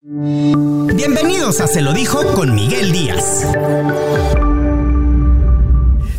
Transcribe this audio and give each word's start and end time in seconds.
Bienvenidos 0.00 1.60
a 1.60 1.66
Se 1.66 1.82
lo 1.82 1.92
dijo 1.92 2.24
con 2.34 2.54
Miguel 2.54 2.92
Díaz. 2.92 3.44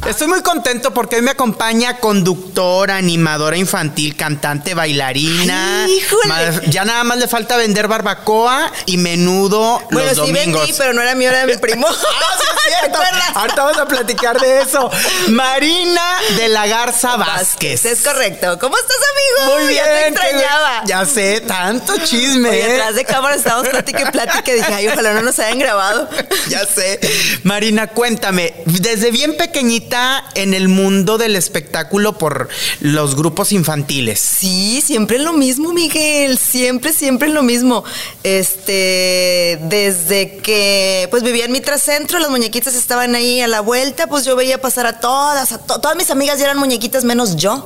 Estoy 0.10 0.28
muy 0.28 0.42
contento 0.42 0.92
porque 0.92 1.18
hoy 1.18 1.22
me 1.22 1.32
acompaña 1.32 1.98
conductora, 2.00 2.96
animadora 2.98 3.56
infantil, 3.58 4.16
cantante, 4.16 4.74
bailarina. 4.74 5.84
Ay, 5.84 5.92
híjole. 6.00 6.28
Más- 6.28 6.62
ya 6.72 6.84
nada 6.84 7.04
más 7.04 7.20
le 7.20 7.28
falta 7.28 7.56
vender 7.58 7.88
barbacoa 7.88 8.72
y 8.88 8.98
menudo 8.98 9.80
Bueno, 9.92 10.08
los 10.10 10.18
sí 10.26 10.34
domingos. 10.34 10.62
vendí, 10.64 10.74
pero 10.80 10.94
no 10.94 11.02
era 11.04 11.14
mío, 11.14 11.30
era 11.30 11.46
de 11.46 11.54
mi 11.54 11.58
primo. 11.62 11.86
Ah, 11.88 11.94
sí 11.94 12.44
es 12.44 12.64
¿Te 12.64 12.76
cierto. 12.90 13.00
Ahorita 13.36 13.64
vamos 13.64 13.78
a 13.78 13.88
platicar 13.88 14.40
de 14.40 14.62
eso. 14.62 14.90
Marina 15.30 16.02
de 16.38 16.48
la 16.50 16.66
Garza 16.66 17.16
Vázquez. 17.16 17.86
Es 17.86 18.02
correcto. 18.02 18.58
¿Cómo 18.60 18.76
estás, 18.78 18.98
amigo? 19.44 19.58
Muy 19.60 19.68
bien. 19.68 19.84
Ya 19.86 19.92
te 19.94 20.08
extrañaba. 20.08 20.82
Ya 20.86 21.06
sé, 21.06 21.42
tanto 21.42 21.94
chisme. 22.04 22.50
Oye, 22.50 22.60
¿eh? 22.68 22.74
atrás 22.82 22.96
de 22.96 23.06
cámara 23.06 23.36
estábamos 23.36 23.70
plática 23.70 24.02
y 24.08 24.12
plática. 24.12 24.52
Dije, 24.54 24.74
ay, 24.74 24.88
ojalá 24.88 25.14
no 25.14 25.22
nos 25.22 25.38
hayan 25.40 25.60
grabado. 25.60 26.10
Ya 26.50 26.66
sé. 26.66 27.00
Marina, 27.44 27.88
cuéntame, 27.88 28.56
desde 28.66 29.12
bien 29.12 29.38
pequeñita 29.38 29.99
en 30.36 30.54
el 30.54 30.68
mundo 30.68 31.18
del 31.18 31.36
espectáculo 31.36 32.18
por 32.18 32.50
los 32.80 33.16
grupos 33.16 33.52
infantiles. 33.52 34.20
Sí, 34.20 34.82
siempre 34.86 35.18
es 35.18 35.24
lo 35.24 35.34
mismo, 35.34 35.74
Miguel. 35.74 36.38
Siempre, 36.38 36.94
siempre 36.94 37.30
lo 37.30 37.44
mismo. 37.44 37.84
Este, 38.24 39.60
desde 39.64 40.38
que 40.38 41.08
pues 41.12 41.24
vivía 41.24 41.46
en 41.46 41.52
mi 41.52 41.62
trascentro, 41.62 42.20
las 42.20 42.30
muñequitas 42.30 42.76
estaban 42.76 43.16
ahí 43.16 43.42
a 43.42 43.48
la 43.48 43.62
vuelta, 43.62 44.08
pues 44.08 44.26
yo 44.26 44.36
veía 44.36 44.60
pasar 44.62 44.86
a 44.86 45.00
todas, 45.00 45.52
a 45.52 45.58
to- 45.58 45.80
todas 45.80 45.96
mis 45.98 46.10
amigas 46.12 46.40
ya 46.40 46.46
eran 46.46 46.58
muñequitas 46.58 47.04
menos 47.04 47.36
yo. 47.36 47.66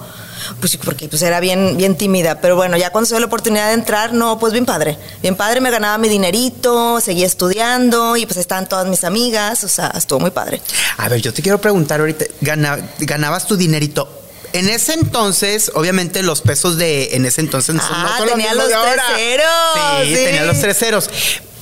Pues 0.60 0.78
porque 0.78 1.08
pues 1.08 1.22
era 1.22 1.40
bien, 1.40 1.78
bien 1.78 1.96
tímida. 1.96 2.40
Pero 2.42 2.56
bueno, 2.56 2.78
ya 2.78 2.90
cuando 2.92 3.08
se 3.08 3.14
dio 3.16 3.20
la 3.20 3.26
oportunidad 3.28 3.68
de 3.68 3.74
entrar, 3.74 4.14
no, 4.14 4.40
pues 4.40 4.54
bien 4.54 4.66
padre. 4.66 4.98
Bien 5.22 5.36
padre, 5.36 5.62
me 5.62 5.72
ganaba 5.72 5.98
mi 5.98 6.10
dinerito, 6.10 7.00
seguía 7.02 7.26
estudiando 7.26 8.16
y 8.18 8.26
pues 8.26 8.38
estaban 8.38 8.68
todas 8.68 8.88
mis 8.88 9.04
amigas. 9.04 9.64
O 9.64 9.68
sea, 9.68 9.92
estuvo 9.96 10.20
muy 10.20 10.32
padre. 10.32 10.62
A 10.98 11.10
ver, 11.10 11.22
yo 11.22 11.34
te 11.34 11.42
quiero 11.42 11.60
preguntar 11.60 12.00
ahorita, 12.00 12.26
gana- 12.42 12.80
ganabas 13.00 13.46
tu 13.48 13.56
dinerito. 13.58 14.20
En 14.54 14.70
ese 14.70 14.94
entonces, 14.94 15.72
obviamente 15.74 16.22
los 16.22 16.42
pesos 16.42 16.78
de 16.78 17.16
en 17.16 17.26
ese 17.26 17.42
entonces 17.42 17.76
Ah, 17.82 18.04
no 18.04 18.18
son 18.20 18.28
tenía 18.30 18.54
los 18.54 18.68
tres 18.68 19.02
ceros, 19.16 20.04
Sí, 20.04 20.10
sí. 20.10 20.14
tenía 20.26 20.44
los 20.44 20.60
tres 20.62 20.78
ceros. 20.78 21.10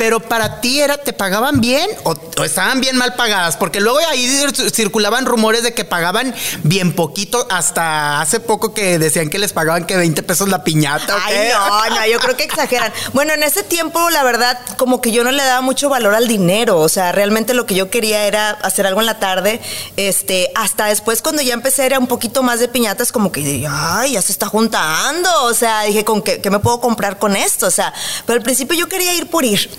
Pero 0.02 0.20
para 0.20 0.62
ti 0.62 0.82
era, 0.82 0.98
¿te 0.98 1.14
pagaban 1.14 1.62
bien 1.62 1.88
o, 2.06 2.16
o 2.40 2.44
estaban 2.44 2.82
bien 2.82 2.98
mal 2.98 3.14
pagadas? 3.14 3.56
Porque 3.56 3.80
luego 3.80 4.00
ahí 4.10 4.26
cir- 4.26 4.72
circulaban 4.72 5.28
rumores 5.28 5.62
de 5.62 5.76
que 5.76 5.86
pagaban 5.86 6.34
bien 6.64 6.94
poquito, 6.96 7.46
hasta 7.52 8.20
hace 8.20 8.40
poco 8.40 8.74
que 8.74 8.98
decían 8.98 9.30
que 9.30 9.38
les 9.38 9.54
pagaban 9.54 9.86
que 9.86 9.96
20 9.96 10.24
pesos 10.24 10.50
la 10.50 10.64
piñata. 10.64 11.16
¿o 11.16 11.20
Ay, 11.24 11.36
qué? 11.36 11.54
no, 11.54 11.90
no, 11.98 12.08
yo 12.08 12.18
creo 12.20 12.36
que 12.36 12.46
exageran. 12.46 12.92
Bueno, 13.14 13.34
en 13.34 13.44
ese 13.44 13.62
tiempo, 13.62 14.10
la 14.10 14.24
verdad, 14.24 14.60
como 14.78 15.02
que 15.02 15.12
yo 15.12 15.24
no 15.24 15.30
le 15.32 15.44
daba 15.44 15.62
mucho 15.62 15.88
valor 15.88 16.16
al 16.16 16.28
dinero. 16.28 16.80
O 16.80 16.90
sea, 16.90 17.12
realmente 17.12 17.54
lo 17.54 17.68
que 17.68 17.76
yo 17.76 17.92
quería 17.92 18.26
era 18.26 18.50
hacer 18.50 18.88
algo 18.88 19.02
en 19.02 19.06
la 19.06 19.20
tarde. 19.20 19.62
Este, 19.98 20.50
hasta 20.56 20.88
después, 20.88 21.22
cuando 21.22 21.44
ya 21.44 21.54
empecé, 21.54 21.86
era 21.86 22.00
un 22.00 22.08
poquito 22.08 22.42
más 22.42 22.60
de 22.60 22.68
piñatas, 22.70 23.12
como 23.12 23.32
que 23.32 23.42
dije, 23.42 23.68
ay, 23.70 24.14
ya 24.14 24.22
se 24.24 24.32
está 24.32 24.48
juntando. 24.48 25.30
O 25.44 25.54
sea, 25.54 25.84
dije, 25.84 26.04
¿con 26.04 26.24
qué, 26.24 26.42
qué 26.42 26.50
me 26.50 26.58
puedo 26.58 26.82
comprar 26.82 27.20
con 27.20 27.36
esto? 27.36 27.68
O 27.68 27.72
sea, 27.72 27.94
pero 28.26 28.38
al 28.38 28.44
principio 28.44 28.76
yo 28.76 28.88
quería 28.90 29.14
ir 29.14 29.30
por 29.30 29.46
ir. 29.46 29.70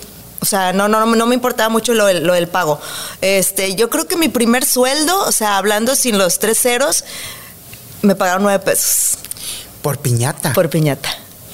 O 0.42 0.44
sea, 0.44 0.72
no, 0.75 0.88
no, 0.88 1.06
no 1.06 1.26
me 1.26 1.34
importaba 1.34 1.69
mucho 1.70 1.94
lo, 1.94 2.04
del- 2.06 2.25
lo 2.26 2.34
del 2.34 2.48
pago. 2.48 2.78
Este, 3.20 3.75
yo 3.76 3.88
creo 3.88 4.06
que 4.06 4.16
mi 4.16 4.28
primer 4.28 4.64
sueldo, 4.66 5.19
o 5.25 5.32
sea, 5.32 5.56
hablando 5.56 5.94
sin 5.97 6.19
los 6.19 6.38
tres 6.41 6.58
ceros, 6.60 7.04
me 8.03 8.14
pagaron 8.16 8.42
nueve 8.42 8.58
pesos 8.58 9.16
Por 9.82 9.98
piñata. 9.98 10.52
por 10.52 10.69
piñata. 10.69 11.08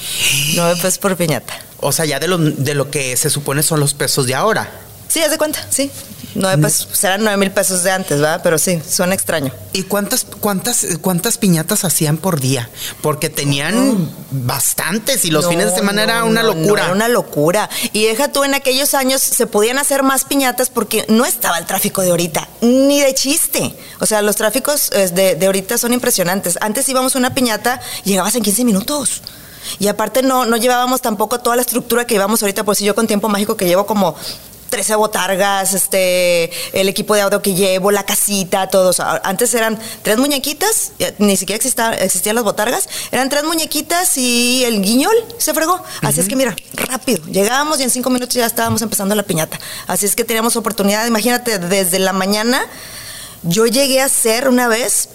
Nueve 0.54 0.76
pesos 0.80 0.98
por 0.98 1.16
piñata. 1.16 1.52
O 1.80 1.92
sea, 1.92 2.04
ya 2.06 2.18
de 2.18 2.28
lo, 2.28 2.38
de 2.38 2.74
lo 2.74 2.90
que 2.90 3.16
se 3.16 3.30
supone 3.30 3.62
son 3.62 3.78
los 3.78 3.92
pesos 3.94 4.26
de 4.26 4.34
ahora. 4.34 4.70
Sí, 5.08 5.20
haz 5.22 5.30
de 5.30 5.38
cuenta, 5.38 5.66
sí. 5.70 5.90
Nueve 6.34 6.62
pesos. 6.62 6.86
Pues 6.86 7.02
eran 7.04 7.22
nueve 7.22 7.38
mil 7.38 7.50
pesos 7.50 7.82
de 7.82 7.90
antes, 7.90 8.20
¿verdad? 8.20 8.40
Pero 8.42 8.58
sí, 8.58 8.80
suena 8.88 9.14
extraño. 9.14 9.50
¿Y 9.72 9.84
cuántas, 9.84 10.24
cuántas, 10.24 10.86
cuántas 11.00 11.38
piñatas 11.38 11.84
hacían 11.84 12.18
por 12.18 12.38
día? 12.38 12.68
Porque 13.00 13.30
tenían 13.30 14.08
bastantes 14.30 15.24
y 15.24 15.30
los 15.30 15.44
No, 15.44 15.50
fines 15.50 15.70
de 15.70 15.74
semana 15.74 16.04
no, 16.04 16.12
era 16.12 16.24
una 16.24 16.42
no, 16.42 16.54
locura. 16.54 16.84
era 16.84 16.92
una 16.92 17.08
locura. 17.08 17.70
Y 17.94 18.04
deja 18.04 18.30
tú, 18.30 18.44
en 18.44 18.54
aquellos 18.54 18.92
años 18.92 19.22
se 19.22 19.46
podían 19.46 19.78
hacer 19.78 20.02
más 20.02 20.24
piñatas 20.24 20.68
porque 20.68 21.06
no 21.08 21.24
estaba 21.24 21.58
el 21.58 21.64
tráfico 21.64 22.02
de 22.02 22.10
ahorita, 22.10 22.46
ni 22.60 23.00
de 23.00 23.14
chiste. 23.14 23.74
O 23.98 24.06
sea, 24.06 24.20
los 24.20 24.36
tráficos 24.36 24.90
de, 24.90 25.34
de 25.34 25.46
ahorita 25.46 25.78
son 25.78 25.94
impresionantes. 25.94 26.58
Antes 26.60 26.88
íbamos 26.90 27.16
a 27.16 27.18
una 27.18 27.34
piñata 27.34 27.80
llegabas 28.04 28.34
en 28.34 28.42
15 28.42 28.64
minutos. 28.64 29.22
Y 29.80 29.88
aparte 29.88 30.22
no, 30.22 30.46
no 30.46 30.56
llevábamos 30.56 31.02
tampoco 31.02 31.40
toda 31.40 31.56
la 31.56 31.62
estructura 31.62 32.06
que 32.06 32.14
llevamos 32.14 32.42
ahorita, 32.42 32.64
por 32.64 32.74
si 32.74 32.84
yo 32.84 32.94
con 32.94 33.06
Tiempo 33.06 33.28
Mágico 33.28 33.56
que 33.56 33.66
llevo 33.66 33.84
como 33.86 34.14
13 34.70 34.96
botargas, 34.96 35.72
este, 35.74 36.50
el 36.78 36.88
equipo 36.88 37.14
de 37.14 37.22
audio 37.22 37.40
que 37.40 37.54
llevo, 37.54 37.90
la 37.90 38.04
casita, 38.04 38.68
todo. 38.68 38.90
O 38.90 38.92
sea, 38.92 39.20
antes 39.24 39.52
eran 39.54 39.78
tres 40.02 40.18
muñequitas, 40.18 40.92
ni 41.18 41.36
siquiera 41.36 41.56
existía- 41.56 41.94
existían 41.94 42.34
las 42.34 42.44
botargas, 42.44 42.88
eran 43.10 43.28
tres 43.28 43.44
muñequitas 43.44 44.16
y 44.18 44.64
el 44.64 44.82
guiñol 44.82 45.14
se 45.38 45.54
fregó. 45.54 45.82
Así 46.02 46.20
es 46.20 46.28
que 46.28 46.36
mira, 46.36 46.54
rápido, 46.74 47.24
llegábamos 47.26 47.80
y 47.80 47.84
en 47.84 47.90
cinco 47.90 48.10
minutos 48.10 48.34
ya 48.34 48.46
estábamos 48.46 48.82
empezando 48.82 49.14
la 49.14 49.22
piñata. 49.22 49.58
Así 49.86 50.06
es 50.06 50.14
que 50.14 50.24
teníamos 50.24 50.56
oportunidad, 50.56 51.06
imagínate, 51.06 51.58
desde 51.58 51.98
la 51.98 52.12
mañana 52.12 52.60
yo 53.42 53.66
llegué 53.66 54.00
a 54.00 54.06
hacer 54.06 54.48
una 54.48 54.68
vez 54.68 55.08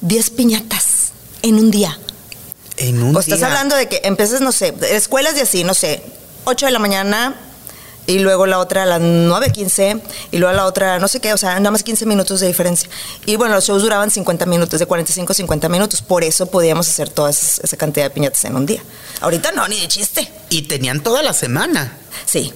10 0.00 0.30
piñatas 0.30 1.12
en 1.42 1.56
un 1.56 1.70
día. 1.70 1.98
En 2.76 3.02
un 3.02 3.14
O 3.14 3.20
estás 3.20 3.38
día. 3.40 3.48
hablando 3.48 3.76
de 3.76 3.88
que 3.88 4.00
empiezas, 4.04 4.40
no 4.40 4.52
sé, 4.52 4.74
escuelas 4.90 5.34
de 5.34 5.42
así, 5.42 5.64
no 5.64 5.74
sé, 5.74 6.02
8 6.44 6.64
de 6.66 6.72
la 6.72 6.78
mañana 6.78 7.38
y 8.06 8.18
luego 8.18 8.46
la 8.46 8.58
otra 8.58 8.82
a 8.82 8.86
las 8.86 9.00
9.15 9.00 10.00
y 10.32 10.38
luego 10.38 10.54
la 10.54 10.66
otra, 10.66 10.98
no 10.98 11.08
sé 11.08 11.20
qué, 11.20 11.32
o 11.32 11.36
sea, 11.36 11.54
nada 11.58 11.70
más 11.70 11.82
15 11.82 12.06
minutos 12.06 12.40
de 12.40 12.46
diferencia. 12.46 12.88
Y 13.26 13.36
bueno, 13.36 13.54
los 13.54 13.64
shows 13.64 13.82
duraban 13.82 14.10
50 14.10 14.46
minutos, 14.46 14.80
de 14.80 14.86
45 14.86 15.32
a 15.32 15.34
50 15.34 15.68
minutos, 15.68 16.02
por 16.02 16.24
eso 16.24 16.46
podíamos 16.46 16.88
hacer 16.88 17.08
toda 17.08 17.30
esa 17.30 17.76
cantidad 17.76 18.06
de 18.06 18.10
piñatas 18.10 18.44
en 18.44 18.56
un 18.56 18.66
día. 18.66 18.82
Ahorita 19.20 19.52
no, 19.52 19.66
ni 19.68 19.78
de 19.80 19.88
chiste. 19.88 20.30
Y 20.48 20.62
tenían 20.62 21.02
toda 21.02 21.22
la 21.22 21.32
semana. 21.32 21.98
Sí, 22.26 22.52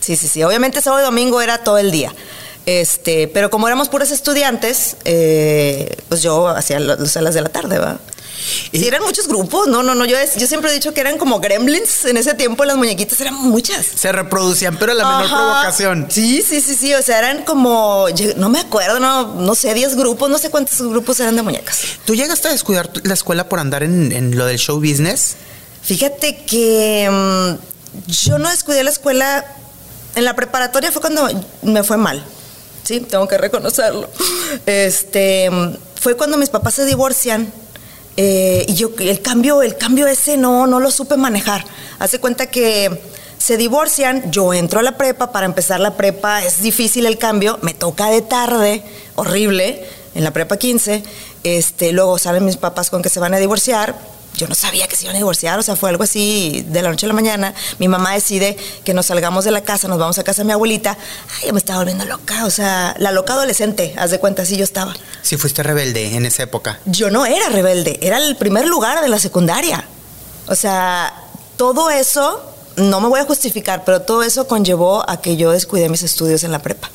sí, 0.00 0.16
sí, 0.16 0.28
sí. 0.28 0.42
Obviamente 0.42 0.80
sábado 0.80 1.02
y 1.02 1.04
domingo 1.04 1.40
era 1.40 1.62
todo 1.62 1.78
el 1.78 1.90
día. 1.90 2.14
Este, 2.66 3.28
pero 3.28 3.50
como 3.50 3.66
éramos 3.66 3.88
puros 3.88 4.10
estudiantes, 4.10 4.96
eh, 5.04 5.96
pues 6.08 6.22
yo 6.22 6.48
hacía 6.48 6.80
las 6.80 7.10
salas 7.10 7.34
de 7.34 7.40
la 7.40 7.48
tarde, 7.48 7.78
¿va? 7.78 7.98
Y- 8.72 8.86
eran 8.86 9.02
muchos 9.02 9.28
grupos, 9.28 9.66
no, 9.68 9.82
no, 9.82 9.94
no, 9.94 10.04
yo, 10.04 10.16
yo 10.36 10.46
siempre 10.46 10.70
he 10.70 10.74
dicho 10.74 10.92
que 10.94 11.00
eran 11.00 11.18
como 11.18 11.40
gremlins, 11.40 12.04
en 12.04 12.16
ese 12.16 12.34
tiempo 12.34 12.64
las 12.64 12.76
muñequitas 12.76 13.20
eran 13.20 13.34
muchas. 13.34 13.86
Se 13.86 14.10
reproducían, 14.12 14.76
pero 14.78 14.92
a 14.92 14.94
la 14.94 15.04
menor 15.04 15.24
Ajá. 15.26 15.36
provocación. 15.36 16.06
Sí, 16.10 16.42
sí, 16.42 16.60
sí, 16.60 16.74
sí, 16.74 16.94
o 16.94 17.02
sea, 17.02 17.18
eran 17.18 17.44
como, 17.44 18.06
no 18.36 18.48
me 18.48 18.60
acuerdo, 18.60 19.00
no, 19.00 19.34
no 19.34 19.54
sé, 19.54 19.74
10 19.74 19.96
grupos, 19.96 20.30
no 20.30 20.38
sé 20.38 20.50
cuántos 20.50 20.80
grupos 20.82 21.18
eran 21.20 21.36
de 21.36 21.42
muñecas. 21.42 21.78
¿Tú 22.04 22.14
llegaste 22.14 22.48
a 22.48 22.52
descuidar 22.52 22.90
la 23.04 23.14
escuela 23.14 23.48
por 23.48 23.58
andar 23.60 23.82
en, 23.82 24.12
en 24.12 24.36
lo 24.36 24.46
del 24.46 24.58
show 24.58 24.76
business? 24.78 25.36
Fíjate 25.82 26.44
que 26.44 27.08
mm, 27.10 28.10
yo 28.26 28.38
no 28.38 28.50
descuidé 28.50 28.84
la 28.84 28.90
escuela. 28.90 29.44
En 30.14 30.24
la 30.24 30.34
preparatoria 30.34 30.90
fue 30.90 31.00
cuando 31.00 31.28
me 31.62 31.82
fue 31.84 31.96
mal. 31.96 32.24
Sí, 32.82 33.00
tengo 33.00 33.28
que 33.28 33.38
reconocerlo. 33.38 34.08
Este 34.66 35.50
mm, 35.50 35.76
fue 36.00 36.16
cuando 36.16 36.36
mis 36.36 36.48
papás 36.50 36.74
se 36.74 36.84
divorcian. 36.84 37.52
Eh, 38.20 38.64
y 38.66 38.74
yo 38.74 38.90
el 38.98 39.22
cambio, 39.22 39.62
el 39.62 39.76
cambio 39.76 40.08
ese 40.08 40.36
no, 40.36 40.66
no 40.66 40.80
lo 40.80 40.90
supe 40.90 41.16
manejar. 41.16 41.64
Hace 42.00 42.18
cuenta 42.18 42.46
que 42.46 43.00
se 43.38 43.56
divorcian, 43.56 44.32
yo 44.32 44.52
entro 44.52 44.80
a 44.80 44.82
la 44.82 44.96
prepa, 44.98 45.30
para 45.30 45.46
empezar 45.46 45.78
la 45.78 45.96
prepa 45.96 46.42
es 46.42 46.60
difícil 46.60 47.06
el 47.06 47.16
cambio, 47.16 47.60
me 47.62 47.74
toca 47.74 48.10
de 48.10 48.20
tarde, 48.20 48.82
horrible, 49.14 49.86
en 50.16 50.24
la 50.24 50.32
prepa 50.32 50.56
15, 50.56 51.04
este, 51.44 51.92
luego 51.92 52.18
salen 52.18 52.44
mis 52.44 52.56
papás 52.56 52.90
con 52.90 53.02
que 53.02 53.08
se 53.08 53.20
van 53.20 53.34
a 53.34 53.38
divorciar, 53.38 53.96
yo 54.38 54.46
no 54.46 54.54
sabía 54.54 54.86
que 54.86 54.96
se 54.96 55.04
iban 55.04 55.16
a 55.16 55.18
divorciar, 55.18 55.58
o 55.58 55.62
sea, 55.62 55.76
fue 55.76 55.90
algo 55.90 56.04
así 56.04 56.64
de 56.68 56.80
la 56.80 56.90
noche 56.90 57.06
a 57.06 57.08
la 57.08 57.14
mañana. 57.14 57.54
Mi 57.78 57.88
mamá 57.88 58.14
decide 58.14 58.56
que 58.84 58.94
nos 58.94 59.06
salgamos 59.06 59.44
de 59.44 59.50
la 59.50 59.62
casa, 59.62 59.88
nos 59.88 59.98
vamos 59.98 60.18
a 60.18 60.24
casa 60.24 60.42
de 60.42 60.46
mi 60.46 60.52
abuelita. 60.52 60.96
Ay, 61.36 61.48
yo 61.48 61.52
me 61.52 61.58
estaba 61.58 61.80
volviendo 61.80 62.04
loca, 62.04 62.46
o 62.46 62.50
sea, 62.50 62.94
la 62.98 63.10
loca 63.10 63.34
adolescente, 63.34 63.94
haz 63.98 64.10
de 64.12 64.20
cuenta, 64.20 64.42
así 64.42 64.56
yo 64.56 64.64
estaba. 64.64 64.94
Si 65.22 65.36
fuiste 65.36 65.62
rebelde 65.62 66.14
en 66.14 66.24
esa 66.24 66.44
época. 66.44 66.78
Yo 66.86 67.10
no 67.10 67.26
era 67.26 67.48
rebelde, 67.48 67.98
era 68.00 68.18
el 68.18 68.36
primer 68.36 68.66
lugar 68.66 69.02
de 69.02 69.08
la 69.08 69.18
secundaria. 69.18 69.84
O 70.46 70.54
sea, 70.54 71.12
todo 71.56 71.90
eso 71.90 72.54
no 72.76 73.00
me 73.00 73.08
voy 73.08 73.20
a 73.20 73.24
justificar, 73.24 73.84
pero 73.84 74.02
todo 74.02 74.22
eso 74.22 74.46
conllevó 74.46 75.08
a 75.10 75.20
que 75.20 75.36
yo 75.36 75.50
descuidé 75.50 75.88
mis 75.88 76.04
estudios 76.04 76.44
en 76.44 76.52
la 76.52 76.60
prepa. 76.60 76.90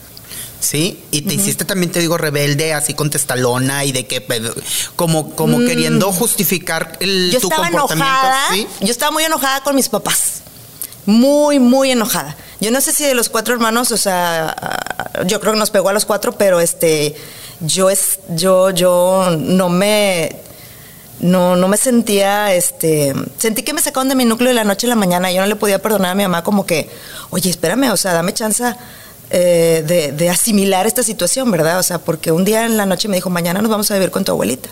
Sí, 0.63 0.97
y 1.11 1.23
te 1.23 1.33
hiciste 1.33 1.65
también, 1.65 1.91
te 1.91 1.99
digo, 1.99 2.17
rebelde, 2.17 2.73
así 2.73 2.93
contestalona 2.93 3.83
y 3.83 3.91
de 3.91 4.07
que, 4.07 4.25
como, 4.95 5.35
como 5.35 5.59
queriendo 5.59 6.13
justificar 6.13 6.95
el, 7.01 7.31
yo 7.31 7.41
tu 7.41 7.47
estaba 7.49 7.69
comportamiento. 7.69 8.05
enojada. 8.05 8.47
¿sí? 8.53 8.67
Yo 8.79 8.91
estaba 8.91 9.11
muy 9.11 9.25
enojada 9.25 9.61
con 9.61 9.75
mis 9.75 9.89
papás. 9.89 10.41
Muy, 11.05 11.59
muy 11.59 11.91
enojada. 11.91 12.37
Yo 12.61 12.71
no 12.71 12.79
sé 12.79 12.93
si 12.93 13.03
de 13.03 13.13
los 13.13 13.27
cuatro 13.27 13.53
hermanos, 13.53 13.91
o 13.91 13.97
sea, 13.97 14.55
yo 15.25 15.41
creo 15.41 15.51
que 15.51 15.59
nos 15.59 15.69
pegó 15.69 15.89
a 15.89 15.93
los 15.93 16.05
cuatro, 16.05 16.31
pero 16.31 16.61
este, 16.61 17.13
yo 17.59 17.89
es, 17.89 18.19
yo, 18.29 18.69
yo 18.69 19.35
no 19.37 19.67
me, 19.67 20.37
no, 21.19 21.57
no 21.57 21.67
me 21.67 21.75
sentía, 21.75 22.53
este, 22.53 23.13
sentí 23.37 23.63
que 23.63 23.73
me 23.73 23.81
sacaron 23.81 24.07
de 24.07 24.15
mi 24.15 24.23
núcleo 24.23 24.47
de 24.47 24.53
la 24.53 24.63
noche 24.63 24.87
a 24.87 24.91
la 24.91 24.95
mañana. 24.95 25.29
Yo 25.29 25.41
no 25.41 25.47
le 25.47 25.57
podía 25.57 25.81
perdonar 25.81 26.11
a 26.11 26.15
mi 26.15 26.23
mamá 26.23 26.41
como 26.41 26.65
que, 26.65 26.89
oye, 27.31 27.49
espérame, 27.49 27.91
o 27.91 27.97
sea, 27.97 28.13
dame 28.13 28.33
chance 28.33 28.63
eh, 29.33 29.83
de, 29.85 30.11
de 30.13 30.29
asimilar 30.29 30.87
esta 30.87 31.03
situación, 31.03 31.51
¿verdad? 31.51 31.79
O 31.79 31.83
sea, 31.83 31.97
porque 31.99 32.31
un 32.31 32.45
día 32.45 32.65
en 32.65 32.77
la 32.77 32.85
noche 32.85 33.07
me 33.09 33.17
dijo, 33.17 33.29
mañana 33.29 33.61
nos 33.61 33.69
vamos 33.69 33.91
a 33.91 33.95
vivir 33.95 34.11
con 34.11 34.23
tu 34.23 34.31
abuelita. 34.31 34.69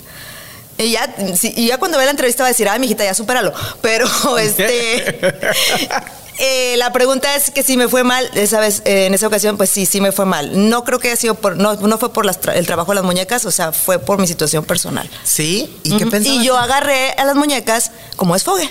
Y 0.78 0.92
ya, 0.92 1.14
sí, 1.38 1.54
y 1.58 1.68
ya 1.68 1.78
cuando 1.78 1.98
ve 1.98 2.06
la 2.06 2.12
entrevista 2.12 2.44
va 2.44 2.48
a 2.48 2.52
decir, 2.52 2.68
ay, 2.70 2.80
mijita, 2.80 3.04
ya 3.04 3.14
supéralo. 3.14 3.54
Pero, 3.82 4.08
este, 4.40 5.20
eh, 6.40 6.76
la 6.78 6.92
pregunta 6.94 7.36
es 7.36 7.52
que 7.52 7.62
si 7.62 7.78
me 7.78 7.88
fue 7.88 8.04
mal, 8.04 8.28
esa 8.34 8.60
vez, 8.60 8.82
eh, 8.86 9.06
en 9.06 9.14
esa 9.14 9.28
ocasión, 9.28 9.58
pues 9.58 9.70
sí, 9.70 9.86
sí 9.86 10.02
me 10.02 10.12
fue 10.12 10.26
mal. 10.26 10.70
No 10.70 10.84
creo 10.84 10.98
que 11.00 11.10
haya 11.10 11.18
sido 11.18 11.36
por, 11.36 11.58
no, 11.58 11.76
no 11.76 11.98
fue 11.98 12.12
por 12.14 12.26
las 12.26 12.42
tra- 12.42 12.56
el 12.56 12.66
trabajo 12.66 12.92
de 12.92 12.96
las 12.96 13.04
muñecas, 13.04 13.46
o 13.46 13.52
sea, 13.52 13.72
fue 13.72 14.00
por 14.00 14.20
mi 14.20 14.28
situación 14.28 14.64
personal. 14.66 15.10
¿Sí? 15.24 15.76
¿Y 15.84 15.98
qué 15.98 16.06
pensabas? 16.08 16.42
Y 16.42 16.46
yo 16.46 16.58
agarré 16.58 17.12
a 17.12 17.26
las 17.26 17.36
muñecas 17.36 17.92
como 18.16 18.34
desfogue. 18.34 18.70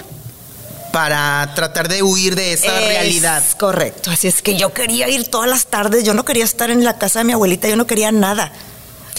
Para 0.93 1.53
tratar 1.55 1.89
de 1.89 2.03
huir 2.03 2.35
de 2.35 2.53
esa 2.53 2.81
Es 2.81 2.89
realidad. 2.89 3.43
Correcto. 3.59 4.11
Así 4.11 4.29
es 4.29 4.43
que 4.43 4.57
yo 4.57 4.73
quería 4.73 5.09
ir 5.09 5.29
todas 5.29 5.49
las 5.49 5.67
tardes, 5.67 6.05
yo 6.05 6.15
no 6.15 6.25
quería 6.25 6.45
estar 6.45 6.71
en 6.71 6.85
la 6.85 6.99
casa 6.99 7.21
de 7.21 7.25
mi 7.25 7.33
abuelita, 7.33 7.69
yo 7.69 7.77
no 7.77 7.87
quería 7.87 8.11
nada. 8.13 8.53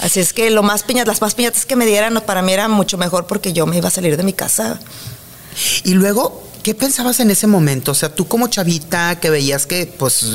Así 0.02 0.20
es 0.20 0.34
que 0.34 0.50
lo 0.50 0.64
más 0.64 0.84
piñatas, 0.84 1.08
las 1.08 1.22
más 1.22 1.36
piñatas 1.36 1.66
que 1.66 1.76
me 1.76 1.86
dieran 1.86 2.22
para 2.26 2.42
mí 2.42 2.52
era 2.52 2.68
mucho 2.68 2.98
mejor 2.98 3.28
porque 3.28 3.54
yo 3.54 3.66
me 3.68 3.78
iba 3.78 3.88
a 3.88 3.92
salir 3.92 4.18
de 4.18 4.24
mi 4.24 4.34
casa. 4.34 4.80
Y 5.84 5.94
luego, 5.94 6.44
¿qué 6.64 6.76
pensabas 6.76 7.20
en 7.20 7.32
ese 7.32 7.48
momento? 7.48 7.92
O 7.92 7.96
sea, 7.96 8.14
tú 8.14 8.28
como 8.28 8.48
chavita 8.48 9.20
que 9.20 9.30
veías 9.30 9.66
que 9.66 9.86
pues 9.86 10.26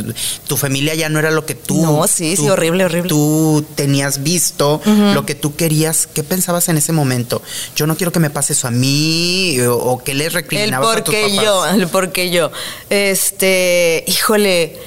tu 0.47 0.57
familia 0.57 0.95
ya 0.95 1.09
no 1.09 1.19
era 1.19 1.31
lo 1.31 1.47
que 1.47 1.55
tú... 1.55 1.81
No, 1.83 2.07
sí, 2.07 2.37
sí, 2.37 2.49
horrible, 2.49 2.85
horrible. 2.85 3.09
Tú 3.09 3.65
tenías 3.75 4.23
visto 4.23 4.81
lo 4.85 5.25
que 5.27 5.35
tú 5.35 5.57
querías. 5.57 6.07
¿Qué 6.07 6.23
pensabas 6.23 6.69
en 6.69 6.77
ese 6.77 6.93
momento? 6.93 7.43
Yo 7.75 7.87
no 7.87 7.97
quiero 7.97 8.13
que 8.13 8.21
me 8.21 8.31
pase 8.31 8.53
eso 8.53 8.69
a 8.69 8.71
mí 8.71 9.59
o, 9.61 9.77
o 9.77 10.05
qué 10.05 10.15
les 10.15 10.29
El 10.29 10.33
recriminabas 10.35 10.97
a 10.97 11.05
tus 11.05 11.15
papás. 11.15 11.33
yo, 11.33 11.67
el 11.67 11.89
por 11.89 12.13
qué 12.13 12.31
yo. 12.31 12.51
Este, 12.91 14.05
híjole, 14.07 14.79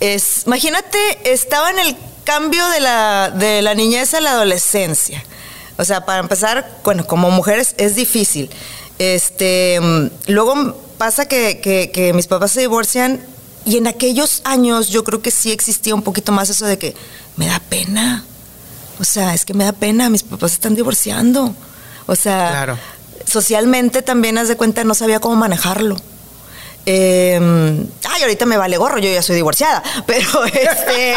es, 0.00 0.42
imagínate, 0.46 0.98
estaba 1.24 1.70
en 1.70 1.78
el 1.78 1.96
cambio 2.24 2.66
de 2.68 2.80
la, 2.80 3.32
de 3.34 3.62
la 3.62 3.74
niñez 3.74 4.14
a 4.14 4.20
la 4.20 4.32
adolescencia. 4.32 5.22
O 5.76 5.84
sea, 5.84 6.06
para 6.06 6.20
empezar, 6.20 6.78
bueno, 6.84 7.06
como 7.06 7.30
mujeres 7.30 7.74
es 7.78 7.96
difícil. 7.96 8.50
Este, 8.98 9.80
mm, 9.80 10.30
luego 10.32 10.80
pasa 10.98 11.26
que, 11.26 11.60
que- 11.60 11.90
que 11.92 12.12
mis 12.12 12.26
papás 12.26 12.52
se 12.52 12.60
divorcian 12.60 13.20
y 13.64 13.76
en 13.78 13.86
aquellos 13.86 14.40
años 14.44 14.88
yo 14.88 15.04
creo 15.04 15.22
que 15.22 15.30
sí 15.30 15.50
existía 15.52 15.94
un 15.94 16.02
poquito 16.02 16.32
más 16.32 16.50
eso 16.50 16.66
de 16.66 16.78
que 16.78 16.94
me 17.36 17.46
da 17.46 17.60
pena. 17.60 18.24
O 19.00 19.04
sea, 19.04 19.34
es 19.34 19.44
que 19.44 19.54
me 19.54 19.64
da 19.64 19.72
pena, 19.72 20.08
mis 20.10 20.22
papás 20.22 20.52
están 20.52 20.74
divorciando. 20.74 21.54
O 22.06 22.14
sea, 22.14 22.48
Claro. 22.50 22.78
socialmente 23.26 24.02
también, 24.02 24.38
haz 24.38 24.48
de 24.48 24.56
cuenta, 24.56 24.84
no 24.84 24.94
sabía 24.94 25.18
cómo 25.18 25.34
manejarlo. 25.34 25.96
Eh, 26.86 27.40
ay, 28.04 28.22
ahorita 28.22 28.46
me 28.46 28.56
vale 28.56 28.76
gorro, 28.76 28.98
yo 28.98 29.10
ya 29.10 29.22
soy 29.22 29.36
divorciada, 29.36 29.82
pero 30.06 30.44
este, 30.44 31.16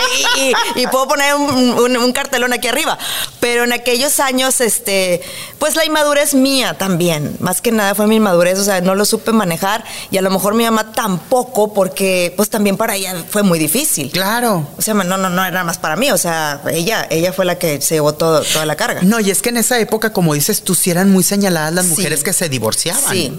y, 0.76 0.82
y 0.82 0.88
puedo 0.88 1.08
poner 1.08 1.36
un, 1.36 1.50
un- 1.78 1.98
un 1.98 2.12
cartelón 2.14 2.54
aquí 2.54 2.68
arriba. 2.68 2.98
Pero 3.40 3.64
en 3.64 3.74
aquellos 3.74 4.20
años, 4.20 4.62
este, 4.62 5.22
pues 5.60 5.76
la 5.76 5.86
inmadurez 5.86 6.34
mía 6.34 6.78
también, 6.78 7.36
más 7.40 7.62
que 7.62 7.72
nada 7.72 7.96
fue 7.96 8.08
mi 8.08 8.16
inmadurez, 8.16 8.60
o 8.60 8.64
sea, 8.64 8.82
no 8.82 8.96
lo 8.96 9.06
supe 9.06 9.32
manejar 9.32 9.84
y 10.12 10.18
a 10.18 10.22
lo 10.22 10.30
mejor 10.30 10.54
mi 10.54 10.64
mamá 10.64 10.92
tampoco, 10.94 11.74
porque 11.74 12.34
pues 12.38 12.50
también 12.50 12.78
para 12.78 12.96
ella 12.96 13.26
fue 13.30 13.44
muy 13.44 13.60
difícil. 13.60 14.12
Claro. 14.12 14.68
O 14.78 14.82
sea, 14.82 14.94
no, 14.94 15.04
no, 15.18 15.30
no 15.30 15.46
era 15.46 15.64
más 15.64 15.78
para 15.78 15.96
mí, 15.96 16.12
o 16.12 16.18
sea, 16.18 16.62
ella, 16.72 17.08
ella 17.10 17.34
fue 17.34 17.46
la 17.46 17.58
que 17.60 17.82
se 17.82 17.96
llevó 17.96 18.14
todo, 18.14 18.42
toda 18.44 18.66
la 18.66 18.76
carga. 18.76 19.02
No, 19.04 19.20
y 19.20 19.30
es 19.32 19.42
que 19.42 19.50
en 19.50 19.58
esa 19.58 19.80
época, 19.80 20.14
como 20.14 20.34
dices 20.34 20.64
tú, 20.64 20.76
sí 20.76 20.92
eran 20.92 21.12
muy 21.12 21.24
señaladas 21.24 21.74
las 21.74 21.86
Sí. 21.86 21.92
mujeres 21.92 22.24
que 22.24 22.34
se 22.34 22.50
divorciaban. 22.50 23.12
Sí. 23.14 23.34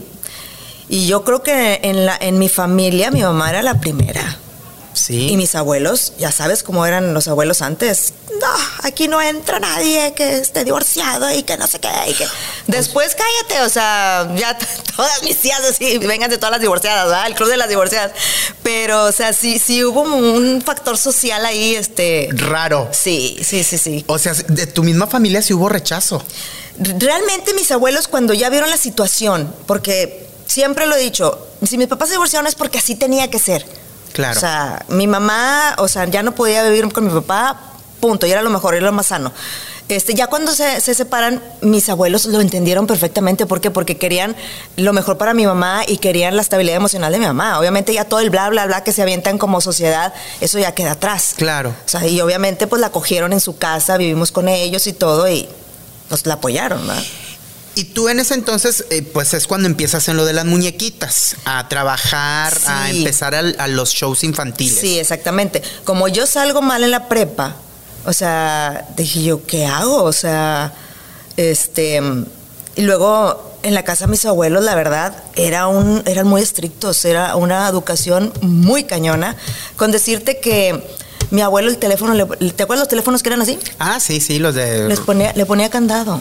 Y 0.88 1.06
yo 1.06 1.24
creo 1.24 1.42
que 1.42 1.80
en, 1.82 2.06
la, 2.06 2.16
en 2.20 2.38
mi 2.38 2.48
familia 2.48 3.10
mi 3.10 3.22
mamá 3.22 3.50
era 3.50 3.62
la 3.62 3.80
primera. 3.80 4.38
Sí. 4.94 5.28
Y 5.30 5.36
mis 5.36 5.54
abuelos, 5.54 6.14
ya 6.18 6.32
sabes 6.32 6.62
cómo 6.62 6.84
eran 6.84 7.14
los 7.14 7.28
abuelos 7.28 7.62
antes. 7.62 8.12
No, 8.40 8.46
aquí 8.82 9.08
no 9.08 9.20
entra 9.20 9.58
nadie 9.58 10.12
que 10.14 10.38
esté 10.38 10.64
divorciado 10.64 11.32
y 11.32 11.42
que 11.42 11.56
no 11.56 11.66
sé 11.66 11.78
qué. 11.78 11.88
Y 12.08 12.14
que... 12.14 12.26
Después 12.66 13.14
cállate, 13.16 13.64
o 13.64 13.68
sea, 13.68 14.28
ya 14.36 14.56
todas 14.96 15.22
mis 15.22 15.36
tías 15.38 15.60
así, 15.60 15.98
vengan 15.98 16.30
de 16.30 16.36
todas 16.36 16.52
las 16.52 16.60
divorciadas, 16.60 17.06
¿verdad? 17.06 17.26
El 17.26 17.34
club 17.34 17.48
de 17.48 17.56
las 17.56 17.68
divorciadas. 17.68 18.12
Pero, 18.62 19.04
o 19.04 19.12
sea, 19.12 19.32
sí, 19.32 19.58
sí 19.58 19.84
hubo 19.84 20.02
un 20.02 20.62
factor 20.62 20.96
social 20.96 21.44
ahí, 21.46 21.74
este. 21.74 22.28
Raro. 22.32 22.88
Sí, 22.92 23.38
sí, 23.42 23.64
sí, 23.64 23.78
sí. 23.78 24.04
O 24.08 24.18
sea, 24.18 24.34
de 24.34 24.66
tu 24.66 24.82
misma 24.82 25.06
familia 25.06 25.42
sí 25.42 25.54
hubo 25.54 25.68
rechazo. 25.68 26.22
Realmente 26.78 27.54
mis 27.54 27.70
abuelos 27.72 28.06
cuando 28.06 28.34
ya 28.34 28.50
vieron 28.50 28.70
la 28.70 28.76
situación, 28.76 29.52
porque 29.66 30.27
siempre 30.48 30.86
lo 30.86 30.96
he 30.96 31.00
dicho, 31.00 31.46
si 31.62 31.78
mis 31.78 31.86
papás 31.86 32.08
se 32.08 32.14
divorciaron 32.14 32.48
es 32.48 32.56
porque 32.56 32.78
así 32.78 32.96
tenía 32.96 33.30
que 33.30 33.38
ser. 33.38 33.64
Claro. 34.12 34.36
O 34.36 34.40
sea, 34.40 34.84
mi 34.88 35.06
mamá, 35.06 35.76
o 35.78 35.86
sea, 35.86 36.06
ya 36.06 36.24
no 36.24 36.34
podía 36.34 36.64
vivir 36.64 36.92
con 36.92 37.04
mi 37.04 37.12
papá, 37.12 37.60
punto, 38.00 38.26
y 38.26 38.32
era 38.32 38.42
lo 38.42 38.50
mejor, 38.50 38.74
era 38.74 38.86
lo 38.86 38.92
más 38.92 39.06
sano. 39.06 39.32
Este, 39.88 40.14
ya 40.14 40.26
cuando 40.26 40.52
se, 40.52 40.82
se 40.82 40.94
separan, 40.94 41.42
mis 41.62 41.88
abuelos 41.88 42.26
lo 42.26 42.42
entendieron 42.42 42.86
perfectamente. 42.86 43.46
¿Por 43.46 43.62
qué? 43.62 43.70
Porque 43.70 43.96
querían 43.96 44.36
lo 44.76 44.92
mejor 44.92 45.16
para 45.16 45.32
mi 45.32 45.46
mamá 45.46 45.82
y 45.86 45.96
querían 45.96 46.36
la 46.36 46.42
estabilidad 46.42 46.76
emocional 46.76 47.10
de 47.10 47.18
mi 47.18 47.24
mamá. 47.24 47.58
Obviamente 47.58 47.94
ya 47.94 48.04
todo 48.04 48.20
el 48.20 48.28
bla, 48.28 48.50
bla, 48.50 48.66
bla 48.66 48.84
que 48.84 48.92
se 48.92 49.00
avientan 49.00 49.38
como 49.38 49.62
sociedad, 49.62 50.12
eso 50.42 50.58
ya 50.58 50.72
queda 50.72 50.92
atrás. 50.92 51.32
Claro. 51.36 51.70
O 51.70 51.88
sea, 51.88 52.06
y 52.06 52.20
obviamente 52.20 52.66
pues 52.66 52.80
la 52.80 52.90
cogieron 52.90 53.32
en 53.32 53.40
su 53.40 53.56
casa, 53.56 53.96
vivimos 53.96 54.30
con 54.30 54.48
ellos 54.48 54.86
y 54.86 54.92
todo, 54.92 55.26
y 55.26 55.48
pues 56.10 56.26
la 56.26 56.34
apoyaron, 56.34 56.86
¿verdad? 56.86 57.02
Y 57.78 57.84
tú 57.84 58.08
en 58.08 58.18
ese 58.18 58.34
entonces, 58.34 58.84
eh, 58.90 59.02
pues 59.02 59.34
es 59.34 59.46
cuando 59.46 59.68
empiezas 59.68 60.08
en 60.08 60.16
lo 60.16 60.24
de 60.24 60.32
las 60.32 60.44
muñequitas, 60.44 61.36
a 61.44 61.68
trabajar, 61.68 62.52
a 62.66 62.90
empezar 62.90 63.36
al- 63.36 63.54
a, 63.60 63.68
los 63.68 63.90
shows 63.90 64.24
infantiles. 64.24 64.80
Sí, 64.80 64.98
exactamente. 64.98 65.62
Como 65.84 66.08
yo 66.08 66.26
salgo 66.26 66.60
mal 66.60 66.82
en 66.82 66.90
la 66.90 67.06
prepa, 67.08 67.54
o 68.04 68.12
sea, 68.12 68.84
dije 68.96 69.22
yo, 69.22 69.46
¿qué 69.46 69.64
hago? 69.66 70.02
O 70.02 70.12
sea, 70.12 70.72
este. 71.36 72.00
Y 72.74 72.82
luego 72.82 73.56
en 73.62 73.74
la 73.74 73.84
casa 73.84 74.06
de 74.06 74.10
mis 74.10 74.24
abuelos, 74.24 74.64
la 74.64 74.74
verdad, 74.74 75.16
era 75.36 75.68
un, 75.68 76.02
eran 76.06 76.26
muy 76.26 76.42
estrictos, 76.42 77.04
era 77.04 77.36
una 77.36 77.68
educación 77.68 78.32
muy 78.40 78.84
cañona. 78.84 79.36
Con 79.76 79.92
decirte 79.92 80.40
que 80.40 80.84
mi 81.30 81.42
abuelo, 81.42 81.70
el 81.70 81.78
teléfono, 81.78 82.14
¿te 82.26 82.62
acuerdas 82.64 82.80
los 82.80 82.88
teléfonos 82.88 83.22
que 83.22 83.28
eran 83.28 83.42
así? 83.42 83.56
Ah, 83.78 84.00
sí, 84.00 84.20
sí, 84.20 84.40
los 84.40 84.56
de. 84.56 84.88
Les 84.88 84.98
ponía, 84.98 85.32
le 85.34 85.46
ponía 85.46 85.70
candado. 85.70 86.20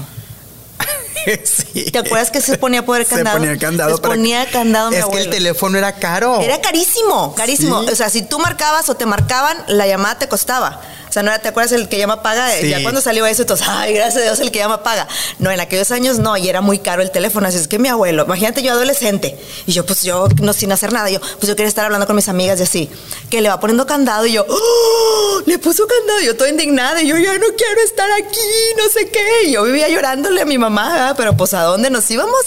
Sí. 1.44 1.92
¿Te 1.92 2.00
acuerdas 2.00 2.32
que 2.32 2.42
se 2.42 2.58
ponía 2.58 2.82
a 2.82 2.86
poner 2.86 3.06
candado? 3.06 3.38
Se 3.38 3.42
ponía 3.42 3.58
candado. 3.60 3.98
Para- 4.02 4.14
ponía 4.16 4.50
candado 4.50 4.88
a 4.88 4.92
mi 4.92 4.98
Es 4.98 5.06
que 5.06 5.20
el 5.20 5.30
teléfono 5.30 5.78
era 5.78 5.94
caro. 5.94 6.40
Era 6.42 6.62
carísimo, 6.62 7.34
carísimo. 7.36 7.84
Sí. 7.84 7.90
O 7.92 7.96
sea, 7.96 8.10
si 8.10 8.22
tú 8.24 8.40
marcabas 8.40 8.90
o 8.90 8.96
te 8.96 9.06
marcaban, 9.06 9.58
la 9.68 9.88
llamada 9.88 10.18
te 10.20 10.28
costaba. 10.28 10.82
Sea, 11.18 11.24
no 11.24 11.32
era, 11.32 11.42
¿te 11.42 11.48
acuerdas 11.48 11.72
el 11.72 11.90
que 11.90 11.98
llama 11.98 12.22
paga? 12.22 12.52
Sí. 12.52 12.70
Ya 12.70 12.84
cuando 12.84 13.02
salió 13.02 13.26
eso, 13.26 13.42
entonces, 13.42 13.66
ay, 13.68 13.92
gracias 13.96 14.18
a 14.18 14.26
Dios, 14.26 14.40
el 14.40 14.52
que 14.52 14.60
llama 14.60 14.84
paga. 14.84 15.08
No, 15.40 15.50
en 15.50 15.60
aquellos 15.60 15.90
años 15.90 16.20
no, 16.20 16.38
y 16.38 16.48
era 16.48 16.62
muy 16.62 16.78
caro 16.78 17.02
el 17.02 17.10
teléfono. 17.10 17.48
Así 17.48 17.58
es 17.58 17.68
que 17.68 17.80
mi 17.80 17.88
abuelo, 17.88 18.26
imagínate 18.26 18.62
yo 18.62 18.74
adolescente, 18.74 19.36
y 19.66 19.72
yo, 19.72 19.84
pues 19.84 20.04
yo, 20.04 20.28
no 20.44 20.54
sin 20.54 20.72
hacer 20.72 20.94
nada, 20.94 21.10
yo, 21.10 21.20
pues 21.20 21.48
yo 21.48 21.56
quería 21.56 21.70
estar 21.70 21.86
hablando 21.86 22.06
con 22.06 22.16
mis 22.16 22.30
amigas 22.30 22.60
y 22.60 22.64
así, 22.64 22.90
que 23.32 23.42
le 23.42 23.50
va 23.50 23.60
poniendo 23.60 23.88
candado 23.88 24.28
y 24.28 24.34
yo, 24.34 24.46
¡oh! 24.48 25.42
Le 25.48 25.58
puso 25.58 25.88
candado, 25.88 26.22
y 26.22 26.28
yo 26.28 26.38
toda 26.38 26.52
indignada, 26.52 27.02
y 27.02 27.08
yo, 27.08 27.18
ya 27.18 27.34
no 27.34 27.48
quiero 27.58 27.82
estar 27.84 28.12
aquí, 28.12 28.38
no 28.78 28.88
sé 28.90 29.10
qué. 29.10 29.48
Y 29.48 29.54
yo 29.54 29.64
vivía 29.64 29.90
llorándole 29.90 30.42
a 30.42 30.46
mi 30.46 30.60
mamá, 30.60 31.16
pero 31.18 31.36
pues 31.36 31.56
¿a 31.56 31.64
dónde 31.64 31.90
nos 31.90 32.12
íbamos? 32.12 32.42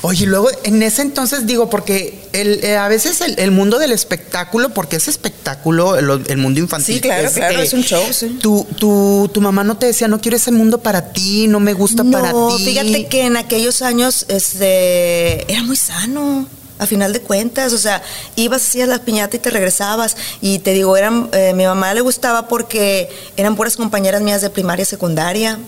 Oye, 0.00 0.24
y 0.24 0.26
luego 0.26 0.48
en 0.62 0.82
ese 0.82 1.02
entonces 1.02 1.46
digo, 1.46 1.68
porque 1.68 2.23
el, 2.34 2.62
eh, 2.64 2.76
a 2.76 2.88
veces 2.88 3.20
el, 3.22 3.38
el 3.38 3.50
mundo 3.50 3.78
del 3.78 3.92
espectáculo, 3.92 4.70
porque 4.70 4.96
es 4.96 5.08
espectáculo, 5.08 5.96
el, 5.96 6.24
el 6.28 6.36
mundo 6.36 6.60
infantil. 6.60 6.96
Sí, 6.96 7.00
claro, 7.00 7.30
claro, 7.32 7.60
es 7.60 7.72
un 7.72 7.82
show, 7.82 8.04
sí. 8.12 8.38
Tu, 8.42 8.64
tu, 8.78 9.30
tu 9.32 9.40
mamá 9.40 9.64
no 9.64 9.78
te 9.78 9.86
decía, 9.86 10.08
no 10.08 10.20
quiero 10.20 10.36
ese 10.36 10.50
mundo 10.50 10.78
para 10.78 11.12
ti, 11.12 11.46
no 11.48 11.60
me 11.60 11.72
gusta 11.72 12.04
para 12.04 12.28
ti. 12.30 12.36
No, 12.36 12.58
fíjate 12.58 13.06
que 13.06 13.24
en 13.24 13.36
aquellos 13.36 13.80
años 13.80 14.26
este, 14.28 15.50
era 15.50 15.62
muy 15.62 15.76
sano. 15.76 16.46
A 16.76 16.86
final 16.86 17.12
de 17.12 17.20
cuentas, 17.20 17.72
o 17.72 17.78
sea, 17.78 18.02
ibas, 18.34 18.62
hacías 18.62 18.88
la 18.88 18.98
piñata 18.98 19.36
y 19.36 19.38
te 19.38 19.48
regresabas. 19.48 20.16
Y 20.40 20.58
te 20.58 20.72
digo, 20.72 20.96
eran, 20.96 21.28
eh, 21.32 21.52
mi 21.54 21.64
mamá 21.64 21.94
le 21.94 22.00
gustaba 22.00 22.48
porque 22.48 23.08
eran 23.36 23.54
puras 23.54 23.76
compañeras 23.76 24.22
mías 24.22 24.42
de 24.42 24.50
primaria 24.50 24.82
y 24.82 24.86
secundaria. 24.86 25.60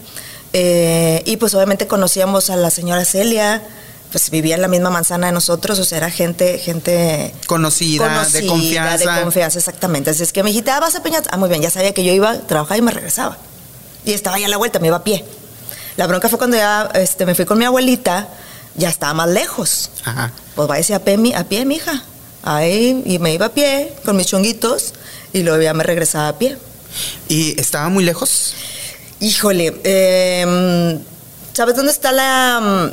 Eh, 0.53 1.23
y 1.25 1.37
pues 1.37 1.55
obviamente 1.55 1.87
conocíamos 1.87 2.51
a 2.51 2.57
la 2.57 2.71
señora 2.71 3.05
Celia, 3.05 3.63
pues 4.11 4.31
vivía 4.31 4.55
en 4.55 4.63
la 4.63 4.69
misma 4.69 4.91
manzana 4.91 5.27
de 5.27 5.33
nosotros, 5.33 5.79
o 5.79 5.85
sea, 5.85 5.99
era 5.99 6.11
gente, 6.11 6.59
gente 6.59 7.35
conocida, 7.47 8.25
de 8.33 8.47
confianza. 8.47 9.15
De 9.17 9.23
confianza, 9.23 9.59
exactamente. 9.59 10.11
Así 10.11 10.23
es 10.23 10.33
que 10.33 10.43
me 10.43 10.51
dijiste, 10.51 10.71
ah, 10.71 10.81
vas 10.81 10.95
a 10.95 11.03
piñata. 11.03 11.31
Ah, 11.33 11.37
muy 11.37 11.49
bien, 11.49 11.63
ya 11.63 11.71
sabía 11.71 11.93
que 11.93 12.05
yo 12.05 12.13
iba 12.13 12.31
a 12.31 12.39
trabajar 12.41 12.79
y 12.79 12.83
me 12.83 12.93
regresaba. 12.93 13.37
Y 14.05 14.13
estaba 14.13 14.39
ya 14.39 14.47
a 14.47 14.49
la 14.49 14.57
vuelta, 14.57 14.79
me 14.79 14.87
iba 14.87 14.97
a 14.97 15.05
pie. 15.05 15.25
La 15.97 16.07
bronca 16.07 16.29
fue 16.29 16.39
cuando 16.39 16.57
ya 16.57 16.91
este, 16.95 17.27
me 17.27 17.35
fui 17.35 17.45
con 17.45 17.59
mi 17.59 17.65
abuelita, 17.65 18.29
ya 18.77 18.89
estaba 18.89 19.15
más 19.15 19.29
lejos. 19.29 19.91
Ajá. 20.05 20.33
Pues 20.55 20.69
vaya 20.69 20.97
a 20.97 20.99
pie, 21.01 21.35
a 21.35 21.45
pie, 21.45 21.65
mija. 21.65 22.03
Ahí, 22.43 23.03
y 23.05 23.19
me 23.19 23.35
iba 23.35 23.47
a 23.47 23.49
pie 23.51 23.93
con 24.05 24.17
mis 24.17 24.29
chonguitos 24.29 24.95
y 25.33 25.43
luego 25.43 25.61
ya 25.61 25.75
me 25.75 25.83
regresaba 25.83 26.29
a 26.29 26.39
pie. 26.39 26.57
¿Y 27.29 27.61
estaba 27.61 27.89
muy 27.89 28.05
lejos? 28.05 28.55
Híjole, 29.19 29.81
eh, 29.83 30.99
¿sabes 31.53 31.75
dónde 31.75 31.91
está 31.91 32.13
la 32.13 32.93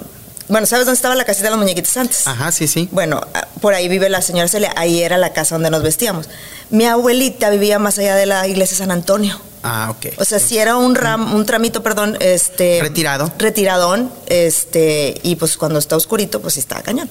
bueno, 0.53 0.67
¿sabes 0.67 0.86
dónde 0.86 0.98
estaba 0.98 1.15
la 1.15 1.25
casita 1.25 1.45
de 1.45 1.50
las 1.50 1.60
muñequitas 1.60 1.98
antes? 1.98 2.27
Ajá, 2.27 2.51
sí, 2.51 2.67
sí. 2.67 2.88
Bueno, 2.91 3.19
ah, 3.33 3.48
por 3.60 3.74
ahí 3.74 3.88
vive 3.88 4.07
la 4.07 4.22
señora 4.22 4.48
Celia, 4.48 4.72
ahí 4.75 5.01
era 5.01 5.17
la 5.17 5.33
casa 5.33 5.55
donde 5.55 5.72
nos 5.72 5.81
vestíamos. 5.81 6.29
Mi 6.69 6.86
abuelita 6.86 7.50
vivía 7.50 7.79
más 7.79 7.98
allá 7.98 8.15
de 8.15 8.27
la 8.27 8.48
iglesia 8.48 8.77
San 8.77 8.91
Antonio. 8.91 9.41
Ah, 9.63 9.88
ok. 9.89 10.13
O 10.19 10.25
sea, 10.25 10.38
si 10.38 10.60
era 10.60 10.75
un 10.75 10.93
ram, 10.93 11.33
un 11.33 11.48
tramito, 11.48 11.81
perdón, 11.81 12.17
este. 12.19 12.77
Retirado. 12.83 13.33
Retiradón, 13.39 14.13
este, 14.27 15.19
y 15.24 15.38
pues 15.38 15.57
cuando 15.57 15.79
está 15.79 15.95
oscurito, 15.95 16.39
pues 16.39 16.57
estaba 16.57 16.83
cañón. 16.83 17.10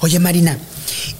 Oye, 0.00 0.18
Marina, 0.18 0.58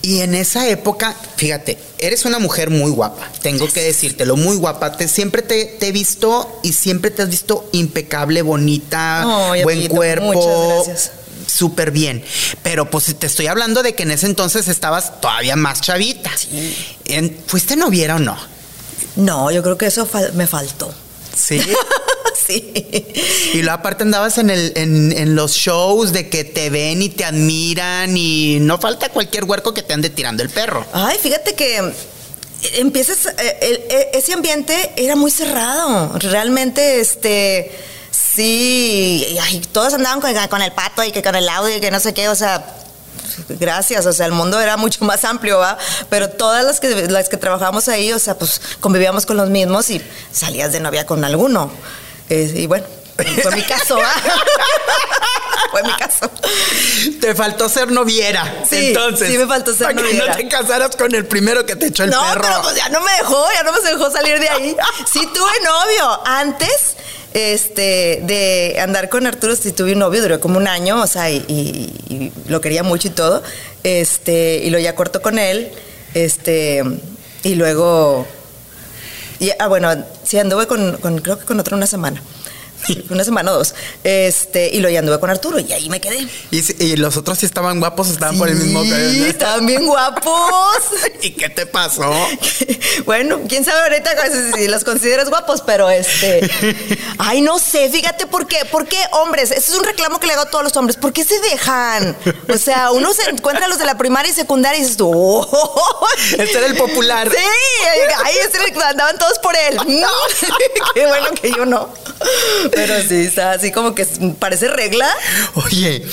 y 0.03 0.23
en 0.23 0.35
esa 0.35 0.69
época, 0.69 1.15
fíjate, 1.37 1.79
eres 1.99 2.25
una 2.25 2.41
mujer 2.41 2.71
muy 2.71 2.91
guapa, 2.91 3.31
tengo 3.43 3.69
que 3.69 3.81
decírtelo, 3.85 4.35
muy 4.35 4.57
guapa. 4.57 4.97
Te, 4.97 5.07
siempre 5.07 5.43
te, 5.43 5.79
he 5.87 5.93
visto 5.93 6.61
y 6.65 6.73
siempre 6.73 7.13
te 7.13 7.23
has 7.23 7.29
visto 7.29 7.69
impecable, 7.71 8.43
bonita, 8.43 9.25
buen 9.63 9.87
cuerpo. 9.87 10.33
Muchas 10.33 10.75
gracias 10.75 11.20
súper 11.51 11.91
bien. 11.91 12.25
Pero 12.63 12.91
pues 12.91 13.15
te 13.19 13.27
estoy 13.27 13.47
hablando 13.47 13.83
de 13.83 13.95
que 13.95 14.05
en 14.05 14.11
ese 14.11 14.27
entonces 14.27 14.69
estabas 14.69 15.21
todavía 15.21 15.57
más 15.57 15.81
chavita. 15.81 16.31
¿Fuiste 17.47 17.77
noviera 17.77 18.17
o 18.17 18.19
no? 18.19 18.37
No, 19.17 19.51
yo 19.51 19.63
creo 19.63 19.77
que 19.77 19.87
eso 19.87 20.09
me 20.35 20.47
faltó. 20.47 20.93
Sí. 21.37 21.61
sí. 22.47 22.73
Y 23.55 23.63
luego 23.63 23.73
aparte 23.73 24.05
andabas 24.05 24.39
en, 24.39 24.51
el, 24.51 24.73
en, 24.77 25.35
los 25.35 25.53
shows 25.53 26.13
de 26.13 26.29
que 26.29 26.45
te 26.45 26.71
ven 26.71 27.03
y 27.03 27.09
te 27.09 27.25
admiran 27.25 28.17
y 28.17 28.59
no 28.61 28.79
falta 28.79 29.09
cualquier 29.11 29.45
huerco 29.45 29.75
que 29.75 29.83
te 29.83 29.95
ande 29.95 30.11
tirando 30.11 30.43
el 30.43 30.51
perro. 30.51 30.87
Ay, 30.93 31.19
fíjate 31.21 31.55
que 31.55 31.93
empiezas, 32.75 33.27
eh, 33.39 34.11
ese 34.13 34.33
ambiente 34.33 34.93
era 34.97 35.17
muy 35.17 35.31
cerrado. 35.31 36.19
Realmente, 36.19 37.01
este 37.01 37.73
Sí, 38.35 39.27
y, 39.51 39.61
todos 39.73 39.95
andaban 39.95 40.21
con, 40.21 40.63
el 40.63 40.73
pato 40.73 41.03
y 41.03 41.11
que 41.11 41.23
con 41.23 41.35
el 41.35 41.49
audio 41.49 41.77
y 41.77 41.81
que 41.81 41.91
no 41.91 41.99
sé 41.99 42.15
qué, 42.15 42.29
o 42.29 42.35
sea, 42.35 42.65
gracias, 43.49 44.07
o 44.07 44.13
sea, 44.13 44.27
el 44.27 44.33
mundo 44.33 44.61
era 44.61 44.77
mucho 44.77 45.05
más 45.05 45.25
amplio, 45.25 45.59
¿va? 45.59 45.77
Pero 46.09 46.31
todas 46.31 46.65
las 46.65 46.79
que, 46.79 47.09
las 47.09 47.29
que 47.29 47.37
trabajamos 47.37 47.89
ahí, 47.89 48.13
o 48.13 48.19
sea, 48.19 48.39
pues 48.39 48.61
convivíamos 48.81 49.27
con 49.27 49.37
los 49.37 49.51
mismos 49.51 49.91
y 49.91 50.01
salías 50.33 50.73
de 50.73 50.81
novia 50.81 51.07
con 51.07 51.25
alguno. 51.25 51.73
Eh, 52.29 52.53
y 52.55 52.67
bueno, 52.69 52.87
fue 53.43 53.55
mi 53.57 53.63
caso, 53.63 53.97
¿va? 53.97 54.13
fue 55.73 55.83
mi 55.83 55.93
caso. 55.95 56.31
Te 57.21 57.35
faltó 57.35 57.69
ser 57.69 57.91
noviera, 57.91 58.63
sí, 58.69 58.89
entonces. 58.89 59.29
Sí, 59.29 59.39
me 59.39 59.47
faltó 59.47 59.73
ser 59.73 59.89
para 59.89 60.01
noviera. 60.01 60.37
que 60.37 60.45
no 60.45 60.49
te 60.49 60.49
casaras 60.49 60.97
con 60.97 61.15
el 61.15 61.27
primero 61.27 61.67
que 61.67 61.75
te 61.75 61.87
echó 61.87 62.05
el 62.05 62.11
perro. 62.11 62.35
No, 62.35 62.41
pero 62.41 62.63
pues 62.63 62.77
ya 62.77 62.89
no 62.91 63.01
me 63.01 63.13
dejó, 63.13 63.45
ya 63.53 63.63
no 63.65 63.73
me 63.73 63.81
dejó 63.81 64.11
salir 64.11 64.39
de 64.39 64.49
ahí. 64.49 64.77
Sí 65.13 65.29
tuve 65.35 65.53
novio. 65.65 66.21
Antes 66.25 66.97
este, 67.35 68.21
de 68.23 68.77
andar 68.81 69.09
con 69.09 69.27
Arturo, 69.27 69.55
si 69.55 69.73
tuve 69.73 69.93
un 69.93 70.01
novio, 70.01 70.23
duró 70.23 70.41
como 70.41 70.59
un 70.59 70.69
año, 70.69 71.01
o 71.01 71.07
sea, 71.07 71.31
y, 71.31 72.33
lo 72.49 72.61
quería 72.61 72.83
mucho 72.83 73.09
y 73.09 73.11
todo, 73.13 73.43
este, 73.85 74.61
y 74.65 74.71
lo 74.71 74.79
ya 74.79 74.95
cortó 74.95 75.23
con 75.23 75.39
él, 75.39 75.71
este, 76.15 76.83
y 77.43 77.55
luego, 77.55 78.27
ah, 79.59 79.69
bueno, 79.69 80.05
sí, 80.25 80.39
anduve 80.39 80.67
con, 80.67 80.97
con, 80.99 81.19
creo 81.19 81.39
que 81.39 81.45
con 81.45 81.61
otro 81.61 81.77
una 81.77 81.87
semana. 81.87 82.23
Una 83.11 83.25
semana 83.25 83.53
o 83.53 83.59
dos. 83.59 83.75
Este, 84.05 84.69
y 84.69 84.81
lo 84.81 84.89
ya 84.89 85.01
anduve 85.01 85.19
con 85.21 85.31
Arturo 85.31 85.59
y 85.59 85.73
ahí 85.73 85.89
me 85.89 86.01
quedé. 86.01 86.27
¿Y, 86.51 86.97
los 86.97 87.17
otros 87.17 87.39
sí 87.39 87.47
estaban 87.47 87.81
guapos 87.81 88.11
estaban 88.11 88.37
por 88.37 88.49
el 88.49 88.57
mismo 88.57 88.83
Sí, 88.85 89.25
estaban 89.25 89.67
bien 89.67 89.87
guapos. 89.87 90.79
¿Y 91.23 91.31
qué 91.33 91.49
te 91.49 91.67
pasó? 91.67 92.13
bueno, 93.05 93.41
quién 93.49 93.65
sabe 93.65 93.81
ahorita 93.81 94.11
si 94.57 94.69
los 94.69 94.85
consideras 94.85 95.29
guapos, 95.31 95.63
pero 95.63 95.89
este. 95.89 96.51
Ay, 97.19 97.41
no 97.41 97.59
sé, 97.59 97.89
fíjate 97.91 98.27
por 98.27 98.47
qué. 98.47 98.65
¿Por 98.65 98.87
qué 98.87 98.99
hombres? 99.13 99.51
Ese 99.51 99.73
es 99.73 99.79
un 99.79 99.85
reclamo 99.85 100.21
que 100.21 100.27
le 100.27 100.35
hago 100.35 100.43
a 100.43 100.51
todos 100.51 100.65
los 100.65 100.77
hombres. 100.77 100.97
¿Por 100.97 101.13
qué 101.13 101.25
se 101.25 101.39
dejan? 101.41 102.17
O 102.53 102.59
sea, 102.59 102.91
uno 102.91 103.13
se 103.15 103.29
encuentra 103.31 103.67
a 103.67 103.69
los 103.69 103.79
de 103.79 103.87
la 103.87 103.97
primaria 103.97 104.31
y 104.31 104.35
secundaria 104.35 104.79
y 104.79 104.83
dices 104.83 104.97
tú. 104.97 105.11
Oh". 105.13 106.07
Este 106.39 106.59
era 106.59 106.67
el 106.67 106.77
popular. 106.77 107.31
Sí, 107.31 107.37
ahí 108.25 108.35
este 108.43 108.59
andaban 108.85 109.19
todos 109.19 109.39
por 109.39 109.55
él. 109.57 109.79
qué 110.95 111.07
bueno 111.07 111.31
que 111.41 111.51
yo 111.51 111.67
no. 111.67 111.93
Pero 112.73 112.95
sí, 113.03 113.17
está 113.17 113.53
así 113.53 113.73
como 113.73 113.95
que 113.95 114.07
parece 114.39 114.69
regla. 114.69 115.09
Oye, 115.55 116.05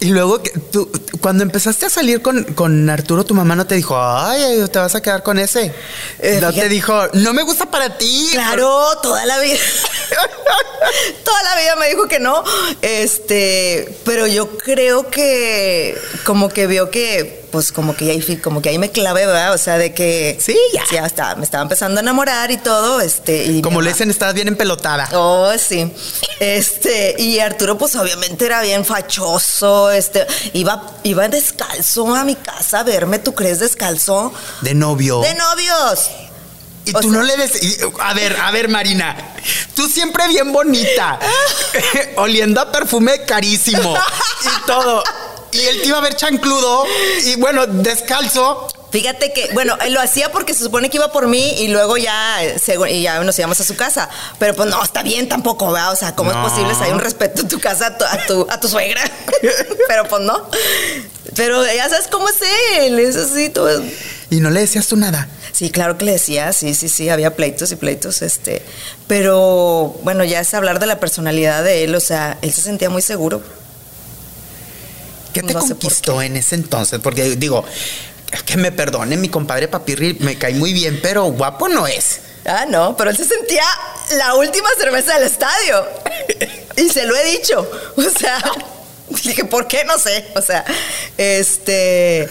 y 0.00 0.10
luego, 0.10 0.40
tú, 0.70 0.90
cuando 1.20 1.42
empezaste 1.42 1.86
a 1.86 1.90
salir 1.90 2.22
con, 2.22 2.88
Arturo, 2.88 3.24
tu 3.24 3.34
mamá 3.34 3.56
no 3.56 3.66
te 3.66 3.74
dijo, 3.74 4.00
ay, 4.00 4.64
te 4.70 4.78
vas 4.78 4.94
a 4.94 5.02
quedar 5.02 5.24
con 5.24 5.38
ese. 5.38 5.72
Eh, 6.20 6.38
no 6.40 6.52
te 6.52 6.68
dijo, 6.68 7.08
no 7.14 7.32
me 7.32 7.42
gusta 7.42 7.68
para 7.68 7.98
ti. 7.98 8.28
Claro, 8.32 8.96
toda 9.02 9.26
la 9.26 9.40
vida. 9.40 9.58
toda 11.24 11.42
la 11.42 11.60
vida 11.60 11.76
me 11.76 11.88
dijo 11.88 12.06
que 12.06 12.20
no. 12.20 12.44
Este, 12.80 13.96
pero 14.04 14.28
yo 14.28 14.56
creo 14.56 15.10
que 15.10 15.98
como 16.24 16.48
que 16.48 16.68
vio 16.68 16.90
que 16.90 17.47
pues 17.50 17.72
como 17.72 17.96
que 17.96 18.10
ahí 18.10 18.36
como 18.36 18.62
que 18.62 18.68
ahí 18.68 18.78
me 18.78 18.90
clavé, 18.90 19.26
¿verdad? 19.26 19.54
O 19.54 19.58
sea, 19.58 19.78
de 19.78 19.92
que 19.92 20.38
sí, 20.40 20.56
ya, 20.72 20.84
ya 20.90 21.02
me 21.36 21.44
estaba 21.44 21.62
empezando 21.62 21.98
a 21.98 22.02
enamorar 22.02 22.50
y 22.50 22.56
todo, 22.56 23.00
este, 23.00 23.44
y 23.44 23.62
como 23.62 23.80
le 23.80 23.90
dicen, 23.90 24.10
estabas 24.10 24.34
bien 24.34 24.48
empelotada. 24.48 25.08
Oh, 25.12 25.50
sí. 25.58 25.92
Este, 26.40 27.14
y 27.18 27.38
Arturo 27.38 27.78
pues 27.78 27.96
obviamente 27.96 28.46
era 28.46 28.62
bien 28.62 28.84
fachoso, 28.84 29.90
este, 29.90 30.26
iba 30.52 30.98
iba 31.02 31.28
descalzo 31.28 32.14
a 32.14 32.24
mi 32.24 32.36
casa 32.36 32.80
a 32.80 32.82
verme, 32.82 33.18
¿tú 33.18 33.34
crees 33.34 33.58
descalzo? 33.60 34.32
De 34.60 34.74
novio. 34.74 35.20
De 35.20 35.34
novios. 35.34 36.10
Y 36.88 36.92
tú 36.92 37.10
no 37.10 37.22
le 37.22 37.36
des. 37.36 37.80
A 38.00 38.14
ver, 38.14 38.34
a 38.40 38.50
ver, 38.50 38.68
Marina. 38.68 39.14
Tú 39.74 39.88
siempre 39.88 40.26
bien 40.28 40.52
bonita. 40.52 41.18
oliendo 42.16 42.60
a 42.60 42.72
perfume 42.72 43.24
carísimo. 43.26 43.94
Y 44.42 44.66
todo. 44.66 45.02
Y 45.52 45.60
él 45.60 45.80
te 45.82 45.88
iba 45.88 45.98
a 45.98 46.00
ver 46.00 46.14
chancludo 46.14 46.84
y 47.24 47.36
bueno, 47.36 47.66
descalzo. 47.66 48.68
Fíjate 48.90 49.34
que, 49.34 49.50
bueno, 49.52 49.76
él 49.84 49.92
lo 49.92 50.00
hacía 50.00 50.32
porque 50.32 50.54
se 50.54 50.64
supone 50.64 50.88
que 50.88 50.96
iba 50.96 51.12
por 51.12 51.26
mí 51.26 51.56
y 51.58 51.68
luego 51.68 51.98
ya, 51.98 52.38
y 52.90 53.02
ya 53.02 53.22
nos 53.22 53.38
íbamos 53.38 53.60
a 53.60 53.64
su 53.64 53.76
casa. 53.76 54.08
Pero 54.38 54.54
pues 54.54 54.68
no, 54.70 54.82
está 54.82 55.02
bien 55.02 55.28
tampoco, 55.28 55.70
¿verdad? 55.70 55.92
O 55.92 55.96
sea, 55.96 56.14
¿cómo 56.14 56.30
es 56.30 56.36
posible 56.38 56.74
si 56.74 56.84
hay 56.84 56.92
un 56.92 57.00
respeto 57.00 57.42
en 57.42 57.48
tu 57.48 57.60
casa 57.60 57.86
a 57.88 58.26
tu, 58.26 58.46
a 58.48 58.60
tu, 58.60 58.68
suegra? 58.68 59.02
Pero 59.88 60.08
pues 60.08 60.22
no. 60.22 60.48
Pero 61.36 61.64
ya 61.66 61.88
sabes 61.88 62.08
cómo 62.08 62.28
es 62.28 62.36
él, 62.78 62.98
es 62.98 63.16
así 63.16 63.50
todo. 63.50 63.82
¿Y 64.30 64.40
no 64.40 64.50
le 64.50 64.60
decías 64.60 64.86
tú 64.86 64.96
nada? 64.96 65.28
Sí, 65.52 65.70
claro 65.70 65.98
que 65.98 66.04
le 66.04 66.12
decía, 66.12 66.52
sí, 66.52 66.74
sí, 66.74 66.88
sí, 66.88 67.08
había 67.10 67.34
pleitos 67.34 67.70
y 67.72 67.76
pleitos, 67.76 68.22
este. 68.22 68.62
Pero 69.06 69.96
bueno, 70.02 70.24
ya 70.24 70.40
es 70.40 70.54
hablar 70.54 70.78
de 70.78 70.86
la 70.86 71.00
personalidad 71.00 71.62
de 71.62 71.84
él, 71.84 71.94
o 71.94 72.00
sea, 72.00 72.38
él 72.42 72.52
se 72.52 72.62
sentía 72.62 72.88
muy 72.90 73.02
seguro. 73.02 73.42
¿Qué 75.40 75.46
te 75.46 75.54
conquistó 75.54 76.22
en 76.22 76.36
ese 76.36 76.54
entonces? 76.54 76.98
Porque 77.00 77.36
digo, 77.36 77.64
que 78.44 78.56
me 78.56 78.72
perdone 78.72 79.16
mi 79.16 79.28
compadre 79.28 79.68
Papirri, 79.68 80.16
me 80.20 80.36
cae 80.36 80.54
muy 80.54 80.72
bien, 80.72 80.98
pero 81.02 81.24
guapo 81.24 81.68
no 81.68 81.86
es. 81.86 82.20
Ah, 82.44 82.66
no, 82.68 82.96
pero 82.96 83.10
él 83.10 83.16
se 83.16 83.24
sentía 83.24 83.64
la 84.16 84.34
última 84.34 84.68
cerveza 84.78 85.14
del 85.14 85.24
estadio. 85.24 85.86
y 86.76 86.88
se 86.88 87.04
lo 87.04 87.14
he 87.14 87.24
dicho. 87.36 87.70
O 87.96 88.02
sea, 88.02 88.42
dije, 89.24 89.44
¿por 89.44 89.66
qué? 89.66 89.84
No 89.84 89.98
sé. 89.98 90.26
O 90.34 90.42
sea, 90.42 90.64
este. 91.16 92.28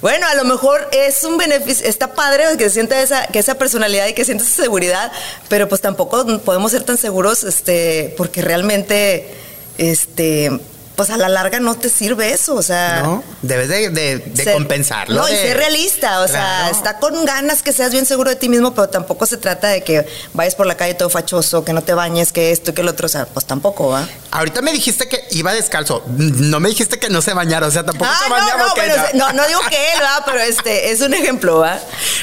Bueno, 0.00 0.26
a 0.26 0.34
lo 0.34 0.44
mejor 0.44 0.88
es 0.92 1.22
un 1.24 1.36
beneficio. 1.36 1.86
Está 1.86 2.14
padre 2.14 2.44
que 2.56 2.64
se 2.64 2.70
sienta 2.70 3.00
esa, 3.00 3.26
que 3.26 3.38
esa 3.38 3.56
personalidad 3.56 4.06
y 4.06 4.14
que 4.14 4.24
sienta 4.24 4.44
esa 4.44 4.62
seguridad, 4.62 5.12
pero 5.48 5.68
pues 5.68 5.80
tampoco 5.80 6.38
podemos 6.40 6.72
ser 6.72 6.84
tan 6.84 6.96
seguros, 6.96 7.44
este, 7.44 8.14
porque 8.16 8.42
realmente, 8.42 9.34
este 9.76 10.60
pues 10.98 11.10
a 11.10 11.16
la 11.16 11.28
larga 11.28 11.60
no 11.60 11.76
te 11.76 11.90
sirve 11.90 12.32
eso, 12.32 12.56
o 12.56 12.62
sea. 12.62 13.02
No, 13.02 13.22
debes 13.42 13.68
de, 13.68 14.52
compensarlo. 14.52 15.14
No, 15.14 15.28
y 15.28 15.30
ser 15.30 15.56
realista, 15.56 16.22
o 16.22 16.26
sea, 16.26 16.70
está 16.70 16.98
con 16.98 17.24
ganas 17.24 17.62
que 17.62 17.72
seas 17.72 17.92
bien 17.92 18.04
seguro 18.04 18.30
de 18.30 18.34
ti 18.34 18.48
mismo, 18.48 18.74
pero 18.74 18.88
tampoco 18.88 19.24
se 19.24 19.36
trata 19.36 19.68
de 19.68 19.84
que 19.84 20.04
vayas 20.34 20.56
por 20.56 20.66
la 20.66 20.76
calle 20.76 20.94
todo 20.94 21.08
fachoso, 21.08 21.64
que 21.64 21.72
no 21.72 21.82
te 21.84 21.94
bañes, 21.94 22.32
que 22.32 22.50
esto, 22.50 22.74
que 22.74 22.80
el 22.80 22.88
otro, 22.88 23.06
o 23.06 23.08
sea, 23.08 23.26
pues 23.26 23.46
tampoco, 23.46 23.90
¿va? 23.90 24.08
Ahorita 24.32 24.60
me 24.60 24.72
dijiste 24.72 25.06
que 25.06 25.22
iba 25.30 25.52
descalzo, 25.52 26.02
no 26.08 26.58
me 26.58 26.68
dijiste 26.68 26.98
que 26.98 27.08
no 27.10 27.22
se 27.22 27.32
bañara, 27.32 27.68
o 27.68 27.70
sea, 27.70 27.84
tampoco 27.84 28.10
ah, 28.12 28.20
se 28.24 28.28
bañaba. 28.28 28.74
No, 29.14 29.28
no, 29.28 29.32
no, 29.34 29.46
digo 29.46 29.60
que 29.70 29.76
él, 29.76 30.00
¿va? 30.02 30.24
Pero 30.26 30.40
este, 30.40 30.90
es 30.90 31.00
un 31.00 31.14
ejemplo, 31.14 31.60
¿va? 31.60 31.78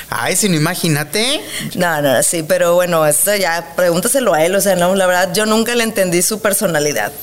Ay, 0.09 0.35
si 0.35 0.49
no, 0.49 0.57
imagínate. 0.57 1.41
No, 1.75 2.01
no, 2.01 2.21
sí, 2.23 2.43
pero 2.43 2.73
bueno, 2.73 3.05
esto 3.05 3.33
ya, 3.37 3.73
pregúntaselo 3.77 4.33
a 4.33 4.43
él, 4.43 4.53
o 4.53 4.59
sea, 4.59 4.75
no, 4.75 4.93
la 4.95 5.07
verdad, 5.07 5.33
yo 5.33 5.45
nunca 5.45 5.75
le 5.75 5.85
entendí 5.85 6.21
su 6.21 6.41
personalidad. 6.41 7.13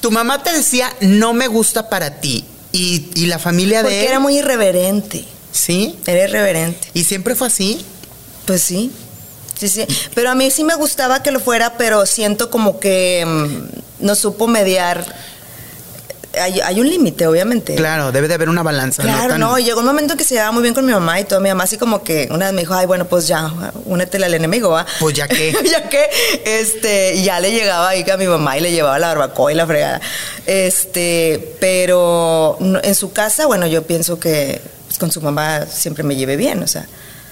Tu 0.00 0.10
mamá 0.10 0.42
te 0.42 0.52
decía, 0.52 0.92
no 1.00 1.32
me 1.32 1.48
gusta 1.48 1.88
para 1.88 2.20
ti. 2.20 2.44
Y, 2.72 3.08
y 3.14 3.26
la 3.26 3.38
familia 3.38 3.80
Porque 3.82 3.94
de 3.96 4.02
él. 4.02 4.08
era 4.08 4.18
muy 4.20 4.38
irreverente. 4.38 5.24
Sí. 5.52 5.96
Era 6.06 6.24
irreverente. 6.24 6.88
Y 6.94 7.04
siempre 7.04 7.34
fue 7.34 7.46
así. 7.48 7.84
Pues 8.46 8.62
sí. 8.62 8.90
Sí, 9.58 9.68
sí. 9.68 9.84
Pero 10.14 10.30
a 10.30 10.34
mí 10.34 10.50
sí 10.50 10.62
me 10.64 10.74
gustaba 10.76 11.22
que 11.22 11.30
lo 11.32 11.40
fuera, 11.40 11.76
pero 11.76 12.06
siento 12.06 12.50
como 12.50 12.78
que 12.78 13.24
mm, 13.26 14.04
no 14.06 14.14
supo 14.14 14.46
mediar. 14.46 15.04
Hay, 16.40 16.60
hay 16.60 16.80
un 16.80 16.88
límite, 16.88 17.26
obviamente. 17.26 17.74
Claro, 17.74 18.12
debe 18.12 18.28
de 18.28 18.34
haber 18.34 18.48
una 18.48 18.62
balanza. 18.62 19.02
Claro, 19.02 19.30
tan- 19.30 19.40
no, 19.40 19.58
y 19.58 19.64
llegó 19.64 19.80
un 19.80 19.86
momento 19.86 20.12
en 20.12 20.18
que 20.18 20.24
se 20.24 20.34
llevaba 20.34 20.52
muy 20.52 20.62
bien 20.62 20.74
con 20.74 20.84
mi 20.84 20.92
mamá 20.92 21.18
y 21.18 21.24
todo. 21.24 21.40
Mi 21.40 21.48
mamá 21.48 21.64
así 21.64 21.78
como 21.78 22.02
que 22.04 22.28
una 22.30 22.46
vez 22.46 22.54
me 22.54 22.60
dijo, 22.60 22.74
ay, 22.74 22.86
bueno, 22.86 23.06
pues 23.06 23.26
ya, 23.26 23.50
únetele 23.86 24.26
al 24.26 24.34
enemigo, 24.34 24.68
¿va? 24.70 24.84
Pues 25.00 25.16
ya 25.16 25.26
que. 25.26 25.52
ya 25.70 25.88
que, 25.88 26.04
este, 26.44 27.22
ya 27.22 27.40
le 27.40 27.50
llegaba 27.52 27.88
ahí 27.88 28.04
a 28.10 28.16
mi 28.18 28.26
mamá 28.26 28.58
y 28.58 28.60
le 28.60 28.72
llevaba 28.72 28.98
la 28.98 29.08
barbacoa 29.08 29.52
y 29.52 29.54
la 29.54 29.66
fregada. 29.66 30.00
Este, 30.46 31.54
pero 31.60 32.58
en 32.60 32.94
su 32.94 33.12
casa, 33.12 33.46
bueno, 33.46 33.66
yo 33.66 33.82
pienso 33.84 34.20
que 34.20 34.60
pues, 34.86 34.98
con 34.98 35.10
su 35.10 35.20
mamá 35.22 35.66
siempre 35.66 36.02
me 36.04 36.14
llevé 36.16 36.36
bien, 36.36 36.62
o 36.62 36.66
sea. 36.66 36.86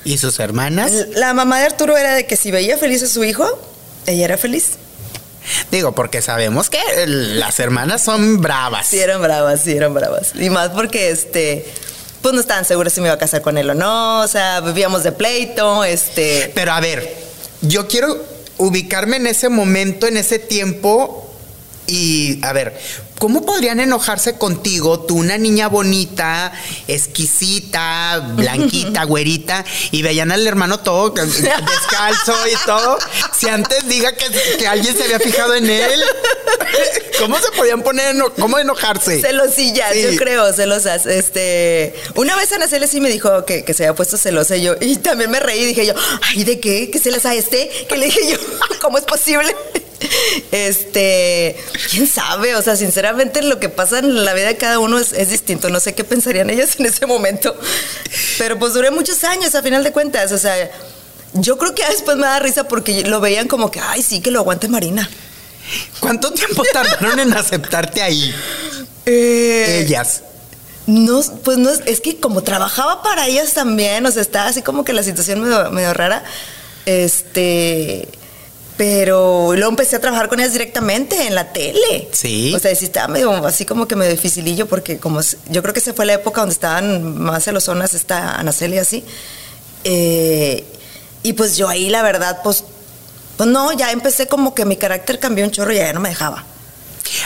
¿Y 0.05 0.19
sus 0.19 0.39
hermanas? 0.41 0.93
La 1.15 1.35
mamá 1.35 1.59
de 1.61 1.67
Arturo 1.67 1.97
era 1.97 2.15
de 2.15 2.27
que 2.27 2.37
si 2.37 2.51
veía 2.51 2.79
feliz 2.79 3.03
a 3.03 3.09
su 3.09 3.25
hijo, 3.25 3.47
ella 4.07 4.25
era 4.25 4.39
feliz. 4.39 4.79
Digo, 5.71 5.93
porque 5.93 6.23
sabemos 6.23 6.71
que 6.71 6.81
las 7.07 7.59
hermanas 7.61 8.03
son 8.03 8.41
bravas. 8.41 8.89
Sí, 8.89 8.99
eran 8.99 9.23
bravas, 9.23 9.61
sí, 9.63 9.73
eran 9.73 9.95
bravas. 9.95 10.33
Y 10.35 10.51
más 10.51 10.71
porque, 10.71 11.11
este, 11.11 11.67
pues 12.23 12.35
no 12.35 12.41
estaban 12.41 12.65
seguras 12.65 12.93
si 12.93 13.01
me 13.01 13.09
iba 13.09 13.15
a 13.15 13.19
casar 13.19 13.43
con 13.43 13.59
él 13.59 13.71
o 13.71 13.75
no, 13.75 14.21
o 14.21 14.29
sea, 14.29 14.61
vivíamos 14.61 15.03
de 15.03 15.13
pleito, 15.13 15.85
este... 15.85 16.51
Pero 16.55 16.73
a 16.73 16.81
ver, 16.81 17.17
yo 17.61 17.87
quiero 17.89 18.17
ubicarme 18.59 19.17
en 19.17 19.27
ese 19.27 19.49
momento, 19.49 20.07
en 20.07 20.17
ese 20.17 20.39
tiempo 20.39 21.26
y 21.87 22.39
a 22.45 22.53
ver, 22.53 22.79
¿cómo 23.19 23.45
podrían 23.47 23.81
enojarse 23.81 24.35
contigo, 24.37 25.01
tú 25.01 25.17
una 25.17 25.39
niña 25.39 25.69
bonita, 25.69 26.53
exquisita, 26.89 28.19
blanquita, 28.37 29.05
güerita, 29.05 29.65
y 29.91 30.03
veían 30.03 30.33
al 30.33 30.47
hermano 30.47 30.81
todo 30.81 31.11
descalzo 31.15 32.35
y 32.53 32.67
todo? 32.67 32.99
Si 33.37 33.49
antes 33.49 33.87
diga 33.89 34.13
que, 34.13 34.27
que 34.59 34.67
alguien 34.67 34.97
se 34.97 35.05
había 35.05 35.21
fijado 35.21 35.55
en 35.55 35.69
él, 35.71 36.03
¿cómo 37.19 37.39
se 37.39 37.51
podían 37.53 37.83
poner, 37.83 38.15
eno- 38.17 38.33
cómo 38.39 38.59
enojarse? 38.59 39.21
Celosillas, 39.21 39.93
Sí. 39.93 40.03
yo 40.03 40.17
creo, 40.17 40.53
celosas. 40.53 41.07
Este, 41.07 41.95
una 42.17 42.37
vez 42.37 42.53
Ana 42.53 42.69
Celia 42.69 42.87
sí 42.89 43.01
me 43.01 43.09
dijo 43.11 43.45
que, 43.45 43.65
que 43.65 43.75
se 43.75 43.85
había 43.85 43.95
puesto 43.95 44.17
celosa 44.19 44.57
y 44.57 44.63
yo, 44.63 44.75
y 44.81 44.97
también 44.97 45.31
me 45.31 45.41
reí, 45.41 45.65
dije 45.65 45.87
yo, 45.87 45.95
ay, 46.23 46.45
¿de 46.45 46.61
qué? 46.61 46.91
¿Qué 46.91 46.99
celosa 46.99 47.35
este? 47.35 47.71
Que 47.89 47.97
le 47.97 48.07
dije 48.07 48.21
yo, 48.31 48.37
¿cómo 48.81 48.99
es 48.99 49.05
posible? 49.05 49.55
Este, 50.53 51.57
quién 51.91 52.07
sabe, 52.07 52.55
o 52.57 52.63
sea, 52.63 52.77
sinceramente 52.77 53.43
lo 53.43 53.59
que 53.59 53.69
pasa 53.69 53.99
en 53.99 54.25
la 54.25 54.35
vida 54.35 54.47
de 54.47 54.57
cada 54.57 54.79
uno 54.79 54.99
es, 54.99 55.13
es 55.13 55.31
distinto. 55.31 55.71
No 55.71 55.81
sé 55.81 55.95
qué 55.95 56.05
pensarían 56.05 56.51
ellas 56.51 56.77
en 56.79 56.87
ese 56.87 57.07
momento. 57.07 57.55
Pero 58.39 58.59
pues 58.59 58.75
duré 58.75 58.91
muchos 58.91 59.23
años 59.25 59.55
a 59.55 59.63
final 59.63 59.83
de 59.85 59.93
cuentas. 59.93 60.33
O 60.33 60.39
sea, 60.39 60.71
yo 61.35 61.59
creo 61.59 61.75
que 61.75 61.87
después 61.87 62.17
me 62.17 62.27
da 62.27 62.39
risa 62.39 62.69
porque 62.69 63.03
lo 63.05 63.21
veían 63.21 63.49
como 63.49 63.71
que, 63.71 63.81
ay, 63.81 64.03
sí, 64.03 64.21
que 64.21 64.31
lo 64.31 64.41
aguante 64.41 64.69
Marina. 64.69 65.09
¿Cuánto 66.01 66.33
tiempo 66.33 66.63
tardaron 66.73 67.19
en 67.19 67.33
aceptarte 67.33 68.03
ahí? 68.03 68.35
Eh, 69.05 69.85
Ellas. 69.85 70.23
No, 70.87 71.21
pues 71.43 71.59
no 71.59 71.71
es, 71.71 71.83
es 71.87 72.01
que 72.01 72.19
como 72.19 72.43
trabajaba 72.43 73.03
para 73.03 73.27
ellas 73.27 73.55
también, 73.55 74.07
o 74.07 74.11
sea, 74.13 74.23
estaba 74.23 74.49
así 74.49 74.63
como 74.63 74.85
que 74.85 74.93
la 74.93 75.03
situación 75.03 75.41
medio, 75.41 75.71
medio 75.73 75.93
rara. 75.93 76.23
Este, 76.87 78.09
pero 78.77 79.53
luego 79.55 79.71
empecé 79.71 79.97
a 79.97 80.01
trabajar 80.01 80.29
con 80.29 80.39
ellas 80.39 80.53
directamente 80.53 81.27
en 81.27 81.35
la 81.35 81.53
tele. 81.53 82.09
Sí. 82.13 82.53
O 82.55 82.59
sea, 82.59 82.75
sí 82.75 82.85
estaba 82.85 83.09
medio, 83.09 83.33
así 83.47 83.65
como 83.65 83.89
que 83.89 83.97
medio 83.97 84.13
dificilillo, 84.13 84.67
porque 84.67 84.99
como 84.99 85.21
yo 85.49 85.63
creo 85.63 85.73
que 85.73 85.81
esa 85.81 85.95
fue 85.95 86.05
la 86.05 86.15
época 86.15 86.43
donde 86.43 86.53
estaban 86.53 87.17
más 87.19 87.45
celosonas, 87.45 87.95
esta 87.95 88.37
Ana 88.37 88.53
Celia 88.53 88.83
así. 88.83 89.03
Eh, 89.85 90.65
y 91.23 91.33
pues 91.33 91.57
yo 91.57 91.69
ahí, 91.69 91.89
la 91.89 92.03
verdad, 92.03 92.41
pues, 92.45 92.65
pues 93.37 93.49
no, 93.49 93.73
ya 93.73 93.93
empecé 93.93 94.29
como 94.29 94.55
que 94.55 94.65
mi 94.65 94.77
carácter 94.77 95.19
cambió 95.19 95.45
un 95.45 95.51
chorro 95.51 95.73
y 95.73 95.77
ya 95.77 95.93
no 95.93 96.01
me 96.01 96.11
dejaba. 96.11 96.45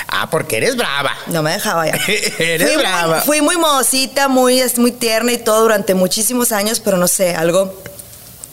Ah, 0.07 0.29
porque 0.31 0.59
eres 0.59 0.77
brava. 0.77 1.17
No 1.27 1.43
me 1.43 1.53
dejaba 1.53 1.87
ya. 1.87 1.93
Eres 2.39 2.69
fui 2.69 2.77
brava. 2.77 3.17
Muy, 3.17 3.25
fui 3.25 3.41
muy 3.41 3.57
modosita, 3.57 4.29
muy, 4.29 4.63
muy 4.77 4.93
tierna 4.93 5.33
y 5.33 5.39
todo 5.39 5.63
durante 5.63 5.95
muchísimos 5.95 6.53
años, 6.53 6.81
pero 6.81 6.97
no 6.97 7.09
sé, 7.09 7.35
algo 7.35 7.83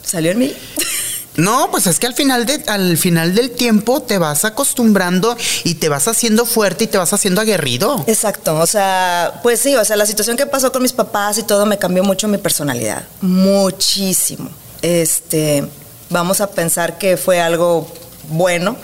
salió 0.03 0.31
en 0.31 0.39
mí. 0.39 0.55
No, 1.38 1.69
pues 1.69 1.86
es 1.86 2.00
que 2.00 2.08
al 2.08 2.15
final, 2.15 2.47
de, 2.47 2.63
al 2.67 2.97
final 2.97 3.36
del 3.36 3.52
tiempo 3.52 4.02
te 4.02 4.17
vas 4.17 4.43
acostumbrando 4.43 5.38
y 5.63 5.76
te 5.76 5.88
vas 5.88 6.08
haciendo 6.08 6.45
fuerte 6.45 6.86
y 6.86 6.88
te 6.88 6.97
vas 6.97 7.13
haciendo 7.13 7.41
aguerrido. 7.41 8.04
Exacto, 8.08 8.58
o 8.58 8.65
sea, 8.65 9.39
pues 9.43 9.60
sí, 9.60 9.76
o 9.76 9.86
sea, 9.86 9.95
la 9.95 10.08
situación 10.08 10.36
que 10.36 10.47
pasó 10.47 10.71
con 10.71 10.82
mis 10.82 10.93
papás 10.93 11.38
y 11.38 11.43
todo 11.43 11.67
me 11.67 11.78
cambió 11.78 12.04
mucho 12.04 12.28
mi 12.28 12.39
personalidad, 12.39 13.04
muchísimo. 13.21 14.50
Este, 14.82 15.63
vamos 16.10 16.41
a 16.41 16.50
pensar 16.50 16.97
que 16.97 17.17
fue 17.17 17.39
algo 17.39 17.88
bueno, 18.30 18.76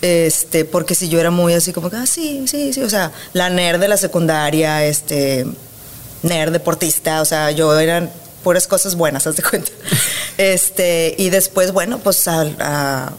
este, 0.00 0.64
porque 0.64 0.96
si 0.96 1.08
yo 1.08 1.20
era 1.20 1.30
muy 1.30 1.54
así 1.54 1.72
como 1.72 1.88
que, 1.88 1.96
ah, 1.96 2.06
sí, 2.06 2.42
sí, 2.48 2.72
sí, 2.72 2.82
o 2.82 2.90
sea, 2.90 3.12
la 3.32 3.48
nerd 3.48 3.78
de 3.78 3.86
la 3.86 3.96
secundaria, 3.96 4.84
este, 4.84 5.46
nerd 6.24 6.50
deportista, 6.50 7.20
o 7.20 7.24
sea, 7.24 7.52
yo 7.52 7.78
eran 7.78 8.10
puras 8.42 8.66
cosas 8.66 8.94
buenas, 8.94 9.26
haz 9.28 9.36
de 9.36 9.42
cuenta. 9.42 9.70
Este, 10.38 11.14
y 11.18 11.30
después, 11.30 11.72
bueno, 11.72 11.98
pues 11.98 12.26
a, 12.28 12.42
a 12.60 13.12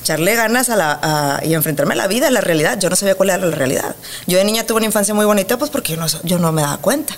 echarle 0.00 0.34
ganas 0.34 0.68
a 0.68 0.76
la, 0.76 0.98
a- 1.02 1.44
y 1.44 1.54
enfrentarme 1.54 1.94
a 1.94 1.96
la 1.96 2.06
vida, 2.06 2.28
a 2.28 2.30
la 2.30 2.40
realidad. 2.40 2.78
Yo 2.78 2.90
no 2.90 2.96
sabía 2.96 3.14
cuál 3.14 3.30
era 3.30 3.38
la 3.46 3.54
realidad. 3.54 3.94
Yo 4.26 4.38
de 4.38 4.44
niña 4.44 4.64
tuve 4.66 4.78
una 4.78 4.86
infancia 4.86 5.14
muy 5.14 5.24
bonita, 5.26 5.58
pues 5.58 5.70
porque 5.70 5.92
yo 5.94 5.98
no, 5.98 6.06
yo 6.24 6.38
no 6.38 6.50
me 6.52 6.62
daba 6.62 6.78
cuenta. 6.78 7.14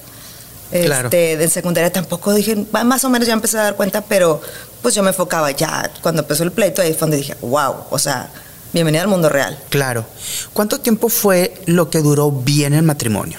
Claro. 0.70 1.06
Este, 1.08 1.36
de 1.36 1.48
secundaria 1.48 1.92
tampoco 1.92 2.32
dije, 2.34 2.66
más 2.72 3.04
o 3.04 3.08
menos 3.10 3.28
ya 3.28 3.34
empecé 3.34 3.58
a 3.58 3.62
dar 3.62 3.76
cuenta, 3.76 4.00
pero 4.00 4.40
pues 4.82 4.94
yo 4.94 5.02
me 5.04 5.10
enfocaba 5.10 5.50
ya, 5.52 5.90
cuando 6.02 6.22
empezó 6.22 6.42
el 6.42 6.50
pleito, 6.52 6.82
ahí 6.82 6.90
fue 6.92 7.00
donde 7.00 7.18
dije, 7.18 7.36
wow, 7.42 7.74
o 7.90 7.98
sea, 7.98 8.28
bienvenida 8.72 9.02
al 9.02 9.08
mundo 9.08 9.28
real. 9.28 9.56
Claro. 9.68 10.04
¿Cuánto 10.52 10.80
tiempo 10.80 11.08
fue 11.08 11.54
lo 11.66 11.90
que 11.90 12.00
duró 12.00 12.30
bien 12.32 12.74
el 12.74 12.82
matrimonio? 12.82 13.38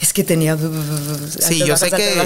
Es 0.00 0.12
que 0.12 0.24
tenía... 0.24 0.56
Sí, 1.38 1.64
yo 1.64 1.76
sé 1.76 1.90
que 1.90 2.20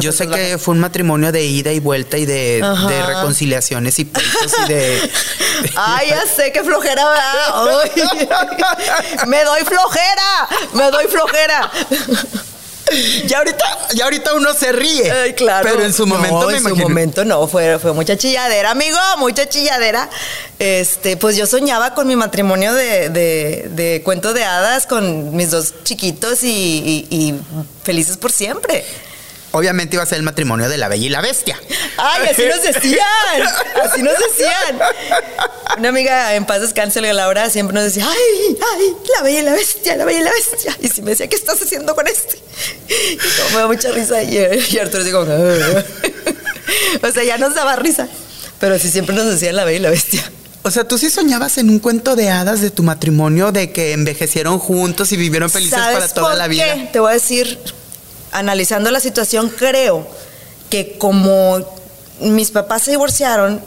yo 0.00 0.12
sé 0.12 0.28
que 0.28 0.58
fue 0.58 0.74
un 0.74 0.80
matrimonio 0.80 1.32
de 1.32 1.44
ida 1.44 1.72
y 1.72 1.80
vuelta 1.80 2.18
y 2.18 2.26
de, 2.26 2.62
de 2.88 3.02
reconciliaciones 3.06 3.98
y 3.98 4.04
pleitos 4.04 4.52
y 4.64 4.68
de 4.68 5.10
Ay, 5.76 6.08
ya 6.10 6.22
sé 6.26 6.52
qué 6.52 6.62
flojera, 6.62 7.04
¿verdad? 7.08 7.82
Ay. 7.84 9.26
me 9.26 9.44
doy 9.44 9.62
flojera, 9.64 10.48
me 10.74 10.90
doy 10.90 11.06
flojera. 11.06 11.70
ya 13.26 13.38
ahorita 13.38 13.64
ya 13.94 14.04
ahorita 14.04 14.34
uno 14.34 14.52
se 14.54 14.72
ríe. 14.72 15.10
Ay, 15.10 15.32
claro. 15.34 15.68
Pero 15.70 15.84
en 15.84 15.92
su 15.92 16.06
momento 16.06 16.40
no, 16.40 16.46
me 16.48 16.52
en 16.54 16.60
imagino. 16.60 16.82
su 16.82 16.88
momento 16.88 17.24
no, 17.24 17.46
fue, 17.48 17.78
fue 17.78 17.92
mucha 17.92 18.16
chilladera, 18.16 18.70
amigo, 18.70 18.98
mucha 19.18 19.48
chilladera. 19.48 20.08
Este, 20.58 21.16
pues 21.16 21.36
yo 21.36 21.46
soñaba 21.46 21.94
con 21.94 22.06
mi 22.06 22.16
matrimonio 22.16 22.72
de, 22.74 23.08
de, 23.08 23.68
de 23.70 24.02
cuento 24.04 24.32
de 24.32 24.44
hadas 24.44 24.86
con 24.86 25.34
mis 25.34 25.50
dos 25.50 25.74
chiquitos 25.84 26.42
y, 26.44 26.48
y- 27.10 27.16
y 27.16 27.34
felices 27.84 28.16
por 28.16 28.30
siempre. 28.32 28.84
Obviamente 29.52 29.96
iba 29.96 30.02
a 30.02 30.06
ser 30.06 30.16
el 30.16 30.22
matrimonio 30.24 30.68
de 30.68 30.78
la 30.78 30.88
bella 30.88 31.06
y 31.06 31.08
la 31.10 31.20
bestia. 31.20 31.60
Ay, 31.98 32.28
así 32.30 32.42
nos 32.46 32.62
decían, 32.62 33.42
así 33.84 34.02
nos 34.02 34.14
decían. 34.18 34.78
Una 35.78 35.90
amiga 35.90 36.34
en 36.34 36.46
paz 36.46 36.62
descanse, 36.62 37.00
Laura, 37.00 37.50
siempre 37.50 37.74
nos 37.74 37.84
decía, 37.84 38.08
ay, 38.08 38.56
ay, 38.74 38.96
la 39.14 39.22
bella 39.22 39.40
y 39.40 39.42
la 39.42 39.52
bestia, 39.52 39.96
la 39.96 40.04
bella 40.06 40.20
y 40.20 40.24
la 40.24 40.30
bestia. 40.30 40.76
Y 40.80 40.88
si 40.88 41.02
me 41.02 41.10
decía, 41.10 41.28
¿qué 41.28 41.36
estás 41.36 41.60
haciendo 41.60 41.94
con 41.94 42.06
este? 42.06 42.38
Y 42.88 43.16
como 43.16 43.50
me 43.50 43.56
da 43.58 43.66
mucha 43.66 43.90
risa 43.90 44.22
y, 44.22 44.36
y 44.70 44.78
Arturo 44.78 45.04
digo, 45.04 45.20
o 47.02 47.12
sea, 47.12 47.24
ya 47.24 47.36
nos 47.38 47.54
daba 47.54 47.76
risa. 47.76 48.08
Pero 48.58 48.78
sí 48.78 48.90
siempre 48.90 49.14
nos 49.14 49.26
decían 49.26 49.56
la 49.56 49.64
bella 49.64 49.78
y 49.78 49.82
la 49.82 49.90
bestia. 49.90 50.22
O 50.64 50.70
sea, 50.70 50.84
tú 50.84 50.96
sí 50.96 51.10
soñabas 51.10 51.58
en 51.58 51.68
un 51.68 51.80
cuento 51.80 52.14
de 52.14 52.30
hadas 52.30 52.60
de 52.60 52.70
tu 52.70 52.82
matrimonio, 52.84 53.50
de 53.50 53.72
que 53.72 53.92
envejecieron 53.92 54.58
juntos 54.60 55.10
y 55.12 55.16
vivieron 55.16 55.50
felices 55.50 55.78
¿Sabes 55.78 55.98
para 55.98 56.08
toda 56.08 56.28
por 56.28 56.38
la 56.38 56.44
qué? 56.44 56.50
vida. 56.54 56.92
Te 56.92 57.00
voy 57.00 57.10
a 57.10 57.14
decir, 57.14 57.58
analizando 58.32 58.90
la 58.90 59.00
situación, 59.00 59.50
creo 59.50 60.06
que 60.70 60.98
como 60.98 61.58
mis 62.20 62.50
papás 62.50 62.82
se 62.82 62.90
divorciaron, 62.90 63.60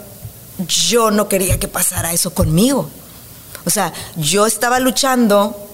yo 0.58 1.10
no 1.10 1.28
quería 1.28 1.58
que 1.58 1.68
pasara 1.68 2.12
eso 2.12 2.32
conmigo. 2.32 2.90
O 3.64 3.70
sea, 3.70 3.92
yo 4.16 4.46
estaba 4.46 4.78
luchando 4.80 5.66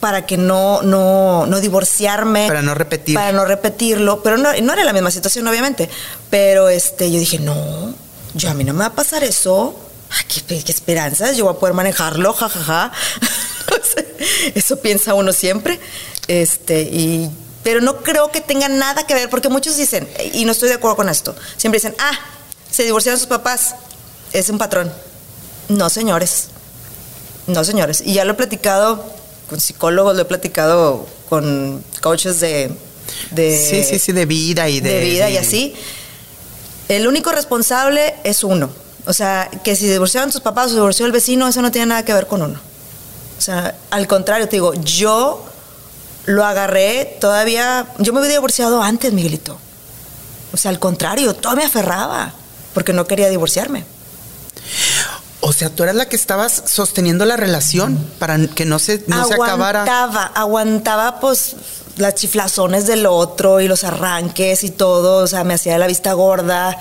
para 0.00 0.26
que 0.26 0.36
no, 0.36 0.82
no, 0.82 1.46
no 1.46 1.60
divorciarme. 1.60 2.46
Para 2.46 2.62
no 2.62 2.74
repetir. 2.74 3.14
Para 3.14 3.32
no 3.32 3.44
repetirlo. 3.44 4.22
Pero 4.22 4.36
no, 4.36 4.52
no 4.52 4.72
era 4.72 4.84
la 4.84 4.92
misma 4.92 5.10
situación, 5.10 5.46
obviamente. 5.48 5.88
Pero 6.30 6.68
este, 6.68 7.10
yo 7.10 7.18
dije, 7.18 7.38
no, 7.38 7.94
yo 8.34 8.50
a 8.50 8.54
mí 8.54 8.64
no 8.64 8.72
me 8.72 8.80
va 8.80 8.86
a 8.86 8.94
pasar 8.94 9.24
eso. 9.24 9.74
Ay, 10.10 10.42
qué, 10.46 10.62
qué 10.62 10.72
esperanzas, 10.72 11.36
yo 11.36 11.44
voy 11.46 11.54
a 11.54 11.58
poder 11.58 11.74
manejarlo, 11.74 12.32
jajaja. 12.32 12.92
O 13.64 13.82
sea, 13.82 14.04
eso 14.54 14.78
piensa 14.78 15.14
uno 15.14 15.32
siempre. 15.32 15.80
Este, 16.28 16.82
y, 16.82 17.30
pero 17.64 17.80
no 17.80 17.96
creo 17.96 18.30
que 18.30 18.40
tenga 18.40 18.68
nada 18.68 19.06
que 19.06 19.14
ver, 19.14 19.28
porque 19.28 19.48
muchos 19.48 19.76
dicen, 19.76 20.08
y 20.32 20.44
no 20.44 20.52
estoy 20.52 20.68
de 20.68 20.76
acuerdo 20.76 20.96
con 20.96 21.08
esto, 21.08 21.34
siempre 21.56 21.78
dicen, 21.78 21.96
ah, 21.98 22.12
se 22.70 22.84
divorciaron 22.84 23.18
sus 23.18 23.26
papás, 23.26 23.74
es 24.32 24.48
un 24.50 24.58
patrón. 24.58 24.92
No, 25.68 25.88
señores. 25.88 26.48
No, 27.46 27.64
señores. 27.64 28.02
Y 28.04 28.14
ya 28.14 28.24
lo 28.24 28.32
he 28.32 28.34
platicado 28.34 29.04
con 29.48 29.60
psicólogos, 29.60 30.14
lo 30.14 30.22
he 30.22 30.26
platicado 30.26 31.06
con 31.28 31.82
coaches 32.02 32.38
de, 32.40 32.70
de 33.30 33.58
sí, 33.58 33.82
sí, 33.82 33.98
sí, 33.98 34.12
de 34.12 34.26
vida 34.26 34.68
y 34.68 34.80
de, 34.80 34.90
de 34.90 35.00
vida 35.00 35.30
y 35.30 35.38
así. 35.38 35.74
El 36.88 37.06
único 37.06 37.32
responsable 37.32 38.14
es 38.24 38.44
uno. 38.44 38.70
O 39.06 39.12
sea, 39.12 39.50
que 39.62 39.74
si 39.76 39.88
divorciaron 39.88 40.30
tus 40.30 40.40
papás 40.40 40.72
o 40.72 40.74
divorció 40.74 41.06
el 41.06 41.12
vecino, 41.12 41.48
eso 41.48 41.62
no 41.62 41.70
tiene 41.70 41.86
nada 41.86 42.04
que 42.04 42.12
ver 42.12 42.26
con 42.26 42.42
uno. 42.42 42.60
O 43.38 43.40
sea, 43.40 43.74
al 43.90 44.06
contrario, 44.06 44.48
te 44.48 44.56
digo, 44.56 44.74
yo 44.74 45.44
lo 46.26 46.44
agarré 46.44 47.16
todavía. 47.20 47.86
Yo 47.98 48.12
me 48.12 48.20
había 48.20 48.32
divorciado 48.32 48.82
antes, 48.82 49.12
Miguelito. 49.12 49.58
O 50.52 50.56
sea, 50.56 50.70
al 50.70 50.78
contrario, 50.78 51.34
todo 51.34 51.56
me 51.56 51.64
aferraba 51.64 52.32
porque 52.72 52.92
no 52.92 53.06
quería 53.06 53.28
divorciarme. 53.28 53.84
O 55.40 55.52
sea, 55.52 55.68
tú 55.68 55.82
eras 55.82 55.94
la 55.94 56.08
que 56.08 56.16
estabas 56.16 56.62
sosteniendo 56.66 57.24
la 57.24 57.36
relación 57.36 57.98
para 58.18 58.38
que 58.46 58.64
no 58.64 58.78
se, 58.78 59.04
no 59.06 59.26
se 59.26 59.34
acabara. 59.34 59.82
Aguantaba, 59.82 60.24
aguantaba 60.34 61.20
pues 61.20 61.56
las 61.96 62.14
chiflazones 62.14 62.86
del 62.86 63.06
otro 63.06 63.60
y 63.60 63.68
los 63.68 63.84
arranques 63.84 64.64
y 64.64 64.70
todo. 64.70 65.22
O 65.22 65.26
sea, 65.26 65.44
me 65.44 65.54
hacía 65.54 65.76
la 65.76 65.86
vista 65.86 66.12
gorda. 66.14 66.76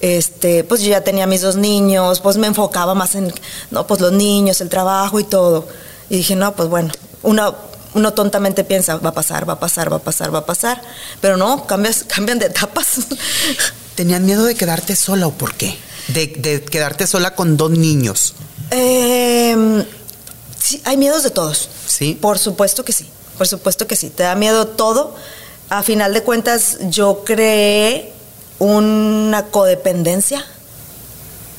Este, 0.00 0.64
pues 0.64 0.82
yo 0.82 0.90
ya 0.90 1.02
tenía 1.02 1.26
mis 1.26 1.40
dos 1.40 1.56
niños, 1.56 2.20
pues 2.20 2.36
me 2.36 2.46
enfocaba 2.46 2.94
más 2.94 3.14
en, 3.14 3.32
no, 3.70 3.86
pues 3.86 4.00
los 4.00 4.12
niños, 4.12 4.60
el 4.60 4.68
trabajo 4.68 5.18
y 5.20 5.24
todo. 5.24 5.66
Y 6.08 6.18
dije, 6.18 6.36
no, 6.36 6.54
pues 6.54 6.68
bueno, 6.68 6.92
uno, 7.22 7.54
uno 7.96 8.12
tontamente 8.12 8.62
piensa, 8.62 8.96
va 8.98 9.08
a 9.08 9.14
pasar, 9.14 9.48
va 9.48 9.54
a 9.54 9.58
pasar, 9.58 9.90
va 9.90 9.96
a 9.96 10.02
pasar, 10.02 10.32
va 10.34 10.40
a 10.40 10.46
pasar. 10.46 10.82
Pero 11.22 11.38
no, 11.38 11.66
cambias, 11.66 12.04
cambian 12.04 12.38
de 12.38 12.46
etapas. 12.46 12.98
¿Tenían 13.94 14.26
miedo 14.26 14.44
de 14.44 14.54
quedarte 14.54 14.94
sola 14.94 15.26
o 15.26 15.32
por 15.32 15.54
qué? 15.54 15.76
De, 16.08 16.26
de 16.26 16.62
quedarte 16.62 17.06
sola 17.06 17.34
con 17.34 17.56
dos 17.56 17.70
niños. 17.70 18.34
Eh, 18.70 19.84
sí, 20.62 20.82
hay 20.84 20.98
miedos 20.98 21.22
de 21.22 21.30
todos. 21.30 21.70
Sí. 21.86 22.18
Por 22.20 22.38
supuesto 22.38 22.84
que 22.84 22.92
sí. 22.92 23.08
Por 23.38 23.48
supuesto 23.48 23.86
que 23.86 23.96
sí. 23.96 24.10
Te 24.10 24.24
da 24.24 24.34
miedo 24.34 24.66
todo. 24.66 25.14
A 25.70 25.82
final 25.82 26.12
de 26.12 26.22
cuentas, 26.22 26.76
yo 26.90 27.24
creé 27.24 28.12
una 28.58 29.46
codependencia 29.46 30.44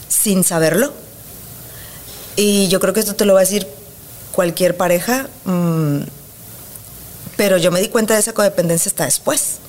sin 0.08 0.44
saberlo. 0.44 0.94
Y 2.36 2.68
yo 2.68 2.80
creo 2.80 2.94
que 2.94 3.00
esto 3.00 3.16
te 3.16 3.26
lo 3.26 3.34
va 3.34 3.40
a 3.40 3.44
decir 3.44 3.68
cualquier 4.34 4.78
pareja. 4.78 5.28
mmm, 5.46 6.02
pero 7.38 7.58
yo 7.58 7.72
me 7.72 7.80
di 7.80 7.88
cuenta 7.88 8.16
de 8.16 8.20
esa 8.20 8.34
codependencia 8.34 8.90
hasta 8.90 9.06
después. 9.06 9.60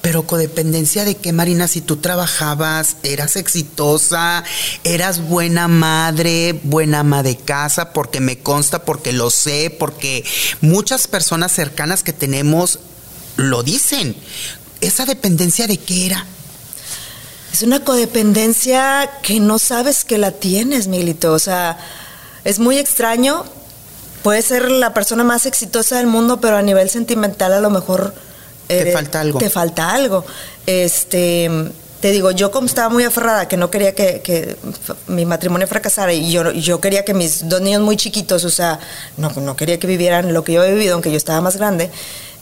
Pero 0.00 0.26
codependencia 0.26 1.04
de 1.04 1.16
qué, 1.16 1.32
Marina, 1.32 1.68
si 1.68 1.80
tú 1.80 1.96
trabajabas, 1.96 2.96
eras 3.02 3.36
exitosa, 3.36 4.44
eras 4.84 5.20
buena 5.20 5.68
madre, 5.68 6.58
buena 6.62 7.00
ama 7.00 7.22
de 7.22 7.36
casa, 7.36 7.92
porque 7.92 8.20
me 8.20 8.38
consta, 8.38 8.84
porque 8.84 9.12
lo 9.12 9.30
sé, 9.30 9.74
porque 9.76 10.24
muchas 10.60 11.08
personas 11.08 11.52
cercanas 11.52 12.02
que 12.02 12.12
tenemos 12.12 12.78
lo 13.36 13.62
dicen. 13.62 14.16
¿Esa 14.80 15.04
dependencia 15.04 15.66
de 15.66 15.78
qué 15.78 16.06
era? 16.06 16.24
Es 17.52 17.62
una 17.62 17.82
codependencia 17.84 19.10
que 19.22 19.40
no 19.40 19.58
sabes 19.58 20.04
que 20.04 20.18
la 20.18 20.30
tienes, 20.30 20.86
Miguelito. 20.88 21.32
O 21.32 21.38
sea, 21.38 21.78
es 22.44 22.58
muy 22.58 22.78
extraño. 22.78 23.44
Puedes 24.26 24.46
ser 24.46 24.72
la 24.72 24.92
persona 24.92 25.22
más 25.22 25.46
exitosa 25.46 25.98
del 25.98 26.08
mundo, 26.08 26.40
pero 26.40 26.56
a 26.56 26.62
nivel 26.62 26.90
sentimental 26.90 27.52
a 27.52 27.60
lo 27.60 27.70
mejor 27.70 28.12
te 28.66 28.90
falta 28.90 29.20
algo. 29.20 29.38
Te 29.38 29.50
falta 29.50 29.92
algo. 29.92 30.24
Este, 30.66 31.48
te 32.00 32.10
digo, 32.10 32.32
yo 32.32 32.50
como 32.50 32.66
estaba 32.66 32.88
muy 32.88 33.04
aferrada, 33.04 33.46
que 33.46 33.56
no 33.56 33.70
quería 33.70 33.94
que, 33.94 34.22
que 34.22 34.56
mi 35.06 35.24
matrimonio 35.24 35.68
fracasara 35.68 36.12
y 36.12 36.32
yo, 36.32 36.50
yo 36.50 36.80
quería 36.80 37.04
que 37.04 37.14
mis 37.14 37.48
dos 37.48 37.60
niños 37.60 37.82
muy 37.82 37.96
chiquitos, 37.96 38.42
o 38.42 38.50
sea, 38.50 38.80
no, 39.16 39.30
no 39.30 39.54
quería 39.54 39.78
que 39.78 39.86
vivieran 39.86 40.34
lo 40.34 40.42
que 40.42 40.54
yo 40.54 40.64
he 40.64 40.72
vivido, 40.72 40.94
aunque 40.94 41.12
yo 41.12 41.18
estaba 41.18 41.40
más 41.40 41.56
grande, 41.56 41.92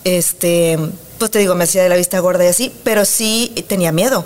este, 0.05 0.79
pues 1.19 1.31
te 1.33 1.39
digo, 1.41 1.55
me 1.55 1.65
hacía 1.65 1.83
de 1.83 1.91
la 1.91 1.97
vista 1.97 2.19
gorda 2.19 2.47
y 2.47 2.49
así, 2.49 2.73
pero 2.83 3.05
sí 3.05 3.53
tenía 3.69 3.93
miedo, 3.93 4.25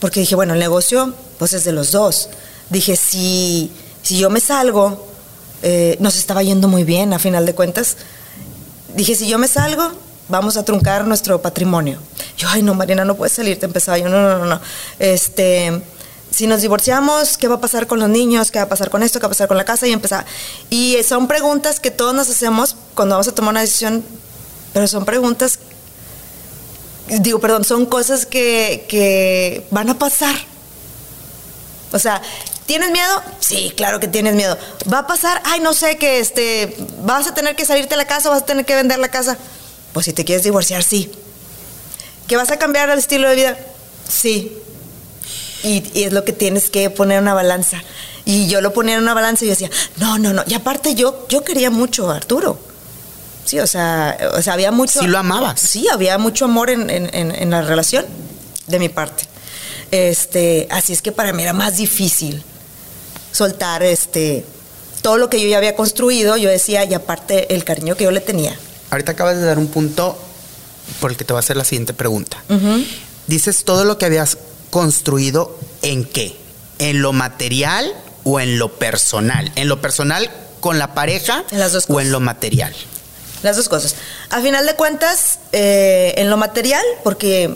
porque 0.00 0.20
dije, 0.20 0.36
bueno, 0.36 0.54
el 0.54 0.58
negocio 0.58 1.12
pues 1.38 1.52
es 1.52 1.64
de 1.64 1.72
los 1.72 1.92
dos. 1.92 2.30
Dije, 2.70 2.96
si, 2.96 3.70
si 4.02 4.16
yo 4.16 4.30
me 4.30 4.40
salgo, 4.40 5.12
eh, 5.66 5.96
nos 5.98 6.16
estaba 6.16 6.42
yendo 6.42 6.68
muy 6.68 6.84
bien 6.84 7.14
a 7.14 7.18
final 7.18 7.46
de 7.46 7.54
cuentas. 7.54 7.96
Dije, 8.94 9.14
si 9.14 9.26
yo 9.26 9.38
me 9.38 9.48
salgo, 9.48 9.92
vamos 10.28 10.58
a 10.58 10.62
truncar 10.62 11.06
nuestro 11.06 11.40
patrimonio. 11.40 11.98
Yo, 12.36 12.48
ay, 12.50 12.62
no, 12.62 12.74
Marina, 12.74 13.06
no 13.06 13.14
puedes 13.14 13.32
salir, 13.32 13.58
te 13.58 13.64
empezaba 13.64 13.96
yo, 13.96 14.10
no, 14.10 14.20
no, 14.20 14.38
no, 14.40 14.44
no. 14.44 14.60
Este, 14.98 15.82
si 16.30 16.46
nos 16.46 16.60
divorciamos, 16.60 17.38
¿qué 17.38 17.48
va 17.48 17.54
a 17.54 17.60
pasar 17.60 17.86
con 17.86 17.98
los 17.98 18.10
niños? 18.10 18.50
¿Qué 18.50 18.58
va 18.58 18.66
a 18.66 18.68
pasar 18.68 18.90
con 18.90 19.02
esto? 19.02 19.18
¿Qué 19.18 19.22
va 19.22 19.28
a 19.28 19.30
pasar 19.30 19.48
con 19.48 19.56
la 19.56 19.64
casa? 19.64 19.86
Y 19.86 19.92
empezaba. 19.92 20.26
Y 20.68 20.98
son 21.02 21.28
preguntas 21.28 21.80
que 21.80 21.90
todos 21.90 22.14
nos 22.14 22.28
hacemos 22.28 22.76
cuando 22.94 23.14
vamos 23.14 23.28
a 23.28 23.32
tomar 23.32 23.52
una 23.52 23.62
decisión, 23.62 24.04
pero 24.74 24.86
son 24.86 25.06
preguntas, 25.06 25.60
digo, 27.08 27.38
perdón, 27.38 27.64
son 27.64 27.86
cosas 27.86 28.26
que, 28.26 28.84
que 28.86 29.66
van 29.70 29.88
a 29.88 29.98
pasar. 29.98 30.34
O 31.90 31.98
sea, 31.98 32.20
¿Tienes 32.66 32.90
miedo? 32.90 33.22
Sí, 33.40 33.72
claro 33.76 34.00
que 34.00 34.08
tienes 34.08 34.34
miedo. 34.34 34.56
¿Va 34.90 35.00
a 35.00 35.06
pasar? 35.06 35.40
Ay, 35.44 35.60
no 35.60 35.74
sé, 35.74 35.98
que 35.98 36.18
este, 36.18 36.76
vas 37.02 37.26
a 37.26 37.34
tener 37.34 37.56
que 37.56 37.66
salirte 37.66 37.90
de 37.90 37.96
la 37.98 38.06
casa, 38.06 38.30
vas 38.30 38.42
a 38.42 38.46
tener 38.46 38.64
que 38.64 38.74
vender 38.74 38.98
la 38.98 39.08
casa. 39.08 39.36
Pues 39.92 40.06
si 40.06 40.12
te 40.12 40.24
quieres 40.24 40.44
divorciar, 40.44 40.82
sí. 40.82 41.12
¿Que 42.26 42.36
vas 42.36 42.50
a 42.50 42.58
cambiar 42.58 42.88
el 42.88 42.98
estilo 42.98 43.28
de 43.28 43.36
vida? 43.36 43.58
Sí. 44.08 44.56
Y, 45.62 45.82
y, 45.92 46.04
es 46.04 46.12
lo 46.12 46.24
que 46.24 46.32
tienes 46.32 46.70
que 46.70 46.88
poner 46.88 47.18
en 47.18 47.24
una 47.24 47.34
balanza. 47.34 47.82
Y 48.24 48.48
yo 48.48 48.62
lo 48.62 48.72
ponía 48.72 48.94
en 48.94 49.02
una 49.02 49.12
balanza 49.12 49.44
y 49.44 49.48
yo 49.48 49.52
decía, 49.52 49.70
no, 49.98 50.18
no, 50.18 50.32
no. 50.32 50.42
Y 50.46 50.54
aparte 50.54 50.94
yo, 50.94 51.26
yo 51.28 51.44
quería 51.44 51.70
mucho 51.70 52.10
a 52.10 52.16
Arturo. 52.16 52.58
Sí, 53.44 53.60
o 53.60 53.66
sea, 53.66 54.16
o 54.32 54.40
sea, 54.40 54.54
había 54.54 54.70
mucho... 54.70 55.00
Sí 55.00 55.06
lo 55.06 55.18
amabas. 55.18 55.60
Sí, 55.60 55.86
había 55.92 56.16
mucho 56.16 56.46
amor 56.46 56.70
en, 56.70 56.88
en, 56.88 57.14
en, 57.14 57.30
en 57.30 57.50
la 57.50 57.60
relación 57.60 58.06
de 58.66 58.78
mi 58.78 58.88
parte. 58.88 59.24
Este, 59.90 60.66
así 60.70 60.94
es 60.94 61.02
que 61.02 61.12
para 61.12 61.34
mí 61.34 61.42
era 61.42 61.52
más 61.52 61.76
difícil 61.76 62.42
soltar 63.34 63.82
este 63.82 64.44
todo 65.02 65.18
lo 65.18 65.28
que 65.28 65.38
yo 65.38 65.48
ya 65.48 65.58
había 65.58 65.76
construido, 65.76 66.38
yo 66.38 66.48
decía, 66.48 66.84
y 66.84 66.94
aparte 66.94 67.54
el 67.54 67.62
cariño 67.62 67.94
que 67.94 68.04
yo 68.04 68.10
le 68.10 68.20
tenía. 68.20 68.58
Ahorita 68.90 69.12
acabas 69.12 69.36
de 69.36 69.44
dar 69.44 69.58
un 69.58 69.66
punto 69.66 70.16
por 70.98 71.10
el 71.10 71.18
que 71.18 71.24
te 71.24 71.34
voy 71.34 71.38
a 71.38 71.40
hacer 71.40 71.58
la 71.58 71.64
siguiente 71.64 71.92
pregunta. 71.92 72.42
Uh 72.48 72.54
-huh. 72.54 72.86
Dices 73.26 73.64
todo 73.64 73.84
lo 73.84 73.98
que 73.98 74.06
habías 74.06 74.38
construido 74.70 75.58
en 75.82 76.04
qué? 76.04 76.36
¿En 76.78 77.02
lo 77.02 77.12
material 77.12 77.92
o 78.22 78.40
en 78.40 78.58
lo 78.58 78.78
personal? 78.78 79.52
¿En 79.56 79.68
lo 79.68 79.80
personal 79.82 80.30
con 80.60 80.78
la 80.78 80.94
pareja 80.94 81.44
en 81.50 81.58
las 81.58 81.72
dos 81.72 81.84
o 81.88 82.00
en 82.00 82.10
lo 82.10 82.20
material? 82.20 82.74
Las 83.42 83.56
dos 83.56 83.68
cosas. 83.68 83.96
A 84.30 84.40
final 84.40 84.64
de 84.64 84.74
cuentas, 84.74 85.38
eh, 85.52 86.14
en 86.16 86.30
lo 86.30 86.38
material, 86.38 86.84
porque 87.02 87.54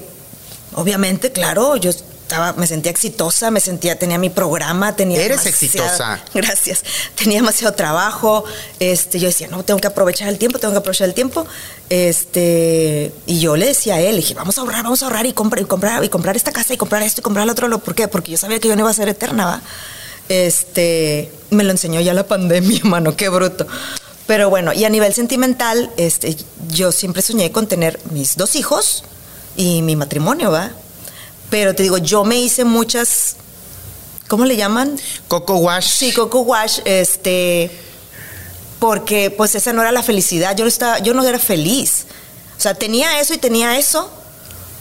obviamente, 0.74 1.32
claro, 1.32 1.76
yo 1.76 1.92
estaba, 2.28 2.52
me 2.52 2.66
sentía 2.66 2.90
exitosa, 2.90 3.50
me 3.50 3.58
sentía, 3.58 3.98
tenía 3.98 4.18
mi 4.18 4.28
programa, 4.28 4.94
tenía. 4.94 5.22
Eres 5.22 5.46
exitosa. 5.46 6.22
Gracias. 6.34 6.84
Tenía 7.14 7.38
demasiado 7.38 7.74
trabajo. 7.74 8.44
Este, 8.78 9.18
yo 9.18 9.28
decía, 9.28 9.48
no, 9.48 9.64
tengo 9.64 9.80
que 9.80 9.86
aprovechar 9.86 10.28
el 10.28 10.36
tiempo, 10.36 10.58
tengo 10.58 10.72
que 10.74 10.78
aprovechar 10.78 11.08
el 11.08 11.14
tiempo. 11.14 11.46
Este, 11.88 13.14
y 13.24 13.40
yo 13.40 13.56
le 13.56 13.66
decía 13.66 13.94
a 13.94 14.00
él, 14.00 14.16
dije, 14.16 14.34
vamos 14.34 14.58
a 14.58 14.60
ahorrar, 14.60 14.84
vamos 14.84 15.02
a 15.02 15.06
ahorrar 15.06 15.24
y 15.24 15.32
comprar, 15.32 15.62
y 15.62 15.64
comprar, 15.64 16.04
y 16.04 16.10
comprar 16.10 16.36
esta 16.36 16.52
casa 16.52 16.74
y 16.74 16.76
comprar 16.76 17.02
esto 17.02 17.22
y 17.22 17.24
comprar 17.24 17.44
el 17.44 17.50
otro. 17.50 17.78
¿Por 17.78 17.94
qué? 17.94 18.08
Porque 18.08 18.32
yo 18.32 18.36
sabía 18.36 18.60
que 18.60 18.68
yo 18.68 18.76
no 18.76 18.82
iba 18.82 18.90
a 18.90 18.94
ser 18.94 19.08
eterna, 19.08 19.46
¿va? 19.46 19.62
Este, 20.28 21.32
me 21.48 21.64
lo 21.64 21.70
enseñó 21.70 22.02
ya 22.02 22.12
la 22.12 22.26
pandemia, 22.26 22.80
mano, 22.84 23.16
qué 23.16 23.30
bruto. 23.30 23.66
Pero 24.26 24.50
bueno, 24.50 24.74
y 24.74 24.84
a 24.84 24.90
nivel 24.90 25.14
sentimental, 25.14 25.90
este, 25.96 26.36
yo 26.68 26.92
siempre 26.92 27.22
soñé 27.22 27.50
con 27.52 27.66
tener 27.66 27.98
mis 28.10 28.36
dos 28.36 28.54
hijos 28.54 29.04
y 29.56 29.80
mi 29.80 29.96
matrimonio, 29.96 30.50
¿va? 30.50 30.72
Pero 31.50 31.74
te 31.74 31.82
digo, 31.82 31.98
yo 31.98 32.24
me 32.24 32.38
hice 32.38 32.64
muchas, 32.64 33.36
¿cómo 34.26 34.44
le 34.44 34.56
llaman? 34.56 34.98
Coco 35.28 35.56
wash. 35.56 35.86
Sí, 35.86 36.12
coco 36.12 36.40
wash, 36.40 36.80
este, 36.84 37.70
porque 38.78 39.30
pues 39.30 39.54
esa 39.54 39.72
no 39.72 39.80
era 39.80 39.92
la 39.92 40.02
felicidad, 40.02 40.56
yo 40.56 40.64
no, 40.64 40.68
estaba, 40.68 40.98
yo 40.98 41.14
no 41.14 41.26
era 41.26 41.38
feliz. 41.38 42.06
O 42.56 42.60
sea, 42.60 42.74
tenía 42.74 43.20
eso 43.20 43.34
y 43.34 43.38
tenía 43.38 43.78
eso, 43.78 44.10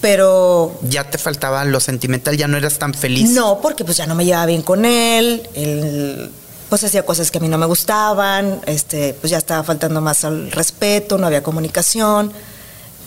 pero... 0.01 0.77
Ya 0.82 1.10
te 1.10 1.17
faltaba 1.17 1.63
lo 1.63 1.80
sentimental, 1.80 2.36
ya 2.36 2.47
no 2.47 2.58
eras 2.58 2.80
tan 2.80 2.93
feliz. 2.93 3.30
No, 3.30 3.62
porque 3.62 3.86
pues 3.86 3.97
ya 3.97 4.06
no 4.06 4.15
me 4.15 4.25
llevaba 4.25 4.47
bien 4.47 4.62
con 4.62 4.84
él, 4.84 5.47
él 5.53 6.32
pues 6.69 6.84
hacía 6.84 7.03
cosas 7.03 7.32
que 7.32 7.38
a 7.38 7.41
mí 7.41 7.47
no 7.47 7.58
me 7.58 7.65
gustaban, 7.65 8.60
este, 8.65 9.13
pues 9.13 9.32
ya 9.32 9.38
estaba 9.38 9.63
faltando 9.63 10.01
más 10.01 10.25
al 10.25 10.51
respeto, 10.51 11.17
no 11.17 11.25
había 11.25 11.41
comunicación, 11.41 12.34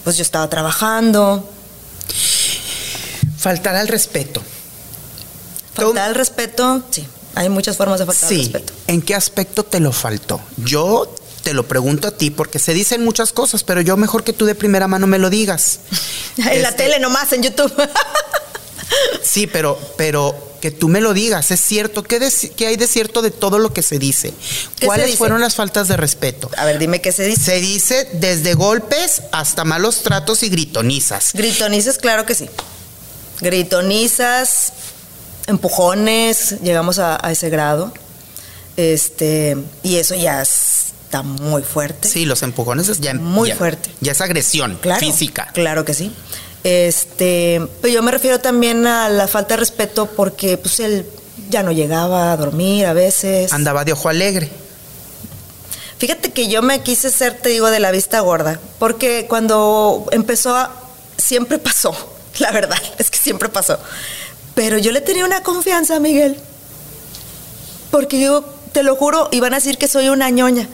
pues 0.03 0.17
yo 0.17 0.23
estaba 0.23 0.49
trabajando. 0.49 1.47
Faltar 3.41 3.75
al 3.75 3.89
respeto. 3.89 4.43
Faltar 5.75 6.09
al 6.09 6.15
respeto, 6.15 6.83
sí. 6.91 7.07
Hay 7.35 7.49
muchas 7.49 7.77
formas 7.77 7.99
de 7.99 8.07
faltar 8.07 8.29
sí. 8.29 8.35
al 8.35 8.41
respeto. 8.43 8.73
¿En 8.87 9.01
qué 9.01 9.15
aspecto 9.15 9.65
te 9.65 9.81
lo 9.81 9.93
faltó? 9.93 10.41
Yo 10.59 11.15
te 11.43 11.55
lo 11.55 11.67
pregunto 11.67 12.09
a 12.09 12.11
ti 12.11 12.31
porque 12.31 12.59
se 12.59 12.75
dicen 12.75 13.03
muchas 13.03 13.33
cosas, 13.33 13.65
pero 13.65 13.81
yo 13.81 13.97
mejor 13.97 14.25
que 14.25 14.35
tú 14.35 14.45
de 14.45 14.55
primera 14.55 14.89
mano 14.89 15.07
me 15.07 15.19
lo 15.19 15.31
digas. 15.31 15.81
en 16.37 16.49
este... 16.49 16.63
la 16.63 16.77
tele 16.77 16.99
nomás, 17.01 17.33
en 17.33 17.43
YouTube. 17.43 17.73
Sí, 19.23 19.47
pero, 19.47 19.79
pero 19.97 20.57
que 20.61 20.73
tú 20.73 20.89
me 20.89 21.01
lo 21.01 21.15
digas, 21.15 21.53
es 21.53 21.61
cierto. 21.61 22.03
¿Qué, 22.03 22.19
hay 22.67 22.77
de 22.77 22.87
cierto 22.89 23.23
de 23.23 23.31
todo 23.31 23.59
lo 23.61 23.73
que 23.73 23.83
se 23.83 24.01
dice? 24.01 24.35
¿Qué 24.79 24.87
¿Cuáles 24.87 25.05
se 25.05 25.07
dice? 25.13 25.19
fueron 25.19 25.41
las 25.41 25.55
faltas 25.55 25.87
de 25.87 25.97
respeto? 25.97 26.51
A 26.57 26.65
ver, 26.65 26.79
dime 26.79 27.01
qué 27.01 27.13
se 27.13 27.25
dice. 27.25 27.41
Se 27.41 27.61
dice 27.61 28.09
desde 28.15 28.55
golpes 28.55 29.23
hasta 29.31 29.65
malos 29.65 30.03
tratos 30.03 30.43
y 30.43 30.49
gritonizas. 30.49 31.31
Gritonizas, 31.35 31.99
claro 31.99 32.27
que 32.27 32.35
sí. 32.35 32.51
Gritonizas, 33.41 34.73
empujones, 35.47 36.61
llegamos 36.63 36.99
a, 36.99 37.25
a 37.25 37.33
ese 37.33 37.51
grado. 37.51 37.93
Este, 38.77 39.57
y 39.83 39.97
eso 39.97 40.15
ya 40.15 40.41
está 40.43 41.23
muy 41.23 41.63
fuerte. 41.63 42.09
Sí, 42.09 42.25
los 42.25 42.43
empujones 42.43 42.89
es 42.89 43.01
ya 43.01 43.15
Muy 43.15 43.49
ya- 43.51 43.57
fuerte. 43.57 43.91
Ya 44.01 44.13
es 44.13 44.21
agresión 44.21 44.79
claro, 44.81 45.01
física. 45.01 45.49
Claro 45.53 45.85
que 45.85 45.95
sí. 45.95 46.13
Este, 46.65 47.61
pero 47.81 47.95
yo 47.95 48.03
me 48.03 48.11
refiero 48.11 48.39
también 48.41 48.87
a 48.87 49.09
la 49.09 49.27
falta 49.29 49.55
de 49.55 49.61
respeto 49.61 50.07
porque 50.07 50.57
pues 50.59 50.79
él 50.81 51.07
ya 51.49 51.63
no 51.63 51.73
llegaba 51.73 52.33
a 52.33 52.37
dormir 52.37 52.87
a 52.87 52.93
veces. 52.93 53.53
Andaba 53.53 53.85
de 53.85 53.93
ojo 53.93 54.09
alegre. 54.09 54.51
Fíjate 55.99 56.33
que 56.33 56.49
yo 56.49 56.63
me 56.63 56.81
quise 56.83 57.11
ser, 57.11 57.35
te 57.35 57.51
digo, 57.51 57.71
de 57.71 57.81
la 57.81 57.91
vista 57.91 58.21
gorda, 58.21 58.59
porque 58.79 59.27
cuando 59.29 60.07
empezó, 60.13 60.55
a- 60.57 60.75
siempre 61.19 61.59
pasó, 61.69 61.95
la 62.39 62.51
verdad, 62.51 62.81
es 62.99 63.11
que 63.11 63.19
siempre 63.19 63.49
pasó. 63.49 63.79
Pero 64.55 64.79
yo 64.79 64.93
le 64.93 65.01
tenía 65.01 65.25
una 65.25 65.43
confianza 65.43 65.97
a 65.97 66.01
Miguel, 66.01 66.37
porque 67.91 68.21
yo, 68.21 68.45
te 68.73 68.83
lo 68.83 68.97
juro, 68.97 69.29
iban 69.33 69.53
a 69.53 69.57
decir 69.57 69.79
que 69.79 69.89
soy 69.89 70.09
una 70.09 70.31
ñoña, 70.31 70.69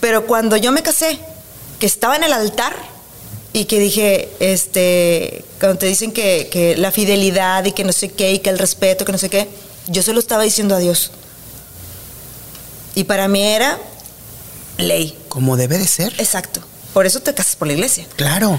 pero 0.00 0.26
cuando 0.26 0.56
yo 0.56 0.72
me 0.72 0.82
casé, 0.82 1.18
que 1.78 1.86
estaba 1.86 2.16
en 2.16 2.24
el 2.24 2.32
altar 2.32 2.74
y 3.52 3.64
que 3.64 3.78
dije, 3.78 4.30
este, 4.40 5.44
cuando 5.60 5.78
te 5.78 5.86
dicen 5.86 6.12
que, 6.12 6.48
que 6.50 6.76
la 6.76 6.90
fidelidad 6.90 7.64
y 7.64 7.72
que 7.72 7.84
no 7.84 7.92
sé 7.92 8.10
qué, 8.10 8.32
y 8.32 8.38
que 8.38 8.50
el 8.50 8.58
respeto, 8.58 9.04
que 9.04 9.12
no 9.12 9.18
sé 9.18 9.30
qué, 9.30 9.48
yo 9.88 10.02
se 10.02 10.12
lo 10.12 10.20
estaba 10.20 10.42
diciendo 10.42 10.74
a 10.74 10.78
Dios. 10.78 11.10
Y 12.94 13.04
para 13.04 13.28
mí 13.28 13.42
era 13.42 13.78
ley. 14.78 15.16
Como 15.28 15.56
debe 15.56 15.78
de 15.78 15.86
ser. 15.86 16.14
Exacto. 16.18 16.60
Por 16.92 17.06
eso 17.06 17.20
te 17.20 17.34
casas 17.34 17.56
por 17.56 17.68
la 17.68 17.74
iglesia. 17.74 18.06
Claro. 18.16 18.58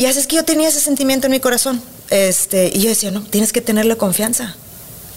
Y 0.00 0.06
así 0.06 0.18
es 0.18 0.26
que 0.26 0.36
yo 0.36 0.46
tenía 0.46 0.66
ese 0.66 0.80
sentimiento 0.80 1.26
en 1.26 1.32
mi 1.32 1.40
corazón. 1.40 1.82
Este, 2.08 2.70
y 2.72 2.80
yo 2.80 2.88
decía, 2.88 3.10
no, 3.10 3.20
tienes 3.20 3.52
que 3.52 3.60
tenerle 3.60 3.98
confianza. 3.98 4.56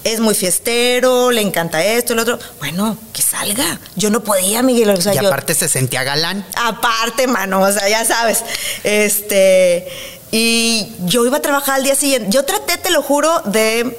Es 0.03 0.19
muy 0.19 0.35
fiestero, 0.35 1.31
le 1.31 1.39
encanta 1.39 1.81
esto, 1.81 2.13
lo 2.15 2.23
otro. 2.23 2.37
Bueno, 2.59 2.97
que 3.13 3.21
salga. 3.21 3.79
Yo 3.95 4.09
no 4.09 4.25
podía, 4.25 4.61
Miguel. 4.61 4.89
O 4.89 4.99
sea, 4.99 5.13
y 5.13 5.19
yo, 5.19 5.27
aparte 5.27 5.55
se 5.55 5.69
sentía 5.69 6.03
galán. 6.03 6.45
Aparte, 6.57 7.27
mano, 7.27 7.61
o 7.61 7.71
sea, 7.71 7.87
ya 7.87 8.03
sabes. 8.03 8.39
Este. 8.83 9.87
Y 10.31 10.91
yo 11.05 11.25
iba 11.25 11.37
a 11.37 11.41
trabajar 11.41 11.75
al 11.75 11.85
día 11.85 11.95
siguiente. 11.95 12.27
Yo 12.29 12.43
traté, 12.43 12.75
te 12.77 12.91
lo 12.91 13.01
juro, 13.01 13.41
de. 13.45 13.97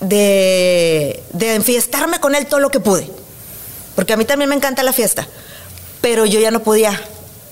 de. 0.00 1.22
de 1.34 1.54
enfiestarme 1.54 2.18
con 2.18 2.34
él 2.34 2.46
todo 2.46 2.60
lo 2.60 2.70
que 2.70 2.80
pude. 2.80 3.10
Porque 3.94 4.14
a 4.14 4.16
mí 4.16 4.24
también 4.24 4.48
me 4.48 4.56
encanta 4.56 4.82
la 4.84 4.94
fiesta. 4.94 5.28
Pero 6.00 6.24
yo 6.24 6.40
ya 6.40 6.50
no 6.50 6.62
podía 6.62 6.98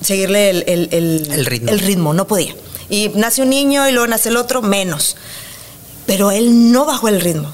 seguirle 0.02 0.50
el, 0.50 0.64
el- 0.66 0.88
el- 0.92 1.32
El 1.32 1.46
ritmo. 1.46 1.70
el 1.70 1.78
ritmo, 1.80 2.14
no 2.14 2.26
podía. 2.26 2.54
Y 2.88 3.10
nace 3.14 3.42
un 3.42 3.50
niño 3.50 3.88
y 3.88 3.92
luego 3.92 4.06
nace 4.06 4.28
el 4.28 4.36
otro, 4.36 4.60
menos. 4.62 5.16
Pero 6.06 6.30
él 6.30 6.72
no 6.72 6.84
bajó 6.84 7.08
el 7.08 7.20
ritmo. 7.20 7.52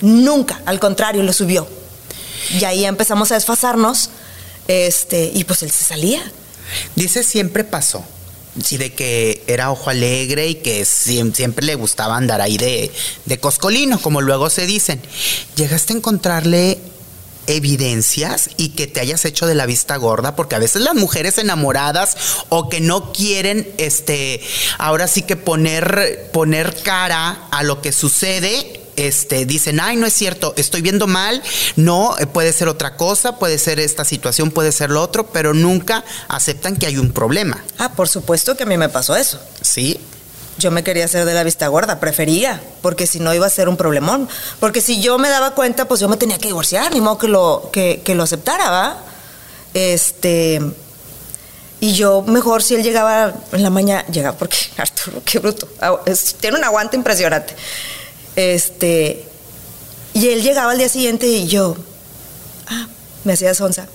Nunca, 0.00 0.60
al 0.66 0.78
contrario, 0.80 1.22
lo 1.22 1.32
subió. 1.32 1.66
Y 2.60 2.64
ahí 2.64 2.84
empezamos 2.84 3.30
a 3.32 3.34
desfasarnos. 3.34 4.10
Este, 4.66 5.30
y 5.34 5.44
pues 5.44 5.62
él 5.62 5.70
se 5.70 5.84
salía. 5.84 6.20
Dice 6.94 7.22
siempre 7.22 7.64
pasó. 7.64 8.04
Sí, 8.62 8.76
de 8.76 8.92
que 8.92 9.44
era 9.46 9.70
ojo 9.70 9.88
alegre 9.90 10.48
y 10.48 10.56
que 10.56 10.82
siem- 10.82 11.32
siempre 11.34 11.64
le 11.64 11.76
gustaba 11.76 12.16
andar 12.16 12.40
ahí 12.40 12.56
de, 12.58 12.90
de 13.24 13.38
coscolino, 13.38 14.00
como 14.00 14.20
luego 14.20 14.50
se 14.50 14.66
dicen. 14.66 15.00
¿Llegaste 15.56 15.92
a 15.92 15.96
encontrarle 15.96 16.78
evidencias 17.48 18.50
y 18.56 18.70
que 18.70 18.86
te 18.86 19.00
hayas 19.00 19.24
hecho 19.24 19.46
de 19.46 19.56
la 19.56 19.66
vista 19.66 19.96
gorda? 19.96 20.36
Porque 20.36 20.54
a 20.54 20.60
veces 20.60 20.82
las 20.82 20.94
mujeres 20.94 21.38
enamoradas 21.38 22.16
o 22.48 22.68
que 22.68 22.80
no 22.80 23.12
quieren, 23.12 23.68
este, 23.78 24.40
ahora 24.78 25.08
sí 25.08 25.22
que 25.22 25.36
poner, 25.36 26.30
poner 26.32 26.76
cara 26.82 27.48
a 27.50 27.62
lo 27.64 27.82
que 27.82 27.92
sucede, 27.92 28.78
este, 28.98 29.46
dicen, 29.46 29.78
ay, 29.80 29.96
no 29.96 30.06
es 30.06 30.12
cierto, 30.12 30.54
estoy 30.56 30.82
viendo 30.82 31.06
mal, 31.06 31.42
no, 31.76 32.18
eh, 32.18 32.26
puede 32.26 32.52
ser 32.52 32.68
otra 32.68 32.96
cosa, 32.96 33.36
puede 33.38 33.58
ser 33.58 33.78
esta 33.78 34.04
situación, 34.04 34.50
puede 34.50 34.72
ser 34.72 34.90
lo 34.90 35.02
otro, 35.02 35.28
pero 35.28 35.54
nunca 35.54 36.04
aceptan 36.26 36.76
que 36.76 36.86
hay 36.86 36.98
un 36.98 37.12
problema, 37.12 37.64
Ah, 37.78 37.92
por 37.92 38.08
supuesto 38.08 38.56
que 38.56 38.64
a 38.64 38.66
mí 38.66 38.76
me 38.76 38.88
pasó 38.88 39.14
eso. 39.14 39.40
¿sí? 39.62 40.00
Yo 40.58 40.70
me 40.72 40.82
quería 40.82 41.04
hacer 41.04 41.24
de 41.24 41.34
la 41.34 41.44
vista 41.44 41.68
gorda, 41.68 42.00
prefería, 42.00 42.60
porque 42.82 43.06
si 43.06 43.20
no 43.20 43.32
iba 43.32 43.46
a 43.46 43.50
ser 43.50 43.68
un 43.68 43.76
problemón. 43.76 44.28
Porque 44.58 44.80
si 44.80 45.00
yo 45.00 45.16
me 45.16 45.28
daba 45.28 45.54
cuenta, 45.54 45.86
pues 45.86 46.00
yo 46.00 46.08
me 46.08 46.16
tenía 46.16 46.38
que 46.38 46.48
divorciar, 46.48 46.92
ni 46.92 47.00
modo 47.00 47.18
que 47.18 47.28
lo, 47.28 47.70
que, 47.72 48.02
que 48.04 48.14
lo 48.14 48.24
aceptara, 48.24 48.68
¿va? 48.70 48.98
Este. 49.74 50.60
Y 51.80 51.92
yo 51.92 52.22
mejor 52.22 52.62
si 52.62 52.74
él 52.74 52.82
llegaba 52.82 53.32
en 53.52 53.62
la 53.62 53.70
mañana, 53.70 54.04
llegaba 54.08 54.36
porque 54.36 54.56
Arturo, 54.76 55.22
qué 55.24 55.38
bruto, 55.38 55.68
tiene 56.40 56.58
un 56.58 56.64
aguante 56.64 56.96
impresionante. 56.96 57.54
Este. 58.34 59.24
Y 60.14 60.28
él 60.28 60.42
llegaba 60.42 60.72
al 60.72 60.78
día 60.78 60.88
siguiente 60.88 61.26
y 61.28 61.46
yo, 61.46 61.76
ah, 62.66 62.88
me 63.22 63.34
hacía 63.34 63.54
sonza. 63.54 63.86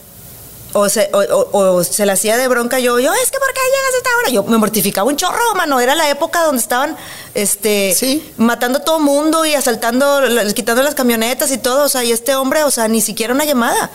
O 0.76 0.90
se, 0.90 1.10
o, 1.14 1.20
o- 1.20 1.76
o 1.76 1.84
se 1.84 2.04
la 2.06 2.14
hacía 2.14 2.36
de 2.36 2.48
bronca 2.48 2.80
yo, 2.80 3.00
yo, 3.00 3.14
es 3.14 3.30
que 3.30 3.38
¿por 3.38 3.54
qué 3.54 3.60
llegas 3.62 3.94
a 3.94 3.98
esta 3.98 4.10
hora? 4.20 4.30
Yo 4.32 4.44
me 4.44 4.58
mortificaba 4.58 5.08
un 5.08 5.16
chorro, 5.16 5.54
mano. 5.56 5.80
Era 5.80 5.94
la 5.94 6.10
época 6.10 6.44
donde 6.44 6.62
estaban 6.62 6.98
este, 7.36 7.94
Sí. 7.96 8.34
matando 8.38 8.80
a 8.80 8.82
todo 8.84 9.00
mundo 9.00 9.46
y 9.46 9.54
asaltando, 9.54 10.22
quitando 10.56 10.82
las 10.82 10.96
camionetas 10.96 11.52
y 11.52 11.60
todo. 11.60 11.86
O 11.86 11.90
sea, 11.90 12.04
y 12.04 12.12
este 12.12 12.36
hombre, 12.36 12.64
o 12.64 12.72
sea, 12.72 12.88
ni 12.88 13.02
siquiera 13.02 13.34
una 13.36 13.46
llamada. 13.46 13.92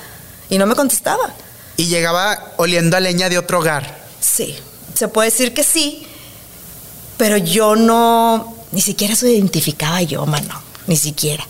Y 0.49 0.59
no 0.59 0.67
me 0.67 0.77
contestaba. 0.77 1.35
Y 1.77 1.87
llegaba 1.87 2.53
oliendo 2.59 2.97
a 2.97 3.01
leña 3.01 3.29
de 3.29 3.39
otro 3.39 3.59
hogar. 3.59 3.99
Sí, 4.21 4.57
se 4.95 5.09
puede 5.09 5.31
decir 5.31 5.55
que 5.55 5.65
sí, 5.65 6.07
pero 7.17 7.37
yo 7.39 7.75
no, 7.77 8.55
ni 8.73 8.81
siquiera 8.83 9.17
se 9.17 9.31
identificaba 9.33 10.01
yo, 10.03 10.27
mano, 10.27 10.63
ni 10.87 10.97
siquiera. 10.97 11.45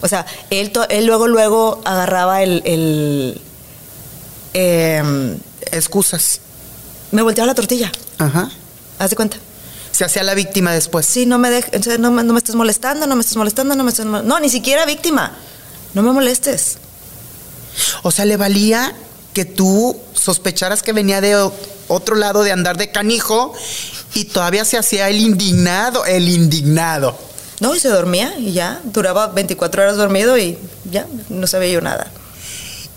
O 0.00 0.08
sea, 0.08 0.24
él, 0.50 0.72
él 0.88 1.04
luego, 1.06 1.28
luego 1.28 1.80
agarraba 1.84 2.42
el, 2.42 2.62
el 2.64 3.40
em, 4.54 5.36
Excusas. 5.72 6.40
me 7.12 7.22
volteaba 7.22 7.46
la 7.48 7.54
tortilla, 7.54 7.90
Ajá. 8.18 8.50
haz 8.98 9.10
de 9.10 9.16
cuenta. 9.16 9.36
Se 9.92 10.04
hacía 10.04 10.22
la 10.24 10.34
víctima 10.34 10.72
después. 10.72 11.06
Sí, 11.06 11.26
no 11.26 11.38
me 11.38 11.50
dejes, 11.50 11.98
no, 12.00 12.10
me- 12.10 12.24
no 12.24 12.32
me 12.32 12.38
estés 12.38 12.54
molestando, 12.56 13.06
no 13.06 13.14
me 13.14 13.20
estés 13.20 13.36
molestando, 13.36 13.74
no 13.76 13.84
me 13.84 13.90
estés 13.90 14.04
molestando. 14.06 14.28
No, 14.34 14.40
ni 14.40 14.48
siquiera 14.48 14.84
víctima. 14.86 15.32
No 15.94 16.02
me 16.02 16.10
molestes. 16.12 16.78
O 18.02 18.10
sea, 18.10 18.24
le 18.24 18.36
valía 18.36 18.92
que 19.32 19.44
tú 19.44 19.96
sospecharas 20.14 20.82
que 20.82 20.92
venía 20.92 21.20
de 21.20 21.36
otro 21.88 22.16
lado 22.16 22.42
de 22.42 22.50
andar 22.52 22.76
de 22.76 22.90
canijo 22.90 23.52
y 24.14 24.24
todavía 24.24 24.64
se 24.64 24.78
hacía 24.78 25.08
el 25.08 25.18
indignado, 25.20 26.04
el 26.06 26.28
indignado. 26.28 27.16
No, 27.60 27.74
y 27.76 27.80
se 27.80 27.88
dormía 27.88 28.34
y 28.38 28.52
ya, 28.52 28.80
duraba 28.84 29.28
24 29.28 29.82
horas 29.82 29.96
dormido 29.96 30.36
y 30.38 30.58
ya, 30.90 31.06
no 31.28 31.46
sabía 31.46 31.68
yo 31.70 31.80
nada. 31.80 32.10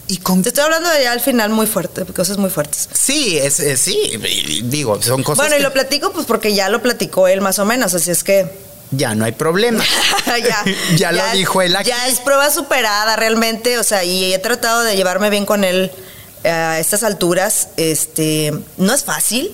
Y 0.09 0.17
con 0.17 0.41
Te 0.41 0.49
estoy 0.49 0.63
hablando 0.63 0.89
de 0.89 1.03
ya 1.03 1.11
al 1.11 1.19
final 1.19 1.49
muy 1.49 1.67
fuerte, 1.67 2.05
cosas 2.05 2.37
muy 2.37 2.49
fuertes. 2.49 2.87
Sí, 2.93 3.37
es, 3.37 3.59
es- 3.59 3.81
sí, 3.81 4.13
digo, 4.63 5.01
son 5.01 5.21
cosas 5.23 5.37
Bueno, 5.37 5.57
y 5.57 5.61
lo 5.61 5.73
platico 5.73 6.11
pues 6.13 6.25
porque 6.25 6.53
ya 6.53 6.69
lo 6.69 6.81
platicó 6.81 7.27
él 7.27 7.41
más 7.41 7.59
o 7.59 7.65
menos, 7.65 7.93
así 7.93 8.11
es 8.11 8.23
que 8.23 8.47
ya 8.91 9.15
no 9.15 9.25
hay 9.25 9.33
problema. 9.33 9.83
ya, 10.27 10.63
ya, 10.95 11.11
lo 11.11 11.21
dijo 11.33 11.61
él 11.61 11.75
aquí. 11.75 11.89
Ya 11.89 12.07
es 12.07 12.19
prueba 12.21 12.49
superada 12.49 13.17
realmente, 13.17 13.77
o 13.79 13.83
sea, 13.83 14.05
y 14.05 14.33
he 14.33 14.39
tratado 14.39 14.83
de 14.83 14.95
llevarme 14.95 15.29
bien 15.29 15.45
con 15.45 15.65
él 15.65 15.91
eh, 16.45 16.49
a 16.49 16.79
estas 16.79 17.03
alturas. 17.03 17.67
Este, 17.75 18.53
no 18.77 18.93
es 18.93 19.03
fácil, 19.03 19.51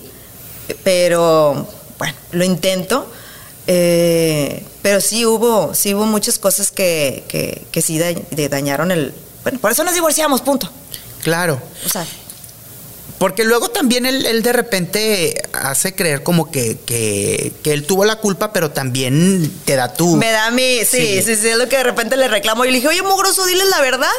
pero 0.84 1.66
bueno, 1.98 2.14
lo 2.30 2.44
intento. 2.44 3.10
Eh, 3.66 4.62
pero 4.82 5.00
sí 5.00 5.24
hubo, 5.26 5.74
sí 5.74 5.94
hubo 5.94 6.04
muchas 6.06 6.38
cosas 6.38 6.70
que, 6.70 7.24
que, 7.26 7.66
que 7.72 7.82
sí 7.82 7.98
dañaron 8.48 8.92
el. 8.92 9.12
Bueno, 9.44 9.58
por 9.60 9.70
eso 9.70 9.84
nos 9.84 9.94
divorciamos, 9.94 10.40
punto. 10.40 10.68
Claro. 11.22 11.60
O 11.86 11.88
sea, 11.88 12.04
Porque 13.18 13.44
luego 13.44 13.68
también 13.70 14.04
él, 14.06 14.26
él 14.26 14.42
de 14.42 14.52
repente 14.52 15.40
hace 15.52 15.94
creer 15.94 16.22
como 16.22 16.50
que, 16.50 16.78
que, 16.84 17.52
que 17.62 17.72
él 17.72 17.86
tuvo 17.86 18.04
la 18.04 18.16
culpa, 18.16 18.52
pero 18.52 18.70
también 18.72 19.50
te 19.64 19.76
da 19.76 19.92
tú. 19.94 20.16
me 20.16 20.30
da 20.32 20.50
mi. 20.50 20.80
Sí, 20.80 20.86
Sí. 20.86 21.22
sí, 21.22 21.36
sí, 21.36 21.48
es 21.48 21.56
lo 21.56 21.68
que 21.68 21.76
de 21.76 21.84
repente 21.84 22.16
le 22.16 22.26
reclamo. 22.28 22.64
Y 22.64 22.68
le 22.70 22.74
dije, 22.76 22.88
oye, 22.88 23.02
mugroso, 23.02 23.46
diles 23.46 23.68
la 23.68 23.80
verdad. 23.80 24.10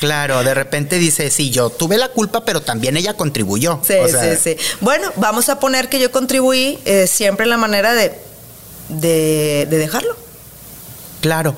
Claro, 0.00 0.42
de 0.44 0.54
repente 0.54 0.98
dice, 0.98 1.30
sí, 1.30 1.50
yo 1.50 1.70
tuve 1.70 1.96
la 1.98 2.08
culpa, 2.08 2.44
pero 2.44 2.60
también 2.62 2.96
ella 2.96 3.14
contribuyó. 3.14 3.80
Sí, 3.86 3.94
O 3.94 4.08
sea, 4.08 4.36
sí, 4.36 4.40
sí. 4.42 4.56
Bueno, 4.80 5.12
vamos 5.16 5.48
a 5.48 5.58
poner 5.60 5.88
que 5.88 5.98
yo 6.00 6.10
contribuí 6.10 6.78
eh, 6.84 7.06
siempre 7.06 7.44
en 7.44 7.50
la 7.50 7.56
manera 7.56 7.92
de, 7.94 8.18
de, 8.88 9.66
de 9.68 9.78
dejarlo. 9.78 10.16
Claro. 11.20 11.56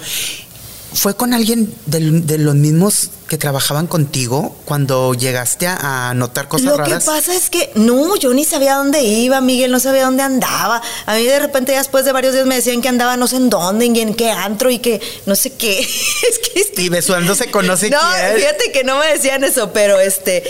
¿Fue 0.94 1.16
con 1.16 1.34
alguien 1.34 1.74
del- 1.86 2.26
de, 2.26 2.38
los 2.38 2.54
mismos 2.54 3.10
que 3.28 3.36
trabajaban 3.36 3.86
contigo 3.88 4.56
cuando 4.64 5.12
llegaste 5.14 5.66
a, 5.66 6.10
a 6.10 6.14
notar 6.14 6.46
cosas 6.48 6.66
Lo 6.66 6.76
raras? 6.76 7.02
que 7.04 7.10
pasa 7.10 7.34
es 7.34 7.50
que 7.50 7.70
no, 7.74 8.14
yo 8.16 8.32
ni 8.32 8.44
sabía 8.44 8.76
dónde 8.76 9.02
iba, 9.02 9.40
Miguel, 9.40 9.72
no 9.72 9.80
sabía 9.80 10.04
dónde 10.04 10.22
andaba. 10.22 10.80
A 11.06 11.14
mí 11.16 11.24
de 11.24 11.38
repente 11.40 11.72
ya 11.72 11.78
después 11.78 12.04
de 12.04 12.12
varios 12.12 12.32
días 12.32 12.46
me 12.46 12.54
decían 12.54 12.80
que 12.80 12.88
andaba 12.88 13.16
no 13.16 13.26
sé 13.26 13.36
en 13.36 13.50
dónde, 13.50 13.86
y 13.86 13.98
en 14.00 14.14
qué 14.14 14.30
antro 14.30 14.70
y 14.70 14.78
que 14.78 15.00
no 15.26 15.34
sé 15.34 15.50
qué. 15.54 15.80
es 16.30 16.38
que 16.38 16.60
este- 16.60 16.82
Y 16.82 16.88
besuándose 16.90 17.50
con 17.50 17.66
no 17.66 17.76
sé 17.76 17.90
no, 17.90 17.98
quién. 17.98 18.36
fíjate 18.36 18.72
que 18.72 18.84
no 18.84 18.98
me 18.98 19.06
decían 19.08 19.42
eso, 19.42 19.72
pero 19.72 19.98
este. 19.98 20.44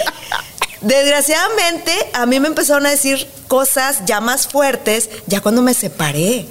Desgraciadamente, 0.83 1.93
a 2.13 2.27
mí 2.27 2.39
me 2.41 2.49
empezaron 2.49 2.85
a 2.85 2.91
decir 2.91 3.27
cosas 3.49 4.01
ya 4.05 4.21
más 4.21 4.47
fuertes 4.47 5.09
ya 5.27 5.41
cuando 5.41 5.63
me 5.63 5.73
separé. 5.73 6.47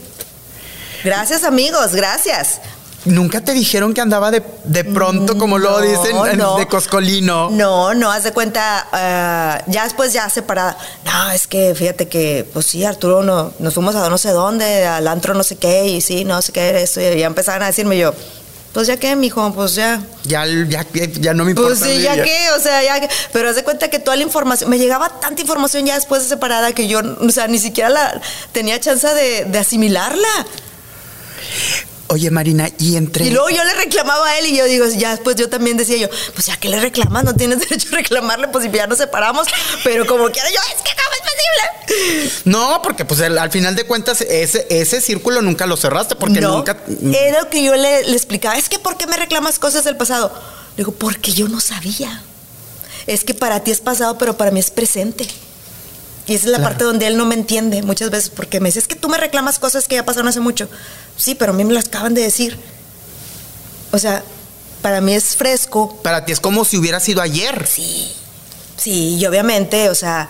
Gracias, 1.03 1.43
amigos, 1.43 1.93
gracias. 1.93 2.59
Nunca 3.05 3.41
te 3.41 3.51
dijeron 3.53 3.93
que 3.93 3.99
andaba 3.99 4.31
de, 4.31 4.41
de 4.63 4.85
pronto, 4.85 5.37
como 5.37 5.57
lo 5.57 5.71
No, 5.71 5.79
dicen, 5.81 6.15
en- 6.31 6.37
no. 6.37 6.57
de 6.57 6.67
coscolino. 6.67 7.49
No, 7.51 7.93
no, 7.93 8.09
haz 8.11 8.23
de 8.23 8.31
cuenta, 8.31 8.87
ah, 8.93 9.61
ya 9.67 9.83
después 9.83 10.13
ya 10.13 10.29
separada. 10.29 10.77
No, 11.05 11.31
es 11.31 11.45
que 11.47 11.75
fíjate 11.75 12.07
que, 12.07 12.47
pues 12.53 12.65
sí, 12.65 12.85
Arturo, 12.85 13.21
no, 13.21 13.51
nos 13.59 13.73
fuimos 13.73 13.95
a 13.95 14.09
no 14.09 14.17
sé 14.17 14.29
dónde, 14.29 14.85
al 14.85 15.07
antro 15.09 15.33
no 15.33 15.43
sé 15.43 15.57
qué, 15.57 15.85
y 15.87 15.99
sí, 15.99 16.23
no 16.23 16.41
sé 16.41 16.53
qué 16.53 16.69
era 16.69 16.79
eso. 16.79 17.01
Y 17.01 17.19
ya 17.19 17.27
empezaban 17.27 17.61
a 17.63 17.67
decirme 17.67 17.97
yo, 17.97 18.13
pues 18.71 18.87
ya 18.87 18.95
qué, 18.95 19.15
mijo, 19.17 19.53
pues 19.53 19.75
ya. 19.75 20.01
Ya, 20.23 20.45
ya, 20.47 20.85
ya 20.93 21.33
no 21.33 21.43
me 21.43 21.51
importa. 21.51 21.75
Pues 21.77 21.91
sí, 21.91 22.01
ya 22.01 22.15
qué, 22.23 22.37
o 22.57 22.59
sea, 22.61 22.81
ya 22.83 23.07
Pero 23.33 23.49
haz 23.49 23.55
de 23.57 23.63
cuenta 23.65 23.89
que 23.89 23.99
toda 23.99 24.15
la 24.15 24.23
información, 24.23 24.69
me 24.69 24.79
llegaba 24.79 25.09
tanta 25.19 25.41
información 25.41 25.85
ya 25.85 25.95
después 25.95 26.23
de 26.23 26.29
separada 26.29 26.71
que 26.71 26.87
yo, 26.87 27.01
o 27.19 27.29
sea, 27.31 27.47
ni 27.47 27.59
siquiera 27.59 27.89
la 27.89 28.21
tenía 28.53 28.79
chance 28.79 29.07
de, 29.13 29.43
de 29.45 29.59
asimilarla. 29.59 30.27
Oye, 32.07 32.29
Marina, 32.29 32.69
y 32.79 32.95
entre. 32.97 33.25
Y 33.25 33.31
luego 33.31 33.49
yo 33.49 33.63
le 33.63 33.73
reclamaba 33.75 34.27
a 34.27 34.37
él 34.39 34.47
y 34.47 34.57
yo 34.57 34.65
digo, 34.65 34.85
ya 34.87 35.11
después 35.11 35.35
yo 35.35 35.49
también 35.49 35.77
decía 35.77 35.97
yo, 35.97 36.09
pues 36.35 36.45
ya 36.47 36.57
que 36.57 36.69
le 36.69 36.79
reclamas, 36.79 37.23
no 37.23 37.33
tienes 37.33 37.59
derecho 37.69 37.87
a 37.93 37.95
reclamarle, 37.95 38.49
pues 38.49 38.65
si 38.65 38.71
ya 38.71 38.87
nos 38.87 38.97
separamos, 38.97 39.47
pero 39.83 40.05
como 40.05 40.29
quiera 40.29 40.49
yo, 40.49 40.59
es 40.75 40.81
que 40.81 40.91
cómo 40.91 41.15
es 41.15 41.21
posible. 41.21 42.41
No, 42.45 42.81
porque 42.83 43.05
pues 43.05 43.19
el- 43.21 43.37
al 43.37 43.51
final 43.51 43.75
de 43.75 43.85
cuentas 43.85 44.21
ese, 44.21 44.67
ese 44.69 45.01
círculo 45.01 45.41
nunca 45.41 45.65
lo 45.65 45.77
cerraste 45.77 46.15
porque 46.15 46.41
no, 46.41 46.57
nunca... 46.57 46.77
era 47.13 47.41
lo 47.41 47.49
que 47.49 47.63
yo 47.63 47.73
le, 47.75 48.03
le 48.03 48.15
explicaba, 48.15 48.57
es 48.57 48.69
que 48.69 48.79
¿por 48.79 48.97
qué 48.97 49.07
me 49.07 49.17
reclamas 49.17 49.57
cosas 49.57 49.83
del 49.85 49.95
pasado? 49.97 50.31
Le 50.75 50.83
digo, 50.83 50.91
porque 50.91 51.31
yo 51.31 51.47
no 51.47 51.59
sabía. 51.61 52.21
Es 53.07 53.23
que 53.23 53.33
para 53.33 53.61
ti 53.63 53.71
es 53.71 53.81
pasado, 53.81 54.17
pero 54.17 54.37
para 54.37 54.51
mí 54.51 54.59
es 54.59 54.71
presente. 54.71 55.27
Y 56.25 56.35
esa 56.35 56.45
es 56.45 56.51
la 56.51 56.57
Claro. 56.59 56.69
parte 56.71 56.83
donde 56.85 57.07
él 57.07 57.17
no 57.17 57.25
me 57.25 57.35
entiende 57.35 57.81
muchas 57.83 58.09
veces, 58.09 58.29
porque 58.29 58.59
me 58.59 58.69
dice, 58.69 58.79
es 58.79 58.87
que 58.87 58.95
tú 58.95 59.09
me 59.09 59.17
reclamas 59.17 59.59
cosas 59.59 59.87
que 59.87 59.95
ya 59.95 60.05
pasaron 60.05 60.27
hace 60.29 60.39
mucho. 60.39 60.69
Sí, 61.17 61.35
pero 61.35 61.51
a 61.51 61.55
mí 61.55 61.63
me 61.65 61.73
las 61.73 61.87
acaban 61.87 62.13
de 62.13 62.21
decir. 62.21 62.57
O 63.91 63.99
sea, 63.99 64.23
para 64.81 65.01
mí 65.01 65.13
es 65.13 65.35
fresco, 65.35 65.99
Para 66.01 66.25
ti 66.25 66.31
es 66.31 66.39
como 66.39 66.63
si 66.65 66.77
hubiera 66.77 66.99
sido 66.99 67.21
ayer. 67.21 67.67
Sí, 67.67 68.11
sí, 68.77 69.15
y 69.17 69.25
obviamente, 69.25 69.89
o 69.89 69.95
sea, 69.95 70.29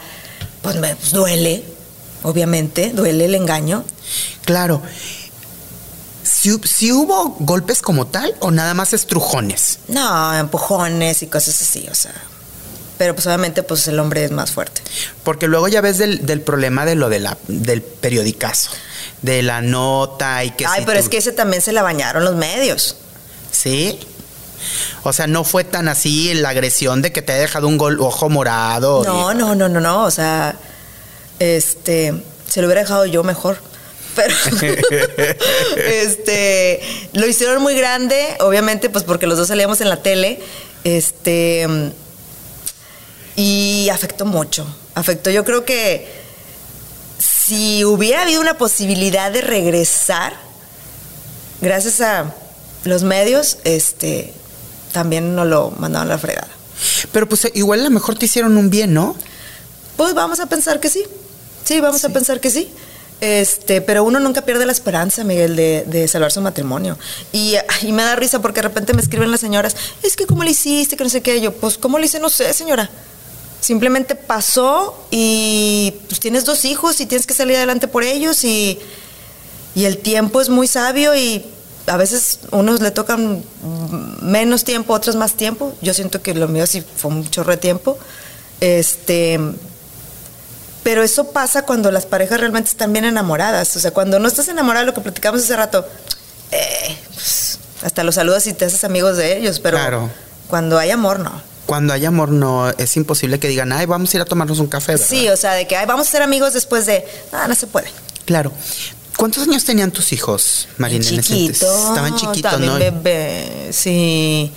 pues 0.62 0.76
me 0.78 0.96
pues, 0.96 1.12
duele, 1.12 1.64
obviamente, 2.24 2.92
duele 2.94 3.26
el 3.26 3.36
engaño. 3.36 3.84
Claro. 4.46 4.82
Si, 6.24 6.58
si 6.66 6.92
hubo 6.92 7.36
golpes 7.40 7.82
como 7.82 8.08
tal 8.08 8.36
o 8.40 8.52
nada 8.52 8.74
más 8.74 8.94
estrujones. 8.94 9.80
No, 9.88 10.34
empujones 10.38 11.22
y 11.24 11.28
cosas 11.28 11.62
así, 11.62 11.88
o 11.92 11.96
sea. 11.96 12.14
Pero 12.98 13.16
pues 13.16 13.26
obviamente, 13.28 13.64
pues 13.64 13.88
el 13.88 14.00
hombre 14.00 14.24
es 14.24 14.32
más 14.32 14.52
fuerte. 14.52 14.82
Porque 15.24 15.48
luego 15.48 15.68
ya 15.68 15.82
ves 15.82 15.98
del, 15.98 16.26
del 16.26 16.42
problema 16.42 16.86
de 16.86 16.96
lo 16.96 17.10
de 17.10 17.20
la, 17.20 17.38
del 17.48 17.82
periodicazo. 17.82 18.70
De 19.22 19.42
la 19.42 19.62
nota 19.62 20.44
y 20.44 20.52
que 20.52 20.66
Ay, 20.66 20.82
si 20.82 20.86
pero 20.86 21.00
tú- 21.00 21.04
es 21.06 21.10
que 21.10 21.18
ese 21.18 21.32
también 21.32 21.62
se 21.62 21.72
la 21.72 21.82
bañaron 21.82 22.24
los 22.24 22.36
medios. 22.36 22.98
Sí. 23.52 24.00
O 25.04 25.12
sea, 25.12 25.28
no 25.28 25.44
fue 25.44 25.64
tan 25.64 25.88
así 25.90 26.34
la 26.36 26.50
agresión 26.50 27.02
de 27.02 27.12
que 27.12 27.22
te 27.22 27.34
haya 27.34 27.42
dejado 27.42 27.68
un 27.68 27.78
gol, 27.78 28.00
ojo 28.00 28.30
morado. 28.30 29.04
y- 29.04 29.08
No, 29.08 29.34
no, 29.34 29.56
no, 29.56 29.68
no, 29.70 29.80
no, 29.82 30.04
o 30.06 30.12
sea, 30.12 30.56
este, 31.40 32.14
se 32.48 32.62
lo 32.62 32.68
hubiera 32.68 32.82
dejado 32.82 33.06
yo 33.06 33.24
mejor. 33.24 33.58
Pero, 34.16 34.36
este, 35.78 36.82
lo 37.14 37.26
hicieron 37.28 37.62
muy 37.62 37.76
grande, 37.76 38.36
obviamente, 38.40 38.90
pues 38.90 39.04
porque 39.04 39.28
los 39.28 39.38
dos 39.38 39.48
salíamos 39.48 39.82
en 39.82 39.90
la 39.90 39.98
tele, 40.04 40.40
este, 40.84 41.68
y 43.36 43.90
afectó 43.90 44.26
mucho, 44.26 44.66
afectó. 44.96 45.30
Yo 45.30 45.44
creo 45.44 45.66
que 45.66 46.08
si 47.20 47.84
hubiera 47.84 48.22
habido 48.22 48.42
una 48.42 48.58
posibilidad 48.58 49.32
de 49.32 49.42
regresar, 49.42 50.34
gracias 51.62 52.02
a 52.02 52.34
los 52.84 53.04
medios, 53.04 53.58
este, 53.64 54.34
también 54.92 55.36
nos 55.36 55.48
lo 55.48 55.72
mandaron 55.72 56.10
a 56.10 56.14
la 56.14 56.18
fregada. 56.20 56.50
Pero 57.12 57.28
pues 57.28 57.50
igual 57.54 57.82
a 57.82 57.84
lo 57.84 57.90
mejor 57.90 58.18
te 58.18 58.26
hicieron 58.26 58.58
un 58.58 58.70
bien, 58.70 58.94
¿no? 58.94 59.16
Pues 59.98 60.14
vamos 60.14 60.40
a 60.40 60.48
pensar 60.48 60.80
que 60.80 60.90
sí. 60.90 61.04
Sí, 61.64 61.80
vamos 61.80 62.04
a 62.04 62.10
pensar 62.10 62.40
que 62.40 62.50
sí. 62.50 62.72
Este, 63.22 63.80
pero 63.80 64.04
uno 64.04 64.20
nunca 64.20 64.42
pierde 64.42 64.66
la 64.66 64.74
esperanza, 64.74 65.24
Miguel, 65.24 65.56
de, 65.56 65.86
de 65.88 66.08
salvar 66.08 66.32
su 66.32 66.42
matrimonio. 66.42 66.98
Y, 67.32 67.56
y 67.82 67.92
me 67.94 68.04
da 68.04 68.16
risa 68.16 68.42
porque 68.42 68.62
de 68.62 68.68
repente 68.68 68.94
me 68.94 69.02
escriben 69.02 69.32
las 69.32 69.40
señoras, 69.40 69.76
es 70.02 70.16
que 70.18 70.26
¿cómo 70.26 70.44
le 70.44 70.52
hiciste? 70.52 70.98
Que 70.98 71.04
no 71.04 71.10
sé 71.10 71.22
qué. 71.22 71.40
Yo, 71.40 71.54
pues, 71.54 71.78
¿cómo 71.78 72.00
le 72.00 72.06
hice? 72.06 72.20
No 72.20 72.30
sé, 72.30 72.52
señora. 72.54 72.90
Simplemente 73.64 74.16
pasó 74.16 75.06
y 75.10 75.94
pues 76.10 76.20
tienes 76.20 76.44
dos 76.44 76.66
hijos 76.66 77.00
y 77.00 77.06
tienes 77.06 77.26
que 77.26 77.34
salir 77.34 77.56
adelante 77.56 77.88
por 77.88 78.04
ellos 78.04 78.44
y, 78.44 78.78
y 79.74 79.86
el 79.86 80.00
tiempo 80.00 80.42
es 80.42 80.50
muy 80.50 80.68
sabio 80.68 81.16
y 81.16 81.46
a 81.88 81.96
veces 81.96 82.40
unos 82.52 82.82
le 82.82 82.92
tocan 82.92 83.42
menos 84.22 84.66
tiempo, 84.66 84.94
otros 84.94 85.16
más 85.16 85.36
tiempo. 85.36 85.74
Yo 85.82 85.94
siento 85.94 86.22
que 86.22 86.34
lo 86.34 86.50
mío 86.50 86.68
sí 86.68 86.84
fue 86.98 87.12
un 87.12 87.30
chorro 87.30 87.52
de 87.52 87.58
tiempo. 87.58 87.98
Este, 88.60 89.40
pero 90.84 91.02
eso 91.02 91.32
pasa 91.32 91.66
cuando 91.66 91.90
las 91.90 92.06
parejas 92.06 92.42
realmente 92.42 92.70
están 92.70 92.92
bien 92.92 93.06
enamoradas. 93.06 93.78
O 93.78 93.80
sea, 93.80 93.92
cuando 93.92 94.20
no 94.20 94.28
estás 94.28 94.50
enamorada, 94.50 94.84
lo 94.86 94.94
que 94.94 95.00
platicamos 95.00 95.42
hace 95.42 95.56
rato, 95.56 95.88
eh, 96.52 96.98
pues, 97.14 97.60
hasta 97.82 98.04
los 98.04 98.16
saludas 98.16 98.46
y 98.48 98.54
te 98.54 98.66
haces 98.66 98.84
amigos 98.84 99.16
de 99.16 99.38
ellos, 99.38 99.62
pero 99.62 99.78
Claro. 99.78 100.10
cuando 100.50 100.78
hay 100.78 100.92
amor, 100.92 101.20
no. 101.22 101.53
Cuando 101.66 101.94
hay 101.94 102.06
amor, 102.06 102.30
no 102.30 102.70
es 102.70 102.98
imposible 102.98 103.40
que 103.40 103.48
digan, 103.48 103.72
ay, 103.72 103.86
vamos 103.86 104.14
a 104.14 104.18
ir 104.18 104.22
a 104.22 104.26
tomarnos 104.26 104.60
un 104.60 104.68
café. 104.68 104.94
¿verdad? 104.94 105.08
Sí, 105.08 105.30
o 105.30 105.38
sea, 105.38 105.54
de 105.54 105.66
que 105.66 105.78
"Ay, 105.78 105.86
vamos 105.86 106.08
a 106.08 106.12
ser 106.12 106.22
amigos 106.22 106.54
después 106.54 106.86
de. 106.86 107.06
Ah, 107.32 107.48
no 107.48 107.56
se 107.56 107.68
puede. 107.68 107.88
Claro. 108.26 108.52
¿Cuántos 109.16 109.44
años 109.48 109.64
tenían 109.64 109.92
tus 109.92 110.12
hijos, 110.12 110.68
Marina? 110.78 111.04
Chiquito. 111.06 111.66
Estaban 111.90 112.16
chiquitos, 112.16 112.52
también 112.52 112.74
¿no? 112.74 112.80
bebé, 112.80 113.70
sí. 113.72 114.52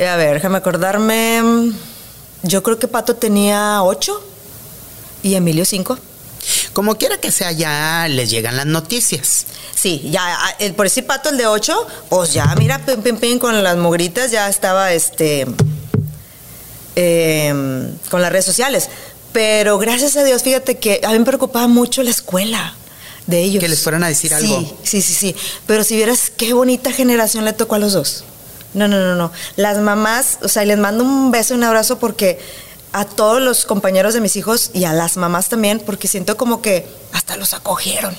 A 0.00 0.16
ver, 0.16 0.34
déjame 0.34 0.58
acordarme. 0.58 1.72
Yo 2.44 2.62
creo 2.62 2.78
que 2.78 2.86
Pato 2.88 3.16
tenía 3.16 3.82
ocho 3.82 4.22
y 5.22 5.34
Emilio 5.34 5.64
cinco. 5.64 5.98
Como 6.72 6.96
quiera 6.96 7.18
que 7.18 7.32
sea, 7.32 7.50
ya 7.50 8.06
les 8.08 8.30
llegan 8.30 8.56
las 8.56 8.66
noticias. 8.66 9.44
Sí, 9.74 10.08
ya, 10.10 10.22
ah, 10.24 10.54
el, 10.60 10.74
por 10.74 10.86
decir 10.86 11.04
Pato, 11.04 11.30
el 11.30 11.36
de 11.36 11.46
ocho, 11.48 11.86
pues 12.08 12.32
ya, 12.32 12.54
mira, 12.56 12.78
pim, 12.86 13.02
pim, 13.02 13.16
pim, 13.18 13.38
con 13.40 13.62
las 13.62 13.76
mugritas 13.76 14.30
ya 14.30 14.48
estaba 14.48 14.92
este. 14.92 15.46
Em, 16.98 17.96
con 18.10 18.22
las 18.22 18.30
redes 18.32 18.44
sociales. 18.44 18.88
Pero 19.32 19.78
gracias 19.78 20.16
a 20.16 20.24
Dios, 20.24 20.42
fíjate 20.42 20.78
que 20.78 21.00
a 21.04 21.10
mí 21.12 21.18
me 21.18 21.24
preocupaba 21.24 21.68
mucho 21.68 22.02
la 22.02 22.10
escuela 22.10 22.74
de 23.26 23.42
ellos. 23.42 23.60
Que 23.60 23.68
les 23.68 23.82
fueran 23.82 24.02
a 24.02 24.08
decir 24.08 24.30
Sí, 24.30 24.36
algo. 24.36 24.78
Sí, 24.82 25.02
sí, 25.02 25.14
sí. 25.14 25.36
Pero 25.66 25.84
si 25.84 25.96
vieras 25.96 26.32
qué 26.36 26.54
bonita 26.54 26.92
generación 26.92 27.44
le 27.44 27.52
tocó 27.52 27.74
a 27.74 27.78
los 27.78 27.92
dos. 27.92 28.24
No, 28.74 28.88
no, 28.88 29.00
no, 29.00 29.14
no. 29.14 29.32
Las 29.56 29.78
mamás, 29.78 30.38
o 30.42 30.48
sea, 30.48 30.64
les 30.64 30.78
mando 30.78 31.04
un 31.04 31.30
beso 31.30 31.54
un 31.54 31.64
abrazo 31.64 31.98
porque 31.98 32.38
a 32.92 33.04
todos 33.04 33.40
los 33.40 33.64
compañeros 33.64 34.14
de 34.14 34.20
mis 34.20 34.36
hijos 34.36 34.70
y 34.72 34.84
a 34.84 34.92
las 34.92 35.16
mamás 35.16 35.48
también, 35.48 35.80
porque 35.84 36.08
siento 36.08 36.36
como 36.36 36.62
que 36.62 36.86
hasta 37.12 37.36
los 37.36 37.54
acogieron. 37.54 38.16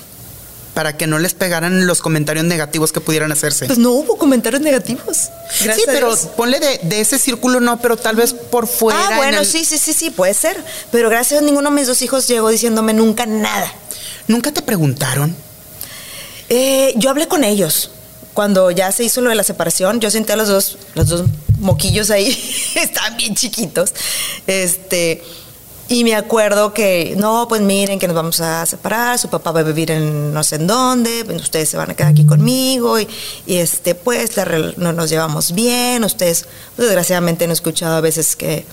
Para 0.74 0.96
que 0.96 1.08
no 1.08 1.20
les 1.20 1.34
pegaran 1.34 1.88
los 1.88 2.00
comentarios 2.02 2.46
negativos 2.46 2.92
que 2.92 3.02
pudieran 3.02 3.32
hacerse. 3.32 3.66
Pues 3.66 3.80
no 3.80 3.92
hubo 3.92 4.18
comentarios 4.18 4.62
negativos. 4.62 5.30
Gracias 5.64 5.76
sí, 5.78 5.84
a 5.90 5.92
pero 5.94 6.08
Dios. 6.16 6.28
ponle 6.38 6.60
de, 6.60 6.80
de 6.84 7.02
ese 7.02 7.18
círculo 7.20 7.60
no, 7.60 7.82
pero 7.82 7.98
tal 7.98 8.16
vez 8.16 8.34
por 8.34 8.68
fuera. 8.68 9.00
Ah, 9.08 9.12
en 9.12 9.18
bueno, 9.18 9.40
el- 9.40 9.46
sí, 9.46 9.66
sí, 9.66 9.78
sí, 9.78 9.94
sí, 9.94 10.10
puede 10.12 10.34
ser. 10.34 10.64
Pero 10.92 11.10
gracias 11.10 11.42
a 11.42 11.44
ninguno 11.44 11.70
de 11.70 11.76
mis 11.76 11.88
dos 11.88 12.02
hijos 12.02 12.28
llegó 12.28 12.50
diciéndome 12.50 12.94
nunca 12.94 13.26
nada. 13.26 13.72
¿Nunca 14.28 14.52
te 14.52 14.62
preguntaron? 14.62 15.36
Eh, 16.50 16.94
yo 16.98 17.10
hablé 17.10 17.28
con 17.28 17.44
ellos. 17.44 17.92
Cuando 18.34 18.72
ya 18.72 18.92
se 18.92 19.04
hizo 19.04 19.22
lo 19.22 19.30
de 19.30 19.36
la 19.36 19.44
separación, 19.44 20.00
yo 20.00 20.10
senté 20.12 20.34
a 20.34 20.36
los 20.36 20.48
dos, 20.48 20.78
los 20.94 21.08
dos 21.08 21.26
moquillos 21.60 22.10
ahí, 22.10 22.30
estaban 22.76 23.18
bien 23.18 23.36
chiquitos. 23.36 23.92
Este, 24.48 25.22
y 25.90 26.04
me 26.04 26.16
acuerdo 26.16 26.72
que, 26.72 27.16
no, 27.18 27.48
pues 27.50 27.62
miren 27.62 27.98
que 27.98 28.08
nos 28.08 28.16
vamos 28.16 28.40
a 28.42 28.64
separar, 28.68 29.18
su 29.18 29.28
papá 29.28 29.52
va 29.52 29.62
a 29.62 29.64
vivir 29.64 29.90
en 29.90 30.32
no 30.32 30.44
sé 30.44 30.58
en 30.58 30.68
dónde, 30.68 31.26
pues 31.26 31.42
ustedes 31.42 31.68
se 31.68 31.78
van 31.78 31.90
a 31.90 31.96
quedar 31.96 32.12
aquí 32.12 32.26
conmigo 32.28 33.00
y, 33.00 33.08
y, 33.48 33.58
este, 33.58 33.96
pues 33.96 34.38
la 34.38 34.46
no 34.78 34.94
nos 34.94 35.10
llevamos 35.10 35.54
bien, 35.54 36.04
ustedes, 36.04 36.46
pues, 36.76 36.88
desgraciadamente 36.88 37.48
no 37.48 37.54
he 37.54 37.56
escuchado 37.56 37.96
a 37.96 38.02
veces 38.02 38.36
que, 38.36 38.66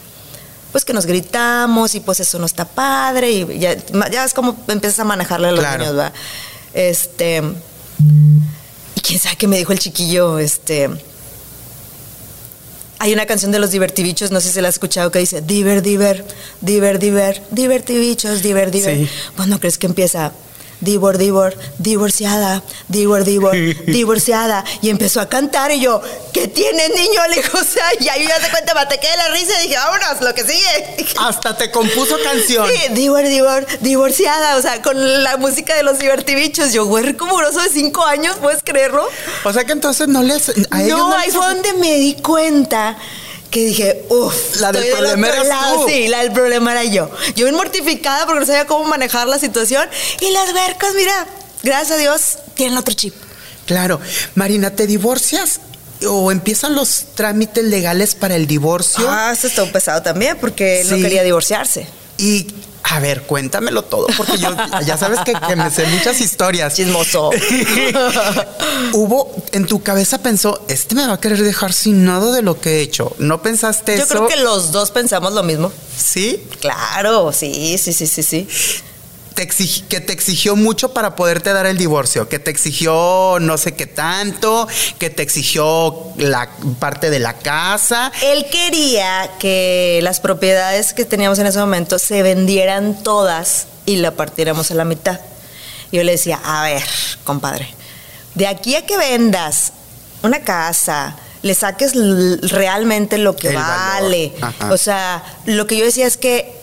pues 0.73 0.85
que 0.85 0.93
nos 0.93 1.07
gritamos 1.07 1.95
y 1.95 2.01
pues 2.01 2.21
eso 2.21 2.39
no 2.39 2.45
está 2.45 2.67
padre 2.67 3.31
y 3.33 3.59
ya, 3.59 3.75
ya 4.13 4.25
es 4.25 4.35
como 4.35 4.55
empiezas 4.69 4.99
a 5.01 5.05
manejarle 5.05 5.49
a 5.49 5.53
los 5.53 5.61
Claro. 5.61 5.79
niños, 5.85 5.99
¿va? 5.99 6.13
Este, 6.75 7.43
y 8.95 9.01
quién 9.01 9.19
sabe 9.19 9.37
qué 9.37 9.49
me 9.49 9.57
dijo 9.57 9.73
el 9.73 9.79
chiquillo, 9.79 10.39
este... 10.39 10.91
Hay 12.99 13.13
una 13.13 13.27
canción 13.27 13.53
de 13.53 13.59
los 13.59 13.71
divertibichos, 13.71 14.31
no 14.31 14.41
sé 14.41 14.49
si 14.49 14.55
se 14.55 14.63
la 14.63 14.69
has 14.69 14.77
escuchado, 14.77 15.11
que 15.11 15.19
dice, 15.19 15.43
diver, 15.43 15.83
diver, 15.83 16.25
diver, 16.61 16.99
diver, 16.99 17.43
divertibichos, 17.51 18.43
diver, 18.43 18.71
diver. 18.71 18.97
Sí. 18.97 19.09
¿Cuándo 19.37 19.61
crees 19.61 19.77
que 19.79 19.87
empieza? 19.87 20.33
Divor, 20.81 21.17
divor, 21.17 21.57
divorciada, 21.79 22.63
divor, 22.89 23.25
divor, 23.25 23.55
divorciada. 23.87 24.65
Y 24.83 24.91
empezó 24.91 25.21
a 25.21 25.29
cantar 25.29 25.71
y 25.73 25.81
yo, 25.81 26.01
¿qué 26.33 26.49
tienes, 26.49 26.91
niño? 26.91 27.21
Le 27.31 27.37
dijo, 27.37 27.59
o 27.61 27.65
sea, 27.65 27.87
y 27.99 28.09
ahí 28.09 28.27
me 28.27 28.43
de 28.43 28.51
cuenta, 28.51 28.75
me 28.75 28.81
de 28.87 29.17
la 29.17 29.29
risa 29.29 29.59
y 29.61 29.69
dije, 29.69 29.77
vámonos, 29.77 30.21
lo 30.21 30.35
que 30.35 30.43
sigue. 30.43 31.07
Hasta 31.19 31.57
te 31.57 31.71
compuso 31.71 32.17
canción. 32.23 32.69
Sí, 32.69 32.93
divor, 32.93 33.27
divor, 33.27 33.67
divorciada, 33.81 34.57
o 34.57 34.63
sea, 34.63 34.83
con 34.83 35.23
la 35.23 35.37
música 35.37 35.75
de 35.75 35.83
los 35.83 35.99
divertibichos. 35.99 36.73
Yo, 36.73 36.85
güey, 36.87 37.15
como 37.15 37.41
de 37.41 37.69
cinco 37.73 38.05
años, 38.05 38.37
¿puedes 38.41 38.63
creerlo? 38.63 39.09
O 39.45 39.53
sea 39.53 39.65
que 39.65 39.73
entonces 39.73 40.09
no 40.09 40.23
les. 40.23 40.51
A 40.71 40.83
ellos 40.83 40.99
no, 40.99 41.09
no 41.09 41.17
ahí 41.17 41.31
fue 41.31 41.47
donde 41.47 41.73
me 41.75 41.95
di 41.95 42.15
cuenta 42.15 42.97
que 43.57 43.65
dije, 43.65 44.05
uff, 44.11 44.61
La 44.61 44.71
del 44.71 44.93
problema 44.93 45.29
eras 45.29 45.47
tú. 45.73 45.87
Sí, 45.89 46.09
la 46.09 46.19
del 46.19 46.33
problema 46.33 46.73
era 46.73 46.85
yo. 46.85 47.11
Yo 47.37 47.47
bien 47.47 47.55
mortificada 47.55 48.27
porque 48.27 48.41
no 48.41 48.45
sabía 48.45 48.67
cómo 48.67 48.85
manejar 48.85 49.27
la 49.29 49.39
situación. 49.39 49.89
Y 50.21 50.31
las 50.31 50.53
vercas, 50.53 50.93
mira, 50.95 51.27
gracias 51.63 51.93
a 51.93 51.97
Dios, 51.97 52.39
tienen 52.55 52.77
otro 52.77 52.93
chip. 52.93 53.15
Claro. 53.65 53.99
Marina, 54.35 54.73
¿te 54.73 54.87
divorcias? 54.87 55.61
¿O 56.07 56.31
empiezan 56.31 56.75
los 56.75 57.07
trámites 57.15 57.65
legales 57.65 58.15
para 58.15 58.37
el 58.37 58.47
divorcio? 58.47 59.07
Ah, 59.09 59.33
eso 59.33 59.47
estuvo 59.47 59.73
pesado 59.73 60.03
también 60.03 60.37
porque 60.39 60.85
no 60.91 60.97
quería 60.97 61.23
divorciarse. 61.23 61.87
Y, 62.19 62.47
a 62.85 63.01
ver, 63.01 63.23
cuéntamelo 63.23 63.83
todo, 63.83 64.07
porque 64.17 64.39
yo 64.39 64.55
ya 64.87 64.97
sabes 64.97 65.21
que, 65.21 65.33
que 65.35 65.57
me 65.57 65.71
sé 65.71 65.87
muchas 65.87 66.21
historias. 66.21 66.75
Chismoso. 66.75 67.31
Hubo, 68.93 69.35
en 69.53 69.67
tu 69.67 69.83
cabeza 69.83 70.19
pensó, 70.19 70.65
este 70.69 70.95
me 70.95 71.07
va 71.07 71.15
a 71.15 71.21
querer 71.21 71.43
dejar 71.43 71.73
sin 71.73 72.05
nada 72.05 72.33
de 72.33 72.43
lo 72.43 72.61
que 72.61 72.79
he 72.79 72.81
hecho. 72.81 73.15
¿No 73.19 73.43
pensaste 73.43 73.97
Yo 73.97 74.05
eso? 74.05 74.15
creo 74.15 74.29
que 74.29 74.37
los 74.37 74.73
dos 74.73 74.91
pensamos 74.91 75.33
lo 75.33 75.43
mismo. 75.43 75.73
Sí. 75.97 76.43
Claro, 76.61 77.33
sí, 77.33 77.77
sí, 77.79 77.93
sí, 77.93 78.07
sí, 78.07 78.23
sí. 78.23 78.49
Te 79.37 79.47
exig- 79.47 79.87
que 79.87 80.01
te 80.01 80.13
exigió 80.15 80.57
mucho 80.57 80.95
para 80.95 81.15
poderte 81.15 81.53
dar 81.53 81.67
el 81.67 81.77
divorcio, 81.77 82.27
que 82.29 82.39
te 82.39 82.51
exigió 82.51 83.37
no 83.39 83.59
sé 83.59 83.75
qué 83.75 83.87
tanto, 83.87 84.67
que 84.99 85.11
te 85.11 85.23
exigió 85.23 85.95
la 86.17 86.49
parte 86.79 87.11
de 87.11 87.19
la 87.19 87.35
casa. 87.35 88.11
Él 88.23 88.47
quería 88.51 89.31
que 89.39 90.01
las 90.03 90.21
propiedades 90.21 90.95
que 90.95 91.05
teníamos 91.05 91.39
en 91.39 91.47
ese 91.47 91.59
momento 91.59 91.99
se 91.99 92.23
vendieran 92.23 93.03
todas 93.03 93.67
y 93.85 93.97
la 93.97 94.13
partiéramos 94.13 94.71
a 94.71 94.75
la 94.75 94.85
mitad. 94.87 95.21
Yo 95.93 96.03
le 96.03 96.13
decía, 96.13 96.41
a 96.43 96.63
ver, 96.65 96.83
compadre, 97.23 97.69
de 98.35 98.47
aquí 98.47 98.75
a 98.75 98.87
que 98.87 98.97
vendas 98.97 99.73
una 100.23 100.41
casa, 100.41 101.15
le 101.43 101.55
saques 101.55 101.93
realmente 102.43 103.19
lo 103.19 103.37
que 103.37 103.49
El 103.51 103.57
vale. 103.57 104.33
O 104.71 104.79
sea, 104.79 105.23
lo 105.45 105.67
que 105.67 105.77
yo 105.77 105.85
decía 105.85 106.07
es 106.07 106.17
que 106.17 106.57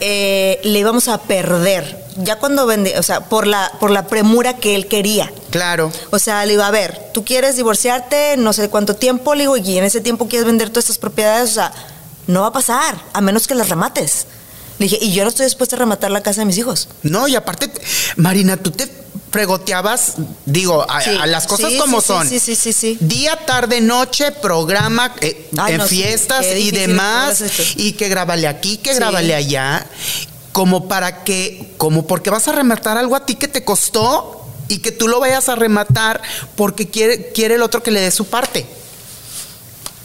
eh, 0.00 0.60
le 0.64 0.78
íbamos 0.78 1.08
a 1.08 1.18
perder. 1.18 2.04
Ya 2.16 2.38
cuando 2.38 2.66
vendí, 2.66 2.92
o 2.92 3.02
sea, 3.02 3.28
por 3.28 3.46
la, 3.46 3.72
por 3.80 3.90
la 3.90 4.06
premura 4.06 4.56
que 4.56 4.76
él 4.76 4.86
quería. 4.86 5.32
Claro. 5.50 5.90
O 6.10 6.18
sea, 6.18 6.44
le 6.44 6.52
digo, 6.52 6.62
a 6.62 6.70
ver, 6.70 7.10
tú 7.12 7.24
quieres 7.24 7.56
divorciarte 7.56 8.36
no 8.36 8.52
sé 8.52 8.68
cuánto 8.68 8.94
tiempo, 8.94 9.34
le 9.34 9.42
digo, 9.42 9.56
y 9.56 9.78
en 9.78 9.84
ese 9.84 10.00
tiempo 10.00 10.28
quieres 10.28 10.46
vender 10.46 10.70
todas 10.70 10.84
estas 10.84 10.98
propiedades, 10.98 11.50
o 11.50 11.54
sea, 11.54 11.72
no 12.26 12.42
va 12.42 12.48
a 12.48 12.52
pasar, 12.52 12.96
a 13.12 13.20
menos 13.20 13.46
que 13.46 13.54
las 13.54 13.68
remates. 13.68 14.26
Le 14.78 14.86
dije, 14.86 14.98
y 15.00 15.12
yo 15.12 15.22
no 15.22 15.28
estoy 15.28 15.46
dispuesta 15.46 15.76
a 15.76 15.78
rematar 15.80 16.10
la 16.10 16.22
casa 16.22 16.40
de 16.40 16.46
mis 16.46 16.58
hijos. 16.58 16.88
No, 17.02 17.28
y 17.28 17.36
aparte, 17.36 17.70
Marina, 18.16 18.56
tú 18.56 18.70
te 18.70 19.03
fregoteabas, 19.34 20.12
digo, 20.46 20.86
a, 20.88 21.02
Sí. 21.02 21.10
a 21.20 21.26
las 21.26 21.48
cosas 21.48 21.72
Sí, 21.72 21.78
como 21.78 22.00
sí, 22.00 22.06
son. 22.06 22.28
sí, 22.28 22.38
sí, 22.38 22.72
sí. 22.72 22.96
Día, 23.00 23.36
tarde, 23.44 23.80
noche, 23.80 24.30
programa, 24.30 25.12
eh, 25.20 25.50
Ay, 25.58 25.72
en 25.72 25.78
no, 25.78 25.88
sí, 25.88 25.96
fiestas 25.96 26.46
y 26.56 26.70
demás, 26.70 27.42
y 27.74 27.94
que 27.94 28.08
grábale 28.08 28.46
aquí, 28.46 28.76
que 28.76 28.94
grábale 28.94 29.34
allá, 29.34 29.84
como 30.52 30.86
para 30.86 31.24
que, 31.24 31.74
como 31.78 32.06
porque 32.06 32.30
vas 32.30 32.46
a 32.46 32.52
rematar 32.52 32.96
algo 32.96 33.16
a 33.16 33.26
ti 33.26 33.34
que 33.34 33.48
te 33.48 33.64
costó 33.64 34.46
y 34.68 34.78
que 34.78 34.92
tú 34.92 35.08
lo 35.08 35.18
vayas 35.18 35.48
a 35.48 35.56
rematar 35.56 36.22
porque 36.54 36.88
quiere, 36.88 37.32
quiere 37.32 37.56
el 37.56 37.62
otro 37.62 37.82
que 37.82 37.90
le 37.90 38.00
dé 38.00 38.12
su 38.12 38.26
parte. 38.26 38.64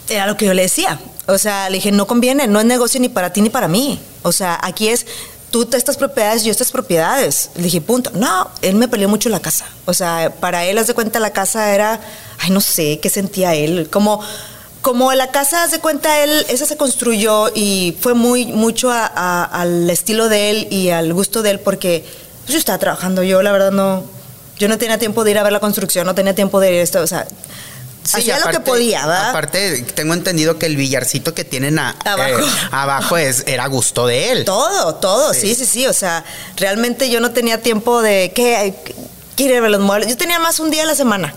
Era 0.08 0.26
lo 0.26 0.36
que 0.36 0.46
yo 0.46 0.54
le 0.54 0.62
decía. 0.62 1.00
O 1.28 1.38
sea, 1.38 1.70
le 1.70 1.76
dije, 1.76 1.92
no 1.92 2.08
conviene, 2.08 2.48
no 2.48 2.58
es 2.58 2.66
negocio 2.66 2.98
ni 2.98 3.08
para 3.08 3.32
ti 3.32 3.42
ni 3.42 3.48
para 3.50 3.68
mí. 3.68 4.00
O 4.22 4.32
sea, 4.32 4.58
aquí 4.60 4.88
es 4.88 5.06
tú 5.50 5.68
estas 5.72 5.96
propiedades, 5.96 6.44
yo 6.44 6.50
estas 6.50 6.70
propiedades. 6.70 7.50
Le 7.56 7.64
dije, 7.64 7.80
punto. 7.80 8.10
No, 8.14 8.48
él 8.62 8.76
me 8.76 8.88
peleó 8.88 9.08
mucho 9.08 9.28
la 9.28 9.40
casa. 9.40 9.66
O 9.86 9.94
sea, 9.94 10.32
para 10.40 10.64
él, 10.64 10.78
haz 10.78 10.86
de 10.86 10.94
cuenta, 10.94 11.20
la 11.20 11.32
casa 11.32 11.74
era, 11.74 12.00
ay, 12.38 12.50
no 12.50 12.60
sé, 12.60 13.00
qué 13.00 13.08
sentía 13.08 13.54
él. 13.54 13.88
Como, 13.90 14.20
como 14.80 15.12
la 15.12 15.30
casa, 15.30 15.64
haz 15.64 15.72
de 15.72 15.80
cuenta, 15.80 16.22
él, 16.22 16.46
esa 16.48 16.66
se 16.66 16.76
construyó 16.76 17.50
y 17.54 17.96
fue 18.00 18.14
muy, 18.14 18.46
mucho 18.46 18.90
al 18.90 19.90
estilo 19.90 20.28
de 20.28 20.50
él 20.50 20.68
y 20.70 20.90
al 20.90 21.12
gusto 21.12 21.42
de 21.42 21.50
él 21.50 21.60
porque 21.60 22.04
pues, 22.42 22.52
yo 22.52 22.58
estaba 22.58 22.78
trabajando. 22.78 23.22
Yo, 23.22 23.42
la 23.42 23.52
verdad, 23.52 23.72
no, 23.72 24.04
yo 24.58 24.68
no 24.68 24.78
tenía 24.78 24.98
tiempo 24.98 25.24
de 25.24 25.32
ir 25.32 25.38
a 25.38 25.42
ver 25.42 25.52
la 25.52 25.60
construcción, 25.60 26.06
no 26.06 26.14
tenía 26.14 26.34
tiempo 26.34 26.60
de 26.60 26.72
ir 26.72 26.80
a 26.80 26.82
esto, 26.82 27.00
o 27.00 27.06
sea, 27.06 27.26
hacía 28.14 28.36
lo 28.38 28.42
que 28.44 28.48
aparte- 28.50 28.70
podía, 28.70 29.06
¿verdad? 29.06 29.30
Aparte, 29.30 29.82
tengo 29.94 30.14
entendido 30.14 30.58
que 30.58 30.66
el 30.66 30.76
billarcito 30.76 31.34
que 31.34 31.44
tienen 31.44 31.78
a- 31.78 31.96
Abajo. 32.04 32.38
eh, 32.40 32.44
abajo 32.70 33.16
es, 33.16 33.44
era 33.46 33.66
gusto 33.66 34.06
de 34.06 34.30
él. 34.32 34.44
Todo, 34.44 34.94
todo, 34.96 35.32
sí. 35.34 35.54
sí, 35.54 35.66
sí, 35.66 35.86
O 35.86 35.92
sea, 35.92 36.24
realmente 36.56 37.10
yo 37.10 37.20
no 37.20 37.30
tenía 37.32 37.60
tiempo 37.62 38.02
de 38.02 38.32
que 38.34 38.74
quiere 39.36 39.60
ver 39.60 39.70
los 39.70 39.80
muebles. 39.80 40.08
Yo 40.08 40.16
tenía 40.16 40.38
más 40.38 40.60
un 40.60 40.70
día 40.70 40.82
a 40.82 40.86
la 40.86 40.94
semana 40.94 41.34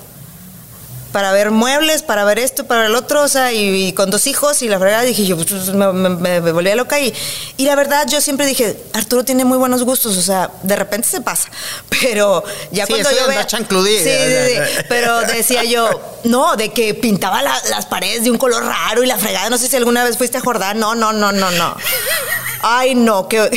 para 1.14 1.32
ver 1.32 1.52
muebles, 1.52 2.02
para 2.04 2.26
ver 2.26 2.40
esto, 2.40 2.66
para 2.66 2.82
ver 2.82 2.90
el 2.90 2.96
otro, 2.98 3.22
o 3.22 3.28
sea, 3.30 3.54
y, 3.54 3.88
y 3.88 3.94
con 3.94 4.10
dos 4.10 4.28
hijos 4.28 4.62
y 4.64 4.68
la 4.68 4.78
verdad 4.80 5.04
dije 5.04 5.26
yo, 5.26 5.38
pues, 5.38 5.52
me, 5.70 5.94
me- 5.94 6.10
me- 6.10 6.42
me 6.42 6.52
volvía 6.52 6.76
loca 6.76 7.00
y, 7.00 7.14
y 7.56 7.66
la 7.66 7.76
verdad 7.76 8.06
yo 8.10 8.20
siempre 8.20 8.46
dije, 8.46 8.76
Arturo 8.94 9.24
tiene 9.24 9.46
muy 9.46 9.58
buenos 9.58 9.84
gustos, 9.84 10.18
o 10.18 10.22
sea, 10.22 10.50
de 10.64 10.76
repente 10.76 11.08
se 11.08 11.22
pasa, 11.22 11.48
pero 12.02 12.44
ya 12.72 12.86
Sí, 12.86 12.92
cuando 12.94 13.10
yo 13.12 13.44
chancludí. 13.46 13.96
Sí, 13.98 14.04
sí, 14.10 14.56
sí, 14.56 14.84
pero 14.90 15.22
decía 15.28 15.64
yo, 15.64 15.88
no, 16.26 16.56
de 16.58 16.74
que 16.74 16.94
pintaba 16.96 17.42
la- 17.42 17.62
las 17.70 17.86
paredes 17.86 18.24
de 18.24 18.32
un 18.32 18.38
color 18.38 18.66
raro 18.66 19.04
y 19.04 19.06
la 19.08 19.18
fregada, 19.18 19.50
no 19.50 19.58
sé 19.58 19.68
si 19.70 19.76
alguna 19.78 20.04
vez 20.04 20.18
fuiste 20.18 20.40
a 20.40 20.42
Jordán, 20.42 20.80
no, 20.80 20.96
no, 20.96 21.14
no, 21.14 21.32
no, 21.32 21.52
no. 21.52 21.78
Ay, 22.64 22.96
no, 22.96 23.28
que 23.28 23.50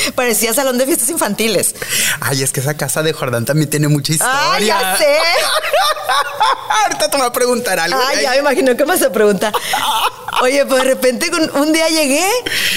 parecía 0.14 0.54
salón 0.54 0.78
de 0.78 0.86
fiestas 0.86 1.08
infantiles. 1.10 1.74
Ay, 2.20 2.42
es 2.42 2.52
que 2.52 2.60
esa 2.60 2.76
casa 2.76 3.02
de 3.02 3.12
Jordán 3.12 3.44
también 3.44 3.70
tiene 3.70 3.88
mucha 3.88 4.12
historia. 4.12 4.52
Ay, 4.52 4.66
ya 4.66 4.96
sé. 4.96 5.16
Ahorita 6.82 7.10
te 7.10 7.16
voy 7.16 7.26
a 7.26 7.32
preguntar 7.32 7.78
algo. 7.78 8.00
Ay, 8.06 8.22
ya 8.22 8.30
me 8.30 8.38
imagino 8.38 8.76
que 8.76 8.84
me 8.84 8.92
vas 8.92 9.02
a 9.02 9.12
preguntar. 9.12 9.52
Oye, 10.42 10.64
pues 10.64 10.82
de 10.82 10.88
repente 10.88 11.30
un 11.54 11.72
día 11.72 11.88
llegué 11.88 12.26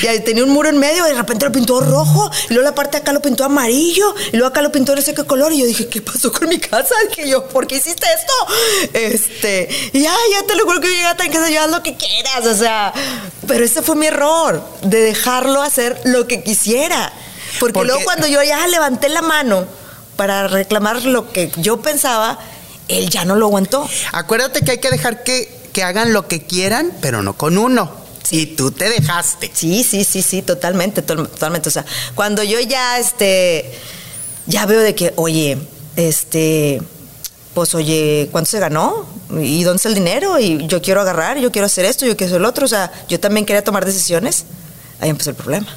y 0.01 0.19
tenía 0.21 0.43
un 0.43 0.49
muro 0.49 0.69
en 0.69 0.78
medio 0.78 1.05
y 1.05 1.11
de 1.11 1.15
repente 1.15 1.45
lo 1.45 1.51
pintó 1.51 1.80
rojo 1.80 2.30
y 2.49 2.53
luego 2.53 2.69
la 2.69 2.76
parte 2.76 2.97
de 2.97 3.01
acá 3.01 3.13
lo 3.13 3.21
pintó 3.21 3.45
amarillo 3.45 4.13
y 4.32 4.38
luego 4.38 4.47
acá 4.47 4.61
lo 4.61 4.71
pintó 4.71 4.95
no 4.95 5.01
sé 5.01 5.13
qué 5.13 5.24
color 5.24 5.53
y 5.53 5.59
yo 5.59 5.65
dije, 5.65 5.88
¿qué 5.88 6.01
pasó 6.01 6.32
con 6.32 6.49
mi 6.49 6.59
casa? 6.59 6.93
Dije 7.09 7.30
yo, 7.30 7.47
¿por 7.47 7.67
qué 7.67 7.76
hiciste 7.76 8.05
esto? 8.05 8.93
Este, 8.93 9.69
y 9.93 10.01
ya, 10.01 10.13
ya 10.32 10.45
te 10.45 10.55
lo 10.55 10.65
juro 10.65 10.82
que 10.82 10.88
yo 10.88 10.93
llegué 10.93 11.05
a 11.05 11.15
casa, 11.15 11.49
yo 11.49 11.61
haz 11.61 11.69
lo 11.69 11.84
que 11.84 11.95
quieras, 11.95 12.45
o 12.45 12.55
sea, 12.55 12.93
pero 13.47 13.63
ese 13.63 13.82
fue 13.82 13.95
mi 13.95 14.07
error, 14.07 14.61
de 14.82 14.99
dejarlo 14.99 15.61
hacer 15.61 15.99
lo 16.05 16.28
que 16.28 16.43
quisiera. 16.43 17.12
Porque, 17.59 17.73
Porque- 17.73 17.87
luego 17.87 18.03
cuando 18.03 18.27
yo 18.27 18.41
ya 18.43 18.65
levanté 18.67 19.09
la 19.09 19.21
mano 19.21 19.65
para 20.15 20.47
reclamar 20.47 21.03
lo 21.05 21.31
que 21.31 21.51
yo 21.57 21.81
pensaba, 21.81 22.39
él 22.87 23.09
ya 23.09 23.25
no 23.25 23.35
lo 23.35 23.47
aguantó. 23.47 23.87
Acuérdate 24.11 24.61
que 24.61 24.71
hay 24.71 24.77
que 24.79 24.89
dejar 24.89 25.23
que, 25.23 25.69
que 25.73 25.83
hagan 25.83 26.13
lo 26.13 26.27
que 26.27 26.43
quieran, 26.45 26.91
pero 27.01 27.21
no 27.23 27.33
con 27.37 27.57
uno. 27.57 27.91
Y 28.29 28.45
tú 28.47 28.71
te 28.71 28.89
dejaste. 28.89 29.51
Sí, 29.53 29.83
sí, 29.83 30.03
sí, 30.05 30.21
sí, 30.21 30.41
totalmente, 30.41 31.01
to- 31.01 31.27
totalmente. 31.27 31.69
O 31.69 31.71
sea, 31.71 31.85
cuando 32.15 32.41
yo 32.43 32.59
ya, 32.59 32.97
este, 32.99 33.77
ya 34.47 34.65
veo 34.65 34.79
de 34.79 34.95
que, 34.95 35.13
oye, 35.17 35.57
este, 35.95 36.81
pues, 37.53 37.75
oye, 37.75 38.29
¿cuánto 38.31 38.49
se 38.51 38.59
ganó? 38.59 39.05
¿Y 39.41 39.63
dónde 39.63 39.77
está 39.77 39.89
el 39.89 39.95
dinero? 39.95 40.39
Y 40.39 40.65
yo 40.67 40.81
quiero 40.81 41.01
agarrar, 41.01 41.37
yo 41.37 41.51
quiero 41.51 41.65
hacer 41.65 41.85
esto, 41.85 42.05
yo 42.05 42.15
quiero 42.15 42.31
hacer 42.31 42.41
el 42.41 42.45
otro. 42.45 42.65
O 42.65 42.69
sea, 42.69 42.91
yo 43.09 43.19
también 43.19 43.45
quería 43.45 43.63
tomar 43.63 43.85
decisiones. 43.85 44.45
Ahí 44.99 45.09
empezó 45.09 45.29
el 45.31 45.35
problema. 45.35 45.67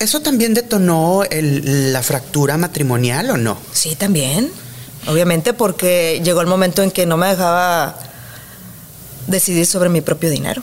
¿Eso 0.00 0.20
también 0.20 0.54
detonó 0.54 1.22
el- 1.30 1.92
la 1.92 2.02
fractura 2.02 2.56
matrimonial 2.56 3.30
o 3.30 3.36
no? 3.36 3.58
Sí, 3.72 3.94
también. 3.94 4.50
Obviamente 5.06 5.52
porque 5.52 6.20
llegó 6.24 6.40
el 6.40 6.46
momento 6.46 6.82
en 6.82 6.90
que 6.90 7.06
no 7.06 7.16
me 7.16 7.28
dejaba 7.28 7.96
decidir 9.26 9.66
sobre 9.66 9.88
mi 9.88 10.00
propio 10.00 10.30
dinero. 10.30 10.62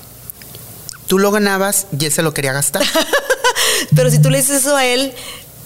Tú 1.07 1.19
lo 1.19 1.31
ganabas 1.31 1.87
y 1.97 2.05
él 2.05 2.11
se 2.11 2.21
lo 2.21 2.33
quería 2.33 2.51
gastar. 2.53 2.83
Pero 3.95 4.09
si 4.11 4.19
tú 4.19 4.29
le 4.29 4.39
dices 4.39 4.57
eso 4.63 4.75
a 4.75 4.85
él, 4.85 5.13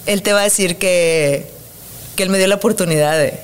él 0.06 0.22
te 0.22 0.32
va 0.32 0.40
a 0.40 0.44
decir 0.44 0.78
que, 0.78 1.50
que 2.16 2.22
él 2.22 2.30
me 2.30 2.38
dio 2.38 2.46
la 2.46 2.54
oportunidad 2.56 3.18
de, 3.18 3.40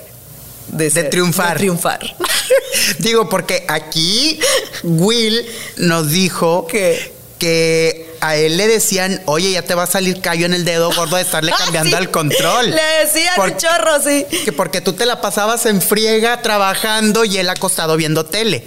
De 0.68 0.90
ser- 0.90 1.10
triunfar. 1.10 1.54
de 1.54 1.58
triunfar. 1.60 2.16
Digo, 2.98 3.28
porque 3.28 3.64
aquí 3.68 4.38
Will 4.84 5.44
nos 5.78 6.10
dijo 6.10 6.66
¿Qué? 6.66 7.12
que 7.38 8.07
a 8.20 8.36
él 8.36 8.56
le 8.56 8.66
decían, 8.66 9.20
oye, 9.26 9.50
ya 9.52 9.62
te 9.62 9.74
va 9.74 9.84
a 9.84 9.86
salir 9.86 10.20
callo 10.20 10.46
en 10.46 10.54
el 10.54 10.64
dedo 10.64 10.90
gordo 10.92 11.16
de 11.16 11.22
estarle 11.22 11.52
cambiando 11.58 11.96
Sí. 11.96 12.02
el 12.02 12.10
control. 12.10 12.70
Le 12.70 12.82
decían 13.04 13.34
Por- 13.36 13.56
chorro, 13.56 14.02
sí. 14.02 14.26
Que 14.44 14.52
porque 14.52 14.80
tú 14.80 14.92
te 14.92 15.06
la 15.06 15.20
pasabas 15.20 15.66
en 15.66 15.80
friega 15.82 16.42
trabajando 16.42 17.24
y 17.24 17.38
él 17.38 17.48
acostado 17.48 17.96
viendo 17.96 18.26
tele. 18.26 18.64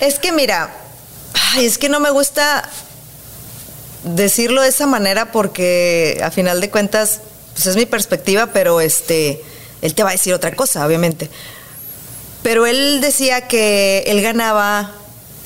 Es 0.00 0.18
que 0.18 0.32
mira, 0.32 0.74
ay, 1.54 1.66
es 1.66 1.78
que 1.78 1.88
no 1.88 2.00
me 2.00 2.10
gusta 2.10 2.68
decirlo 4.04 4.62
de 4.62 4.68
esa 4.68 4.86
manera 4.86 5.32
porque 5.32 6.20
a 6.22 6.30
final 6.30 6.60
de 6.60 6.70
cuentas, 6.70 7.20
pues 7.54 7.66
es 7.66 7.76
mi 7.76 7.84
perspectiva, 7.86 8.46
pero 8.52 8.80
este, 8.80 9.42
él 9.82 9.94
te 9.94 10.02
va 10.02 10.10
a 10.10 10.12
decir 10.12 10.32
otra 10.34 10.52
cosa, 10.54 10.86
obviamente. 10.86 11.28
Pero 12.42 12.66
él 12.66 13.00
decía 13.00 13.48
que 13.48 14.04
él 14.06 14.22
ganaba, 14.22 14.92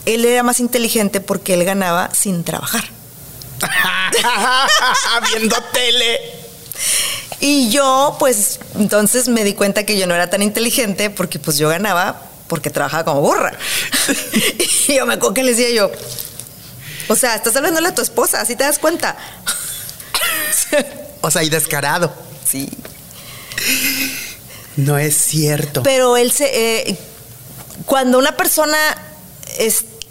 él 0.07 0.25
era 0.25 0.43
más 0.43 0.61
inteligente 0.61 1.21
porque 1.21 1.55
él 1.55 1.65
ganaba 1.65 2.11
sin 2.15 2.45
trabajar. 2.45 2.85
viendo 5.33 5.57
tele. 5.73 6.21
Y 7.41 7.71
yo, 7.71 8.17
pues, 8.19 8.61
entonces 8.77 9.29
me 9.29 9.45
di 9.45 9.55
cuenta 9.55 9.85
que 9.85 9.99
yo 9.99 10.07
no 10.07 10.15
era 10.15 10.31
tan 10.31 10.43
inteligente 10.43 11.11
porque 11.11 11.39
pues 11.39 11.59
yo 11.59 11.69
ganaba 11.69 12.23
porque 12.49 12.71
trabajaba 12.71 13.05
como 13.05 13.21
burra. 13.21 13.53
y 14.89 14.95
yo 14.95 15.07
me 15.07 15.15
acuerdo 15.15 15.35
que 15.35 15.43
le 15.43 15.55
decía 15.55 15.71
yo, 15.71 15.91
o 17.09 17.17
sea, 17.17 17.35
estás 17.35 17.57
hablándole 17.57 17.89
a 17.89 17.95
tu 17.95 18.03
esposa, 18.03 18.41
¿así 18.41 18.57
te 18.57 18.65
das 18.65 18.79
cuenta? 18.79 19.17
O 21.21 21.31
sea, 21.31 21.43
y 21.43 21.49
descarado. 21.49 22.13
sí. 22.45 22.69
No 24.77 24.99
es 24.99 25.17
cierto. 25.17 25.83
Pero 25.83 26.17
él 26.17 26.33
se... 26.33 26.89
eh, 26.91 26.99
cuando 27.87 28.19
una 28.19 28.37
persona 28.37 28.77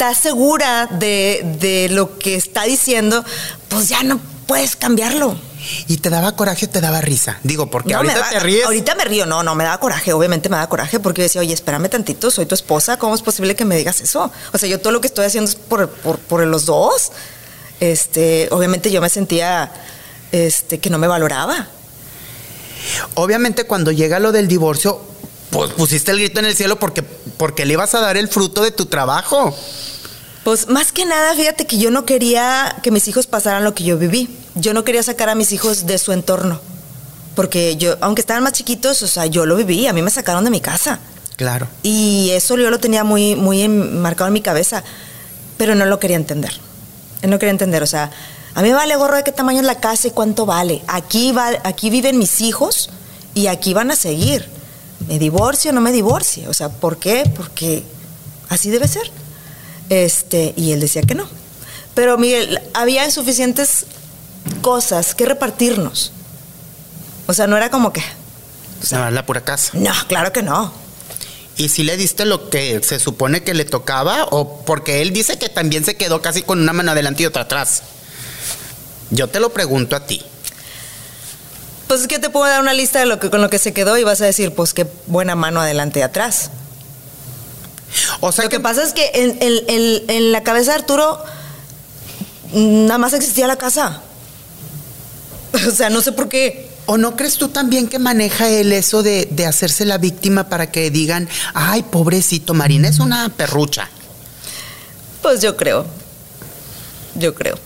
está 0.01 0.15
segura 0.19 0.87
de, 0.87 1.41
de 1.59 1.87
lo 1.89 2.17
que 2.17 2.33
está 2.35 2.63
diciendo, 2.63 3.23
pues 3.69 3.87
ya 3.89 4.01
no 4.01 4.19
puedes 4.47 4.75
cambiarlo. 4.75 5.37
¿Y 5.87 5.97
te 5.97 6.09
daba 6.09 6.35
coraje 6.35 6.65
o 6.65 6.69
te 6.69 6.81
daba 6.81 7.01
risa? 7.01 7.37
Digo, 7.43 7.67
porque 7.69 7.91
No, 7.93 7.97
ahorita 7.97 8.17
da- 8.17 8.29
te 8.31 8.39
ríes. 8.39 8.65
Ahorita 8.65 8.95
me 8.95 9.05
río, 9.05 9.27
no, 9.27 9.43
no, 9.43 9.53
me 9.53 9.63
da 9.63 9.77
coraje, 9.79 10.11
obviamente 10.11 10.49
me 10.49 10.57
da 10.57 10.67
coraje 10.67 10.99
porque 10.99 11.21
yo 11.21 11.23
decía, 11.25 11.41
oye, 11.41 11.53
espérame 11.53 11.87
tantito, 11.87 12.31
soy 12.31 12.47
tu 12.47 12.55
esposa, 12.55 12.97
¿cómo 12.97 13.13
es 13.13 13.21
posible 13.21 13.55
que 13.55 13.63
me 13.63 13.75
digas 13.77 14.01
eso? 14.01 14.31
O 14.51 14.57
sea, 14.57 14.67
yo 14.67 14.79
todo 14.79 14.91
lo 14.91 15.01
que 15.01 15.07
estoy 15.07 15.25
haciendo 15.25 15.47
es 15.51 15.55
por, 15.55 15.87
por, 15.87 16.17
por 16.17 16.43
los 16.47 16.65
dos. 16.65 17.11
Este, 17.79 18.47
obviamente 18.49 18.89
yo 18.91 19.01
me 19.01 19.09
sentía 19.09 19.71
este, 20.31 20.79
que 20.79 20.89
no 20.89 20.97
me 20.97 21.05
valoraba. 21.05 21.67
Obviamente 23.13 23.65
cuando 23.65 23.91
llega 23.91 24.19
lo 24.19 24.31
del 24.31 24.47
divorcio, 24.47 24.99
pues 25.51 25.71
pusiste 25.73 26.11
el 26.11 26.19
grito 26.19 26.39
en 26.39 26.45
el 26.45 26.55
cielo 26.55 26.79
porque, 26.79 27.03
porque 27.03 27.65
le 27.65 27.73
ibas 27.73 27.93
a 27.93 27.99
dar 27.99 28.17
el 28.17 28.27
fruto 28.27 28.63
de 28.63 28.71
tu 28.71 28.85
trabajo. 28.85 29.55
Pues 30.43 30.67
más 30.69 30.91
que 30.91 31.05
nada, 31.05 31.35
fíjate 31.35 31.67
que 31.67 31.77
yo 31.77 31.91
no 31.91 32.05
quería 32.05 32.77
que 32.81 32.89
mis 32.89 33.07
hijos 33.07 33.27
pasaran 33.27 33.63
lo 33.63 33.75
que 33.75 33.83
yo 33.83 33.97
viví. 33.97 34.29
Yo 34.55 34.73
no 34.73 34.83
quería 34.83 35.03
sacar 35.03 35.29
a 35.29 35.35
mis 35.35 35.51
hijos 35.51 35.85
de 35.85 35.97
su 35.99 36.13
entorno. 36.13 36.59
Porque 37.35 37.75
yo, 37.77 37.95
aunque 38.01 38.21
estaban 38.21 38.43
más 38.43 38.53
chiquitos, 38.53 39.01
o 39.03 39.07
sea, 39.07 39.25
yo 39.25 39.45
lo 39.45 39.55
viví, 39.55 39.87
a 39.87 39.93
mí 39.93 40.01
me 40.01 40.09
sacaron 40.09 40.43
de 40.43 40.49
mi 40.49 40.61
casa. 40.61 40.99
Claro. 41.35 41.67
Y 41.83 42.29
eso 42.31 42.57
yo 42.57 42.69
lo 42.69 42.79
tenía 42.79 43.03
muy, 43.03 43.35
muy 43.35 43.67
marcado 43.67 44.27
en 44.27 44.33
mi 44.33 44.41
cabeza, 44.41 44.83
pero 45.57 45.75
no 45.75 45.85
lo 45.85 45.99
quería 45.99 46.17
entender. 46.17 46.51
No 47.23 47.39
quería 47.39 47.51
entender, 47.51 47.83
o 47.83 47.87
sea, 47.87 48.11
a 48.55 48.61
mí 48.61 48.71
vale 48.71 48.95
gorro 48.95 49.15
de 49.15 49.23
qué 49.23 49.31
tamaño 49.31 49.59
es 49.59 49.65
la 49.65 49.79
casa 49.79 50.07
y 50.07 50.11
cuánto 50.11 50.45
vale. 50.45 50.81
Aquí, 50.87 51.31
va, 51.31 51.51
aquí 51.63 51.89
viven 51.89 52.17
mis 52.17 52.41
hijos 52.41 52.89
y 53.33 53.47
aquí 53.47 53.73
van 53.73 53.91
a 53.91 53.95
seguir. 53.95 54.60
Me 55.07 55.19
divorcio 55.19 55.71
o 55.71 55.73
no 55.73 55.81
me 55.81 55.91
divorcio. 55.91 56.49
O 56.49 56.53
sea, 56.53 56.69
¿por 56.69 56.97
qué? 56.97 57.29
Porque 57.35 57.83
así 58.49 58.69
debe 58.69 58.87
ser. 58.87 59.09
Este, 59.89 60.53
y 60.55 60.71
él 60.71 60.79
decía 60.79 61.01
que 61.01 61.15
no. 61.15 61.27
Pero 61.93 62.17
Miguel, 62.17 62.59
había 62.73 63.09
suficientes 63.11 63.85
cosas 64.61 65.13
que 65.15 65.25
repartirnos. 65.25 66.11
O 67.27 67.33
sea, 67.33 67.47
no 67.47 67.57
era 67.57 67.69
como 67.69 67.91
que, 67.93 68.01
Nada 68.91 69.05
más 69.05 69.13
la 69.13 69.25
pura 69.25 69.41
casa. 69.41 69.71
no, 69.73 69.91
claro 70.07 70.31
que 70.31 70.41
no. 70.41 70.71
¿Y 71.57 71.69
si 71.69 71.83
le 71.83 71.97
diste 71.97 72.25
lo 72.25 72.49
que 72.49 72.81
se 72.81 72.99
supone 72.99 73.43
que 73.43 73.53
le 73.53 73.65
tocaba? 73.65 74.25
¿O 74.31 74.61
porque 74.65 75.01
él 75.01 75.13
dice 75.13 75.37
que 75.37 75.49
también 75.49 75.83
se 75.85 75.95
quedó 75.95 76.21
casi 76.21 76.41
con 76.41 76.59
una 76.59 76.73
mano 76.73 76.91
adelante 76.91 77.23
y 77.23 77.25
otra 77.25 77.43
atrás? 77.43 77.83
Yo 79.11 79.27
te 79.27 79.39
lo 79.39 79.51
pregunto 79.51 79.95
a 79.95 80.05
ti. 80.05 80.23
Pues 81.91 81.99
es 82.03 82.07
que 82.07 82.19
te 82.19 82.29
puedo 82.29 82.45
dar 82.45 82.61
una 82.61 82.73
lista 82.73 82.99
de 82.99 83.05
lo 83.05 83.19
que 83.19 83.29
con 83.29 83.41
lo 83.41 83.49
que 83.49 83.59
se 83.59 83.73
quedó 83.73 83.97
y 83.97 84.05
vas 84.05 84.21
a 84.21 84.25
decir, 84.25 84.53
pues 84.55 84.73
qué 84.73 84.87
buena 85.07 85.35
mano 85.35 85.59
adelante 85.59 85.99
y 85.99 86.03
atrás. 86.03 86.49
O 88.21 88.31
sea 88.31 88.45
Lo 88.45 88.49
que 88.49 88.61
pasa 88.61 88.81
es 88.81 88.93
que 88.93 89.11
en, 89.13 89.37
en- 89.41 89.63
en- 89.67 90.09
en 90.09 90.31
la 90.31 90.41
cabeza 90.41 90.71
de 90.71 90.77
Arturo 90.77 91.21
nada 92.53 92.97
más 92.97 93.11
existía 93.11 93.45
la 93.45 93.57
casa. 93.57 94.01
O 95.67 95.71
sea, 95.71 95.89
no 95.89 95.99
sé 95.99 96.13
por 96.13 96.29
qué. 96.29 96.69
¿O 96.85 96.97
no 96.97 97.17
crees 97.17 97.35
tú 97.35 97.49
también 97.49 97.89
que 97.89 97.99
maneja 97.99 98.47
él 98.47 98.71
eso 98.71 99.03
de, 99.03 99.27
de 99.29 99.45
hacerse 99.45 99.83
la 99.83 99.97
víctima 99.97 100.47
para 100.47 100.71
que 100.71 100.91
digan, 100.91 101.27
ay, 101.53 101.83
pobrecito, 101.83 102.53
Marina 102.53 102.87
es 102.87 102.99
una 102.99 103.27
perrucha? 103.27 103.89
Pues 105.21 105.41
yo 105.41 105.57
creo. 105.57 105.85
Yo 107.15 107.35
creo. 107.35 107.59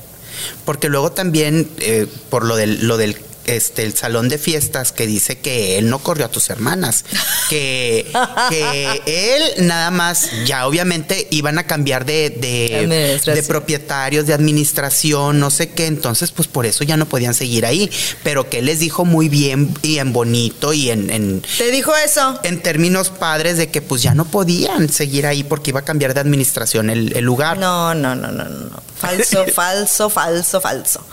Porque 0.66 0.90
luego 0.90 1.12
también, 1.12 1.70
eh, 1.78 2.08
por 2.32 2.44
lo 2.44 2.56
del, 2.56 2.88
lo 2.88 2.98
del 2.98 3.20
este, 3.46 3.84
el 3.84 3.96
salón 3.96 4.30
de 4.30 4.38
fiestas, 4.38 4.92
que 4.92 5.08
dice 5.08 5.38
que 5.38 5.78
él 5.78 5.90
no 5.90 6.00
corrió 6.00 6.26
a 6.26 6.30
tus 6.30 6.50
hermanas, 6.50 7.06
que, 7.50 8.12
que 8.50 9.02
él 9.06 9.66
nada 9.66 9.92
más, 9.92 10.30
ya 10.46 10.68
obviamente 10.68 11.28
iban 11.32 11.58
a 11.58 11.66
cambiar 11.66 12.06
de, 12.06 12.30
de, 12.30 13.44
propietarios, 13.44 14.26
de 14.26 14.34
administración, 14.34 15.40
no 15.40 15.50
sé 15.50 15.70
qué, 15.70 15.86
entonces 15.88 16.32
pues 16.32 16.48
por 16.48 16.66
eso 16.66 16.84
ya 16.84 16.98
no 16.98 17.06
podían 17.06 17.34
seguir 17.34 17.66
ahí, 17.66 17.90
pero 18.24 18.50
que 18.50 18.60
él 18.60 18.66
les 18.66 18.80
dijo 18.80 19.06
muy 19.06 19.30
bien 19.30 19.74
y 19.82 20.00
en 20.00 20.14
bonito 20.14 20.74
y 20.74 20.90
en, 20.90 21.10
en, 21.10 21.42
¿Te 21.58 21.72
dijo 21.72 21.94
eso? 21.96 22.40
en 22.44 22.62
términos 22.62 23.10
padres 23.10 23.58
de 23.58 23.70
que 23.70 23.82
pues 23.82 24.02
ya 24.02 24.14
no 24.14 24.26
podían 24.26 24.90
seguir 24.90 25.26
ahí 25.26 25.44
porque 25.44 25.72
iba 25.72 25.82
a 25.82 25.86
cambiar 25.86 26.14
de 26.14 26.20
administración 26.20 26.90
el, 26.90 27.16
el 27.16 27.24
lugar. 27.24 27.58
No, 27.58 27.94
no, 27.94 28.16
no, 28.16 28.32
no, 28.32 28.46
no. 28.46 28.70
Falso, 28.98 29.46
falso, 29.54 30.10
falso, 30.10 30.62
falso. 30.62 31.06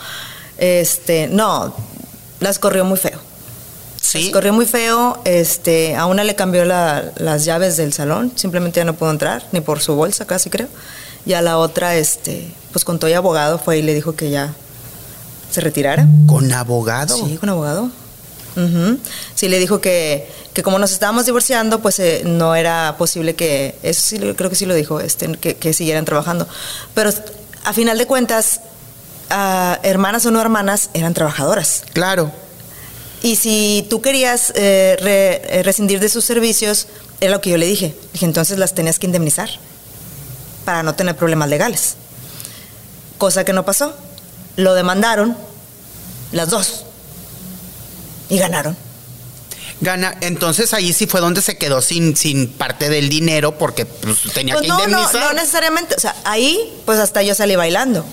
Este, 0.58 1.26
no, 1.28 1.74
las 2.42 2.58
corrió 2.58 2.84
muy 2.84 2.98
feo. 2.98 3.18
Sí. 4.00 4.24
Las 4.24 4.32
corrió 4.32 4.52
muy 4.52 4.66
feo. 4.66 5.20
Este, 5.24 5.94
a 5.96 6.06
una 6.06 6.24
le 6.24 6.34
cambió 6.34 6.64
la- 6.64 7.12
las 7.16 7.44
llaves 7.44 7.76
del 7.76 7.92
salón, 7.92 8.32
simplemente 8.36 8.80
ya 8.80 8.84
no 8.84 8.94
pudo 8.94 9.10
entrar, 9.10 9.46
ni 9.52 9.60
por 9.60 9.80
su 9.80 9.94
bolsa 9.94 10.26
casi 10.26 10.50
creo. 10.50 10.68
Y 11.24 11.34
a 11.34 11.40
la 11.42 11.56
otra, 11.58 11.94
este, 11.96 12.52
pues 12.72 12.84
con 12.84 12.98
todo 12.98 13.08
y 13.08 13.14
abogado 13.14 13.58
fue 13.58 13.78
y 13.78 13.82
le 13.82 13.94
dijo 13.94 14.14
que 14.16 14.28
ya 14.30 14.52
se 15.50 15.60
retirara. 15.60 16.06
Con 16.26 16.52
abogado. 16.52 17.14
Sí, 17.16 17.36
con 17.36 17.48
abogado. 17.48 17.90
Sí, 19.34 19.48
le 19.48 19.58
dijo 19.58 19.80
que, 19.80 20.28
que 20.52 20.62
como 20.62 20.78
nos 20.78 20.92
estábamos 20.92 21.24
divorciando, 21.24 21.80
pues 21.80 21.98
eh, 22.00 22.22
no 22.26 22.54
era 22.54 22.96
posible 22.98 23.34
que, 23.34 23.76
eso 23.82 24.02
sí, 24.04 24.18
creo 24.36 24.50
que 24.50 24.56
sí 24.56 24.66
lo 24.66 24.74
dijo, 24.74 25.00
este, 25.00 25.32
que, 25.38 25.56
que 25.56 25.72
siguieran 25.72 26.04
trabajando. 26.04 26.46
Pero 26.94 27.10
a 27.64 27.72
final 27.72 27.96
de 27.96 28.06
cuentas, 28.06 28.60
ah, 29.32 29.80
hermanas 29.82 30.24
o 30.26 30.30
no 30.30 30.40
hermanas, 30.40 30.90
eran 30.94 31.14
trabajadoras. 31.14 31.82
Claro. 31.92 32.30
Y 33.22 33.36
si 33.36 33.86
tú 33.90 34.00
querías 34.02 34.52
eh, 34.56 34.96
re- 35.00 35.58
eh, 35.58 35.62
rescindir 35.62 35.98
de 36.00 36.08
sus 36.08 36.24
servicios, 36.24 36.86
era 37.20 37.32
lo 37.32 37.40
que 37.40 37.50
yo 37.50 37.56
le 37.56 37.66
dije. 37.66 37.96
Dije, 38.12 38.24
entonces 38.26 38.58
las 38.58 38.74
tenías 38.74 38.98
que 38.98 39.06
indemnizar 39.06 39.48
para 40.64 40.82
no 40.82 40.94
tener 40.94 41.16
problemas 41.16 41.48
legales. 41.48 41.94
Cosa 43.18 43.44
que 43.44 43.52
no 43.52 43.64
pasó. 43.64 43.94
Lo 44.56 44.74
demandaron 44.74 45.36
las 46.32 46.50
dos. 46.50 46.84
Y 48.28 48.38
ganaron. 48.38 48.76
Gana, 49.80 50.16
entonces 50.20 50.72
ahí 50.74 50.92
sí 50.92 51.06
fue 51.06 51.20
donde 51.20 51.42
se 51.42 51.56
quedó 51.58 51.80
sin, 51.82 52.16
sin 52.16 52.48
parte 52.52 52.88
del 52.88 53.08
dinero 53.08 53.58
porque 53.58 53.84
pues, 53.84 54.18
tenía 54.32 54.54
Pues 54.54 54.62
que 54.62 54.68
no, 54.68 54.78
no, 54.78 54.84
indemnizar. 54.84 55.20
no 55.22 55.32
necesariamente. 55.32 55.94
O 55.96 56.00
sea, 56.00 56.14
ahí, 56.24 56.72
pues 56.86 56.98
hasta 56.98 57.22
yo 57.22 57.34
salí 57.34 57.56
bailando. 57.56 58.04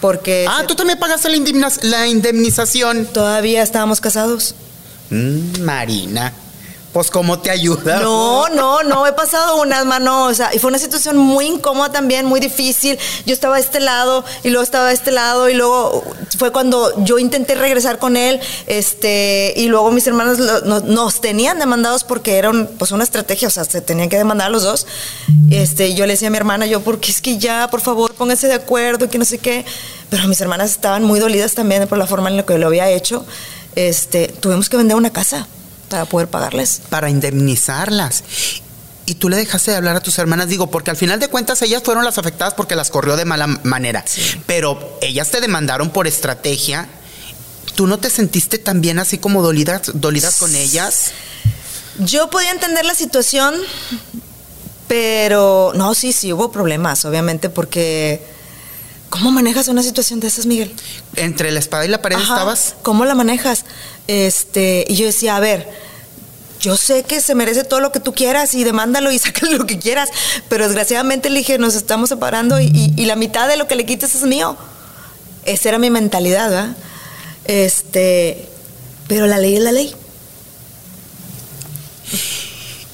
Porque 0.00 0.46
ah, 0.48 0.64
tú 0.66 0.74
también 0.74 0.98
pagaste 0.98 1.28
la 1.82 2.06
indemnización. 2.06 3.06
todavía 3.06 3.62
estábamos 3.62 4.00
casados. 4.00 4.54
Mm, 5.10 5.62
Marina, 5.62 6.32
pues 6.92 7.10
cómo 7.10 7.38
te 7.38 7.50
ayuda. 7.50 8.00
No, 8.00 8.48
no, 8.48 8.82
no, 8.82 9.06
he 9.06 9.12
pasado 9.12 9.60
unas 9.60 9.84
manos, 9.84 10.32
o 10.32 10.34
sea, 10.34 10.54
y 10.54 10.58
fue 10.58 10.68
una 10.68 10.78
situación 10.78 11.16
muy 11.18 11.46
incómoda 11.46 11.92
también, 11.92 12.24
muy 12.24 12.40
difícil. 12.40 12.98
Yo 13.26 13.34
estaba 13.34 13.56
de 13.56 13.60
este 13.60 13.78
lado 13.80 14.24
y 14.42 14.48
luego 14.48 14.62
estaba 14.64 14.88
de 14.88 14.94
este 14.94 15.10
lado 15.10 15.48
y 15.48 15.54
luego 15.54 16.02
fue 16.38 16.50
cuando 16.50 16.92
yo 17.04 17.18
intenté 17.18 17.54
regresar 17.54 17.98
con 17.98 18.16
él, 18.16 18.40
este, 18.66 19.52
y 19.56 19.66
luego 19.68 19.90
mis 19.90 20.06
hermanos 20.06 20.38
lo- 20.38 20.60
no- 20.62 20.80
nos 20.80 21.20
tenían 21.20 21.58
demandados 21.58 22.04
porque 22.04 22.36
era 22.38 22.50
pues 22.78 22.90
una 22.90 23.04
estrategia, 23.04 23.48
o 23.48 23.50
sea, 23.50 23.64
se 23.64 23.80
tenían 23.80 24.08
que 24.08 24.16
demandar 24.16 24.46
a 24.46 24.50
los 24.50 24.62
dos. 24.62 24.86
Este, 25.50 25.94
yo 25.94 26.06
le 26.06 26.14
decía 26.14 26.28
a 26.28 26.30
mi 26.30 26.36
hermana, 26.38 26.66
yo, 26.66 26.80
porque 26.80 27.10
es 27.10 27.20
que 27.20 27.38
ya, 27.38 27.68
por 27.70 27.80
favor, 27.80 28.14
pónganse 28.14 28.46
de 28.48 28.54
acuerdo, 28.54 29.08
que 29.10 29.18
no 29.18 29.24
sé 29.24 29.38
qué. 29.38 29.64
Pero 30.10 30.26
mis 30.26 30.40
hermanas 30.40 30.70
estaban 30.70 31.04
muy 31.04 31.20
dolidas 31.20 31.52
también 31.54 31.86
por 31.86 31.98
la 31.98 32.06
forma 32.06 32.30
en 32.30 32.38
la 32.38 32.46
que 32.46 32.56
lo 32.56 32.66
había 32.66 32.88
hecho. 32.90 33.26
Este, 33.76 34.28
tuvimos 34.28 34.68
que 34.70 34.76
vender 34.78 34.96
una 34.96 35.10
casa 35.10 35.46
para 35.88 36.04
poder 36.04 36.28
pagarles. 36.28 36.82
Para 36.88 37.10
indemnizarlas. 37.10 38.22
y 39.06 39.14
tú 39.14 39.30
le 39.30 39.36
dejaste 39.38 39.70
de 39.70 39.78
hablar 39.78 39.96
a 39.96 40.00
tus 40.00 40.18
hermanas, 40.18 40.48
digo, 40.48 40.70
porque 40.70 40.90
al 40.90 40.96
final 40.96 41.18
de 41.18 41.28
cuentas 41.28 41.62
ellas 41.62 41.82
fueron 41.82 42.04
las 42.04 42.18
afectadas 42.18 42.52
porque 42.52 42.76
las 42.76 42.90
corrió 42.90 43.16
de 43.16 43.24
mala 43.24 43.46
manera, 43.46 44.04
pero 44.46 44.98
ellas 45.00 45.30
te 45.30 45.40
demandaron 45.40 45.90
por 45.90 46.06
estrategia. 46.06 46.88
¿Tú 47.74 47.86
no 47.86 47.98
te 47.98 48.10
sentiste 48.10 48.58
también 48.58 48.98
así 48.98 49.16
como 49.16 49.40
dolidas, 49.40 49.92
dolidas 49.94 50.36
con 50.36 50.54
ellas? 50.54 51.12
Yo 52.00 52.28
podía 52.28 52.50
entender 52.50 52.84
la 52.84 52.94
situación, 52.94 53.54
pero 54.88 55.72
no, 55.74 55.94
sí, 55.94 56.12
sí, 56.12 56.32
hubo 56.32 56.52
problemas, 56.52 57.04
obviamente, 57.04 57.48
porque 57.50 58.22
¿cómo 59.10 59.30
manejas 59.30 59.68
una 59.68 59.82
situación 59.82 60.20
de 60.20 60.28
esas, 60.28 60.44
Miguel? 60.46 60.74
Entre 61.16 61.50
la 61.50 61.60
espada 61.60 61.84
y 61.84 61.88
la 61.88 62.02
pared 62.02 62.18
estabas. 62.18 62.74
¿Cómo 62.82 63.04
la 63.04 63.14
manejas? 63.14 63.64
Este, 64.08 64.86
y 64.88 64.96
yo 64.96 65.06
decía, 65.06 65.36
a 65.36 65.40
ver, 65.40 65.68
yo 66.60 66.76
sé 66.76 67.04
que 67.04 67.20
se 67.20 67.34
merece 67.34 67.62
todo 67.62 67.80
lo 67.80 67.92
que 67.92 68.00
tú 68.00 68.14
quieras 68.14 68.54
y 68.54 68.64
demándalo 68.64 69.12
y 69.12 69.18
sácale 69.20 69.56
lo 69.56 69.66
que 69.66 69.78
quieras, 69.78 70.08
pero 70.48 70.64
desgraciadamente 70.64 71.30
le 71.30 71.38
dije, 71.38 71.58
nos 71.58 71.74
estamos 71.76 72.08
separando 72.08 72.58
y, 72.58 72.92
la 73.04 73.16
mitad 73.16 73.46
de 73.46 73.56
lo 73.56 73.68
que 73.68 73.76
le 73.76 73.86
quites 73.86 74.14
es 74.14 74.22
mío. 74.22 74.56
Esa 75.44 75.68
era 75.68 75.78
mi 75.78 75.90
mentalidad, 75.90 76.50
¿verdad? 76.50 76.76
Este, 77.44 78.48
pero 79.06 79.26
la 79.26 79.38
ley 79.38 79.56
es 79.56 79.62
la 79.62 79.72
ley. 79.72 79.94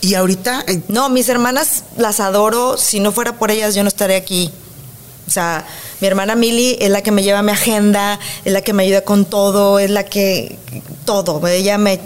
Y 0.01 0.15
ahorita... 0.15 0.65
Eh, 0.69 0.83
no, 0.89 1.09
mis 1.09 1.29
hermanas 1.29 1.85
las 1.97 2.21
adoro, 2.21 2.77
si 2.77 3.01
no 3.01 3.11
fuera 3.11 3.39
por 3.39 3.51
ellas 3.51 3.75
yo 3.75 3.83
no 3.83 3.89
estaría 3.89 4.17
aquí. 4.17 4.53
O 5.27 5.31
sea, 5.31 5.67
mi 6.05 6.09
hermana 6.09 6.34
Mili 6.34 6.76
es 6.82 6.90
la 6.90 7.00
que 7.00 7.11
me 7.12 7.22
lleva 7.22 7.40
mi 7.40 7.52
agenda, 7.52 8.20
es 8.44 8.52
la 8.52 8.61
que 8.61 8.74
me 8.74 8.82
ayuda 8.82 9.00
con 9.05 9.24
todo, 9.24 9.78
es 9.78 9.88
la 9.88 10.05
que 10.05 10.59
todo, 11.07 11.46
ella 11.48 11.78
me 11.78 11.98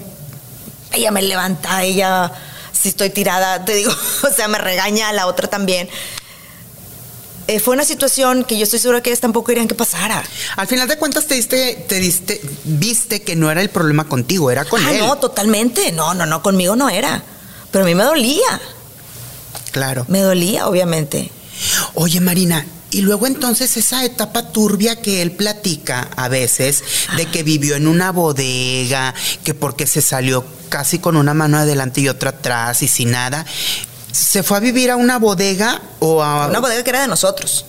ella 0.93 1.11
me 1.11 1.21
levanta, 1.21 1.83
ella, 1.83 2.31
si 2.73 2.91
estoy 2.91 3.11
tirada, 3.11 3.65
te 3.65 3.75
digo, 3.75 3.91
o 4.23 4.33
sea, 4.33 4.47
me 4.47 4.59
regaña, 4.59 5.09
a 5.09 5.13
la 5.13 5.27
otra 5.27 5.49
también. 5.49 5.89
Eh, 7.49 7.59
fue 7.59 7.75
una 7.75 7.85
situación 7.85 8.45
que 8.45 8.57
yo 8.57 8.63
estoy 8.63 8.79
segura 8.79 9.03
que 9.03 9.11
ellas 9.11 9.19
tampoco 9.19 9.49
querían 9.49 9.67
que 9.67 9.75
pasara. 9.75 10.23
Al 10.55 10.69
final 10.69 10.87
de 10.87 10.97
cuentas 10.97 11.27
te 11.27 11.35
diste, 11.35 11.85
te 11.89 11.99
diste, 11.99 12.41
viste 12.63 13.23
que 13.23 13.35
no 13.35 13.51
era 13.51 13.61
el 13.61 13.69
problema 13.69 14.05
contigo, 14.05 14.49
era 14.53 14.65
con 14.65 14.81
ah, 14.87 14.93
él. 14.93 15.01
No, 15.01 15.17
totalmente. 15.19 15.91
No, 15.91 16.15
no, 16.15 16.25
no, 16.25 16.41
conmigo 16.41 16.77
no 16.77 16.89
era. 16.89 17.21
Pero 17.73 17.85
a 17.85 17.89
mí 17.89 17.97
me 17.97 18.05
dolía. 18.05 18.61
Claro. 19.73 20.05
Me 20.07 20.21
dolía, 20.21 20.69
obviamente. 20.69 21.33
Oye, 21.95 22.21
Marina, 22.21 22.65
y 22.91 23.03
luego 23.03 23.27
entonces 23.27 23.77
esa 23.77 24.05
etapa 24.05 24.51
turbia 24.51 25.01
que 25.01 25.23
él 25.23 25.33
platica 25.33 26.09
a 26.17 26.29
veces, 26.29 26.83
de 27.17 27.27
que 27.27 27.43
vivió 27.43 27.77
en 27.77 27.87
una 27.87 28.13
bodega, 28.13 29.15
que 29.45 29.55
porque 29.55 29.87
se 29.87 30.01
salió 30.01 30.45
casi 30.69 30.99
con 30.99 31.17
una 31.17 31.35
mano 31.35 31.59
adelante 31.59 32.01
y 32.01 32.09
otra 32.09 32.31
atrás 32.31 32.83
y 32.83 32.89
sin 32.89 33.11
nada, 33.11 33.45
¿se 34.13 34.43
fue 34.43 34.57
a 34.57 34.61
vivir 34.61 34.91
a 34.91 34.97
una 34.97 35.19
bodega 35.19 35.83
o 35.99 36.23
a... 36.23 36.49
Una 36.49 36.61
bodega 36.61 36.83
que 36.83 36.91
era 36.91 37.03
de 37.03 37.09
nosotros. 37.09 37.67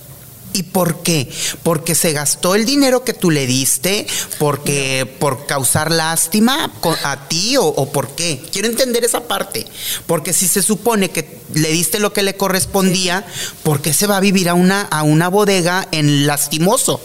¿Y 0.54 0.64
por 0.64 1.04
qué? 1.04 1.30
Porque 1.64 1.94
se 1.94 2.12
gastó 2.12 2.56
el 2.56 2.66
dinero 2.66 3.04
que 3.04 3.14
tú 3.14 3.30
le 3.30 3.46
diste, 3.46 4.08
porque 4.40 5.06
por 5.20 5.46
causar 5.46 5.92
lástima 5.92 6.72
a 7.04 7.28
ti 7.28 7.56
o, 7.58 7.86
por 7.92 8.10
qué. 8.10 8.42
Quiero 8.52 8.68
entender 8.68 9.04
esa 9.04 9.22
parte, 9.22 9.68
porque 10.08 10.34
si 10.34 10.48
se 10.48 10.64
supone 10.64 11.12
que 11.12 11.40
le 11.54 11.70
diste 11.70 12.00
lo 12.00 12.14
que 12.14 12.24
le 12.24 12.36
correspondía, 12.36 13.26
¿por 13.64 13.82
qué 13.82 13.94
se 13.94 14.08
va 14.08 14.18
a 14.18 14.20
vivir 14.22 14.50
a 14.50 14.54
una 14.56 14.82
a 14.82 15.04
una 15.04 15.28
bodega 15.28 15.88
en 15.92 16.26
lastimoso? 16.26 17.00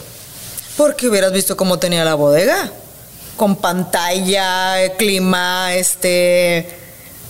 Porque 0.76 1.08
hubieras 1.08 1.32
visto 1.32 1.56
cómo 1.56 1.78
tenía 1.78 2.04
la 2.04 2.14
bodega, 2.14 2.72
con 3.36 3.56
pantalla, 3.56 4.96
clima, 4.96 5.74
este. 5.74 6.78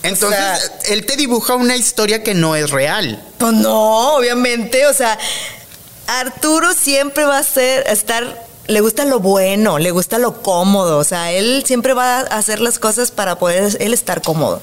Entonces, 0.03 0.71
él 0.87 1.07
te 1.07 1.17
dibuja 1.17 1.55
una 1.55 1.77
historia 1.77 2.23
que 2.23 2.35
no 2.35 2.57
es 2.57 2.71
real. 2.71 3.27
Pues 3.39 3.55
no, 3.55 4.17
obviamente, 4.17 4.87
o 4.87 4.93
sea, 4.93 5.19
Arturo 6.07 6.75
siempre 6.75 7.25
va 7.25 7.39
a 7.39 7.43
ser, 7.43 7.85
estar, 7.89 8.47
le 8.67 8.81
gusta 8.81 9.05
lo 9.05 9.21
bueno, 9.21 9.79
le 9.79 9.91
gusta 9.91 10.19
lo 10.19 10.43
cómodo, 10.43 10.99
o 10.99 11.05
sea, 11.05 11.33
él 11.33 11.65
siempre 11.67 11.95
va 11.95 12.19
a 12.19 12.21
hacer 12.21 12.61
las 12.61 12.79
cosas 12.79 13.11
para 13.11 13.39
poder 13.39 13.77
él 13.81 13.95
estar 13.95 14.23
cómodo. 14.23 14.61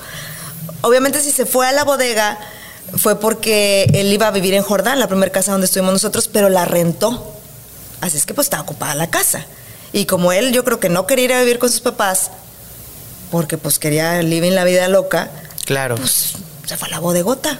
Obviamente 0.81 1.21
si 1.21 1.31
se 1.31 1.45
fue 1.45 1.67
a 1.67 1.71
la 1.71 1.83
bodega 1.83 2.37
fue 2.97 3.19
porque 3.19 3.89
él 3.93 4.11
iba 4.11 4.27
a 4.27 4.31
vivir 4.31 4.53
en 4.53 4.63
Jordán, 4.63 4.99
la 4.99 5.07
primera 5.07 5.31
casa 5.31 5.51
donde 5.51 5.65
estuvimos 5.65 5.93
nosotros, 5.93 6.27
pero 6.27 6.49
la 6.49 6.65
rentó. 6.65 7.35
Así 8.01 8.17
es 8.17 8.25
que 8.25 8.33
pues 8.33 8.47
estaba 8.47 8.63
ocupada 8.63 8.95
la 8.95 9.09
casa. 9.09 9.45
Y 9.93 10.05
como 10.05 10.31
él 10.31 10.51
yo 10.51 10.63
creo 10.63 10.79
que 10.79 10.89
no 10.89 11.05
quería 11.07 11.25
ir 11.25 11.33
a 11.33 11.39
vivir 11.39 11.59
con 11.59 11.69
sus 11.69 11.81
papás, 11.81 12.31
porque 13.29 13.57
pues 13.57 13.79
quería 13.79 14.19
vivir 14.19 14.53
la 14.53 14.63
vida 14.63 14.87
loca, 14.87 15.31
claro. 15.65 15.95
pues 15.95 16.33
se 16.65 16.77
fue 16.77 16.87
a 16.87 16.91
la 16.91 16.99
bodegota. 16.99 17.59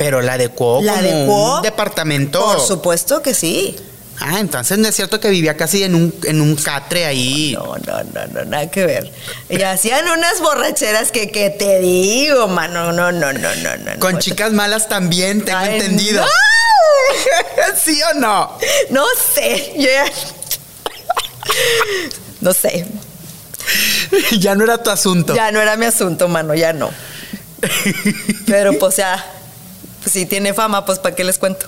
Pero 0.00 0.22
la 0.22 0.32
adecuó 0.32 0.80
¿La 0.82 0.94
como 0.94 1.56
un 1.56 1.62
departamento. 1.62 2.42
Por 2.42 2.60
supuesto 2.60 3.20
que 3.20 3.34
sí. 3.34 3.76
Ah, 4.18 4.40
entonces 4.40 4.78
no 4.78 4.88
es 4.88 4.96
cierto 4.96 5.20
que 5.20 5.28
vivía 5.28 5.58
casi 5.58 5.82
en 5.82 5.94
un, 5.94 6.14
en 6.24 6.40
un 6.40 6.56
catre 6.56 7.04
ahí. 7.04 7.54
No, 7.54 7.76
no, 7.76 8.04
no, 8.04 8.26
no, 8.32 8.44
nada 8.46 8.70
que 8.70 8.86
ver. 8.86 9.12
Y 9.50 9.60
hacían 9.62 10.08
unas 10.08 10.40
borracheras 10.40 11.12
que, 11.12 11.30
que 11.30 11.50
te 11.50 11.80
digo, 11.80 12.48
mano. 12.48 12.92
No, 12.92 13.12
no, 13.12 13.32
no, 13.32 13.54
no, 13.56 13.76
no. 13.76 13.98
Con 13.98 14.18
chicas 14.18 14.52
malas 14.52 14.88
también, 14.88 15.44
tengo 15.44 15.60
entendido. 15.60 16.24
¿Sí 17.82 18.00
o 18.10 18.14
no? 18.18 18.58
No 18.88 19.04
sé. 19.34 19.74
No 22.40 22.54
sé. 22.54 22.86
Ya 24.38 24.54
no 24.54 24.64
era 24.64 24.82
tu 24.82 24.90
asunto. 24.90 25.34
Ya 25.34 25.52
no 25.52 25.60
era 25.60 25.76
mi 25.76 25.84
asunto, 25.84 26.26
mano, 26.26 26.54
ya 26.54 26.72
no. 26.72 26.90
Pero 28.46 28.78
pues 28.78 28.96
ya 28.96 29.24
pues 30.02 30.12
si 30.12 30.26
tiene 30.26 30.54
fama, 30.54 30.84
pues 30.84 30.98
¿para 30.98 31.14
qué 31.14 31.24
les 31.24 31.38
cuento? 31.38 31.66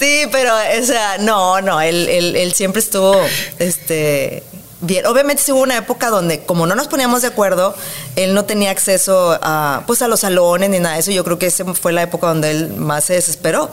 Sí, 0.00 0.22
pero, 0.32 0.54
o 0.54 0.86
sea, 0.86 1.18
no, 1.18 1.60
no, 1.60 1.78
él, 1.80 2.08
él, 2.08 2.52
siempre 2.54 2.80
estuvo, 2.80 3.14
este, 3.58 4.42
bien. 4.80 5.04
Obviamente 5.04 5.42
sí 5.42 5.52
hubo 5.52 5.60
una 5.60 5.76
época 5.76 6.08
donde, 6.08 6.42
como 6.44 6.66
no 6.66 6.74
nos 6.74 6.88
poníamos 6.88 7.20
de 7.20 7.28
acuerdo, 7.28 7.74
él 8.16 8.32
no 8.32 8.46
tenía 8.46 8.70
acceso 8.70 9.38
a, 9.42 9.84
pues, 9.86 10.00
a 10.00 10.08
los 10.08 10.20
salones 10.20 10.70
ni 10.70 10.78
nada 10.78 10.94
de 10.94 11.00
eso. 11.02 11.10
Yo 11.10 11.22
creo 11.22 11.38
que 11.38 11.46
esa 11.46 11.66
fue 11.74 11.92
la 11.92 12.02
época 12.02 12.28
donde 12.28 12.50
él 12.50 12.68
más 12.76 13.04
se 13.04 13.12
desesperó. 13.12 13.68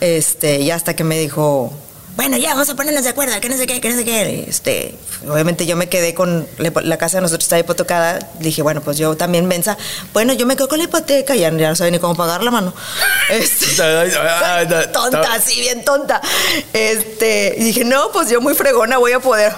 Este, 0.00 0.60
y 0.60 0.70
hasta 0.70 0.96
que 0.96 1.04
me 1.04 1.18
dijo, 1.18 1.74
bueno, 2.20 2.36
ya, 2.36 2.50
vamos 2.50 2.68
a 2.68 2.76
ponernos 2.76 3.02
de 3.02 3.08
acuerdo, 3.08 3.40
que 3.40 3.48
no 3.48 3.56
sé 3.56 3.66
qué, 3.66 3.80
que 3.80 3.88
no 3.88 3.96
sé 3.96 4.04
qué. 4.04 4.44
Este, 4.46 4.94
obviamente 5.26 5.64
yo 5.64 5.74
me 5.74 5.88
quedé 5.88 6.12
con 6.12 6.46
la 6.58 6.98
casa 6.98 7.16
de 7.16 7.22
nosotros 7.22 7.44
estaba 7.44 7.60
hipotecada. 7.60 8.18
Dije, 8.40 8.60
bueno, 8.60 8.82
pues 8.82 8.98
yo 8.98 9.16
también 9.16 9.46
mensa. 9.46 9.78
Bueno, 10.12 10.34
yo 10.34 10.44
me 10.44 10.54
quedo 10.54 10.68
con 10.68 10.76
la 10.76 10.84
hipoteca, 10.84 11.34
ya, 11.34 11.50
ya 11.50 11.70
no 11.70 11.76
sabía 11.76 11.92
ni 11.92 11.98
cómo 11.98 12.14
pagar 12.14 12.42
la 12.42 12.50
mano. 12.50 12.74
Este, 13.30 13.66
tonta, 14.92 15.32
así, 15.32 15.60
bien 15.60 15.82
tonta. 15.82 16.20
Este, 16.74 17.54
y 17.56 17.64
dije, 17.64 17.84
no, 17.84 18.12
pues 18.12 18.28
yo 18.28 18.42
muy 18.42 18.54
fregona 18.54 18.98
voy 18.98 19.12
a 19.12 19.20
poder. 19.20 19.54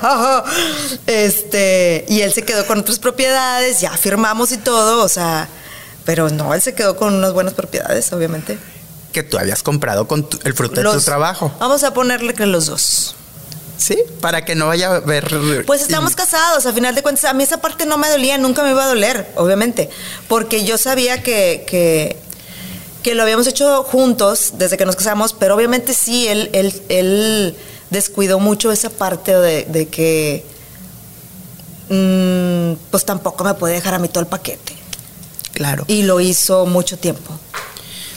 este, 1.08 2.04
y 2.08 2.20
él 2.20 2.32
se 2.32 2.42
quedó 2.42 2.64
con 2.68 2.78
otras 2.78 3.00
propiedades, 3.00 3.80
ya 3.80 3.90
firmamos 3.90 4.52
y 4.52 4.58
todo, 4.58 5.02
o 5.02 5.08
sea, 5.08 5.48
pero 6.04 6.30
no, 6.30 6.54
él 6.54 6.62
se 6.62 6.76
quedó 6.76 6.96
con 6.96 7.12
unas 7.12 7.32
buenas 7.32 7.54
propiedades, 7.54 8.12
obviamente 8.12 8.56
que 9.12 9.22
tú 9.22 9.38
habías 9.38 9.62
comprado 9.62 10.08
con 10.08 10.26
el 10.44 10.54
fruto 10.54 10.82
de 10.82 10.90
tu 10.90 11.00
trabajo. 11.00 11.52
Vamos 11.60 11.84
a 11.84 11.94
ponerle 11.94 12.34
que 12.34 12.46
los 12.46 12.66
dos. 12.66 13.14
Sí, 13.82 13.98
para 14.20 14.44
que 14.44 14.54
no 14.54 14.68
vaya 14.68 14.94
a 14.94 15.00
ver. 15.00 15.64
Pues 15.66 15.82
estamos 15.82 16.14
casados, 16.14 16.66
a 16.66 16.72
final 16.72 16.94
de 16.94 17.02
cuentas, 17.02 17.24
a 17.24 17.32
mí 17.32 17.42
esa 17.42 17.60
parte 17.60 17.84
no 17.84 17.98
me 17.98 18.08
dolía, 18.08 18.38
nunca 18.38 18.62
me 18.62 18.70
iba 18.70 18.84
a 18.84 18.86
doler, 18.86 19.32
obviamente, 19.34 19.90
porque 20.28 20.64
yo 20.64 20.78
sabía 20.78 21.22
que, 21.22 21.64
que, 23.02 23.14
lo 23.14 23.24
habíamos 23.24 23.48
hecho 23.48 23.82
juntos 23.82 24.52
desde 24.54 24.76
que 24.76 24.86
nos 24.86 24.94
casamos, 24.94 25.32
pero 25.32 25.56
obviamente 25.56 25.94
sí, 25.94 26.28
él, 26.28 26.48
él, 26.52 26.80
él 26.88 27.56
descuidó 27.90 28.38
mucho 28.38 28.70
esa 28.70 28.88
parte 28.88 29.34
de, 29.36 29.88
que 29.88 30.46
mm, 31.88 32.80
pues 32.92 33.04
tampoco 33.04 33.42
me 33.42 33.54
puede 33.54 33.74
dejar 33.74 33.94
a 33.94 33.98
mí 33.98 34.06
todo 34.06 34.20
el 34.20 34.28
paquete. 34.28 34.76
Claro. 35.54 35.84
Y 35.88 36.04
lo 36.04 36.20
hizo 36.20 36.66
mucho 36.66 36.96
tiempo. 36.98 37.36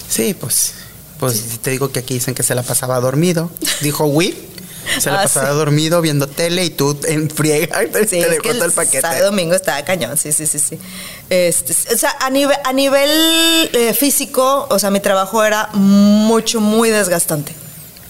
Sí, 0.07 0.35
pues 0.35 0.73
pues 1.28 1.59
te 1.61 1.71
digo 1.71 1.91
que 1.91 1.99
aquí 1.99 2.15
dicen 2.15 2.34
que 2.34 2.43
se 2.43 2.55
la 2.55 2.63
pasaba 2.63 2.99
dormido. 2.99 3.51
Dijo 3.82 4.05
Will. 4.05 4.36
Se 4.99 5.09
la 5.09 5.19
ah, 5.19 5.23
pasaba 5.23 5.49
dormido 5.49 6.01
viendo 6.01 6.28
tele 6.28 6.63
y 6.63 6.69
tú 6.69 6.97
en 7.07 7.30
friega 7.30 7.82
sí, 7.82 8.19
te 8.19 8.30
dejó 8.30 8.51
el 8.51 8.71
paquete. 8.71 9.01
Sábado 9.01 9.26
domingo 9.26 9.55
estaba 9.55 9.84
cañón, 9.84 10.17
sí, 10.17 10.32
sí, 10.32 10.45
sí, 10.45 10.59
sí. 10.59 10.80
Este, 11.30 11.73
o 11.93 11.97
sea, 11.97 12.15
a 12.19 12.30
nivel, 12.30 12.57
a 12.63 12.71
nivel 12.71 13.69
eh, 13.73 13.93
físico, 13.93 14.67
o 14.69 14.80
sea, 14.80 14.91
mi 14.91 14.99
trabajo 14.99 15.43
era 15.43 15.69
mucho, 15.73 16.61
muy 16.61 16.89
desgastante. 16.89 17.55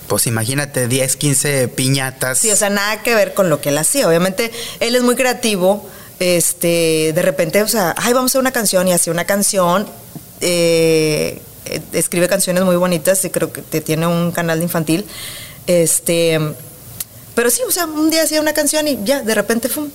Pues 0.07 0.27
imagínate, 0.27 0.87
10, 0.87 1.15
15 1.15 1.67
piñatas. 1.69 2.39
Sí, 2.39 2.51
o 2.51 2.55
sea, 2.55 2.69
nada 2.69 3.01
que 3.01 3.15
ver 3.15 3.33
con 3.33 3.49
lo 3.49 3.61
que 3.61 3.69
él 3.69 3.77
hacía. 3.77 4.07
Obviamente, 4.07 4.51
él 4.79 4.95
es 4.95 5.01
muy 5.01 5.15
creativo. 5.15 5.89
Este, 6.19 7.11
de 7.13 7.21
repente, 7.21 7.63
o 7.63 7.67
sea, 7.67 7.95
ay, 7.97 8.13
vamos 8.13 8.29
a 8.29 8.31
hacer 8.31 8.41
una 8.41 8.51
canción 8.51 8.87
y 8.87 8.93
hacía 8.93 9.11
una 9.11 9.25
canción. 9.25 9.87
Eh, 10.41 11.41
escribe 11.93 12.27
canciones 12.27 12.63
muy 12.63 12.75
bonitas 12.75 13.23
y 13.25 13.29
creo 13.29 13.51
que 13.51 13.61
te 13.61 13.81
tiene 13.81 14.07
un 14.07 14.31
canal 14.31 14.61
infantil. 14.61 15.05
Este, 15.67 16.39
pero 17.33 17.49
sí, 17.49 17.61
o 17.67 17.71
sea, 17.71 17.85
un 17.85 18.09
día 18.09 18.23
hacía 18.23 18.39
una 18.41 18.53
canción 18.53 18.87
y 18.87 18.99
ya, 19.03 19.21
de 19.21 19.35
repente, 19.35 19.67
¡fum! 19.69 19.89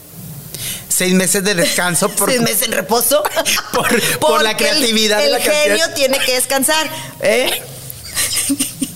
Seis 0.89 1.15
meses 1.15 1.43
de 1.45 1.55
descanso 1.55 2.09
por, 2.17 2.29
Seis 2.29 2.43
meses 2.43 2.63
en 2.63 2.73
reposo. 2.73 3.23
por, 3.73 3.89
por 4.19 4.43
la 4.43 4.51
Porque 4.51 4.69
el- 4.69 4.77
creatividad 4.77 5.21
El, 5.21 5.27
de 5.27 5.31
la 5.33 5.41
genio 5.41 5.69
canción. 5.79 5.95
tiene 5.95 6.19
que 6.19 6.35
descansar. 6.35 6.91
¿eh? 7.23 7.51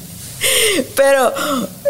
Pero, 0.96 1.32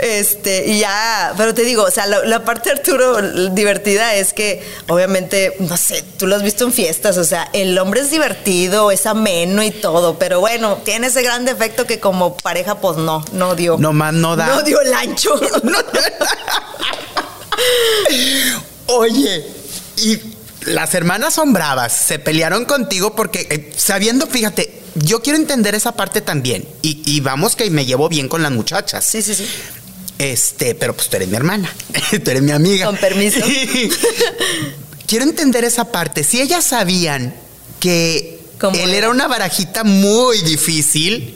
este, 0.01 0.67
y 0.67 0.81
ya, 0.81 1.35
pero 1.37 1.55
te 1.55 1.63
digo, 1.63 1.85
o 1.85 1.91
sea, 1.91 2.07
la, 2.07 2.25
la 2.25 2.45
parte 2.45 2.71
de 2.71 2.77
Arturo 2.77 3.21
divertida 3.51 4.15
es 4.15 4.33
que, 4.33 4.63
obviamente, 4.89 5.55
no 5.61 5.77
sé, 5.77 6.03
tú 6.19 6.27
lo 6.27 6.37
has 6.37 6.43
visto 6.43 6.65
en 6.65 6.73
fiestas, 6.73 7.17
o 7.17 7.25
sea, 7.25 7.49
el 7.53 7.77
hombre 7.79 8.01
es 8.01 8.11
divertido, 8.11 8.91
es 8.91 9.07
ameno 9.07 9.63
y 9.63 9.71
todo, 9.71 10.19
pero 10.19 10.41
bueno, 10.41 10.79
tiene 10.85 11.09
ese 11.09 11.23
gran 11.23 11.45
defecto 11.45 11.87
que 11.87 12.01
como 12.01 12.37
pareja, 12.37 12.77
pues 12.77 12.97
no, 12.97 13.25
no 13.33 13.55
dio. 13.55 13.77
Nomás 13.79 14.13
no 14.15 14.37
da. 14.37 14.47
No 14.55 14.63
dio 14.63 14.81
el 14.81 14.95
ancho. 14.95 15.35
Oye, 18.87 19.45
y 19.97 20.21
las 20.67 20.95
hermanas 20.95 21.35
son 21.35 21.53
bravas, 21.53 21.93
se 21.93 22.19
pelearon 22.19 22.65
contigo 22.65 23.15
porque 23.15 23.47
eh, 23.51 23.73
sabiendo, 23.77 24.27
fíjate, 24.27 24.84
yo 24.95 25.23
quiero 25.23 25.39
entender 25.39 25.75
esa 25.75 25.93
parte 25.93 26.21
también. 26.21 26.67
Y, 26.83 27.03
y 27.05 27.21
vamos 27.21 27.57
que 27.57 27.69
me 27.71 27.85
llevo 27.87 28.09
bien 28.09 28.29
con 28.29 28.43
las 28.43 28.53
muchachas. 28.53 29.05
Sí, 29.05 29.23
sí, 29.23 29.35
sí. 29.35 29.47
Este, 30.19 30.75
pero 30.75 30.95
pues 30.95 31.09
tú 31.09 31.17
eres 31.17 31.29
mi 31.29 31.37
hermana, 31.37 31.73
tú 32.25 32.31
eres 32.31 32.43
mi 32.43 32.53
amiga. 32.53 32.87
Con 32.87 32.97
permiso. 32.97 33.41
quiero 35.07 35.25
entender 35.25 35.65
esa 35.65 35.91
parte. 35.91 36.25
Si 36.25 36.41
ellas 36.41 36.65
sabían 36.65 37.35
que 37.81 38.41
¿Cómo 38.61 38.77
él 38.77 38.91
era? 38.91 38.99
era 38.99 39.11
una 39.11 39.27
barajita 39.27 39.83
muy 39.85 40.41
difícil, 40.43 41.35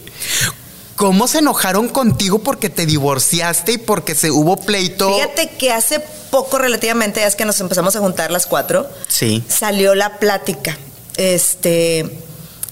¿cómo 0.97 1.27
se 1.29 1.39
enojaron 1.39 1.89
contigo 1.89 2.39
porque 2.39 2.71
te 2.71 2.87
divorciaste 2.87 3.73
y 3.73 3.79
porque 3.79 4.15
se 4.15 4.31
hubo 4.31 4.57
pleito? 4.57 5.13
Fíjate 5.15 5.51
que 5.59 5.73
hace 5.73 6.01
poco 6.31 6.59
relativamente, 6.59 7.21
ya 7.21 7.27
es 7.27 7.35
que 7.37 7.45
nos 7.45 7.59
empezamos 7.61 7.97
a 7.97 7.99
juntar 8.01 8.31
las 8.31 8.47
cuatro, 8.47 8.89
Sí. 9.09 9.43
salió 9.49 9.95
la 9.95 10.19
plática. 10.19 10.79
Este. 11.17 12.07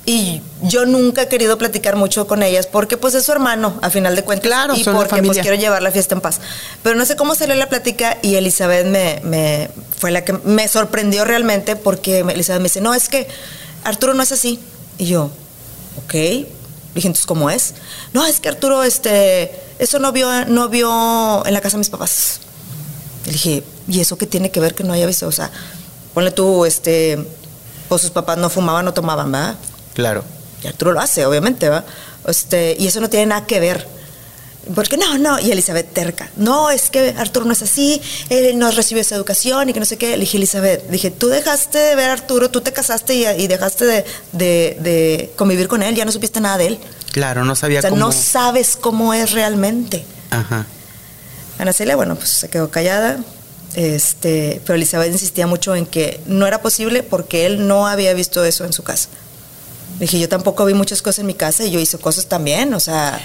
Y 0.08 0.40
yo 0.62 0.86
nunca 0.86 1.22
he 1.22 1.28
querido 1.28 1.58
platicar 1.58 1.96
mucho 1.96 2.28
con 2.28 2.44
ellas 2.44 2.66
porque 2.68 2.96
pues 2.96 3.14
es 3.14 3.24
su 3.24 3.32
hermano, 3.32 3.76
a 3.82 3.90
final 3.90 4.14
de 4.14 4.22
cuentas. 4.22 4.46
Claro, 4.46 4.74
y 4.76 4.84
porque 4.94 5.08
pues 5.26 5.38
quiero 5.42 5.56
llevar 5.60 5.82
la 5.82 5.90
fiesta 5.90 6.14
en 6.14 6.20
paz. 6.20 6.40
Pero 6.84 6.94
no 6.96 7.04
sé 7.04 7.16
cómo 7.16 7.34
salió 7.34 7.56
la 7.56 7.68
plática 7.68 8.16
y 8.22 8.36
Elizabeth 8.36 8.86
me, 8.86 9.20
me- 9.24 9.68
fue 9.98 10.12
la 10.12 10.24
que 10.24 10.32
me 10.32 10.68
sorprendió 10.68 11.24
realmente 11.24 11.74
porque 11.74 12.20
Elizabeth 12.20 12.60
me 12.62 12.68
dice, 12.68 12.80
no, 12.80 12.94
es 12.94 13.08
que 13.08 13.26
Arturo 13.82 14.14
no 14.14 14.22
es 14.22 14.30
así. 14.30 14.60
Y 14.96 15.06
yo, 15.06 15.24
ok. 16.04 16.12
Dije, 16.12 17.08
entonces, 17.08 17.26
¿cómo 17.26 17.50
es? 17.50 17.74
No, 18.12 18.24
es 18.26 18.38
que 18.38 18.48
Arturo, 18.48 18.84
este, 18.84 19.50
eso 19.80 19.98
no 19.98 20.12
vio, 20.12 20.44
no 20.46 20.68
vio 20.68 21.44
en 21.44 21.52
la 21.52 21.60
casa 21.60 21.74
de 21.76 21.80
mis 21.80 21.90
papás. 21.90 22.40
Le 23.26 23.32
dije, 23.32 23.64
¿y 23.88 24.00
eso 24.00 24.16
qué 24.16 24.26
tiene 24.26 24.52
que 24.52 24.60
ver 24.60 24.74
que 24.76 24.84
no 24.84 24.92
haya 24.92 25.04
visto? 25.04 25.26
O 25.26 25.32
sea, 25.32 25.50
ponle 26.14 26.30
tú, 26.30 26.64
este, 26.64 27.18
pues 27.88 28.02
sus 28.02 28.10
papás 28.12 28.38
no 28.38 28.48
fumaban, 28.50 28.84
no 28.84 28.94
tomaban, 28.94 29.30
¿verdad? 29.32 29.56
Claro. 29.96 30.22
Y 30.62 30.68
Arturo 30.68 30.92
lo 30.92 31.00
hace, 31.00 31.26
obviamente, 31.26 31.68
¿va? 31.68 31.84
Este, 32.28 32.76
y 32.78 32.86
eso 32.86 33.00
no 33.00 33.10
tiene 33.10 33.26
nada 33.26 33.44
que 33.46 33.58
ver. 33.58 33.88
Porque 34.74 34.96
no, 34.96 35.16
no, 35.18 35.38
y 35.38 35.50
Elizabeth 35.52 35.92
terca. 35.92 36.28
No, 36.36 36.70
es 36.70 36.90
que 36.90 37.14
Arturo 37.18 37.46
no 37.46 37.52
es 37.52 37.62
así, 37.62 38.00
él 38.30 38.58
no 38.58 38.70
recibió 38.72 39.00
esa 39.00 39.14
educación 39.14 39.68
y 39.68 39.72
que 39.72 39.78
no 39.80 39.86
sé 39.86 39.96
qué. 39.96 40.10
Le 40.16 40.20
dije, 40.24 40.38
Elizabeth, 40.38 40.88
dije, 40.88 41.10
tú 41.12 41.28
dejaste 41.28 41.78
de 41.78 41.94
ver 41.94 42.10
a 42.10 42.14
Arturo, 42.14 42.50
tú 42.50 42.60
te 42.60 42.72
casaste 42.72 43.14
y, 43.14 43.24
y 43.26 43.46
dejaste 43.46 43.84
de, 43.84 44.04
de- 44.32 44.76
de 44.80 45.32
convivir 45.36 45.68
con 45.68 45.82
él, 45.84 45.94
ya 45.94 46.04
no 46.04 46.10
supiste 46.12 46.40
nada 46.40 46.58
de 46.58 46.66
él. 46.68 46.78
Claro, 47.12 47.44
no 47.44 47.54
sabía 47.54 47.78
O 47.78 47.82
sea, 47.82 47.90
cómo. 47.90 48.06
no 48.06 48.12
sabes 48.12 48.76
cómo 48.80 49.14
es 49.14 49.30
realmente. 49.32 50.04
Ajá. 50.30 50.66
Ana 51.58 51.72
Celia, 51.72 51.94
bueno, 51.96 52.16
pues 52.16 52.28
se 52.30 52.48
quedó 52.50 52.68
callada. 52.70 53.18
Este, 53.74 54.60
pero 54.64 54.74
Elizabeth 54.74 55.12
insistía 55.12 55.46
mucho 55.46 55.74
en 55.76 55.86
que 55.86 56.20
no 56.26 56.46
era 56.46 56.60
posible 56.60 57.02
porque 57.02 57.46
él 57.46 57.68
no 57.68 57.86
había 57.86 58.12
visto 58.14 58.44
eso 58.44 58.64
en 58.64 58.72
su 58.72 58.82
casa. 58.82 59.08
Dije, 59.98 60.18
yo 60.18 60.28
tampoco 60.28 60.64
vi 60.64 60.74
muchas 60.74 61.00
cosas 61.02 61.20
en 61.20 61.26
mi 61.26 61.34
casa 61.34 61.64
y 61.64 61.70
yo 61.70 61.80
hice 61.80 61.98
cosas 61.98 62.26
también, 62.26 62.74
o 62.74 62.80
sea, 62.80 63.20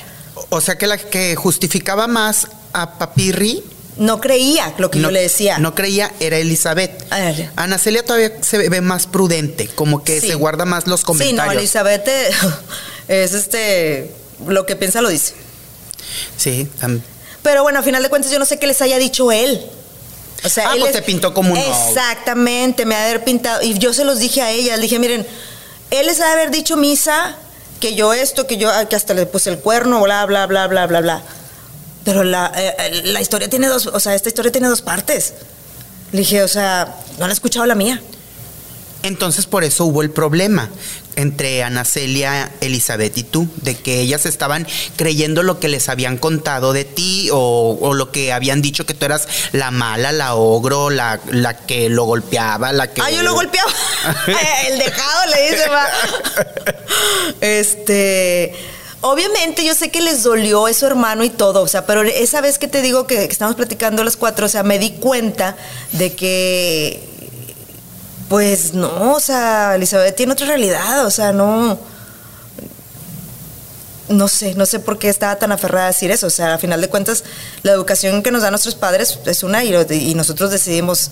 O 0.50 0.62
sea 0.62 0.78
que 0.78 0.88
la 0.88 0.98
que 0.98 1.36
justificaba 1.36 2.08
más 2.08 2.48
a 2.74 2.98
Papirri 2.98 3.64
no 3.98 4.22
creía 4.22 4.74
lo 4.78 4.90
que 4.90 4.98
no, 5.00 5.10
yo 5.10 5.12
le 5.12 5.22
decía. 5.22 5.58
no 5.60 5.76
creía 5.76 6.12
era 6.22 6.38
Elizabeth. 6.38 7.06
Ah. 7.12 7.34
Ana 7.58 7.78
Celia 7.78 8.04
todavía 8.06 8.32
se 8.42 8.70
ve 8.70 8.82
más 8.82 9.06
prudente, 9.08 9.68
como 9.68 10.04
que 10.04 10.22
Sí. 10.22 10.28
se 10.30 10.36
guarda 10.36 10.64
más 10.66 10.88
los 10.88 11.02
Sí, 11.02 11.06
no, 11.06 11.14
comentarios. 11.14 11.56
Elizabeth 11.58 12.08
eh, 12.08 12.30
es 13.10 13.34
este, 13.34 14.12
lo 14.48 14.66
que 14.66 14.78
piensa 14.78 15.02
lo 15.02 15.10
dice. 15.10 15.34
Sí, 16.38 16.68
tam- 16.80 17.02
Pero 17.44 17.64
bueno, 17.64 17.80
a 17.80 17.84
final 17.84 18.02
de 18.02 18.10
cuentas 18.10 18.32
yo 18.32 18.40
no 18.40 18.46
sé 18.46 18.58
qué 18.60 18.68
les 18.68 18.82
haya 18.82 18.98
dicho 18.98 19.32
él. 19.32 19.62
O 20.44 20.50
sea, 20.50 20.70
Ah, 20.72 20.74
él 20.76 20.80
pues 20.80 20.92
es- 20.96 21.02
te 21.02 21.06
pintó 21.06 21.34
como 21.34 21.52
un. 21.52 21.58
Exactamente, 21.60 22.86
me 22.86 22.96
ha 22.96 23.00
de 23.04 23.10
haber 23.12 23.24
pintado. 23.26 23.62
Y 23.62 23.78
yo 23.78 23.94
se 23.94 24.06
los 24.06 24.20
dije 24.20 24.42
a 24.42 24.52
ella, 24.52 24.76
le 24.78 24.84
dije, 24.84 24.98
miren, 25.00 25.28
él 25.92 26.08
les 26.08 26.20
ha 26.20 26.26
de 26.28 26.32
haber 26.32 26.52
dicho 26.52 26.78
misa 26.78 27.36
que 27.80 27.96
yo 27.96 28.14
esto, 28.14 28.48
que 28.48 28.58
yo 28.58 28.70
que 28.90 28.96
hasta 28.96 29.14
le 29.14 29.26
puse 29.26 29.50
el 29.50 29.60
cuerno, 29.60 30.02
bla, 30.02 30.26
bla, 30.26 30.48
bla, 30.48 30.68
bla, 30.68 30.88
bla, 30.88 31.02
bla. 31.02 31.22
Pero 32.04 32.24
la, 32.24 32.52
eh, 32.56 32.76
eh, 32.80 33.02
la 33.06 33.22
historia 33.22 33.50
tiene 33.50 33.68
dos, 33.68 33.88
o 33.88 34.00
sea, 34.00 34.16
esta 34.16 34.30
historia 34.30 34.52
tiene 34.52 34.68
dos 34.68 34.82
partes. 34.82 35.34
Le 36.12 36.20
dije, 36.20 36.44
o 36.44 36.48
sea, 36.48 36.96
no 37.20 37.26
han 37.26 37.32
escuchado 37.32 37.66
la 37.66 37.76
mía. 37.76 38.02
Entonces 39.04 39.46
por 39.46 39.64
eso 39.64 39.86
hubo 39.86 40.02
el 40.02 40.12
problema 40.12 40.70
entre 41.16 41.64
Ana 41.64 41.84
Celia, 41.86 42.52
Elizabeth 42.62 43.18
y 43.18 43.24
tú, 43.24 43.48
de 43.58 43.76
que 43.76 44.00
ellas 44.00 44.26
estaban 44.26 44.68
creyendo 44.96 45.44
lo 45.44 45.60
que 45.60 45.68
les 45.68 45.90
habían 45.90 46.18
contado 46.18 46.74
de 46.74 46.86
ti 46.86 47.30
o, 47.32 47.78
o 47.82 47.94
lo 47.94 48.12
que 48.12 48.32
habían 48.32 48.62
dicho 48.62 48.86
que 48.86 48.94
tú 48.94 49.06
eras 49.06 49.28
la 49.52 49.72
mala, 49.72 50.12
la 50.12 50.36
ogro, 50.36 50.90
la, 50.90 51.20
la 51.30 51.58
que 51.58 51.90
lo 51.90 52.06
golpeaba, 52.06 52.72
la 52.72 52.92
que... 52.92 53.02
Ah, 53.02 53.12
yo 53.12 53.24
lo 53.24 53.34
golpeaba. 53.34 53.72
el 54.68 54.80
dejado 54.80 55.36
le 55.36 55.52
dice, 55.52 55.68
va. 55.70 55.88
Este. 57.42 58.56
Obviamente 59.04 59.66
yo 59.66 59.74
sé 59.74 59.90
que 59.90 60.00
les 60.00 60.22
dolió 60.22 60.68
eso 60.68 60.86
hermano 60.86 61.24
y 61.24 61.32
todo, 61.32 61.64
o 61.64 61.68
sea, 61.68 61.88
pero 61.88 62.04
esa 62.04 62.40
vez 62.40 62.60
que 62.60 62.68
te 62.68 62.84
digo 62.84 63.08
que, 63.08 63.16
que 63.16 63.32
estamos 63.32 63.56
platicando 63.56 64.04
las 64.04 64.16
cuatro, 64.16 64.46
o 64.46 64.50
sea, 64.50 64.62
me 64.62 64.78
di 64.78 64.92
cuenta 64.92 65.58
de 65.94 66.14
que, 66.14 67.11
pues 68.32 68.74
no, 68.74 69.12
o 69.14 69.20
sea, 69.20 69.76
Elizabeth 69.76 70.16
tiene 70.16 70.32
otra 70.32 70.48
realidad, 70.48 71.06
o 71.06 71.12
sea, 71.12 71.34
no, 71.34 71.78
no 74.08 74.28
sé, 74.30 74.56
no 74.56 74.66
sé 74.66 74.80
por 74.80 74.98
qué 74.98 75.10
estaba 75.10 75.36
tan 75.36 75.52
aferrada 75.52 75.88
a 75.88 75.90
decir 75.90 76.12
eso, 76.12 76.28
o 76.28 76.30
sea, 76.30 76.54
a 76.54 76.58
final 76.58 76.80
de 76.80 76.88
cuentas, 76.88 77.26
la 77.62 77.74
educación 77.74 78.24
que 78.24 78.32
nos 78.32 78.42
dan 78.42 78.52
nuestros 78.52 78.76
padres 78.76 79.20
es 79.26 79.44
una 79.44 79.66
y, 79.66 79.76
y 79.76 80.16
nosotros 80.16 80.50
decidimos 80.50 81.12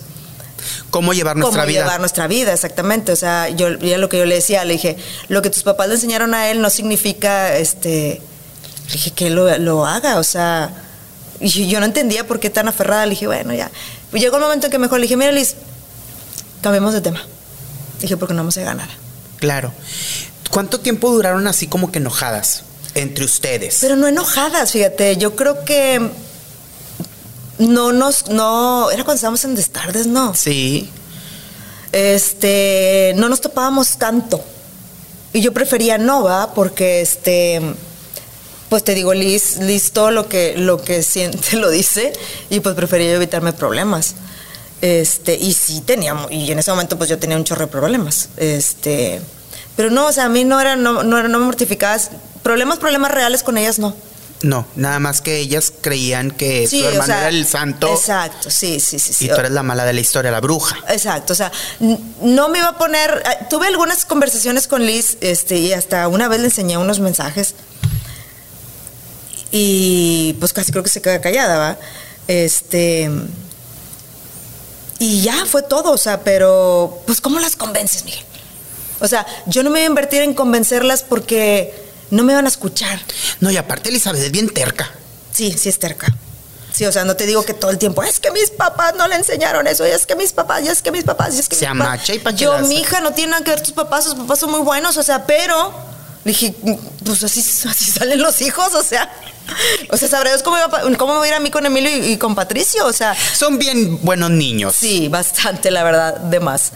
¿Cómo 0.92 1.12
llevar 1.12 1.36
nuestra 1.36 1.64
cómo 1.64 1.68
vida? 1.68 1.82
llevar 1.82 2.00
nuestra 2.00 2.28
vida, 2.28 2.54
exactamente. 2.54 3.12
O 3.12 3.18
sea, 3.18 3.50
yo 3.50 3.78
ya 3.80 3.98
lo 3.98 4.08
que 4.08 4.18
yo 4.20 4.26
le 4.26 4.36
decía, 4.36 4.64
le 4.64 4.74
dije, 4.74 4.96
lo 5.28 5.42
que 5.42 5.50
tus 5.50 5.64
papás 5.64 5.90
le 5.90 5.96
enseñaron 5.96 6.34
a 6.34 6.50
él 6.50 6.62
no 6.62 6.70
significa, 6.70 7.58
este, 7.58 8.22
le 8.88 8.94
dije 8.94 9.12
que 9.12 9.30
lo, 9.30 9.58
lo 9.58 9.86
haga, 9.86 10.20
o 10.20 10.24
sea, 10.24 10.72
y 11.42 11.68
yo 11.68 11.82
no 11.82 11.86
entendía 11.86 12.26
por 12.26 12.40
qué 12.40 12.50
tan 12.50 12.70
aferrada. 12.70 13.06
Le 13.06 13.12
dije, 13.12 13.28
bueno, 13.28 13.54
ya. 13.54 13.72
Llegó 14.14 14.38
el 14.38 14.44
momento 14.44 14.68
en 14.68 14.72
que 14.72 14.80
mejor 14.80 15.00
le 15.00 15.04
dije, 15.04 15.18
mira, 15.18 15.34
Liz, 15.34 15.56
cambiemos 16.62 16.94
de 16.94 17.02
tema. 17.02 17.22
Dije, 18.02 18.18
porque 18.18 18.34
no 18.34 18.42
vamos 18.42 18.58
a 18.58 18.62
ganar. 18.62 18.90
Claro. 19.38 19.72
¿Cuánto 20.50 20.80
tiempo 20.80 21.12
duraron 21.12 21.48
así 21.48 21.68
como 21.68 21.92
que 21.92 22.00
enojadas 22.00 22.64
entre 22.96 23.26
ustedes? 23.26 23.78
Pero 23.82 23.96
no 23.96 24.08
enojadas, 24.08 24.72
fíjate, 24.72 25.18
yo 25.18 25.36
creo 25.36 25.64
que 25.64 26.10
no 27.60 27.92
nos, 27.92 28.30
no, 28.30 28.90
era 28.90 29.04
cuando 29.04 29.16
estábamos 29.16 29.44
en 29.46 29.56
Destardes, 29.56 30.08
¿no? 30.08 30.34
Sí. 30.34 30.90
este, 31.92 33.14
no 33.18 33.30
nos 33.30 33.42
topábamos 33.42 33.98
tanto. 33.98 34.44
Y 35.34 35.42
yo 35.42 35.54
prefería 35.54 35.98
no, 35.98 36.24
¿va? 36.24 36.54
Porque, 36.54 37.02
este, 37.02 37.62
pues 38.70 38.84
te 38.84 38.96
digo, 38.96 39.14
Liz, 39.14 39.58
Liz 39.58 39.92
todo 39.92 40.10
lo 40.10 40.28
que, 40.28 40.56
lo 40.58 40.82
que 40.82 41.04
siente 41.04 41.56
lo 41.58 41.70
dice 41.70 42.14
y 42.50 42.62
pues 42.62 42.76
prefería 42.76 43.10
yo 43.10 43.16
evitarme 43.16 43.54
problemas. 43.54 44.16
Este, 44.82 45.36
y 45.36 45.54
sí 45.54 45.82
teníamos, 45.82 46.32
y 46.32 46.52
en 46.52 46.60
ese 46.60 46.72
momento 46.72 46.98
pues 46.98 47.10
yo 47.10 47.18
tenía 47.20 47.36
un 47.38 47.44
chorro 47.44 47.66
de 47.66 47.72
problemas. 47.72 48.30
Este, 48.38 49.20
pero 49.76 49.90
no, 49.90 50.08
o 50.08 50.12
sea, 50.12 50.26
a 50.26 50.30
mí 50.30 50.44
no 50.46 50.60
era, 50.62 50.76
no, 50.76 51.04
no, 51.04 51.22
no 51.24 51.40
me 51.40 51.46
mortificabas. 51.46 52.12
Problemas, 52.44 52.80
problemas 52.80 53.12
reales 53.12 53.44
con 53.44 53.58
ellas 53.58 53.80
no. 53.80 53.94
No, 54.42 54.66
nada 54.78 55.00
más 55.00 55.20
que 55.20 55.38
ellas 55.38 55.74
creían 55.82 56.32
que 56.32 56.66
Sí, 56.66 56.80
su 56.80 56.86
o 56.86 56.90
hermano 56.90 57.06
sea, 57.08 57.20
era 57.20 57.28
el 57.28 57.46
santo 57.46 57.94
Exacto, 57.94 58.50
sí, 58.50 58.80
sí, 58.80 58.98
sí. 58.98 59.12
sí. 59.12 59.26
y 59.26 59.28
tú 59.28 59.36
eres 59.36 59.52
la 59.52 59.64
mala 59.64 59.84
de 59.84 59.92
la 59.92 60.00
historia, 60.00 60.32
la 60.32 60.40
bruja. 60.40 60.78
Exacto, 60.88 61.34
o 61.34 61.36
sea, 61.36 61.52
no 62.22 62.48
me 62.48 62.60
iba 62.60 62.70
a 62.70 62.78
poner. 62.78 63.22
eh, 63.26 63.46
Tuve 63.50 63.68
algunas 63.68 64.06
conversaciones 64.06 64.68
con 64.70 64.86
Liz, 64.86 65.18
este, 65.20 65.58
y 65.58 65.74
hasta 65.74 66.08
una 66.08 66.30
vez 66.30 66.40
le 66.40 66.46
enseñé 66.46 66.78
unos 66.78 67.02
mensajes. 67.02 67.54
Y 69.52 70.38
pues 70.40 70.54
casi 70.54 70.72
creo 70.72 70.84
que 70.84 70.90
se 70.90 71.02
queda 71.02 71.20
callada, 71.22 71.58
¿va? 71.58 71.78
Este. 72.28 73.10
Y 75.00 75.22
ya 75.22 75.46
fue 75.46 75.62
todo, 75.64 75.92
o 75.92 75.98
sea, 75.98 76.22
pero. 76.22 77.02
Pues, 77.06 77.22
¿cómo 77.22 77.40
las 77.40 77.56
convences, 77.56 78.04
Miguel? 78.06 78.24
O 79.00 79.08
sea, 79.08 79.26
yo 79.46 79.64
no 79.64 79.70
me 79.70 79.80
iba 79.80 79.88
a 79.88 79.90
invertir 79.90 80.22
en 80.22 80.34
convencerlas 80.34 81.04
porque 81.04 81.74
no 82.12 82.24
me 82.24 82.34
iban 82.34 82.46
a 82.46 82.50
escuchar. 82.50 83.00
No, 83.40 83.50
y 83.50 83.56
aparte 83.58 83.90
Elizabeth 83.90 84.22
es 84.22 84.32
bien 84.32 84.50
terca. 84.50 84.92
Sí, 85.32 85.56
sí 85.58 85.70
es 85.70 85.80
terca. 85.80 86.08
Sí, 86.74 86.86
o 86.86 86.92
sea, 86.92 87.04
no 87.06 87.16
te 87.16 87.26
digo 87.26 87.44
que 87.44 87.54
todo 87.54 87.72
el 87.72 87.78
tiempo, 87.78 88.04
es 88.04 88.20
que 88.20 88.32
mis 88.32 88.52
papás 88.52 88.94
no 88.96 89.08
le 89.08 89.16
enseñaron 89.16 89.68
eso, 89.68 89.88
y 89.88 89.92
es 89.92 90.06
que 90.06 90.16
mis 90.16 90.34
papás, 90.34 90.64
y 90.64 90.68
es 90.68 90.82
que 90.82 90.92
mis 90.92 91.04
papás, 91.04 91.36
y 91.36 91.40
es 91.40 91.50
que 91.50 91.56
Se 91.56 91.68
mis 91.70 91.80
papás". 91.80 91.88
amacha 92.10 92.14
y 92.14 92.36
Yo, 92.36 92.58
mi 92.60 92.76
hija, 92.80 93.02
no 93.02 93.12
tiene 93.12 93.32
nada 93.32 93.44
que 93.44 93.52
ver 93.52 93.62
tus 93.62 93.74
papás, 93.74 94.04
sus 94.06 94.16
papás 94.16 94.40
son 94.40 94.52
muy 94.52 94.62
buenos, 94.62 94.96
o 94.98 95.04
sea, 95.04 95.26
pero 95.26 95.74
dije, 96.32 96.54
pues 97.06 97.24
así, 97.24 97.40
así 97.40 97.92
salen 97.92 98.22
los 98.22 98.42
hijos, 98.42 98.74
o 98.74 98.84
sea. 98.84 99.12
O 99.90 99.98
sea, 99.98 100.08
sabré 100.08 100.30
Dios 100.30 100.44
cómo, 100.44 100.58
iba 100.58 100.70
cómo 100.98 101.14
me 101.14 101.20
va 101.20 101.26
a 101.26 101.28
ir 101.28 101.34
a 101.34 101.40
mí 101.40 101.50
con 101.50 101.66
Emilio 101.66 101.90
y, 101.90 102.12
y 102.14 102.18
con 102.18 102.36
Patricio, 102.36 102.86
o 102.86 102.94
sea. 102.94 103.16
Son 103.36 103.58
bien 103.58 104.00
buenos 104.04 104.30
niños. 104.30 104.76
Sí, 104.76 105.08
bastante, 105.08 105.72
la 105.72 105.84
verdad, 105.84 106.18
de 106.18 106.40
más. 106.40 106.72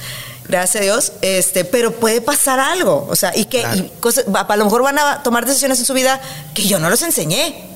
Gracias 0.47 0.81
a 0.81 0.83
Dios. 0.83 1.11
Este, 1.21 1.65
pero 1.65 1.93
puede 1.95 2.21
pasar 2.21 2.59
algo. 2.59 3.07
O 3.09 3.15
sea, 3.15 3.31
y 3.35 3.45
que 3.45 3.61
Claro. 3.61 3.77
y 3.77 3.91
cosas, 3.99 4.25
a 4.33 4.55
lo 4.57 4.65
mejor 4.65 4.81
van 4.83 4.97
a 4.99 5.23
tomar 5.23 5.45
decisiones 5.45 5.79
en 5.79 5.85
su 5.85 5.93
vida 5.93 6.19
que 6.53 6.63
yo 6.63 6.79
no 6.79 6.89
los 6.89 7.01
enseñé. 7.01 7.69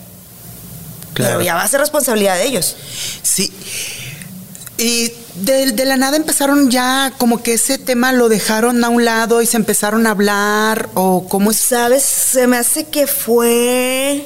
Claro. 1.14 1.34
Pero 1.38 1.42
ya 1.42 1.56
va 1.56 1.64
a 1.64 1.68
ser 1.68 1.80
responsabilidad 1.80 2.36
de 2.36 2.46
ellos. 2.46 2.76
Sí. 3.24 3.54
Y 4.78 5.12
de, 5.42 5.72
de 5.72 5.86
la 5.86 5.98
nada 5.98 6.18
empezaron 6.18 6.70
ya 6.72 7.14
como 7.18 7.42
que 7.44 7.54
ese 7.54 7.78
tema 7.78 8.12
lo 8.12 8.30
dejaron 8.30 8.84
a 8.84 8.90
un 8.90 9.06
lado 9.06 9.42
y 9.42 9.46
se 9.46 9.58
empezaron 9.58 10.08
a 10.08 10.12
hablar 10.12 10.90
o 10.94 11.28
cómo 11.30 11.52
es. 11.52 11.58
¿Sabes? 11.58 12.04
Se 12.04 12.48
me 12.48 12.58
hace 12.58 12.86
que 12.86 13.08
fue. 13.08 14.26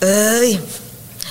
Ay. 0.00 0.60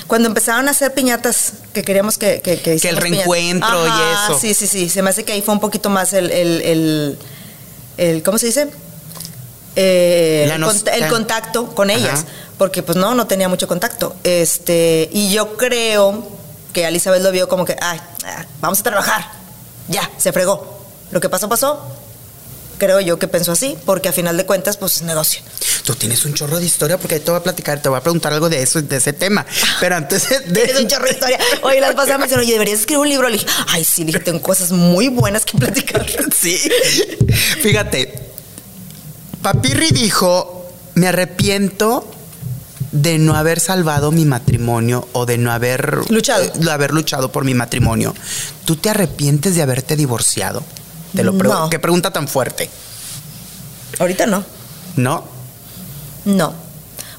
Cuando 0.08 0.28
empezaron 0.28 0.68
a 0.68 0.72
hacer 0.72 0.93
piñatas 0.93 1.53
que 1.74 1.82
queríamos 1.84 2.18
que 2.18 2.41
que, 2.41 2.60
que, 2.62 2.76
piñatas. 2.76 2.99
reencuentro 3.01 3.88
y 3.88 3.89
eso. 3.89 4.39
Sí, 4.39 4.53
sí, 4.53 4.68
sí. 4.68 4.89
Se 4.89 5.01
me 5.01 5.10
hace 5.10 5.24
que 5.24 5.34
ahí 5.34 5.41
fue 5.41 5.53
un 5.53 5.60
poquito 5.60 5.89
más 5.89 6.14
el. 6.14 6.32
el, 6.32 6.62
el, 6.62 7.20
el- 7.97 8.24
¿Cómo 8.24 8.38
se 8.38 8.47
dice? 8.47 8.68
Eh, 9.76 10.43
el, 10.45 10.64
el 11.03 11.10
contacto 11.10 11.74
con 11.76 11.89
Ajá. 11.89 11.99
ellas. 11.99 12.26
Porque 12.58 12.84
pues 12.84 12.97
no, 12.97 13.16
no 13.16 13.28
tenía 13.28 13.49
mucho 13.49 13.68
contacto. 13.68 14.16
Este, 14.24 15.10
y 15.12 15.30
yo 15.32 15.58
creo 15.58 16.24
que 16.76 16.86
Elizabeth 16.86 17.23
lo 17.23 17.32
vio 17.32 17.47
como 17.47 17.63
que, 17.63 17.78
ay, 17.82 18.01
ah, 18.26 18.45
vamos 18.59 18.82
a 18.82 18.84
trabajar. 18.84 19.32
Ya, 19.88 20.11
se 20.17 20.34
fregó. 20.34 20.78
Lo 21.09 21.21
que 21.21 21.30
pasó, 21.30 21.47
pasó. 21.47 21.82
Creo 22.78 22.99
yo 22.99 23.17
que 23.17 23.30
pensó 23.30 23.53
así, 23.53 23.78
porque 23.86 24.09
a 24.09 24.11
final 24.11 24.36
de 24.36 24.45
cuentas, 24.45 24.76
pues 24.76 24.97
es 24.97 25.03
negocio. 25.03 25.41
Tú 25.86 25.95
tienes 25.95 26.26
un 26.26 26.34
chorro 26.34 26.59
de 26.59 26.65
historia 26.65 26.97
porque 26.97 27.21
te 27.21 27.32
voy 27.32 27.39
a 27.39 27.43
platicar, 27.43 27.82
te 27.82 27.88
voy 27.88 27.97
a 27.97 28.01
preguntar 28.01 28.34
algo 28.34 28.49
de 28.49 28.61
eso, 28.61 28.82
de 28.82 28.97
ese 28.97 29.13
tema. 29.13 29.45
Pero 29.80 29.95
antes 29.95 30.28
de... 30.28 30.39
Tienes 30.41 30.82
un 30.82 30.88
chorro 30.89 31.05
de 31.05 31.11
historia. 31.11 31.39
Oye, 31.61 31.80
las 31.80 31.95
pasadas 31.95 32.30
me 32.30 32.36
oye, 32.36 32.51
deberías 32.51 32.82
escribir 32.82 32.99
un 32.99 33.09
libro. 33.09 33.30
Le 33.30 33.38
dije, 33.38 33.47
ay, 33.69 33.86
sí, 33.86 34.01
le 34.01 34.07
dije, 34.07 34.19
tengo 34.19 34.41
cosas 34.41 34.73
muy 34.73 35.07
buenas 35.07 35.45
que 35.45 35.57
platicar. 35.57 36.05
Sí. 36.36 36.57
Fíjate, 37.61 38.13
Papirri 39.41 39.91
dijo, 39.91 40.69
me 40.95 41.07
arrepiento 41.07 42.05
de 42.96 43.18
no 43.20 43.36
haber 43.36 43.60
salvado 43.60 44.12
mi 44.12 44.24
matrimonio 44.24 45.08
o 45.12 45.26
de 45.26 45.38
no 45.38 45.52
haber 45.52 46.10
Luchado. 46.10 46.43
eh, 46.43 46.52
de 46.56 46.72
haber 46.72 46.91
luchado 46.93 47.30
por 47.32 47.43
mi 47.43 47.54
matrimonio. 47.54 48.16
¿Tú 48.64 48.78
te 48.78 48.89
arrepientes 48.89 49.54
de 49.56 49.62
haberte 49.62 49.96
divorciado? 49.98 50.64
Te 51.14 51.24
lo 51.24 51.38
pregunto. 51.38 51.64
No. 51.64 51.70
Qué 51.70 51.78
pregunta 51.80 52.12
tan 52.12 52.28
fuerte. 52.28 52.70
Ahorita 54.00 54.26
no. 54.26 54.43
¿No? 54.96 55.26
No. 56.24 56.54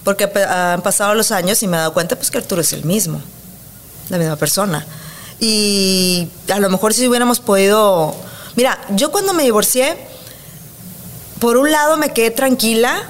Porque 0.03 0.25
han 0.25 0.81
pasado 0.83 1.15
los 1.15 1.31
años 1.31 1.63
y 1.63 1.67
me 1.67 1.77
he 1.77 1.81
dado 1.81 1.93
cuenta, 1.93 2.17
pues, 2.17 2.31
que 2.31 2.39
Arturo 2.39 2.61
es 2.63 2.73
el 2.73 2.85
mismo. 2.85 3.21
La 4.09 4.17
misma 4.19 4.37
persona. 4.37 4.87
Y 5.41 6.29
a 6.53 6.59
lo 6.59 6.71
mejor 6.71 6.95
si 6.95 7.07
hubiéramos 7.07 7.41
podido. 7.41 8.15
Mira, 8.55 8.79
yo 8.91 9.11
cuando 9.13 9.35
me 9.35 9.43
divorcié, 9.43 9.97
por 11.39 11.59
un 11.59 11.71
lado 11.71 11.99
me 11.99 12.15
quedé 12.15 12.31
tranquila 12.31 13.03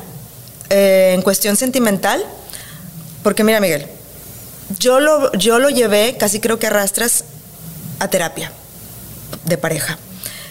eh, 0.71 1.13
en 1.15 1.23
cuestión 1.23 1.57
sentimental. 1.57 2.25
Porque 3.27 3.43
mira, 3.43 3.59
Miguel, 3.59 3.89
yo 4.79 5.01
lo, 5.01 5.33
yo 5.33 5.59
lo 5.59 5.69
llevé, 5.69 6.17
casi 6.17 6.39
creo 6.39 6.61
que 6.61 6.69
arrastras, 6.69 7.25
a 7.99 8.07
terapia 8.07 8.53
de 9.45 9.59
pareja. 9.59 9.99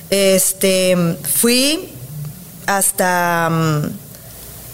Este, 0.10 1.18
fui 1.24 1.94
hasta 2.66 3.50
mm, 3.50 3.86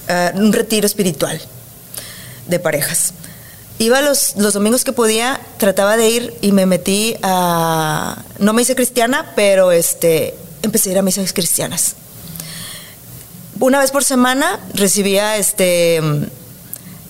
eh, 0.08 0.32
un 0.34 0.52
retiro 0.52 0.88
espiritual 0.88 1.39
de 2.47 2.58
parejas. 2.58 3.14
Iba 3.78 4.02
los, 4.02 4.36
los 4.36 4.56
domingos 4.56 4.84
que 4.84 4.93
podía, 4.93 5.39
trataba 5.60 5.95
de 5.95 6.10
ir 6.10 6.34
y 6.41 6.54
me 6.54 6.66
metí 6.66 7.18
a... 7.22 8.24
No 8.39 8.54
me 8.54 8.64
hice 8.64 8.74
cristiana, 8.74 9.34
pero 9.36 9.72
este, 9.72 10.34
empecé 10.64 10.89
a 10.89 10.93
ir 10.93 10.97
a 10.97 11.04
misas 11.04 11.34
cristianas. 11.34 11.93
Una 13.60 13.78
vez 13.78 13.91
por 13.91 14.04
semana 14.04 14.60
recibía 14.74 15.38
este... 15.38 16.02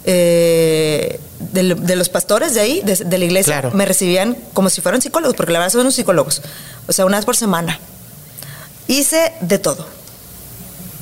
eh, 0.06 1.20
de, 1.52 1.76
de 1.76 1.95
los 1.95 2.10
pastores 2.10 2.54
de 2.54 2.62
ahí, 2.62 2.82
de, 2.84 2.95
de 2.95 3.18
la 3.18 3.26
iglesia, 3.26 3.62
Claro. 3.62 3.76
me 3.76 3.86
recibían 3.86 4.36
como 4.54 4.70
si 4.70 4.82
fueran 4.82 5.02
psicólogos, 5.02 5.36
porque 5.36 5.52
la 5.54 5.60
verdad 5.60 5.72
son 5.72 5.82
unos 5.82 5.95
psicólogos. 5.95 6.41
O 6.88 6.93
sea, 6.93 7.06
una 7.06 7.18
vez 7.18 7.26
por 7.26 7.36
semana. 7.36 7.80
Hice 8.88 9.34
de 9.41 9.58
todo. 9.60 9.86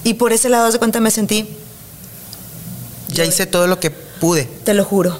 Y 0.04 0.16
por 0.16 0.32
ese 0.34 0.50
lado 0.50 0.72
de 0.72 0.78
cuenta 0.80 1.00
me 1.00 1.12
sentí, 1.12 1.50
Ya 3.10 3.26
hice 3.26 3.46
todo 3.46 3.68
lo 3.68 3.80
que 3.80 3.90
pude 3.92 4.44
te 4.46 4.74
lo 4.74 4.84
juro, 4.86 5.18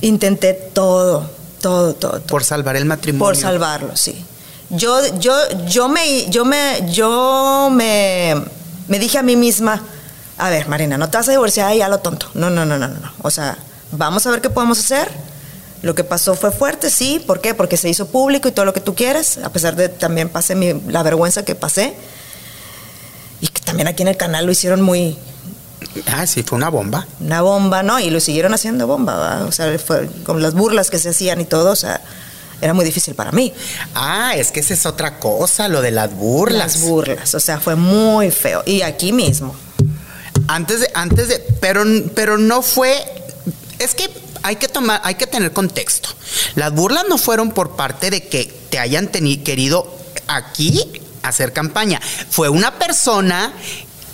intenté 0.00 0.54
todo, 0.54 1.28
todo, 1.60 1.94
todo, 1.94 2.12
todo. 2.14 2.26
por 2.26 2.44
salvar 2.44 2.76
el 2.76 2.84
matrimonio. 2.86 3.24
Por 3.26 3.36
salvarlo, 3.36 3.96
sí. 3.96 4.24
Yo, 4.70 5.00
yo, 5.18 5.34
yo 5.66 5.88
me, 5.88 6.28
yo 6.30 6.44
me, 6.44 6.80
yo 6.90 7.68
me, 7.72 8.34
me 8.88 8.98
dije 8.98 9.18
a 9.18 9.22
mí 9.22 9.34
misma, 9.36 9.82
a 10.38 10.50
ver, 10.50 10.68
Marina, 10.68 10.96
no 10.98 11.10
te 11.10 11.16
vas 11.18 11.28
a 11.28 11.32
divorciar 11.32 11.74
ya 11.74 11.88
lo 11.88 11.98
tonto. 11.98 12.30
No, 12.34 12.48
no, 12.50 12.64
no, 12.64 12.78
no, 12.78 12.88
no. 12.88 13.12
O 13.22 13.30
sea, 13.30 13.58
vamos 13.92 14.26
a 14.26 14.30
ver 14.30 14.40
qué 14.40 14.50
podemos 14.50 14.78
hacer. 14.78 15.10
Lo 15.82 15.94
que 15.94 16.02
pasó 16.04 16.34
fue 16.34 16.50
fuerte, 16.50 16.90
sí. 16.90 17.22
¿Por 17.24 17.40
qué? 17.40 17.54
Porque 17.54 17.76
se 17.76 17.88
hizo 17.88 18.06
público 18.08 18.48
y 18.48 18.52
todo 18.52 18.64
lo 18.64 18.72
que 18.72 18.80
tú 18.80 18.94
quieras, 18.94 19.38
a 19.44 19.50
pesar 19.50 19.76
de 19.76 19.88
también 19.88 20.28
pasé 20.28 20.54
mi- 20.54 20.80
la 20.88 21.02
vergüenza 21.02 21.44
que 21.44 21.54
pasé. 21.54 21.94
Y 23.40 23.46
que 23.48 23.60
también 23.62 23.86
aquí 23.88 24.02
en 24.02 24.08
el 24.08 24.16
canal 24.16 24.46
lo 24.46 24.52
hicieron 24.52 24.80
muy, 24.82 25.16
Ah, 26.06 26.26
sí, 26.26 26.42
fue 26.42 26.56
una 26.56 26.68
bomba. 26.70 27.06
una 27.20 27.40
bomba, 27.42 27.82
¿no? 27.84 28.00
Y 28.00 28.10
lo 28.10 28.18
siguieron 28.18 28.52
haciendo 28.52 28.86
bomba, 28.88 29.16
¿va? 29.16 29.44
O 29.44 29.52
sea, 29.52 29.78
fue 29.78 30.08
con 30.24 30.42
las 30.42 30.54
burlas 30.54 30.90
que 30.90 30.98
se 30.98 31.10
hacían 31.10 31.40
y 31.40 31.44
todo, 31.44 31.70
o 31.70 31.76
sea, 31.76 32.00
era 32.60 32.74
muy 32.74 32.84
difícil 32.84 33.14
para 33.14 33.30
mí. 33.30 33.54
Ah, 33.94 34.32
es 34.34 34.50
que 34.50 34.58
esa 34.58 34.74
es 34.74 34.84
otra 34.86 35.20
cosa, 35.20 35.68
lo 35.68 35.80
de 35.80 35.92
las 35.92 36.12
burlas. 36.12 36.58
Las 36.74 36.80
burlas, 36.80 37.32
o 37.36 37.40
sea, 37.40 37.60
fue 37.60 37.76
muy 37.76 38.32
feo. 38.32 38.64
Y 38.66 38.82
aquí 38.82 39.12
mismo. 39.12 39.54
Antes 40.48 40.80
de, 40.80 40.90
antes 40.94 41.28
de, 41.28 41.38
pero, 41.60 41.84
pero 42.14 42.38
no 42.38 42.62
fue, 42.62 43.04
es 43.78 43.94
que 43.94 44.08
hay 44.42 44.56
que 44.56 44.68
tomar, 44.68 45.00
hay 45.04 45.14
que 45.14 45.26
tener 45.26 45.52
contexto. 45.52 46.08
Las 46.54 46.72
burlas 46.72 47.04
no 47.08 47.18
fueron 47.18 47.52
por 47.52 47.76
parte 47.76 48.10
de 48.10 48.26
que 48.28 48.44
te 48.70 48.78
hayan 48.78 49.10
teni- 49.12 49.42
querido 49.42 49.94
aquí 50.26 50.82
hacer 51.22 51.52
campaña. 51.52 52.00
Fue 52.30 52.48
una 52.48 52.78
persona 52.78 53.52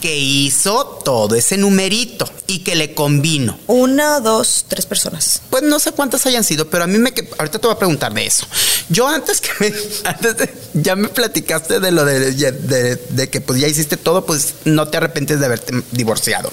que 0.00 0.16
hizo 0.18 1.00
todo 1.04 1.34
ese 1.34 1.56
numerito 1.56 2.28
y 2.46 2.58
que 2.60 2.74
le 2.76 2.94
convino. 2.94 3.58
Una, 3.66 4.20
dos, 4.20 4.66
tres 4.68 4.84
personas. 4.86 5.40
Pues 5.50 5.62
no 5.62 5.78
sé 5.78 5.92
cuántas 5.92 6.26
hayan 6.26 6.44
sido, 6.44 6.68
pero 6.68 6.84
a 6.84 6.86
mí 6.86 6.98
me 6.98 7.12
que 7.12 7.28
ahorita 7.38 7.58
te 7.58 7.66
voy 7.66 7.74
a 7.74 7.78
preguntar 7.78 8.12
de 8.12 8.26
eso. 8.26 8.46
Yo 8.90 9.08
antes 9.08 9.40
que 9.40 9.50
me, 9.60 9.72
antes 10.04 10.36
de- 10.36 10.54
ya 10.74 10.94
me 10.96 11.08
platicaste 11.08 11.80
de 11.80 11.90
lo 11.90 12.04
de, 12.04 12.32
de- 12.32 12.96
de 12.96 13.30
que 13.30 13.40
pues 13.40 13.60
ya 13.60 13.68
hiciste 13.68 13.96
todo, 13.96 14.26
pues 14.26 14.54
no 14.64 14.88
te 14.88 14.98
arrepientes 14.98 15.40
de 15.40 15.46
haberte 15.46 15.82
divorciado. 15.92 16.52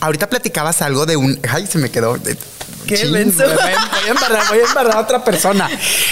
Ahorita 0.00 0.28
platicabas 0.28 0.82
algo 0.82 1.06
de 1.06 1.16
un, 1.16 1.38
ay, 1.48 1.66
se 1.66 1.78
me 1.78 1.90
quedó. 1.90 2.18
Qué 2.86 2.96
Ching, 2.96 3.12
menso. 3.12 3.44
Voy 3.44 3.52
a, 3.52 4.10
embarrar, 4.10 4.48
voy 4.48 4.58
a 4.58 4.64
embarrar 4.64 4.96
a 4.96 5.00
otra 5.00 5.24
persona. 5.24 5.70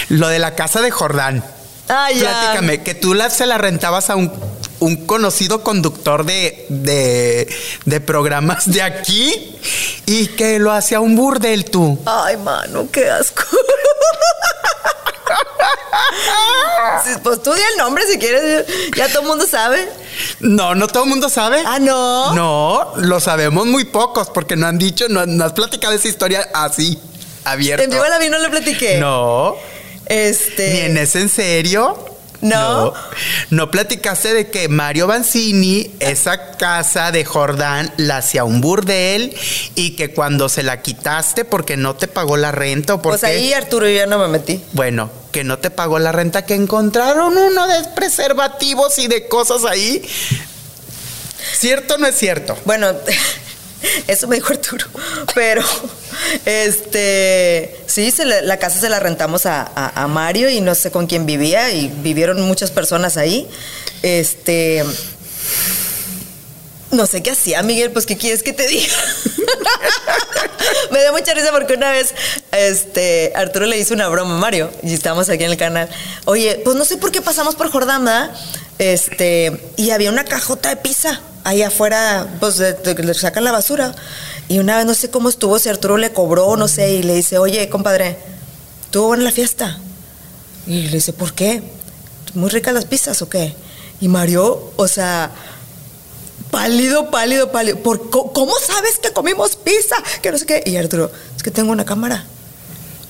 Lo 0.09 0.29
de 0.29 0.39
la 0.39 0.55
casa 0.55 0.81
de 0.81 0.89
Jordán. 0.91 1.43
Ah, 1.89 2.09
ya. 2.11 2.21
Platícame, 2.21 2.83
que 2.83 2.93
tú 2.95 3.13
la, 3.13 3.29
se 3.29 3.45
la 3.45 3.57
rentabas 3.57 4.09
a 4.09 4.15
un, 4.15 4.31
un 4.81 5.05
conocido 5.05 5.63
conductor 5.63 6.25
de, 6.25 6.65
de, 6.69 7.47
de 7.85 8.01
programas 8.01 8.69
de 8.69 8.81
aquí 8.81 9.55
y 10.05 10.27
que 10.27 10.59
lo 10.59 10.71
hacía 10.71 10.99
un 10.99 11.15
burdel 11.15 11.65
tú. 11.65 11.97
Ay, 12.05 12.35
mano, 12.37 12.87
qué 12.91 13.09
asco. 13.09 13.43
Pues 17.23 17.41
tú 17.43 17.53
di 17.53 17.61
el 17.71 17.77
nombre 17.77 18.03
si 18.07 18.17
quieres, 18.17 18.65
ya 18.95 19.07
todo 19.09 19.21
el 19.21 19.27
mundo 19.27 19.45
sabe. 19.47 19.87
No, 20.39 20.75
no 20.75 20.87
todo 20.87 21.03
el 21.03 21.09
mundo 21.09 21.29
sabe. 21.29 21.61
Ah, 21.65 21.79
no. 21.79 22.33
No, 22.33 22.93
lo 22.97 23.19
sabemos 23.19 23.65
muy 23.65 23.85
pocos 23.85 24.29
porque 24.29 24.55
no 24.55 24.67
han 24.67 24.77
dicho, 24.77 25.07
no, 25.07 25.25
no 25.25 25.45
has 25.45 25.53
platicado 25.53 25.93
esa 25.93 26.07
historia 26.07 26.47
así, 26.53 26.99
abierta. 27.43 27.83
En 27.83 27.89
vivo 27.91 28.03
la 28.05 28.17
vi, 28.17 28.29
no 28.29 28.39
le 28.39 28.49
platiqué. 28.49 28.97
No, 28.97 29.55
Este. 30.05 30.73
ni 30.73 30.79
en 30.81 30.97
ese 30.97 31.21
en 31.21 31.29
serio. 31.29 31.97
No. 32.41 32.85
no. 32.85 32.93
No 33.49 33.71
platicaste 33.71 34.33
de 34.33 34.49
que 34.49 34.67
Mario 34.67 35.07
Banzini, 35.07 35.91
esa 35.99 36.57
casa 36.57 37.11
de 37.11 37.25
Jordán, 37.25 37.93
la 37.97 38.17
hacía 38.17 38.43
un 38.43 38.61
burdel 38.61 39.35
y 39.75 39.95
que 39.95 40.13
cuando 40.13 40.49
se 40.49 40.63
la 40.63 40.81
quitaste 40.81 41.45
porque 41.45 41.77
no 41.77 41.95
te 41.95 42.07
pagó 42.07 42.37
la 42.37 42.51
renta 42.51 42.95
o 42.95 43.01
porque. 43.01 43.19
Pues 43.19 43.23
ahí 43.23 43.53
Arturo 43.53 43.89
y 43.89 43.95
yo 43.95 44.07
no 44.07 44.17
me 44.17 44.27
metí. 44.27 44.61
Bueno, 44.73 45.09
que 45.31 45.43
no 45.43 45.59
te 45.59 45.69
pagó 45.69 45.99
la 45.99 46.11
renta, 46.11 46.45
que 46.45 46.55
encontraron 46.55 47.37
uno 47.37 47.67
de 47.67 47.83
preservativos 47.95 48.97
y 48.97 49.07
de 49.07 49.27
cosas 49.27 49.63
ahí. 49.65 50.01
¿Cierto 51.53 51.95
o 51.95 51.97
no 51.97 52.07
es 52.07 52.17
cierto? 52.17 52.57
Bueno, 52.65 52.91
eso 54.07 54.27
me 54.27 54.35
dijo 54.35 54.53
Arturo. 54.53 54.85
Pero, 55.35 55.63
Este, 56.45 57.75
sí, 57.87 58.11
se 58.11 58.25
la 58.25 58.57
casa 58.57 58.79
se 58.79 58.89
la 58.89 58.99
rentamos 58.99 59.45
a, 59.45 59.61
a- 59.61 60.03
a 60.03 60.07
Mario 60.07 60.49
y 60.49 60.61
no 60.61 60.75
sé 60.75 60.91
con 60.91 61.07
quién 61.07 61.25
vivía 61.25 61.71
y 61.71 61.87
vivieron 61.87 62.41
muchas 62.41 62.71
personas 62.71 63.17
ahí. 63.17 63.47
Este, 64.03 64.83
no 66.91 67.05
sé 67.05 67.23
qué 67.23 67.31
hacía, 67.31 67.63
Miguel, 67.63 67.91
pues 67.91 68.05
qué 68.05 68.17
quieres 68.17 68.43
que 68.43 68.53
te 68.53 68.67
diga. 68.67 68.93
Me 70.91 70.99
dio 71.01 71.11
mucha 71.13 71.33
risa 71.33 71.51
porque 71.51 71.73
una 71.73 71.91
vez, 71.91 72.13
este, 72.51 73.31
Arturo 73.35 73.65
le 73.65 73.77
hizo 73.77 73.93
una 73.93 74.07
broma 74.09 74.35
a 74.35 74.39
Mario 74.39 74.69
y 74.83 74.93
estábamos 74.93 75.29
aquí 75.29 75.43
en 75.43 75.51
el 75.51 75.57
canal. 75.57 75.89
Oye, 76.25 76.59
pues 76.63 76.75
no 76.75 76.83
sé 76.85 76.97
por 76.97 77.11
qué 77.11 77.21
pasamos 77.21 77.55
por 77.55 77.71
Jordana, 77.71 78.35
este, 78.81 79.73
y 79.77 79.91
había 79.91 80.09
una 80.09 80.25
cajota 80.25 80.69
de 80.69 80.75
pizza 80.77 81.21
ahí 81.43 81.61
afuera, 81.61 82.27
pues 82.39 82.57
le 82.57 83.13
sacan 83.13 83.43
la 83.43 83.51
basura. 83.51 83.93
Y 84.47 84.57
una 84.57 84.75
vez 84.75 84.87
no 84.87 84.95
sé 84.95 85.11
cómo 85.11 85.29
estuvo, 85.29 85.59
si 85.59 85.69
Arturo 85.69 85.97
le 85.97 86.11
cobró, 86.11 86.57
no 86.57 86.67
sé, 86.67 86.93
y 86.93 87.03
le 87.03 87.13
dice, 87.13 87.37
oye, 87.37 87.69
compadre, 87.69 88.17
¿tuvo 88.89 89.09
buena 89.09 89.23
la 89.23 89.31
fiesta? 89.31 89.77
Y 90.65 90.87
le 90.87 90.93
dice, 90.93 91.13
¿por 91.13 91.33
qué? 91.33 91.61
¿Muy 92.33 92.49
ricas 92.49 92.73
las 92.73 92.85
pizzas 92.85 93.21
o 93.21 93.29
qué? 93.29 93.53
Y 93.99 94.07
Mario, 94.07 94.73
o 94.75 94.87
sea, 94.87 95.29
pálido, 96.49 97.11
pálido, 97.11 97.51
pálido. 97.51 97.77
¿Por 97.79 98.09
¿Cómo 98.09 98.53
sabes 98.65 98.97
que 98.97 99.13
comimos 99.13 99.57
pizza? 99.57 99.97
Que 100.23 100.31
no 100.31 100.39
sé 100.39 100.47
qué. 100.47 100.63
Y 100.65 100.75
Arturo, 100.75 101.11
es 101.37 101.43
que 101.43 101.51
tengo 101.51 101.71
una 101.71 101.85
cámara. 101.85 102.25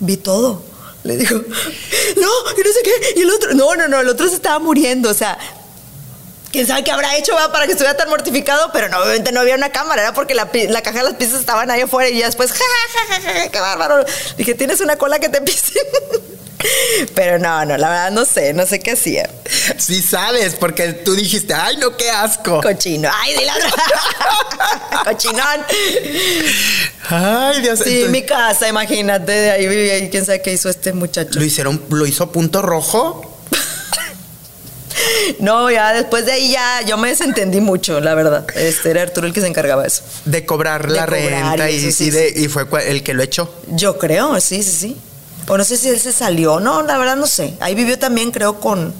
Vi 0.01 0.17
todo. 0.17 0.63
Le 1.03 1.15
dijo, 1.15 1.35
no, 1.35 2.55
que 2.55 2.63
no 2.63 2.71
sé 2.73 2.81
qué. 2.83 2.91
Y 3.15 3.21
el 3.21 3.31
otro, 3.31 3.53
no, 3.53 3.73
no, 3.75 3.87
no, 3.87 4.01
el 4.01 4.09
otro 4.09 4.27
se 4.27 4.35
estaba 4.35 4.59
muriendo. 4.59 5.09
O 5.09 5.13
sea, 5.13 5.37
quién 6.51 6.67
sabe 6.67 6.83
qué 6.83 6.91
habrá 6.91 7.15
hecho 7.17 7.33
para 7.51 7.65
que 7.65 7.71
estuviera 7.71 7.95
tan 7.97 8.09
mortificado, 8.09 8.71
pero 8.71 8.89
no, 8.89 8.99
obviamente 8.99 9.31
no 9.31 9.39
había 9.39 9.55
una 9.55 9.71
cámara, 9.71 10.01
era 10.01 10.13
porque 10.13 10.35
la, 10.35 10.49
la 10.69 10.81
caja 10.81 10.99
de 10.99 11.05
las 11.05 11.13
pizzas 11.15 11.39
estaban 11.39 11.71
ahí 11.71 11.81
afuera 11.81 12.09
y 12.09 12.19
ya 12.19 12.25
después, 12.25 12.51
ja, 12.51 12.57
ja, 12.57 12.99
ja, 13.07 13.21
ja, 13.21 13.39
ja, 13.41 13.49
qué 13.49 13.59
bárbaro. 13.59 14.05
Dije, 14.37 14.53
tienes 14.55 14.81
una 14.81 14.97
cola 14.97 15.19
que 15.19 15.29
te 15.29 15.41
pise. 15.41 15.79
Pero 17.15 17.39
no, 17.39 17.65
no, 17.65 17.77
la 17.77 17.89
verdad 17.89 18.11
no 18.11 18.25
sé, 18.25 18.53
no 18.53 18.65
sé 18.65 18.79
qué 18.79 18.91
hacía. 18.91 19.29
Sí 19.77 20.01
sabes, 20.01 20.55
porque 20.55 20.93
tú 20.93 21.15
dijiste, 21.15 21.53
ay, 21.53 21.77
no, 21.77 21.97
qué 21.97 22.09
asco. 22.09 22.61
Cochino. 22.61 23.09
Ay, 23.11 23.33
de 23.33 23.45
la. 23.45 23.53
Cochinón. 25.05 25.65
Ay, 27.09 27.61
Dios. 27.61 27.79
Sí, 27.79 27.89
entonces, 27.89 28.09
mi 28.09 28.23
casa, 28.23 28.67
imagínate, 28.67 29.31
de 29.31 29.51
ahí 29.51 29.67
vivía 29.67 29.97
y 29.97 30.09
quién 30.09 30.25
sabe 30.25 30.41
qué 30.41 30.53
hizo 30.53 30.69
este 30.69 30.93
muchacho. 30.93 31.39
Lo 31.39 31.45
hicieron, 31.45 31.83
lo 31.89 32.05
hizo 32.05 32.31
punto 32.31 32.61
rojo. 32.61 33.30
No, 35.39 35.69
ya 35.71 35.93
después 35.93 36.25
de 36.25 36.33
ahí 36.33 36.51
ya 36.51 36.81
yo 36.85 36.97
me 36.97 37.09
desentendí 37.09 37.61
mucho, 37.61 37.99
la 37.99 38.13
verdad. 38.15 38.45
Este 38.55 38.91
era 38.91 39.01
Arturo 39.03 39.27
el 39.27 39.33
que 39.33 39.41
se 39.41 39.47
encargaba 39.47 39.81
de 39.83 39.87
eso. 39.87 40.03
De 40.25 40.45
cobrar 40.45 40.87
De 40.87 40.95
la 40.95 41.05
cobrar 41.05 41.21
renta 41.21 41.69
y 41.71 41.75
y, 41.75 41.85
eso, 41.87 41.97
sí, 41.97 42.05
y 42.05 42.09
de- 42.11 42.33
y 42.35 42.47
fue 42.47 42.65
el 42.89 43.03
que 43.03 43.13
lo 43.13 43.23
echó. 43.23 43.53
Yo 43.67 43.97
creo, 43.97 44.39
sí, 44.39 44.61
sí, 44.63 44.71
sí. 44.71 44.97
O 45.47 45.57
no 45.57 45.63
sé 45.63 45.77
si 45.77 45.89
él 45.89 45.99
se 45.99 46.11
salió, 46.13 46.59
no, 46.59 46.83
la 46.83 46.97
verdad 46.97 47.15
no 47.15 47.27
sé. 47.27 47.55
Ahí 47.59 47.75
vivió 47.75 47.97
también, 47.97 48.31
creo, 48.31 48.59
con. 48.59 48.93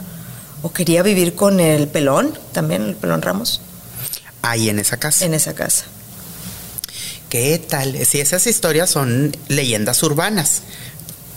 O 0.64 0.72
quería 0.74 1.04
vivir 1.04 1.36
con 1.36 1.60
el 1.60 1.88
pelón, 1.88 2.38
también, 2.52 2.84
el 2.84 2.96
pelón 2.96 3.22
Ramos, 3.22 3.62
Ahí 4.42 4.70
en 4.70 4.80
esa 4.80 4.98
casa. 4.98 5.26
en 5.26 5.34
esa 5.34 5.54
casa. 5.54 5.86
¿Qué 7.30 7.60
tal? 7.60 8.06
Si 8.06 8.20
esas 8.20 8.46
historias 8.48 8.90
son 8.90 9.36
leyendas 9.48 10.04
urbanas. 10.04 10.62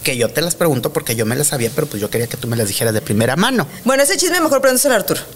Que 0.04 0.16
yo 0.16 0.28
te 0.28 0.40
las 0.42 0.54
pregunto 0.54 0.92
porque 0.92 1.16
yo 1.16 1.26
me 1.26 1.34
las 1.34 1.48
sabía, 1.48 1.70
pero 1.74 1.86
pues 1.88 2.00
yo 2.00 2.10
quería 2.10 2.26
que 2.28 2.36
tú 2.36 2.46
me 2.46 2.56
las 2.56 2.68
dijeras 2.68 2.94
de 2.94 3.00
primera 3.00 3.34
mano. 3.36 3.66
Bueno, 3.84 4.02
ese 4.02 4.16
chisme 4.16 4.40
mejor 4.40 4.60
pregúntaselo 4.60 4.94
a 4.94 4.98
Arturo. 4.98 5.20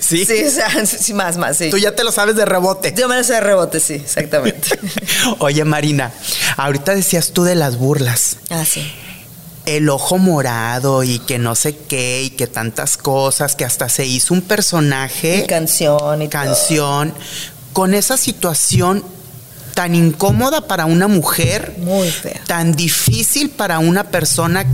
Sí. 0.00 0.24
Sí, 0.26 0.42
o 0.44 0.50
sea, 0.50 0.84
sí, 0.86 1.14
más, 1.14 1.36
más, 1.36 1.56
sí. 1.56 1.70
Tú 1.70 1.78
ya 1.78 1.94
te 1.94 2.02
lo 2.04 2.10
sabes 2.10 2.34
de 2.34 2.44
rebote. 2.44 2.92
Yo 2.96 3.06
me 3.08 3.16
lo 3.16 3.22
sé 3.24 3.34
de 3.34 3.40
rebote, 3.40 3.78
sí, 3.80 3.94
exactamente. 3.94 4.68
Oye, 5.38 5.64
Marina, 5.64 6.12
ahorita 6.56 6.94
decías 6.94 7.30
tú 7.32 7.44
de 7.44 7.54
las 7.54 7.76
burlas. 7.76 8.38
ah, 8.50 8.64
sí. 8.64 8.90
El 9.66 9.88
ojo 9.88 10.18
morado 10.18 11.04
y 11.04 11.18
que 11.20 11.38
no 11.38 11.54
sé 11.54 11.76
qué 11.76 12.22
y 12.22 12.30
que 12.30 12.46
tantas 12.46 12.96
cosas, 12.96 13.54
que 13.54 13.64
hasta 13.64 13.88
se 13.88 14.04
hizo 14.06 14.34
un 14.34 14.42
personaje, 14.42 15.42
Y 15.44 15.46
canción 15.46 16.22
y 16.22 16.28
todo. 16.28 16.42
canción, 16.42 17.14
con 17.72 17.94
esa 17.94 18.16
situación 18.16 19.04
tan 19.74 19.94
incómoda 19.94 20.62
para 20.66 20.86
una 20.86 21.08
mujer, 21.08 21.74
Muy 21.78 22.10
fea. 22.10 22.42
tan 22.46 22.72
difícil 22.72 23.50
para 23.50 23.78
una 23.78 24.04
persona 24.04 24.64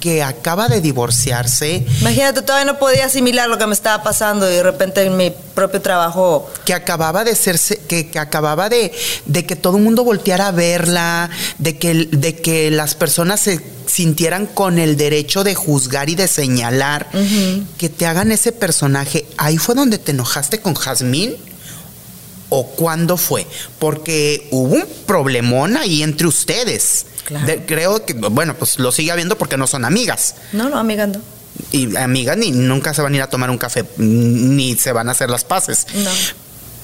que 0.00 0.22
acaba 0.22 0.68
de 0.68 0.82
divorciarse, 0.82 1.86
Imagínate, 2.02 2.42
todavía 2.42 2.70
no 2.70 2.78
podía 2.78 3.06
asimilar 3.06 3.48
lo 3.48 3.56
que 3.56 3.66
me 3.66 3.72
estaba 3.72 4.02
pasando 4.02 4.50
y 4.50 4.54
de 4.54 4.62
repente 4.62 5.02
en 5.02 5.16
mi 5.16 5.32
propio 5.54 5.80
trabajo. 5.80 6.50
que 6.66 6.74
acababa 6.74 7.24
de 7.24 7.34
serse, 7.34 7.78
que, 7.88 8.10
que 8.10 8.18
acababa 8.18 8.68
de, 8.68 8.92
de 9.24 9.46
que 9.46 9.56
todo 9.56 9.78
el 9.78 9.82
mundo 9.82 10.04
volteara 10.04 10.48
a 10.48 10.50
verla, 10.50 11.30
de 11.58 11.78
que, 11.78 12.08
de 12.12 12.36
que 12.36 12.70
las 12.70 12.94
personas 12.94 13.40
se 13.40 13.60
sintieran 13.86 14.44
con 14.44 14.78
el 14.78 14.98
derecho 14.98 15.42
de 15.42 15.54
juzgar 15.54 16.10
y 16.10 16.16
de 16.16 16.28
señalar, 16.28 17.08
que 17.78 17.88
te 17.88 18.04
hagan 18.04 18.30
ese 18.30 18.52
personaje. 18.52 19.24
Ahí 19.38 19.56
fue 19.56 19.74
donde 19.74 19.96
te 19.98 20.10
enojaste 20.10 20.58
con 20.60 20.74
Jazmín. 20.74 21.34
¿O 22.50 22.66
cuándo 22.68 23.16
fue? 23.16 23.46
Porque 23.78 24.48
hubo 24.50 24.74
un 24.74 24.84
problemón 25.06 25.76
ahí 25.76 26.02
entre 26.02 26.26
ustedes. 26.26 27.06
Claro. 27.24 27.46
De- 27.46 27.64
creo 27.64 28.04
que, 28.04 28.12
bueno, 28.14 28.54
pues 28.54 28.78
lo 28.78 28.92
sigue 28.92 29.10
habiendo 29.10 29.36
porque 29.38 29.56
no 29.56 29.66
son 29.66 29.84
amigas. 29.84 30.34
No, 30.52 30.68
no, 30.68 30.78
amigando. 30.78 31.20
Y 31.72 31.96
amigas 31.96 32.36
ni 32.36 32.50
nunca 32.50 32.92
se 32.94 33.00
van 33.02 33.12
a 33.14 33.16
ir 33.16 33.22
a 33.22 33.28
tomar 33.30 33.48
un 33.50 33.58
café, 33.58 33.84
ni 33.96 34.76
se 34.76 34.92
van 34.92 35.08
a 35.08 35.12
hacer 35.12 35.30
las 35.30 35.44
paces. 35.44 35.86
No. 35.94 36.10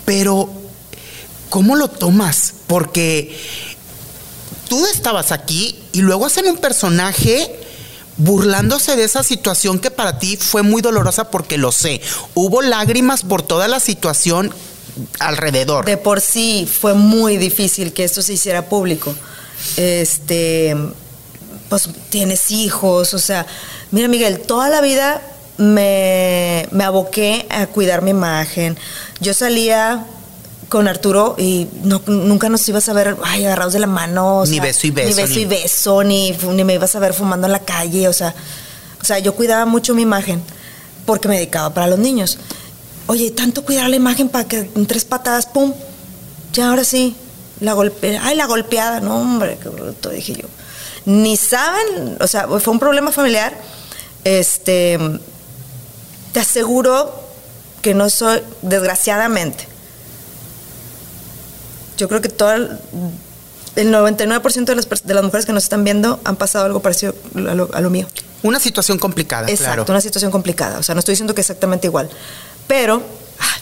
Pero, 0.04 0.50
¿cómo 1.50 1.76
lo 1.76 1.88
tomas? 1.88 2.54
Porque 2.66 3.36
tú 4.68 4.84
estabas 4.86 5.32
aquí 5.32 5.78
y 5.92 6.00
luego 6.00 6.26
hacen 6.26 6.46
un 6.46 6.56
personaje 6.56 7.54
burlándose 8.16 8.96
de 8.96 9.04
esa 9.04 9.22
situación 9.22 9.78
que 9.78 9.90
para 9.90 10.18
ti 10.18 10.36
fue 10.36 10.62
muy 10.62 10.82
dolorosa 10.82 11.30
porque 11.30 11.58
lo 11.58 11.72
sé. 11.72 12.00
Hubo 12.34 12.62
lágrimas 12.62 13.22
por 13.22 13.42
toda 13.42 13.66
la 13.68 13.80
situación 13.80 14.52
alrededor. 15.18 15.84
De 15.84 15.96
por 15.96 16.20
sí 16.20 16.68
fue 16.80 16.94
muy 16.94 17.36
difícil 17.36 17.92
que 17.92 18.04
esto 18.04 18.22
se 18.22 18.32
hiciera 18.34 18.68
público. 18.68 19.14
Este, 19.76 20.76
pues 21.68 21.88
tienes 22.08 22.50
hijos, 22.50 23.14
o 23.14 23.18
sea, 23.18 23.46
mira 23.90 24.08
Miguel, 24.08 24.40
toda 24.40 24.68
la 24.68 24.80
vida 24.80 25.22
me, 25.58 26.66
me 26.70 26.84
aboqué 26.84 27.46
a 27.50 27.66
cuidar 27.66 28.02
mi 28.02 28.10
imagen. 28.10 28.76
Yo 29.20 29.34
salía 29.34 30.04
con 30.68 30.86
Arturo 30.88 31.34
y 31.36 31.66
no, 31.82 32.00
nunca 32.06 32.48
nos 32.48 32.68
ibas 32.68 32.88
a 32.88 32.92
ver 32.92 33.16
ay, 33.24 33.44
agarrados 33.44 33.72
de 33.72 33.80
la 33.80 33.86
mano. 33.86 34.38
o 34.40 34.46
Ni 34.46 34.54
sea, 34.54 34.62
beso 34.62 34.86
y 34.86 34.90
beso, 34.90 35.08
Ni 35.08 35.14
beso 35.22 35.34
ni- 35.34 35.40
y 35.40 35.44
beso, 35.44 36.04
ni, 36.04 36.32
ni 36.32 36.64
me 36.64 36.74
ibas 36.74 36.94
a 36.94 36.98
ver 37.00 37.12
fumando 37.12 37.46
en 37.46 37.52
la 37.52 37.58
calle, 37.60 38.08
o 38.08 38.12
sea, 38.12 38.34
o 39.00 39.04
sea, 39.04 39.18
yo 39.18 39.34
cuidaba 39.34 39.66
mucho 39.66 39.94
mi 39.94 40.02
imagen 40.02 40.42
porque 41.06 41.26
me 41.28 41.36
dedicaba 41.36 41.72
para 41.74 41.86
los 41.88 41.98
niños. 41.98 42.38
Oye, 43.10 43.32
tanto 43.32 43.64
cuidar 43.64 43.90
la 43.90 43.96
imagen 43.96 44.28
para 44.28 44.46
que 44.46 44.70
en 44.72 44.86
tres 44.86 45.04
patadas, 45.04 45.46
pum, 45.46 45.72
ya 46.52 46.70
ahora 46.70 46.84
sí, 46.84 47.16
la 47.58 47.72
golpe, 47.72 48.16
ay, 48.22 48.36
la 48.36 48.46
golpeada, 48.46 49.00
no, 49.00 49.20
hombre, 49.20 49.58
qué 49.60 49.68
bruto, 49.68 50.10
dije 50.10 50.34
yo. 50.34 50.46
Ni 51.06 51.36
saben, 51.36 52.16
o 52.20 52.28
sea, 52.28 52.46
fue 52.46 52.72
un 52.72 52.78
problema 52.78 53.10
familiar. 53.10 53.52
Este, 54.22 54.96
te 56.30 56.38
aseguro 56.38 57.12
que 57.82 57.94
no 57.94 58.08
soy, 58.10 58.42
desgraciadamente, 58.62 59.66
yo 61.98 62.08
creo 62.08 62.20
que 62.20 62.28
todo 62.28 62.52
el, 62.52 62.78
el 63.74 63.92
99% 63.92 64.66
de 64.66 64.74
las, 64.76 64.88
de 64.88 65.14
las 65.14 65.24
mujeres 65.24 65.46
que 65.46 65.52
nos 65.52 65.64
están 65.64 65.82
viendo 65.82 66.20
han 66.22 66.36
pasado 66.36 66.64
algo 66.64 66.78
parecido 66.78 67.16
a 67.34 67.54
lo, 67.56 67.70
a 67.72 67.80
lo 67.80 67.90
mío. 67.90 68.06
Una 68.44 68.60
situación 68.60 68.98
complicada, 68.98 69.50
Exacto, 69.50 69.84
claro. 69.84 69.84
una 69.88 70.00
situación 70.00 70.30
complicada. 70.30 70.78
O 70.78 70.84
sea, 70.84 70.94
no 70.94 71.00
estoy 71.00 71.14
diciendo 71.14 71.34
que 71.34 71.40
exactamente 71.40 71.88
igual. 71.88 72.08
Pero 72.70 73.02
ah, 73.40 73.56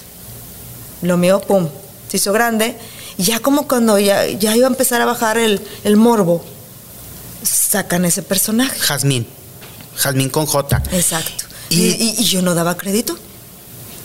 lo 1.00 1.16
mío, 1.16 1.40
pum, 1.40 1.66
se 2.11 2.18
hizo 2.18 2.30
grande. 2.34 2.76
Y 3.16 3.22
ya 3.22 3.40
como 3.40 3.66
cuando 3.66 3.98
ya, 3.98 4.26
ya 4.26 4.54
iba 4.54 4.66
a 4.66 4.70
empezar 4.70 5.00
a 5.00 5.06
bajar 5.06 5.38
el, 5.38 5.62
el 5.82 5.96
morbo, 5.96 6.44
sacan 7.42 8.04
ese 8.04 8.22
personaje. 8.22 8.78
Jazmín. 8.78 9.26
Jazmín 9.96 10.28
con 10.28 10.44
J. 10.44 10.82
Exacto. 10.92 11.44
Y- 11.70 12.14
Y, 12.18 12.24
yo 12.24 12.42
no 12.42 12.54
daba 12.54 12.76
crédito. 12.76 13.16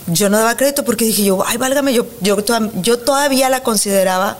Yo 0.06 0.30
no 0.30 0.38
daba 0.38 0.56
crédito 0.56 0.86
porque 0.86 1.04
dije 1.04 1.22
yo, 1.24 1.44
ay, 1.46 1.58
válgame, 1.58 1.92
yo, 1.92 2.06
yo, 2.22 2.38
yo 2.80 2.98
todavía 2.98 3.50
la 3.50 3.62
consideraba 3.62 4.38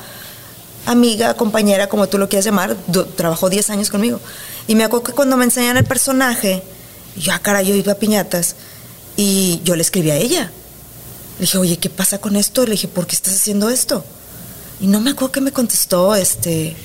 amiga, 0.86 1.34
compañera, 1.34 1.88
como 1.90 2.06
tú 2.08 2.16
lo 2.16 2.28
quieras 2.30 2.46
llamar, 2.46 2.74
trabajó 3.16 3.50
10 3.50 3.68
años 3.68 3.90
conmigo. 3.90 4.18
Y 4.66 4.76
me 4.76 4.84
acuerdo 4.84 5.04
que 5.04 5.12
cuando 5.12 5.36
me 5.36 5.44
enseñan 5.44 5.76
el 5.76 5.84
personaje, 5.84 6.62
yo, 7.16 7.32
ah, 7.34 7.38
caray, 7.38 7.66
yo 7.66 7.74
iba 7.74 7.92
a 7.92 7.96
piñatas 7.96 8.56
y 9.16 9.60
yo 9.64 9.76
le 9.76 9.82
escribí 9.82 10.10
a 10.10 10.16
ella. 10.16 10.50
Le 11.38 11.40
dije, 11.40 11.58
oye, 11.58 11.76
¿qué 11.78 11.90
pasa 11.90 12.18
con 12.18 12.36
esto? 12.36 12.64
Le 12.64 12.72
dije, 12.72 12.88
¿por 12.88 13.06
qué 13.06 13.16
estás 13.16 13.34
haciendo 13.34 13.68
esto? 13.70 14.04
Y 14.80 14.86
no 14.86 15.00
me 15.00 15.10
acuerdo 15.10 15.32
que 15.32 15.40
me 15.40 15.52
contestó, 15.52 16.14
este, 16.14 16.76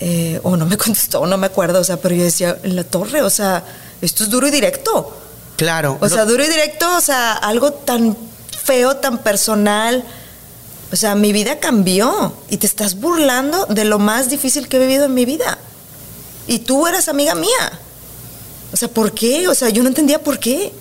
eh, 0.00 0.40
o 0.42 0.56
no 0.56 0.66
me 0.66 0.76
contestó, 0.78 1.26
no 1.26 1.36
me 1.36 1.46
acuerdo, 1.46 1.80
o 1.80 1.84
sea, 1.84 1.98
pero 1.98 2.14
yo 2.14 2.24
decía, 2.24 2.58
en 2.62 2.76
la 2.76 2.84
torre, 2.84 3.22
o 3.22 3.30
sea, 3.30 3.64
esto 4.00 4.24
es 4.24 4.30
duro 4.30 4.46
y 4.48 4.50
directo. 4.50 5.16
Claro. 5.56 5.98
O 6.00 6.08
sea, 6.08 6.24
duro 6.24 6.44
y 6.44 6.48
directo, 6.48 6.96
o 6.96 7.00
sea, 7.00 7.32
algo 7.34 7.72
tan 7.72 8.16
feo, 8.64 8.96
tan 8.96 9.18
personal. 9.18 10.04
O 10.92 10.96
sea, 10.96 11.14
mi 11.14 11.32
vida 11.32 11.58
cambió 11.58 12.34
y 12.50 12.56
te 12.56 12.66
estás 12.66 12.96
burlando 12.96 13.66
de 13.66 13.84
lo 13.84 13.98
más 13.98 14.30
difícil 14.30 14.68
que 14.68 14.76
he 14.76 14.80
vivido 14.80 15.04
en 15.04 15.14
mi 15.14 15.24
vida. 15.24 15.58
Y 16.46 16.60
tú 16.60 16.86
eras 16.86 17.08
amiga 17.08 17.34
mía. 17.34 17.80
O 18.74 18.76
sea, 18.76 18.88
¿por 18.88 19.12
qué? 19.12 19.46
O 19.46 19.54
sea, 19.54 19.68
yo 19.68 19.84
no 19.84 19.88
entendía 19.88 20.18
por 20.18 20.40
qué. 20.40 20.72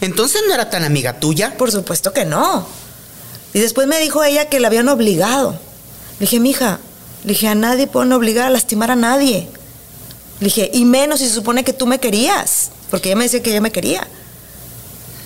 Entonces 0.00 0.40
no 0.46 0.54
era 0.54 0.70
tan 0.70 0.84
amiga 0.84 1.18
tuya. 1.18 1.56
Por 1.58 1.72
supuesto 1.72 2.12
que 2.12 2.24
no. 2.24 2.64
Y 3.52 3.58
después 3.58 3.88
me 3.88 3.98
dijo 3.98 4.22
ella 4.22 4.48
que 4.48 4.60
la 4.60 4.68
habían 4.68 4.88
obligado. 4.88 5.58
Le 6.20 6.26
dije, 6.26 6.38
mija, 6.38 6.78
le 7.24 7.30
dije, 7.30 7.48
a 7.48 7.56
nadie 7.56 7.88
pueden 7.88 8.12
obligar 8.12 8.46
a 8.46 8.50
lastimar 8.50 8.92
a 8.92 8.94
nadie. 8.94 9.48
Le 10.38 10.44
dije, 10.44 10.70
y 10.72 10.84
menos 10.84 11.18
si 11.18 11.26
se 11.26 11.34
supone 11.34 11.64
que 11.64 11.72
tú 11.72 11.88
me 11.88 11.98
querías. 11.98 12.70
Porque 12.88 13.08
ella 13.08 13.16
me 13.16 13.24
decía 13.24 13.42
que 13.42 13.50
ella 13.50 13.60
me 13.60 13.72
quería. 13.72 14.06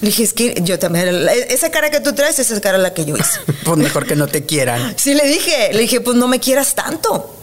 Le 0.00 0.08
dije, 0.08 0.22
es 0.22 0.32
que 0.32 0.62
yo 0.62 0.78
también, 0.78 1.28
esa 1.50 1.70
cara 1.70 1.90
que 1.90 2.00
tú 2.00 2.14
traes, 2.14 2.38
esa 2.38 2.54
es 2.54 2.60
cara 2.60 2.78
la 2.78 2.94
que 2.94 3.04
yo 3.04 3.18
hice. 3.18 3.38
pues 3.66 3.76
mejor 3.76 4.06
que 4.06 4.16
no 4.16 4.28
te 4.28 4.46
quieran. 4.46 4.94
Sí, 4.96 5.12
le 5.12 5.26
dije, 5.26 5.74
le 5.74 5.80
dije, 5.80 6.00
pues 6.00 6.16
no 6.16 6.26
me 6.26 6.40
quieras 6.40 6.74
tanto. 6.74 7.36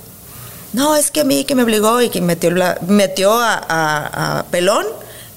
No, 0.73 0.95
es 0.95 1.11
que 1.11 1.21
a 1.21 1.23
mí 1.23 1.43
que 1.43 1.55
me 1.55 1.63
obligó 1.63 2.01
y 2.01 2.09
que 2.09 2.21
metió, 2.21 2.51
metió 2.87 3.33
a, 3.33 4.45
Pelón 4.51 4.85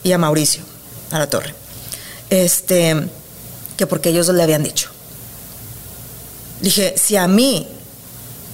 y 0.02 0.12
a 0.12 0.18
Mauricio 0.18 0.62
a 1.10 1.18
la 1.18 1.28
torre. 1.28 1.54
Este, 2.30 3.08
que 3.76 3.86
porque 3.86 4.10
ellos 4.10 4.28
le 4.28 4.42
habían 4.42 4.62
dicho. 4.62 4.90
dije, 6.60 6.94
si 6.96 7.16
a 7.16 7.26
mí, 7.26 7.68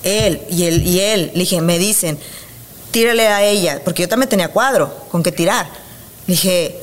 él 0.02 0.42
y 0.50 0.64
él 0.64 0.86
y 0.86 1.00
él, 1.00 1.32
dije, 1.34 1.60
me 1.60 1.78
dicen, 1.78 2.18
tírale 2.90 3.28
a 3.28 3.42
ella, 3.42 3.80
porque 3.84 4.02
yo 4.02 4.08
también 4.08 4.28
tenía 4.28 4.48
cuadro 4.48 4.94
con 5.10 5.22
que 5.22 5.32
tirar. 5.32 5.68
Dije, 6.26 6.80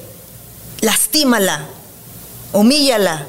lastímala, 0.82 1.66
humíllala. 2.54 3.26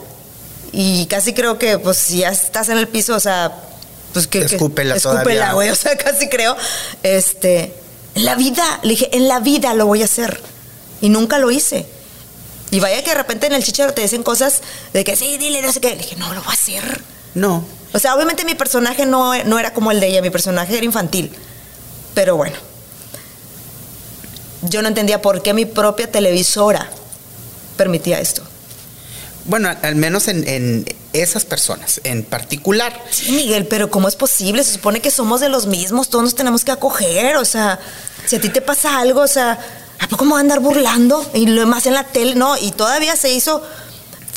Y 0.72 1.06
casi 1.06 1.32
creo 1.32 1.58
que, 1.58 1.78
pues, 1.78 1.96
si 1.96 2.18
ya 2.18 2.28
estás 2.28 2.68
en 2.68 2.76
el 2.78 2.88
piso, 2.88 3.14
o 3.14 3.20
sea, 3.20 3.68
pues 4.12 4.26
que, 4.26 4.40
escúpela, 4.40 4.96
escúpela, 4.96 5.52
güey, 5.52 5.70
o 5.70 5.74
sea, 5.74 5.96
casi 6.04 6.28
creo. 6.28 6.56
Este, 7.02 7.74
en 8.14 8.24
la 8.24 8.34
vida, 8.34 8.80
le 8.82 8.90
dije, 8.90 9.16
en 9.16 9.28
la 9.28 9.40
vida 9.40 9.74
lo 9.74 9.86
voy 9.86 10.02
a 10.02 10.06
hacer. 10.06 10.40
Y 11.00 11.08
nunca 11.08 11.38
lo 11.38 11.50
hice. 11.50 11.86
Y 12.70 12.80
vaya 12.80 13.02
que 13.02 13.10
de 13.10 13.16
repente 13.16 13.46
en 13.46 13.54
el 13.54 13.62
chicharo 13.62 13.94
te 13.94 14.02
dicen 14.02 14.22
cosas 14.22 14.60
de 14.92 15.04
que 15.04 15.16
sí, 15.16 15.38
dile, 15.38 15.62
no 15.62 15.72
sé 15.72 15.80
qué. 15.80 15.90
Le 15.90 15.98
dije, 15.98 16.16
no, 16.16 16.32
lo 16.34 16.42
voy 16.42 16.50
a 16.50 16.54
hacer. 16.54 17.02
No. 17.34 17.64
O 17.92 17.98
sea, 17.98 18.14
obviamente 18.14 18.44
mi 18.44 18.54
personaje 18.54 19.06
no, 19.06 19.32
no 19.44 19.58
era 19.58 19.72
como 19.72 19.90
el 19.90 20.00
de 20.00 20.08
ella, 20.08 20.22
mi 20.22 20.30
personaje 20.30 20.76
era 20.76 20.84
infantil. 20.84 21.32
Pero 22.14 22.36
bueno. 22.36 22.56
Yo 24.62 24.82
no 24.82 24.88
entendía 24.88 25.22
por 25.22 25.42
qué 25.42 25.54
mi 25.54 25.64
propia 25.64 26.10
televisora 26.10 26.90
permitía 27.76 28.20
esto. 28.20 28.42
Bueno, 29.44 29.74
al 29.80 29.94
menos 29.94 30.28
en, 30.28 30.84
esas 31.12 31.44
personas 31.44 32.00
en 32.04 32.22
particular. 32.22 33.02
Sí, 33.10 33.32
Miguel, 33.32 33.66
pero 33.66 33.90
¿cómo 33.90 34.08
es 34.08 34.16
posible? 34.16 34.62
Se 34.64 34.72
supone 34.72 35.00
que 35.00 35.10
somos 35.10 35.40
de 35.40 35.48
los 35.48 35.66
mismos, 35.66 36.10
todos 36.10 36.24
nos 36.24 36.34
tenemos 36.34 36.64
que 36.64 36.72
acoger, 36.72 37.36
o 37.36 37.44
sea, 37.44 37.78
si 38.26 38.36
a 38.36 38.40
ti 38.40 38.48
te 38.48 38.60
pasa 38.60 38.98
algo, 38.98 39.22
o 39.22 39.28
sea, 39.28 39.58
¿a 39.98 40.08
poco 40.08 40.24
me 40.24 40.32
voy 40.32 40.38
a 40.38 40.40
andar 40.40 40.60
burlando? 40.60 41.28
Y 41.34 41.46
lo 41.46 41.66
más 41.66 41.86
en 41.86 41.94
la 41.94 42.04
tele, 42.04 42.34
no, 42.34 42.56
y 42.58 42.72
todavía 42.72 43.16
se 43.16 43.30
hizo 43.30 43.62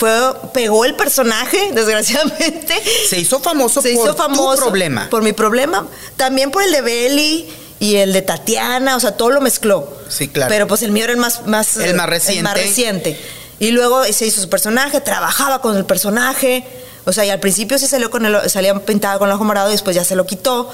fue, 0.02 0.12
pegó 0.54 0.84
el 0.86 0.96
personaje, 0.96 1.72
desgraciadamente. 1.76 2.74
Se 3.08 3.20
hizo 3.20 3.40
famoso 3.40 3.84
se 3.84 3.94
por 3.94 4.06
hizo 4.06 4.16
famoso 4.16 4.56
tu 4.56 4.62
problema. 4.62 5.08
Por 5.12 5.22
mi 5.22 5.34
problema. 5.34 5.86
También 6.16 6.50
por 6.50 6.64
el 6.64 6.72
de 6.72 6.82
Belly 6.82 7.48
y 7.80 7.98
el 7.98 8.12
de 8.12 8.24
Tatiana, 8.24 8.96
o 8.96 9.00
sea, 9.00 9.12
todo 9.12 9.30
lo 9.30 9.42
mezcló. 9.42 9.96
Sí, 10.10 10.28
claro. 10.28 10.50
Pero 10.50 10.68
pues 10.68 10.82
el 10.82 10.92
mío 10.92 11.04
era 11.04 11.14
el 11.14 11.20
más, 11.20 11.46
más, 11.46 11.78
el 11.78 11.96
más 11.96 12.10
reciente. 12.10 12.40
El 12.40 12.44
más 12.44 12.54
reciente. 12.56 13.20
Y 13.62 13.70
luego 13.70 14.04
se 14.06 14.26
hizo 14.26 14.42
su 14.42 14.50
personaje, 14.50 15.02
trabajaba 15.02 15.62
con 15.62 15.78
el 15.78 15.86
personaje. 15.86 16.66
O 17.06 17.14
sea, 17.14 17.26
y 17.26 17.30
al 17.30 17.40
principio 17.40 17.78
sí 17.78 17.86
salió 17.86 18.10
con 18.10 18.26
el, 18.26 18.50
salía 18.50 18.74
pintada 18.84 19.20
con 19.20 19.30
el 19.30 19.36
ojo 19.36 19.44
morado 19.44 19.70
y 19.70 19.74
después 19.74 19.96
ya 19.96 20.04
se 20.04 20.16
lo 20.16 20.26
quitó. 20.26 20.72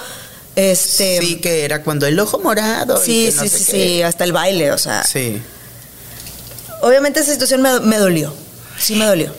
Este, 0.56 1.20
sí, 1.20 1.36
que 1.42 1.66
era 1.66 1.84
cuando 1.84 2.08
el 2.08 2.18
ojo 2.18 2.40
morado. 2.40 2.98
Sí, 2.98 3.30
sí, 3.38 3.50
sí, 3.50 3.64
sí, 3.66 4.02
hasta 4.04 4.24
el 4.24 4.32
baile, 4.32 4.72
o 4.72 4.78
sea. 4.78 5.04
Sí. 5.04 5.42
Obviamente 6.82 7.20
esa 7.20 7.34
situación 7.34 7.62
me, 7.62 7.78
me 7.82 7.98
dolió. 7.98 8.34
Sí, 8.80 8.96
me 8.96 9.04
dolió. 9.04 9.34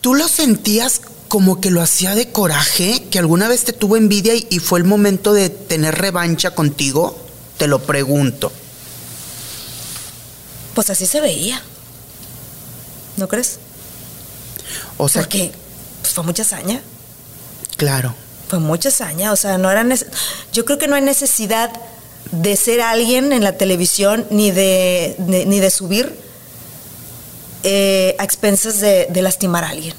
¿Tú 0.00 0.14
lo 0.14 0.28
sentías 0.28 1.00
como 1.26 1.60
que 1.60 1.72
lo 1.72 1.82
hacía 1.82 2.14
de 2.14 2.30
coraje? 2.30 3.02
¿Que 3.10 3.18
alguna 3.18 3.48
vez 3.48 3.64
te 3.64 3.72
tuvo 3.72 3.96
envidia 3.96 4.36
y, 4.36 4.46
y 4.50 4.60
fue 4.60 4.78
el 4.78 4.84
momento 4.84 5.32
de 5.32 5.50
tener 5.50 5.96
revancha 5.96 6.52
contigo? 6.52 7.18
Te 7.58 7.66
lo 7.66 7.80
pregunto. 7.80 8.52
Pues 10.74 10.90
así 10.90 11.06
se 11.06 11.20
veía. 11.20 11.60
¿No 13.22 13.28
crees? 13.28 13.60
O 14.98 15.08
sea. 15.08 15.22
Porque 15.22 15.52
pues, 16.00 16.12
fue 16.12 16.24
mucha 16.24 16.42
hazaña. 16.42 16.82
Claro. 17.76 18.16
Fue 18.48 18.58
mucha 18.58 18.88
hazaña. 18.88 19.30
O 19.30 19.36
sea, 19.36 19.58
no 19.58 19.70
era. 19.70 19.86
Yo 20.52 20.64
creo 20.64 20.76
que 20.76 20.88
no 20.88 20.96
hay 20.96 21.02
necesidad 21.02 21.70
de 22.32 22.56
ser 22.56 22.80
alguien 22.80 23.32
en 23.32 23.44
la 23.44 23.52
televisión 23.52 24.26
ni 24.30 24.50
de, 24.50 25.14
ni 25.18 25.60
de 25.60 25.70
subir 25.70 26.18
eh, 27.62 28.16
a 28.18 28.24
expensas 28.24 28.80
de, 28.80 29.06
de 29.08 29.22
lastimar 29.22 29.62
a 29.62 29.68
alguien. 29.68 29.94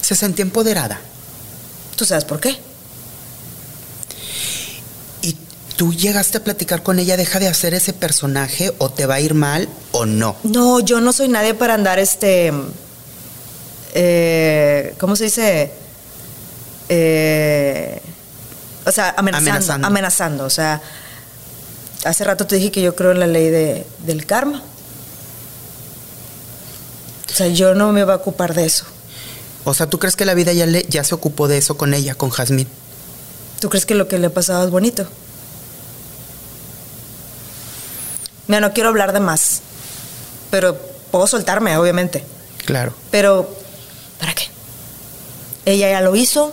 Se 0.00 0.16
sentía 0.16 0.42
empoderada. 0.42 0.98
¿Tú 1.96 2.06
sabes 2.06 2.24
por 2.24 2.40
qué? 2.40 2.56
¿Tú 5.82 5.92
llegaste 5.92 6.38
a 6.38 6.44
platicar 6.44 6.84
con 6.84 7.00
ella, 7.00 7.16
deja 7.16 7.40
de 7.40 7.48
hacer 7.48 7.74
ese 7.74 7.92
personaje 7.92 8.72
o 8.78 8.88
te 8.88 9.04
va 9.04 9.14
a 9.14 9.20
ir 9.20 9.34
mal 9.34 9.68
o 9.90 10.06
no? 10.06 10.36
No, 10.44 10.78
yo 10.78 11.00
no 11.00 11.12
soy 11.12 11.26
nadie 11.26 11.54
para 11.54 11.74
andar 11.74 11.98
este... 11.98 12.52
Eh, 13.92 14.94
¿Cómo 15.00 15.16
se 15.16 15.24
dice? 15.24 15.72
Eh, 16.88 18.00
o 18.86 18.92
sea, 18.92 19.12
amenazando, 19.18 19.84
amenazando, 19.84 20.44
O 20.44 20.50
sea, 20.50 20.80
hace 22.04 22.22
rato 22.22 22.46
te 22.46 22.54
dije 22.54 22.70
que 22.70 22.80
yo 22.80 22.94
creo 22.94 23.10
en 23.10 23.18
la 23.18 23.26
ley 23.26 23.50
de, 23.50 23.84
del 24.06 24.24
karma. 24.24 24.62
O 27.28 27.34
sea, 27.34 27.48
yo 27.48 27.74
no 27.74 27.90
me 27.90 28.04
voy 28.04 28.12
a 28.12 28.16
ocupar 28.18 28.54
de 28.54 28.66
eso. 28.66 28.84
O 29.64 29.74
sea, 29.74 29.90
¿tú 29.90 29.98
crees 29.98 30.14
que 30.14 30.26
la 30.26 30.34
vida 30.34 30.52
ya, 30.52 30.64
le, 30.64 30.86
ya 30.88 31.02
se 31.02 31.16
ocupó 31.16 31.48
de 31.48 31.58
eso 31.58 31.76
con 31.76 31.92
ella, 31.92 32.14
con 32.14 32.30
Jazmín? 32.30 32.68
¿Tú 33.58 33.68
crees 33.68 33.84
que 33.84 33.96
lo 33.96 34.06
que 34.06 34.20
le 34.20 34.28
ha 34.28 34.32
pasado 34.32 34.64
es 34.64 34.70
bonito? 34.70 35.08
Mira, 38.52 38.60
no 38.60 38.74
quiero 38.74 38.90
hablar 38.90 39.14
de 39.14 39.20
más, 39.20 39.62
pero 40.50 40.76
puedo 41.10 41.26
soltarme, 41.26 41.74
obviamente. 41.78 42.22
Claro. 42.66 42.92
Pero, 43.10 43.48
¿para 44.20 44.34
qué? 44.34 44.42
Ella 45.64 45.90
ya 45.90 46.02
lo 46.02 46.14
hizo, 46.14 46.52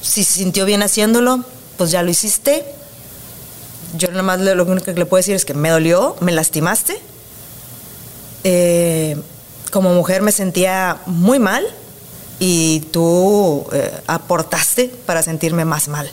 si 0.00 0.24
se 0.24 0.38
sintió 0.38 0.64
bien 0.64 0.82
haciéndolo, 0.82 1.44
pues 1.76 1.90
ya 1.90 2.02
lo 2.02 2.08
hiciste. 2.08 2.64
Yo 3.98 4.08
nada 4.08 4.22
más 4.22 4.40
lo 4.40 4.64
único 4.64 4.86
que 4.86 4.94
le 4.94 5.04
puedo 5.04 5.18
decir 5.18 5.34
es 5.34 5.44
que 5.44 5.52
me 5.52 5.68
dolió, 5.68 6.16
me 6.20 6.32
lastimaste. 6.32 6.98
Eh, 8.44 9.20
como 9.70 9.92
mujer 9.92 10.22
me 10.22 10.32
sentía 10.32 11.02
muy 11.04 11.38
mal 11.38 11.66
y 12.38 12.80
tú 12.92 13.66
eh, 13.74 13.92
aportaste 14.06 14.86
para 15.04 15.22
sentirme 15.22 15.66
más 15.66 15.88
mal. 15.88 16.10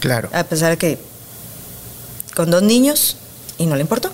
Claro. 0.00 0.30
A 0.32 0.42
pesar 0.42 0.70
de 0.70 0.78
que 0.78 0.98
con 2.34 2.50
dos 2.50 2.64
niños 2.64 3.16
y 3.60 3.66
no 3.66 3.76
le 3.76 3.82
importó. 3.82 4.10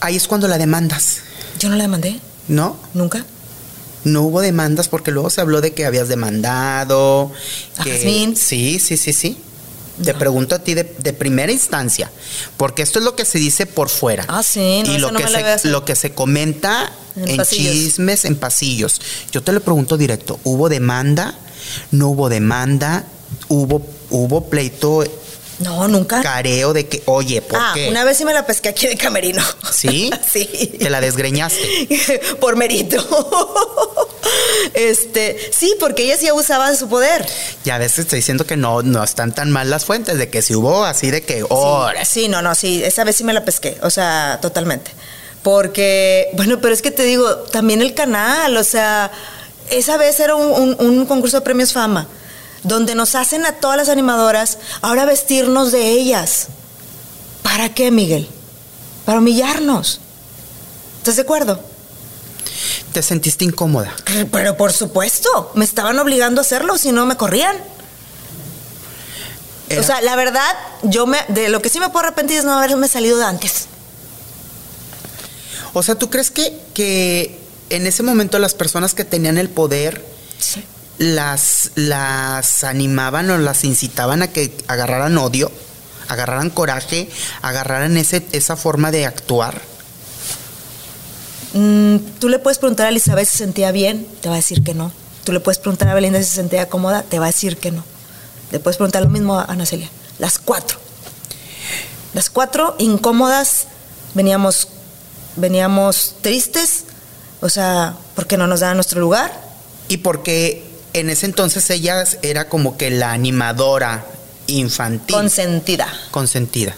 Ahí 0.00 0.16
es 0.16 0.26
cuando 0.26 0.48
la 0.48 0.58
demandas. 0.58 1.18
Yo 1.58 1.68
no 1.68 1.76
la 1.76 1.84
demandé. 1.84 2.18
¿No? 2.48 2.76
Nunca. 2.94 3.24
No 4.04 4.22
hubo 4.22 4.40
demandas 4.40 4.88
porque 4.88 5.10
luego 5.10 5.30
se 5.30 5.40
habló 5.40 5.60
de 5.60 5.72
que 5.72 5.84
habías 5.86 6.08
demandado. 6.08 7.30
¿A 7.76 7.84
Sí, 7.84 8.34
sí, 8.36 8.78
sí, 8.96 9.12
sí. 9.12 9.38
Te 10.02 10.12
pregunto 10.12 10.56
a 10.56 10.58
ti 10.58 10.74
de, 10.74 10.84
primera 10.84 11.52
instancia, 11.52 12.10
porque 12.56 12.82
esto 12.82 12.98
es 12.98 13.04
lo 13.04 13.14
que 13.14 13.24
se 13.24 13.38
dice 13.38 13.64
por 13.64 13.88
fuera. 13.88 14.24
Ah, 14.26 14.42
sí, 14.42 14.82
no, 14.84 14.92
y 14.92 14.98
lo, 14.98 15.12
que 15.12 15.28
se, 15.28 15.68
lo 15.68 15.84
que 15.84 15.94
se 15.94 16.12
comenta 16.12 16.90
en, 17.14 17.40
chismes, 17.44 18.24
en 18.24 18.34
pasillos. 18.34 19.00
Yo 19.30 19.42
te 19.44 19.52
lo 19.52 19.60
pregunto 19.60 19.96
directo, 19.96 20.40
¿hubo 20.42 20.68
demanda? 20.68 21.38
¿No 21.92 22.08
hubo 22.08 22.28
demanda? 22.28 23.04
¿Hubo, 23.48 23.86
hubo 24.10 24.50
pleito 24.50 25.04
no, 25.60 25.86
nunca. 25.88 26.20
Careo 26.22 26.72
de 26.72 26.88
que, 26.88 27.02
oye, 27.06 27.40
¿por 27.40 27.58
ah, 27.60 27.72
qué? 27.74 27.88
Una 27.88 28.04
vez 28.04 28.16
sí 28.16 28.24
me 28.24 28.34
la 28.34 28.46
pesqué 28.46 28.70
aquí 28.70 28.86
de 28.86 28.96
camerino. 28.96 29.42
¿Sí? 29.72 30.10
sí. 30.30 30.46
¿Te 30.78 30.90
la 30.90 31.00
desgreñaste? 31.00 32.20
Por 32.40 32.56
mérito. 32.56 32.96
este, 34.74 35.38
sí, 35.56 35.74
porque 35.78 36.04
ella 36.04 36.16
sí 36.16 36.28
abusaba 36.28 36.70
de 36.70 36.76
su 36.76 36.88
poder. 36.88 37.26
Ya 37.64 37.76
a 37.76 37.78
veces 37.78 38.00
estoy 38.00 38.18
diciendo 38.18 38.46
que 38.46 38.56
no, 38.56 38.82
no 38.82 39.04
están 39.04 39.32
tan 39.32 39.50
mal 39.50 39.70
las 39.70 39.84
fuentes, 39.84 40.18
de 40.18 40.28
que 40.28 40.42
si 40.42 40.54
hubo 40.54 40.84
así 40.84 41.10
de 41.10 41.22
que, 41.22 41.44
oh. 41.48 41.88
Sí, 42.04 42.28
no, 42.28 42.42
no, 42.42 42.54
sí, 42.54 42.82
esa 42.82 43.04
vez 43.04 43.16
sí 43.16 43.24
me 43.24 43.32
la 43.32 43.44
pesqué, 43.44 43.78
o 43.82 43.90
sea, 43.90 44.38
totalmente. 44.42 44.90
Porque, 45.42 46.30
bueno, 46.34 46.60
pero 46.60 46.74
es 46.74 46.82
que 46.82 46.90
te 46.90 47.04
digo, 47.04 47.34
también 47.36 47.82
el 47.82 47.94
canal, 47.94 48.56
o 48.56 48.64
sea, 48.64 49.10
esa 49.70 49.96
vez 49.98 50.18
era 50.20 50.34
un 50.34 51.06
concurso 51.06 51.38
de 51.38 51.42
premios 51.42 51.72
fama 51.72 52.08
donde 52.64 52.94
nos 52.94 53.14
hacen 53.14 53.46
a 53.46 53.52
todas 53.52 53.76
las 53.76 53.88
animadoras 53.88 54.58
ahora 54.82 55.04
vestirnos 55.04 55.70
de 55.72 55.90
ellas. 55.92 56.48
¿Para 57.42 57.72
qué, 57.74 57.90
Miguel? 57.90 58.28
Para 59.04 59.18
humillarnos. 59.18 60.00
¿Estás 60.98 61.16
de 61.16 61.22
acuerdo? 61.22 61.60
¿Te 62.92 63.02
sentiste 63.02 63.44
incómoda? 63.44 63.94
Pero 64.32 64.56
por 64.56 64.72
supuesto, 64.72 65.52
me 65.54 65.64
estaban 65.64 65.98
obligando 65.98 66.40
a 66.40 66.42
hacerlo, 66.42 66.78
si 66.78 66.90
no 66.92 67.06
me 67.06 67.16
corrían. 67.16 67.56
Era- 69.68 69.80
O 69.80 69.84
sea, 69.84 70.00
la 70.00 70.16
verdad, 70.16 70.50
yo 70.82 71.06
me, 71.06 71.18
de 71.28 71.48
lo 71.48 71.60
que 71.60 71.68
sí 71.68 71.80
me 71.80 71.88
puedo 71.90 72.06
arrepentir 72.06 72.38
es 72.38 72.44
no 72.44 72.56
haberme 72.56 72.88
salido 72.88 73.18
de 73.18 73.24
antes. 73.24 73.66
O 75.72 75.82
sea, 75.82 75.96
¿tú 75.96 76.08
crees 76.10 76.30
que, 76.30 76.58
que 76.72 77.40
en 77.70 77.86
ese 77.86 78.02
momento 78.02 78.38
las 78.38 78.54
personas 78.54 78.94
que 78.94 79.04
tenían 79.04 79.38
el 79.38 79.48
poder 79.50 80.04
Sí. 80.38 80.64
Las, 80.98 81.72
las 81.74 82.64
animaban 82.64 83.30
o 83.30 83.38
las 83.38 83.64
incitaban 83.64 84.22
a 84.22 84.28
que 84.28 84.56
agarraran 84.68 85.16
odio, 85.18 85.50
agarraran 86.08 86.50
coraje, 86.50 87.08
agarraran 87.42 87.96
ese, 87.96 88.24
esa 88.32 88.56
forma 88.56 88.90
de 88.90 89.06
actuar? 89.06 89.60
Mm, 91.54 91.96
tú 92.18 92.28
le 92.28 92.38
puedes 92.38 92.58
preguntar 92.58 92.86
a 92.86 92.88
Elizabeth 92.90 93.28
si 93.28 93.38
se 93.38 93.44
sentía 93.44 93.70
bien, 93.72 94.06
te 94.20 94.28
va 94.28 94.34
a 94.34 94.38
decir 94.38 94.62
que 94.62 94.74
no. 94.74 94.92
Tú 95.24 95.32
le 95.32 95.40
puedes 95.40 95.58
preguntar 95.58 95.88
a 95.88 95.94
Belinda 95.94 96.18
si 96.18 96.26
se 96.26 96.34
sentía 96.34 96.68
cómoda, 96.68 97.02
te 97.02 97.18
va 97.18 97.26
a 97.26 97.28
decir 97.28 97.56
que 97.56 97.70
no. 97.70 97.84
Le 98.50 98.60
puedes 98.60 98.76
preguntar 98.76 99.02
lo 99.02 99.08
mismo 99.08 99.38
a 99.38 99.44
Ana 99.44 99.64
Celia. 99.64 99.90
Las 100.18 100.38
cuatro. 100.38 100.78
Las 102.12 102.30
cuatro 102.30 102.76
incómodas, 102.78 103.66
veníamos, 104.14 104.68
veníamos 105.36 106.16
tristes, 106.20 106.84
o 107.40 107.48
sea, 107.48 107.96
porque 108.14 108.36
no 108.36 108.46
nos 108.46 108.60
daban 108.60 108.76
nuestro 108.76 109.00
lugar. 109.00 109.32
Y 109.88 109.98
porque 109.98 110.73
en 110.94 111.10
ese 111.10 111.26
entonces 111.26 111.68
ella 111.70 112.02
era 112.22 112.48
como 112.48 112.76
que 112.78 112.90
la 112.90 113.12
animadora 113.12 114.06
infantil. 114.46 115.14
Consentida. 115.14 115.86
consentida. 116.10 116.74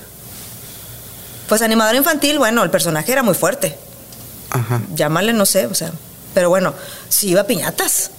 Pues 1.49 1.63
animadora 1.63 1.97
infantil, 1.97 2.39
bueno, 2.39 2.65
el 2.65 2.71
personaje 2.71 3.13
era 3.13 3.23
muy 3.23 3.35
fuerte. 3.35 3.79
Ajá. 4.51 4.81
llámale, 4.95 5.33
no 5.33 5.45
sé, 5.47 5.67
o 5.67 5.75
sea, 5.75 5.93
pero 6.35 6.49
bueno, 6.49 6.73
sí 7.09 7.29
iba 7.31 7.43
a 7.43 7.47
piñatas. 7.47 8.11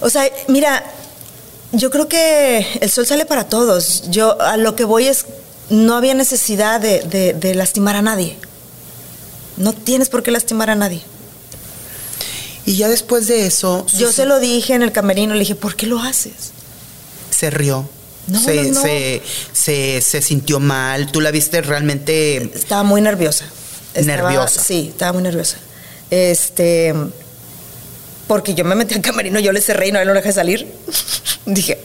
O 0.00 0.08
sea, 0.10 0.24
mira, 0.48 0.82
yo 1.72 1.90
creo 1.90 2.08
que 2.08 2.66
el 2.80 2.90
sol 2.90 3.06
sale 3.06 3.26
para 3.26 3.44
todos. 3.48 4.04
Yo 4.10 4.40
a 4.40 4.56
lo 4.56 4.74
que 4.76 4.84
voy 4.84 5.06
es, 5.08 5.26
no 5.70 5.96
había 5.96 6.14
necesidad 6.14 6.80
de, 6.80 7.00
de- 7.02 7.32
de 7.34 7.54
lastimar 7.54 7.96
a 7.96 8.02
nadie. 8.02 8.36
No 9.56 9.72
tienes 9.72 10.08
por 10.08 10.22
qué 10.22 10.30
lastimar 10.30 10.70
a 10.70 10.74
nadie. 10.76 11.02
Y 12.66 12.76
ya 12.76 12.88
después 12.88 13.26
de 13.26 13.46
eso, 13.46 13.86
Yo 13.96 14.10
se 14.12 14.24
lo 14.26 14.40
dije 14.40 14.74
en 14.74 14.82
el 14.82 14.92
camerino, 14.92 15.34
le 15.34 15.40
dije, 15.40 15.54
¿por 15.54 15.76
qué 15.76 15.86
lo 15.86 15.98
haces? 16.00 16.52
se 17.30 17.50
rió. 17.50 17.88
No, 18.28 18.40
se, 18.42 18.54
no, 18.62 18.72
no. 18.74 18.82
Se, 18.82 19.20
se- 19.52 20.00
se 20.00 20.22
sintió 20.22 20.60
mal. 20.60 21.10
Tú 21.12 21.20
la 21.20 21.30
viste 21.30 21.60
realmente. 21.60 22.36
Estaba 22.54 22.82
muy 22.84 23.00
nerviosa. 23.02 23.44
Estaba- 23.92 24.16
Nerviosa. 24.30 24.62
Sí, 24.62 24.88
estaba 24.92 25.12
muy 25.12 25.22
nerviosa. 25.22 25.58
Este. 26.10 26.94
Porque 28.26 28.54
yo 28.54 28.64
me 28.64 28.74
metí 28.76 28.94
al 28.94 29.02
camerino, 29.02 29.40
yo 29.40 29.52
le 29.52 29.60
cerré 29.60 29.88
y 29.88 29.92
no, 29.92 29.98
él 30.00 30.08
no 30.08 30.14
dejé 30.14 30.32
salir. 30.32 30.66
Dije, 31.44 31.78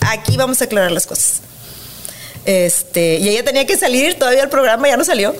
aquí 0.00 0.36
vamos 0.36 0.60
a 0.60 0.64
aclarar 0.64 0.90
las 0.92 1.06
cosas. 1.06 1.40
Este, 2.44 3.18
y 3.18 3.28
ella 3.28 3.44
tenía 3.44 3.64
que 3.66 3.76
salir, 3.78 4.14
todavía 4.18 4.42
el 4.42 4.48
programa 4.50 4.88
ya 4.88 4.96
no 4.96 5.04
salió. 5.04 5.34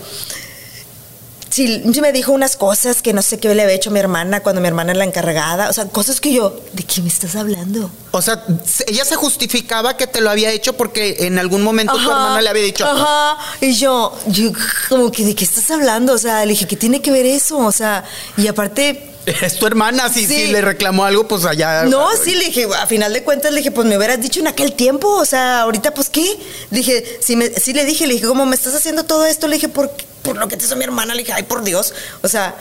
Sí, 1.58 1.82
sí 1.92 2.00
me 2.00 2.12
dijo 2.12 2.30
unas 2.30 2.54
cosas 2.56 3.02
que 3.02 3.12
no 3.12 3.20
sé 3.20 3.38
qué 3.38 3.52
le 3.52 3.62
había 3.62 3.74
hecho 3.74 3.90
a 3.90 3.92
mi 3.92 3.98
hermana 3.98 4.40
cuando 4.44 4.60
mi 4.60 4.68
hermana 4.68 4.92
era 4.92 4.98
la 4.98 5.04
encargada. 5.04 5.68
O 5.68 5.72
sea, 5.72 5.86
cosas 5.86 6.20
que 6.20 6.32
yo, 6.32 6.56
¿de 6.72 6.84
qué 6.84 7.02
me 7.02 7.08
estás 7.08 7.34
hablando? 7.34 7.90
O 8.12 8.22
sea, 8.22 8.44
se- 8.64 8.84
ella 8.88 9.04
se 9.04 9.16
justificaba 9.16 9.96
que 9.96 10.06
te 10.06 10.20
lo 10.20 10.30
había 10.30 10.50
hecho 10.52 10.74
porque 10.76 11.16
en 11.26 11.36
algún 11.38 11.62
momento 11.62 11.94
tu 11.94 11.98
Ajá, 11.98 12.10
hermana 12.10 12.42
le 12.42 12.48
había 12.50 12.62
dicho. 12.62 12.86
Ajá. 12.86 13.36
Y 13.60 13.72
yo, 13.74 14.16
yo, 14.28 14.52
como 14.88 15.10
que, 15.10 15.24
¿de 15.24 15.34
qué 15.34 15.44
estás 15.44 15.68
hablando? 15.72 16.12
O 16.12 16.18
sea, 16.18 16.44
le 16.44 16.52
dije, 16.52 16.68
¿qué 16.68 16.76
tiene 16.76 17.02
que 17.02 17.10
ver 17.10 17.26
eso? 17.26 17.58
O 17.58 17.72
sea, 17.72 18.04
y 18.36 18.46
aparte, 18.46 19.10
Es 19.42 19.58
tu 19.58 19.66
hermana, 19.66 20.12
si, 20.12 20.26
Sí. 20.26 20.34
si 20.34 20.46
le 20.48 20.60
reclamó 20.60 21.04
algo, 21.04 21.28
pues 21.28 21.44
allá. 21.44 21.84
no, 21.84 22.06
sí, 22.22 22.34
le 22.34 22.46
dije, 22.46 22.66
a 22.78 22.86
final 22.86 23.12
de 23.12 23.22
cuentas, 23.22 23.52
le 23.52 23.58
dije, 23.58 23.70
pues 23.70 23.86
me 23.86 23.96
hubieras 23.96 24.20
dicho 24.20 24.40
en 24.40 24.46
aquel 24.48 24.72
tiempo. 24.72 25.08
O 25.08 25.24
sea, 25.24 25.62
ahorita, 25.62 25.92
pues, 25.94 26.08
¿qué? 26.08 26.38
Le 26.70 26.78
dije, 26.78 27.18
sí, 27.20 27.36
me, 27.36 27.48
sí 27.50 27.72
le 27.72 27.84
dije, 27.84 28.06
le 28.06 28.14
dije, 28.14 28.26
¿cómo 28.26 28.46
me 28.46 28.54
estás 28.56 28.74
haciendo 28.74 29.04
todo 29.04 29.26
esto? 29.26 29.48
Le 29.48 29.54
dije, 29.56 29.68
por, 29.68 29.90
por 30.22 30.36
lo 30.36 30.48
que 30.48 30.56
te 30.56 30.64
hizo 30.64 30.76
mi 30.76 30.84
hermana. 30.84 31.14
Le 31.14 31.22
dije, 31.22 31.32
ay, 31.32 31.42
por 31.44 31.62
Dios. 31.64 31.94
O 32.22 32.28
sea, 32.28 32.54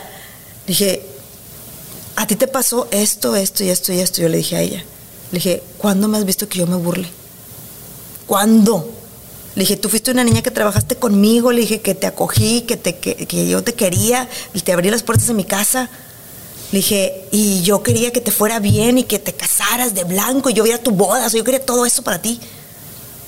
dije, 0.65 1.02
a 2.15 2.26
ti 2.27 2.35
te 2.35 2.48
pasó 2.48 2.88
esto, 2.91 3.35
esto 3.35 3.64
y 3.64 3.69
esto 3.69 3.94
y 3.94 3.99
esto. 3.99 4.22
Yo 4.22 4.30
le 4.30 4.38
dije 4.38 4.56
a 4.56 4.61
ella. 4.61 4.84
Le 5.31 5.39
dije, 5.39 5.64
¿cuándo 5.77 6.07
me 6.07 6.18
has 6.18 6.26
visto 6.26 6.48
que 6.48 6.60
yo 6.60 6.68
me 6.68 6.77
burle? 6.77 7.07
¿Cuándo? 8.26 8.94
Le 9.56 9.61
dije, 9.61 9.77
tú 9.77 9.89
fuiste 9.89 10.11
una 10.11 10.23
niña 10.23 10.41
que 10.41 10.52
trabajaste 10.52 10.95
conmigo, 10.98 11.52
le 11.52 11.61
dije 11.61 11.81
que 11.81 11.95
te 11.95 12.06
acogí, 12.07 12.61
que, 12.61 12.77
te, 12.77 12.98
que, 12.98 13.15
que 13.26 13.48
yo 13.48 13.64
te 13.64 13.73
quería 13.73 14.30
y 14.53 14.61
te 14.61 14.72
abrí 14.72 14.91
las 14.91 15.03
puertas 15.03 15.27
de 15.27 15.34
mi 15.34 15.45
casa. 15.45 15.89
Le 16.72 16.80
dije, 16.80 17.26
y 17.31 17.61
yo 17.61 17.81
quería 17.81 18.11
que 18.11 18.19
te 18.19 18.31
fuera 18.31 18.60
bien 18.60 18.98
y 18.98 19.03
que 19.03 19.19
te 19.19 19.34
casaras 19.34 19.94
de 19.94 20.03
blanco 20.03 20.49
y 20.49 20.53
yo 20.53 20.64
viera 20.64 20.81
tu 20.81 20.91
boda, 20.91 21.27
yo 21.30 21.44
quería 21.44 21.65
todo 21.65 21.85
eso 21.85 22.02
para 22.02 22.22
ti. 22.22 22.39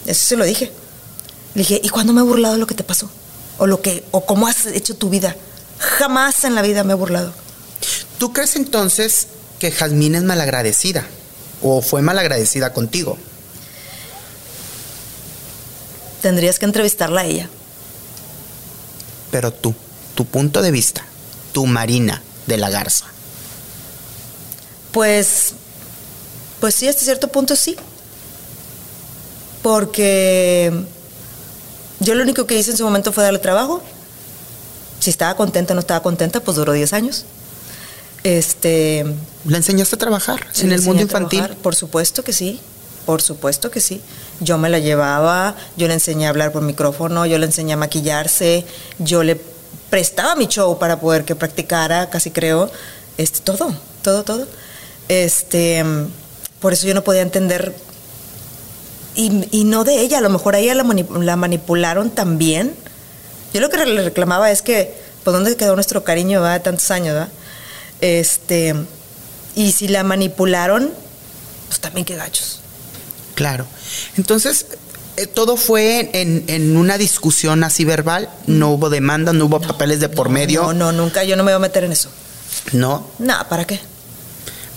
Eso 0.05 0.25
se 0.25 0.35
lo 0.35 0.43
dije. 0.43 0.71
Le 1.53 1.61
dije, 1.61 1.79
¿y 1.81 1.89
cuándo 1.89 2.11
me 2.11 2.21
he 2.21 2.23
burlado 2.23 2.55
de 2.55 2.59
lo 2.59 2.67
que 2.67 2.75
te 2.75 2.83
pasó? 2.83 3.09
O 3.57 3.65
lo 3.65 3.81
que, 3.81 4.03
o 4.11 4.25
cómo 4.25 4.47
has 4.47 4.65
hecho 4.65 4.95
tu 4.95 5.09
vida. 5.09 5.35
Jamás 5.77 6.43
en 6.43 6.55
la 6.55 6.61
vida 6.61 6.83
me 6.83 6.93
he 6.93 6.95
burlado. 6.95 7.33
¿Tú 8.17 8.33
crees 8.33 8.57
entonces 8.57 9.27
que 9.57 9.71
Jazmín 9.71 10.15
es 10.15 10.23
malagradecida? 10.23 11.07
¿O 11.61 11.81
fue 11.81 12.01
malagradecida 12.01 12.73
contigo? 12.73 13.17
Tendrías 16.21 16.59
que 16.59 16.65
entrevistarla 16.65 17.21
a 17.21 17.25
ella. 17.25 17.49
Pero 19.31 19.53
tú, 19.53 19.73
tu 20.15 20.25
punto 20.25 20.61
de 20.61 20.71
vista, 20.71 21.05
tu 21.53 21.65
Marina 21.65 22.21
de 22.47 22.57
la 22.57 22.69
Garza. 22.69 23.05
Pues, 24.91 25.53
pues 26.59 26.75
sí, 26.75 26.87
hasta 26.87 27.03
cierto 27.03 27.27
punto 27.27 27.55
sí. 27.55 27.75
Porque 29.61 30.71
yo 31.99 32.15
lo 32.15 32.23
único 32.23 32.45
que 32.45 32.57
hice 32.57 32.71
en 32.71 32.77
su 32.77 32.83
momento 32.83 33.11
fue 33.11 33.23
darle 33.23 33.39
trabajo. 33.39 33.81
Si 34.99 35.09
estaba 35.09 35.35
contenta 35.35 35.73
o 35.73 35.75
no 35.75 35.81
estaba 35.81 36.01
contenta, 36.01 36.39
pues 36.39 36.57
duró 36.57 36.73
10 36.73 36.93
años. 36.93 37.25
Este, 38.23 39.05
¿Le 39.45 39.57
enseñaste 39.57 39.95
a 39.95 39.99
trabajar 39.99 40.45
en 40.59 40.71
el 40.71 40.81
mundo 40.81 41.01
infantil? 41.01 41.39
trabajar, 41.39 41.61
Por 41.61 41.75
supuesto 41.75 42.23
que 42.23 42.33
sí, 42.33 42.59
por 43.05 43.21
supuesto 43.21 43.71
que 43.71 43.79
sí. 43.79 44.01
Yo 44.41 44.57
me 44.57 44.69
la 44.69 44.79
llevaba, 44.79 45.55
yo 45.77 45.87
le 45.87 45.93
enseñé 45.93 46.25
a 46.27 46.29
hablar 46.29 46.51
por 46.51 46.61
micrófono, 46.61 47.25
yo 47.25 47.37
le 47.37 47.45
enseñé 47.45 47.73
a 47.73 47.77
maquillarse, 47.77 48.65
yo 48.99 49.23
le 49.23 49.39
prestaba 49.89 50.35
mi 50.35 50.47
show 50.47 50.77
para 50.77 50.99
poder 50.99 51.25
que 51.25 51.35
practicara, 51.35 52.09
casi 52.09 52.31
creo, 52.31 52.69
este, 53.17 53.39
todo, 53.39 53.73
todo, 54.01 54.23
todo. 54.23 54.47
Este, 55.09 55.83
por 56.61 56.71
eso 56.71 56.87
yo 56.87 56.93
no 56.93 57.03
podía 57.03 57.21
entender, 57.21 57.75
y, 59.15 59.47
y 59.51 59.65
no 59.65 59.83
de 59.83 59.99
ella, 59.99 60.19
a 60.19 60.21
lo 60.21 60.29
mejor 60.29 60.55
a 60.55 60.59
ella 60.59 60.75
la, 60.75 60.85
la 61.19 61.35
manipularon 61.35 62.11
también. 62.11 62.73
Yo 63.53 63.59
lo 63.59 63.69
que 63.69 63.83
le 63.85 64.03
reclamaba 64.03 64.51
es 64.51 64.61
que, 64.61 64.95
pues, 65.23 65.33
¿dónde 65.33 65.55
quedó 65.57 65.75
nuestro 65.75 66.03
cariño, 66.03 66.41
va? 66.41 66.59
Tantos 66.59 66.89
años, 66.91 67.17
¿va? 67.17 67.27
Este, 68.01 68.75
y 69.55 69.71
si 69.71 69.87
la 69.87 70.03
manipularon, 70.03 70.91
pues 71.67 71.79
también 71.79 72.05
qué 72.05 72.15
gachos. 72.15 72.61
Claro. 73.33 73.65
Entonces, 74.15 74.67
eh, 75.17 75.25
todo 75.25 75.57
fue 75.57 76.11
en, 76.13 76.43
en 76.47 76.77
una 76.77 76.97
discusión 76.97 77.63
así 77.63 77.83
verbal. 77.83 78.29
No 78.45 78.69
hubo 78.69 78.89
demanda, 78.89 79.33
no 79.33 79.45
hubo 79.45 79.59
papeles 79.59 79.99
de 79.99 80.09
por 80.09 80.29
medio. 80.29 80.61
No, 80.61 80.73
no, 80.73 80.91
nunca, 80.91 81.23
yo 81.23 81.35
no 81.35 81.43
me 81.43 81.51
voy 81.51 81.57
a 81.57 81.59
meter 81.59 81.83
en 81.83 81.91
eso. 81.91 82.09
No. 82.73 83.07
No, 83.17 83.35
¿para 83.49 83.65
qué? 83.65 83.79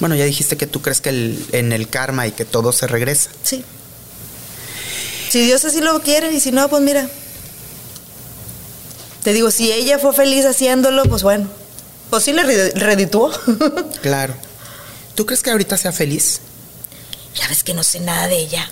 Bueno, 0.03 0.16
ya 0.16 0.24
dijiste 0.24 0.57
que 0.57 0.66
tú 0.66 0.83
crees 0.83 1.01
que 1.01 1.11
el- 1.11 1.47
en 1.53 1.70
el 1.73 1.89
karma 1.89 2.27
y 2.27 2.33
que 2.33 2.45
todo 2.45 2.73
se 2.73 2.89
regresa. 2.89 3.31
Sí. 3.45 3.65
Si 5.31 5.47
Dios 5.47 5.65
así 5.65 5.81
lo 5.81 6.03
quiere 6.03 6.33
y 6.33 6.41
si 6.41 6.51
no, 6.51 6.69
pues 6.69 6.83
mira. 6.83 7.09
Te 9.23 9.33
digo, 9.33 9.53
si 9.53 9.70
ella 9.70 10.01
fue 10.01 10.12
feliz 10.12 10.45
haciéndolo, 10.45 11.05
pues 11.05 11.23
bueno. 11.23 11.49
Pues 12.11 12.24
sí 12.24 12.33
le 12.33 12.43
re- 12.43 12.73
redituó. 12.73 13.31
Claro. 14.03 14.35
¿Tú 15.15 15.24
crees 15.24 15.41
que 15.41 15.53
ahorita 15.53 15.77
sea 15.77 15.93
feliz? 15.93 16.41
ya 17.37 17.47
ves 17.47 17.62
que 17.62 17.73
no 17.73 17.85
sé 17.85 18.01
nada 18.01 18.27
de 18.27 18.39
ella. 18.39 18.69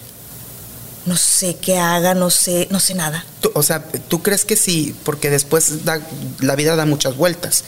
No 1.07 1.16
sé 1.16 1.55
qué 1.62 1.78
haga, 1.78 2.15
no 2.15 2.28
sé, 2.28 2.66
no 2.73 2.81
sé 2.81 2.94
nada. 2.94 3.24
Tú- 3.40 3.52
o 3.55 3.62
sea, 3.62 3.85
¿tú 3.85 4.20
crees 4.20 4.44
que 4.44 4.57
sí? 4.57 4.97
Porque 5.05 5.31
después 5.31 5.85
da- 5.85 6.01
la 6.40 6.57
vida 6.57 6.74
da 6.74 6.86
muchas 6.86 7.16
vueltas. 7.16 7.62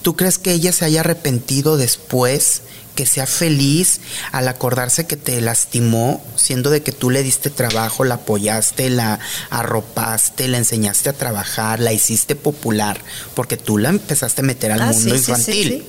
¿Tú 0.00 0.16
crees 0.16 0.38
que 0.38 0.52
ella 0.52 0.72
se 0.72 0.86
haya 0.86 1.00
arrepentido 1.00 1.76
después? 1.76 2.62
Que 2.94 3.06
sea 3.06 3.26
feliz 3.26 4.00
al 4.32 4.48
acordarse 4.48 5.06
que 5.06 5.16
te 5.16 5.40
lastimó, 5.40 6.22
siendo 6.36 6.68
de 6.70 6.82
que 6.82 6.92
tú 6.92 7.08
le 7.08 7.22
diste 7.22 7.48
trabajo, 7.48 8.04
la 8.04 8.16
apoyaste, 8.16 8.90
la 8.90 9.18
arropaste, 9.48 10.48
la 10.48 10.58
enseñaste 10.58 11.08
a 11.08 11.12
trabajar, 11.14 11.80
la 11.80 11.92
hiciste 11.92 12.34
popular, 12.36 13.00
porque 13.34 13.56
tú 13.56 13.78
la 13.78 13.88
empezaste 13.88 14.42
a 14.42 14.44
meter 14.44 14.72
al 14.72 14.82
Ah, 14.82 14.86
mundo 14.92 15.14
sí, 15.14 15.18
sí, 15.18 15.24
sí, 15.24 15.30
infantil. 15.30 15.68
sí. 15.68 15.86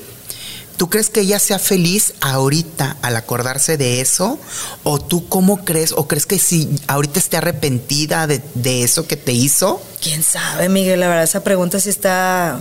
¿Tú 0.77 0.89
crees 0.89 1.09
que 1.11 1.19
ella 1.21 1.37
sea 1.37 1.59
feliz 1.59 2.13
ahorita 2.21 2.97
al 3.03 3.15
acordarse 3.15 3.77
de 3.77 4.01
eso? 4.01 4.39
¿O 4.83 4.99
tú 4.99 5.27
cómo 5.29 5.63
crees? 5.63 5.91
¿O 5.91 6.07
crees 6.07 6.25
que 6.25 6.39
si 6.39 6.67
ahorita 6.87 7.19
esté 7.19 7.37
arrepentida 7.37 8.25
de, 8.25 8.41
de 8.55 8.83
eso 8.83 9.05
que 9.07 9.15
te 9.15 9.33
hizo? 9.33 9.81
¿Quién 10.01 10.23
sabe, 10.23 10.69
Miguel? 10.69 10.99
La 11.01 11.07
verdad, 11.09 11.25
esa 11.25 11.43
pregunta 11.43 11.79
sí 11.79 11.89
está 11.89 12.59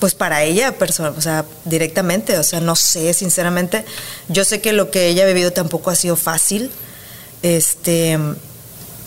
Pues 0.00 0.14
para 0.14 0.42
ella, 0.42 0.76
perso- 0.78 1.14
o 1.16 1.20
sea, 1.20 1.44
directamente, 1.66 2.36
o 2.38 2.42
sea, 2.42 2.60
no 2.60 2.74
sé, 2.74 3.12
sinceramente. 3.14 3.84
Yo 4.28 4.44
sé 4.44 4.60
que 4.60 4.72
lo 4.72 4.90
que 4.90 5.08
ella 5.08 5.24
ha 5.24 5.26
vivido 5.26 5.52
tampoco 5.52 5.90
ha 5.90 5.94
sido 5.94 6.16
fácil. 6.16 6.70
Este, 7.42 8.18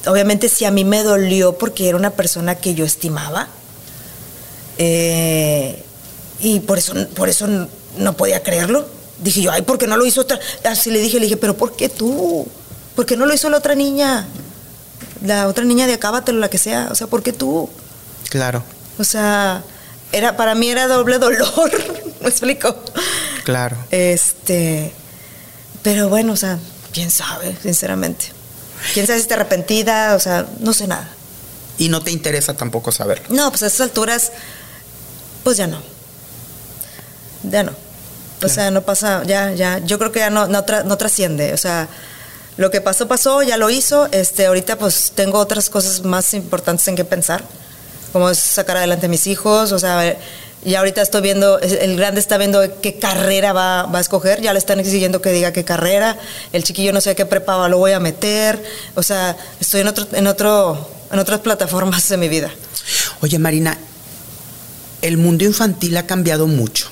obviamente 0.06 0.50
sí 0.50 0.66
a 0.66 0.72
mí 0.72 0.86
me 0.86 1.02
dolió 1.04 1.58
porque 1.58 1.88
era 1.90 1.98
una 1.98 2.12
persona 2.12 2.56
que 2.56 2.76
yo 2.76 2.86
estimaba. 2.86 3.48
Eh, 4.78 5.84
y 6.40 6.60
por 6.62 6.78
eso, 6.78 6.94
por 7.16 7.30
eso 7.30 7.48
no 7.98 8.14
podía 8.18 8.42
creerlo. 8.44 8.88
Dije 9.20 9.42
yo, 9.42 9.52
ay, 9.52 9.62
¿por 9.62 9.78
qué 9.78 9.88
no 9.88 9.98
lo 9.98 10.06
hizo 10.06 10.22
otra? 10.22 10.40
Así 10.64 10.92
le 10.92 11.00
dije, 11.00 11.18
le 11.20 11.26
dije, 11.26 11.38
pero 11.38 11.56
¿por 11.56 11.76
qué 11.76 11.90
tú? 11.90 12.48
¿Por 12.96 13.06
qué 13.06 13.16
no 13.16 13.26
lo 13.26 13.34
hizo 13.34 13.50
la 13.50 13.58
otra 13.58 13.76
niña? 13.76 14.28
La 15.26 15.48
otra 15.48 15.64
niña 15.64 15.88
de 15.88 15.94
acábatelo, 15.94 16.40
la 16.40 16.50
que 16.50 16.58
sea. 16.58 16.90
O 16.92 16.96
sea, 16.96 17.08
¿por 17.08 17.24
qué 17.24 17.32
tú? 17.34 17.70
Claro, 18.30 18.64
O 19.00 19.04
sea, 19.04 19.64
era, 20.14 20.38
para 20.38 20.56
mí 20.56 20.70
era 20.70 20.88
doble 20.88 21.20
dolor. 21.20 21.72
¿Me 22.22 22.30
explico? 22.30 22.76
claro. 23.44 23.76
Este. 23.92 24.94
Pero 25.82 26.08
bueno, 26.08 26.32
o 26.34 26.38
sea, 26.38 26.60
quién 26.94 27.12
sabe, 27.12 27.56
sinceramente. 27.62 28.32
Quién 28.94 29.06
sabe 29.06 29.20
si 29.20 29.24
está 29.24 29.36
arrepentida, 29.36 30.16
o 30.16 30.20
sea, 30.20 30.46
no 30.60 30.72
sé 30.74 30.88
nada. 30.88 31.10
Y 31.78 31.90
no 31.90 32.02
te 32.02 32.12
interesa 32.12 32.54
tampoco 32.54 32.92
saberlo. 32.92 33.26
No, 33.30 33.50
pues 33.50 33.64
a 33.64 33.68
estas 33.68 33.82
alturas, 33.82 34.32
pues 35.44 35.58
ya 35.58 35.68
no. 35.68 35.82
Ya 37.44 37.64
no. 37.64 37.74
O 38.44 38.50
sea, 38.50 38.72
no 38.72 38.82
pasa, 38.82 39.24
ya, 39.26 39.54
ya, 39.54 39.80
yo 39.80 39.98
creo 39.98 40.12
que 40.12 40.20
ya 40.20 40.30
no, 40.30 40.48
no, 40.48 40.66
tra- 40.66 40.84
no 40.84 40.98
trasciende. 40.98 41.54
O 41.54 41.58
sea, 41.58 41.88
lo 42.58 42.72
que 42.72 42.82
pasó, 42.82 43.08
pasó, 43.08 43.42
ya 43.42 43.56
lo 43.58 43.70
hizo. 43.70 44.08
Este, 44.12 44.46
ahorita 44.46 44.78
pues 44.78 45.14
tengo 45.16 45.40
otras 45.40 45.70
cosas 45.70 46.04
más 46.04 46.34
importantes 46.34 46.86
en 46.90 46.96
que 46.98 47.06
pensar, 47.06 47.44
como 48.14 48.34
sacar 48.36 48.78
adelante 48.78 49.08
a 49.08 49.10
mis 49.10 49.28
hijos, 49.28 49.72
o 49.72 49.80
sea, 49.80 50.18
ya 50.64 50.80
ahorita 50.80 51.02
estoy 51.02 51.22
viendo, 51.22 51.60
el 51.60 51.98
grande 51.98 52.20
está 52.20 52.38
viendo 52.38 52.62
qué 52.80 53.00
carrera 53.00 53.54
va, 53.54 53.84
va 53.84 53.98
a 53.98 54.02
escoger, 54.02 54.40
ya 54.40 54.54
le 54.54 54.60
están 54.60 54.80
exigiendo 54.80 55.20
que 55.22 55.32
diga 55.32 55.52
qué 55.52 55.66
carrera, 55.66 56.18
el 56.54 56.64
chiquillo 56.64 56.94
no 56.94 57.02
sé 57.02 57.16
qué 57.16 57.26
prepa 57.26 57.68
lo 57.68 57.80
voy 57.80 57.92
a 57.92 58.00
meter, 58.00 58.64
o 58.94 59.02
sea, 59.04 59.36
estoy 59.60 59.82
en 59.82 59.88
otro, 59.88 60.08
en 60.14 60.28
otro, 60.28 60.90
en 61.12 61.20
otras 61.20 61.40
plataformas 61.42 62.08
de 62.08 62.18
mi 62.18 62.30
vida. 62.30 62.52
Oye, 63.22 63.40
Marina, 63.40 63.78
el 65.02 65.18
mundo 65.18 65.44
infantil 65.44 65.98
ha 65.98 66.06
cambiado 66.06 66.46
mucho. 66.48 66.88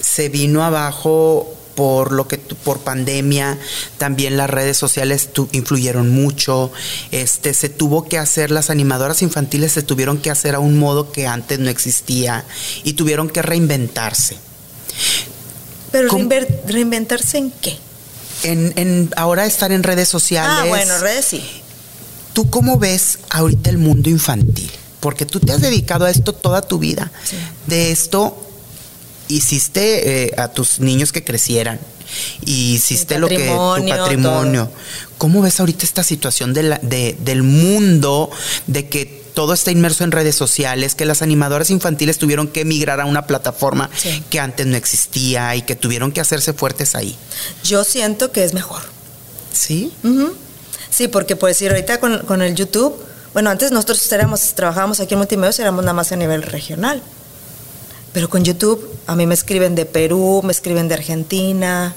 Se 0.00 0.28
vino 0.28 0.64
abajo 0.64 1.55
por 1.76 2.10
lo 2.10 2.26
que 2.26 2.38
por 2.38 2.80
pandemia, 2.80 3.58
también 3.98 4.36
las 4.36 4.50
redes 4.50 4.76
sociales 4.76 5.32
tu- 5.32 5.48
influyeron 5.52 6.10
mucho. 6.10 6.72
Este 7.12 7.54
se 7.54 7.68
tuvo 7.68 8.08
que 8.08 8.18
hacer 8.18 8.50
las 8.50 8.70
animadoras 8.70 9.22
infantiles 9.22 9.70
se 9.72 9.82
tuvieron 9.82 10.18
que 10.18 10.30
hacer 10.30 10.54
a 10.56 10.58
un 10.58 10.78
modo 10.78 11.12
que 11.12 11.26
antes 11.28 11.60
no 11.60 11.70
existía 11.70 12.44
y 12.82 12.94
tuvieron 12.94 13.28
que 13.28 13.42
reinventarse. 13.42 14.36
Pero 15.92 16.08
reinventarse 16.66 17.38
en 17.38 17.50
qué? 17.52 17.78
En, 18.42 18.72
en 18.76 19.10
ahora 19.16 19.46
estar 19.46 19.70
en 19.72 19.82
redes 19.82 20.08
sociales. 20.08 20.50
Ah, 20.52 20.64
bueno, 20.68 20.98
redes 20.98 21.24
sí. 21.26 21.42
¿Tú 22.32 22.50
cómo 22.50 22.78
ves 22.78 23.18
ahorita 23.30 23.70
el 23.70 23.78
mundo 23.78 24.10
infantil? 24.10 24.70
Porque 25.00 25.24
tú 25.24 25.40
te 25.40 25.52
has 25.52 25.60
dedicado 25.60 26.04
a 26.04 26.10
esto 26.10 26.32
toda 26.34 26.60
tu 26.62 26.78
vida. 26.78 27.10
Sí. 27.24 27.36
De 27.66 27.92
esto 27.92 28.45
hiciste 29.28 30.24
eh, 30.26 30.34
a 30.36 30.48
tus 30.48 30.80
niños 30.80 31.12
que 31.12 31.24
crecieran. 31.24 31.78
Y 32.44 32.74
hiciste 32.74 33.18
lo 33.18 33.28
que 33.28 33.48
tu 33.48 33.88
patrimonio. 33.88 34.70
¿Cómo 35.18 35.42
ves 35.42 35.58
ahorita 35.60 35.84
esta 35.84 36.02
situación 36.04 36.54
de 36.54 36.62
la- 36.62 36.78
de- 36.82 37.16
del 37.20 37.42
mundo, 37.42 38.30
de 38.68 38.88
que 38.88 39.24
todo 39.34 39.52
está 39.52 39.70
inmerso 39.70 40.04
en 40.04 40.12
redes 40.12 40.34
sociales, 40.36 40.94
que 40.94 41.04
las 41.04 41.20
animadoras 41.20 41.68
infantiles 41.70 42.16
tuvieron 42.18 42.48
que 42.48 42.60
emigrar 42.62 43.00
a 43.00 43.06
una 43.06 43.26
plataforma 43.26 43.90
Sí. 43.94 44.22
que 44.30 44.38
antes 44.40 44.66
no 44.66 44.76
existía 44.76 45.54
y 45.56 45.62
que 45.62 45.74
tuvieron 45.76 46.12
que 46.12 46.20
hacerse 46.20 46.52
fuertes 46.52 46.94
ahí? 46.94 47.16
Yo 47.64 47.82
siento 47.84 48.30
que 48.32 48.44
es 48.44 48.54
mejor. 48.54 48.80
¿Sí? 49.52 49.92
Sí, 50.90 51.08
porque 51.08 51.34
por 51.36 51.48
decir, 51.48 51.70
ahorita 51.70 51.98
con, 52.00 52.20
con 52.20 52.40
el 52.40 52.54
YouTube, 52.54 52.96
bueno, 53.34 53.50
antes 53.50 53.72
nosotros 53.72 54.10
éramos, 54.12 54.54
trabajábamos 54.54 55.00
aquí 55.00 55.14
en 55.14 55.18
Multimedios, 55.18 55.58
éramos 55.58 55.82
nada 55.84 55.92
más 55.94 56.12
a 56.12 56.16
nivel 56.16 56.42
regional. 56.42 57.02
Pero 58.16 58.30
con 58.30 58.42
YouTube, 58.44 58.96
a 59.06 59.14
mí 59.14 59.26
me 59.26 59.34
escriben 59.34 59.74
de 59.74 59.84
Perú, 59.84 60.40
me 60.42 60.50
escriben 60.50 60.88
de 60.88 60.94
Argentina, 60.94 61.94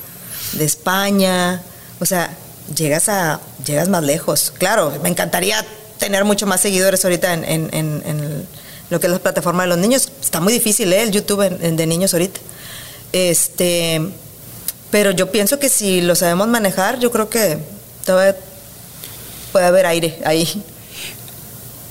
de 0.52 0.66
España. 0.66 1.62
O 2.02 2.06
sea, 2.06 2.36
llegas 2.76 3.08
a, 3.08 3.40
llegas 3.66 3.88
más 3.88 4.04
lejos. 4.04 4.52
Claro, 4.58 4.92
me 5.02 5.08
encantaría 5.08 5.66
tener 5.98 6.26
mucho 6.26 6.46
más 6.46 6.60
seguidores 6.60 7.06
ahorita 7.06 7.34
en, 7.36 7.46
en- 7.46 7.70
en- 7.72 8.04
en 8.06 8.48
lo 8.90 9.00
que 9.00 9.08
es 9.08 9.14
la 9.14 9.20
plataforma 9.20 9.64
de 9.64 9.70
los 9.70 9.78
niños. 9.78 10.10
Está 10.22 10.42
muy 10.42 10.52
difícil, 10.52 10.92
¿eh? 10.92 11.04
El 11.04 11.12
YouTube 11.12 11.48
de 11.58 11.88
niños 11.88 12.12
ahorita. 12.14 12.42
Este, 13.14 14.02
pero 14.92 15.12
yo 15.12 15.32
pienso 15.32 15.58
que 15.58 15.70
si 15.70 16.02
lo 16.02 16.16
sabemos 16.18 16.50
manejar, 16.50 17.00
yo 17.00 17.12
creo 17.12 17.30
que 17.30 17.60
todavía 18.06 18.36
puede 19.54 19.66
haber 19.68 19.86
aire 19.86 20.20
ahí. 20.26 20.62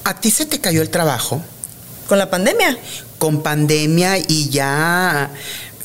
¿A 0.05 0.21
ti 0.21 0.31
se 0.31 0.45
te 0.45 0.61
cayó 0.61 0.83
el 0.83 0.91
trabajo? 0.91 1.41
Con 2.11 2.19
la 2.19 2.29
pandemia. 2.29 2.77
Con 3.19 3.43
pandemia 3.43 4.19
y 4.19 4.49
ya 4.49 5.31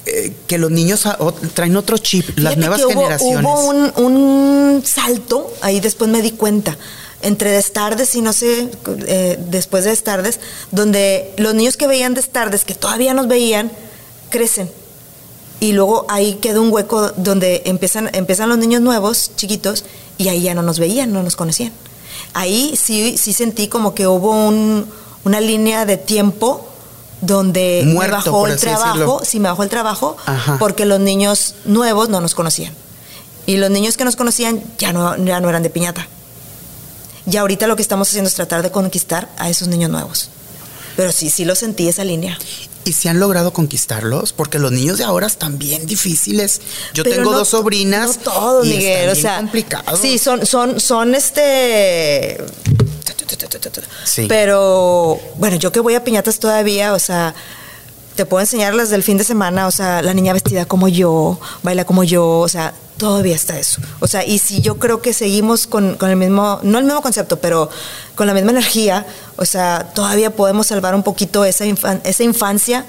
eh, 0.05 0.33
que 0.47 0.57
los 0.57 0.69
niños 0.71 1.07
traen 1.53 1.75
otro 1.77 1.97
chip, 1.97 2.37
las 2.37 2.57
nuevas 2.57 2.79
que 2.79 2.85
hubo- 2.85 2.93
generaciones. 2.93 3.43
Hubo 3.45 3.61
un, 3.69 3.93
un 4.05 4.83
salto, 4.85 5.51
ahí 5.61 5.79
después 5.79 6.09
me 6.11 6.21
di 6.21 6.31
cuenta, 6.31 6.77
entre 7.21 7.51
destardes 7.51 8.13
y 8.15 8.21
no 8.21 8.33
sé, 8.33 8.69
eh, 9.07 9.39
después 9.49 9.83
de 9.85 9.91
destardes, 9.91 10.39
donde 10.71 11.33
los 11.37 11.53
niños 11.55 11.77
que 11.77 11.87
veían 11.87 12.13
destardes, 12.13 12.65
que 12.65 12.75
todavía 12.75 13.13
nos 13.13 13.27
veían, 13.27 13.71
crecen. 14.29 14.69
Y 15.61 15.71
luego 15.71 16.05
ahí 16.09 16.33
queda 16.41 16.59
un 16.59 16.71
hueco 16.73 17.11
donde 17.15 17.61
empiezan, 17.65 18.09
empiezan 18.13 18.49
los 18.49 18.57
niños 18.57 18.81
nuevos, 18.81 19.31
chiquitos, 19.37 19.85
y 20.17 20.27
ahí 20.27 20.41
ya 20.41 20.53
no 20.53 20.61
nos 20.63 20.77
veían, 20.79 21.13
no 21.13 21.23
nos 21.23 21.37
conocían. 21.37 21.71
Ahí 22.33 22.75
sí, 22.75 23.17
sí 23.17 23.31
sentí 23.31 23.69
como 23.69 23.95
que 23.95 24.05
hubo 24.07 24.31
un- 24.47 24.85
una 25.23 25.39
línea 25.39 25.85
de 25.85 25.95
tiempo 25.95 26.67
donde 27.25 27.83
me 27.85 28.07
bajó 28.07 28.47
el 28.47 28.57
trabajo, 28.57 29.21
sí 29.25 29.39
me 29.39 29.49
bajó 29.49 29.63
el 29.63 29.69
trabajo, 29.69 30.17
Ajá. 30.25 30.57
porque 30.59 30.85
los 30.85 30.99
niños 30.99 31.55
nuevos 31.65 32.09
no 32.09 32.21
nos 32.21 32.35
conocían. 32.35 32.73
Y 33.45 33.57
los 33.57 33.69
niños 33.71 33.97
que 33.97 34.05
nos 34.05 34.15
conocían 34.15 34.63
ya 34.77 34.93
no, 34.93 35.17
ya 35.17 35.39
no 35.39 35.49
eran 35.49 35.63
de 35.63 35.69
piñata. 35.69 36.07
Y 37.29 37.37
ahorita 37.37 37.67
lo 37.67 37.75
que 37.75 37.81
estamos 37.81 38.09
haciendo 38.09 38.27
es 38.27 38.35
tratar 38.35 38.61
de 38.63 38.71
conquistar 38.71 39.29
a 39.37 39.49
esos 39.49 39.67
niños 39.67 39.89
nuevos. 39.89 40.29
Pero 40.95 41.11
sí, 41.11 41.29
sí 41.29 41.45
lo 41.45 41.55
sentí 41.55 41.87
esa 41.87 42.03
línea. 42.03 42.37
¿Y 42.85 42.91
si 42.93 43.07
han 43.07 43.19
logrado 43.19 43.53
conquistarlos? 43.53 44.33
Porque 44.33 44.59
los 44.59 44.71
niños 44.73 44.97
de 44.97 45.05
ahora 45.05 45.25
están 45.27 45.57
bien 45.57 45.85
difíciles. 45.85 46.59
Yo 46.93 47.03
Pero 47.03 47.15
tengo 47.17 47.31
no 47.31 47.37
dos 47.37 47.47
sobrinas. 47.49 48.19
No 48.25 48.63
y 48.63 48.69
Miguel. 48.69 49.09
están 49.09 49.11
O 49.11 49.15
sea, 49.21 49.37
complicados. 49.37 49.99
Sí, 49.99 50.17
son, 50.17 50.45
son, 50.45 50.79
son 50.81 51.15
este. 51.15 52.43
Sí. 54.05 54.25
Pero 54.27 55.19
bueno, 55.37 55.55
yo 55.57 55.71
que 55.71 55.79
voy 55.79 55.95
a 55.95 56.03
piñatas 56.03 56.39
todavía, 56.39 56.93
o 56.93 56.99
sea, 56.99 57.33
te 58.15 58.25
puedo 58.25 58.41
enseñar 58.41 58.75
las 58.75 58.89
del 58.89 59.01
fin 59.03 59.17
de 59.17 59.23
semana, 59.23 59.65
o 59.67 59.71
sea, 59.71 60.01
la 60.01 60.13
niña 60.13 60.33
vestida 60.33 60.65
como 60.65 60.87
yo, 60.87 61.39
baila 61.63 61.83
como 61.85 62.03
yo, 62.03 62.39
o 62.39 62.47
sea, 62.47 62.73
todavía 62.97 63.35
está 63.35 63.57
eso. 63.57 63.81
O 64.01 64.07
sea, 64.07 64.23
y 64.23 64.37
si 64.37 64.61
yo 64.61 64.77
creo 64.77 65.01
que 65.01 65.13
seguimos 65.13 65.65
con, 65.65 65.95
con 65.95 66.09
el 66.11 66.15
mismo, 66.15 66.59
no 66.61 66.77
el 66.77 66.85
mismo 66.85 67.01
concepto, 67.01 67.39
pero 67.39 67.69
con 68.15 68.27
la 68.27 68.33
misma 68.35 68.51
energía, 68.51 69.05
o 69.35 69.45
sea, 69.45 69.91
todavía 69.95 70.29
podemos 70.35 70.67
salvar 70.67 70.93
un 70.93 71.01
poquito 71.03 71.43
esa, 71.43 71.65
infan- 71.65 72.01
esa 72.03 72.23
infancia 72.23 72.85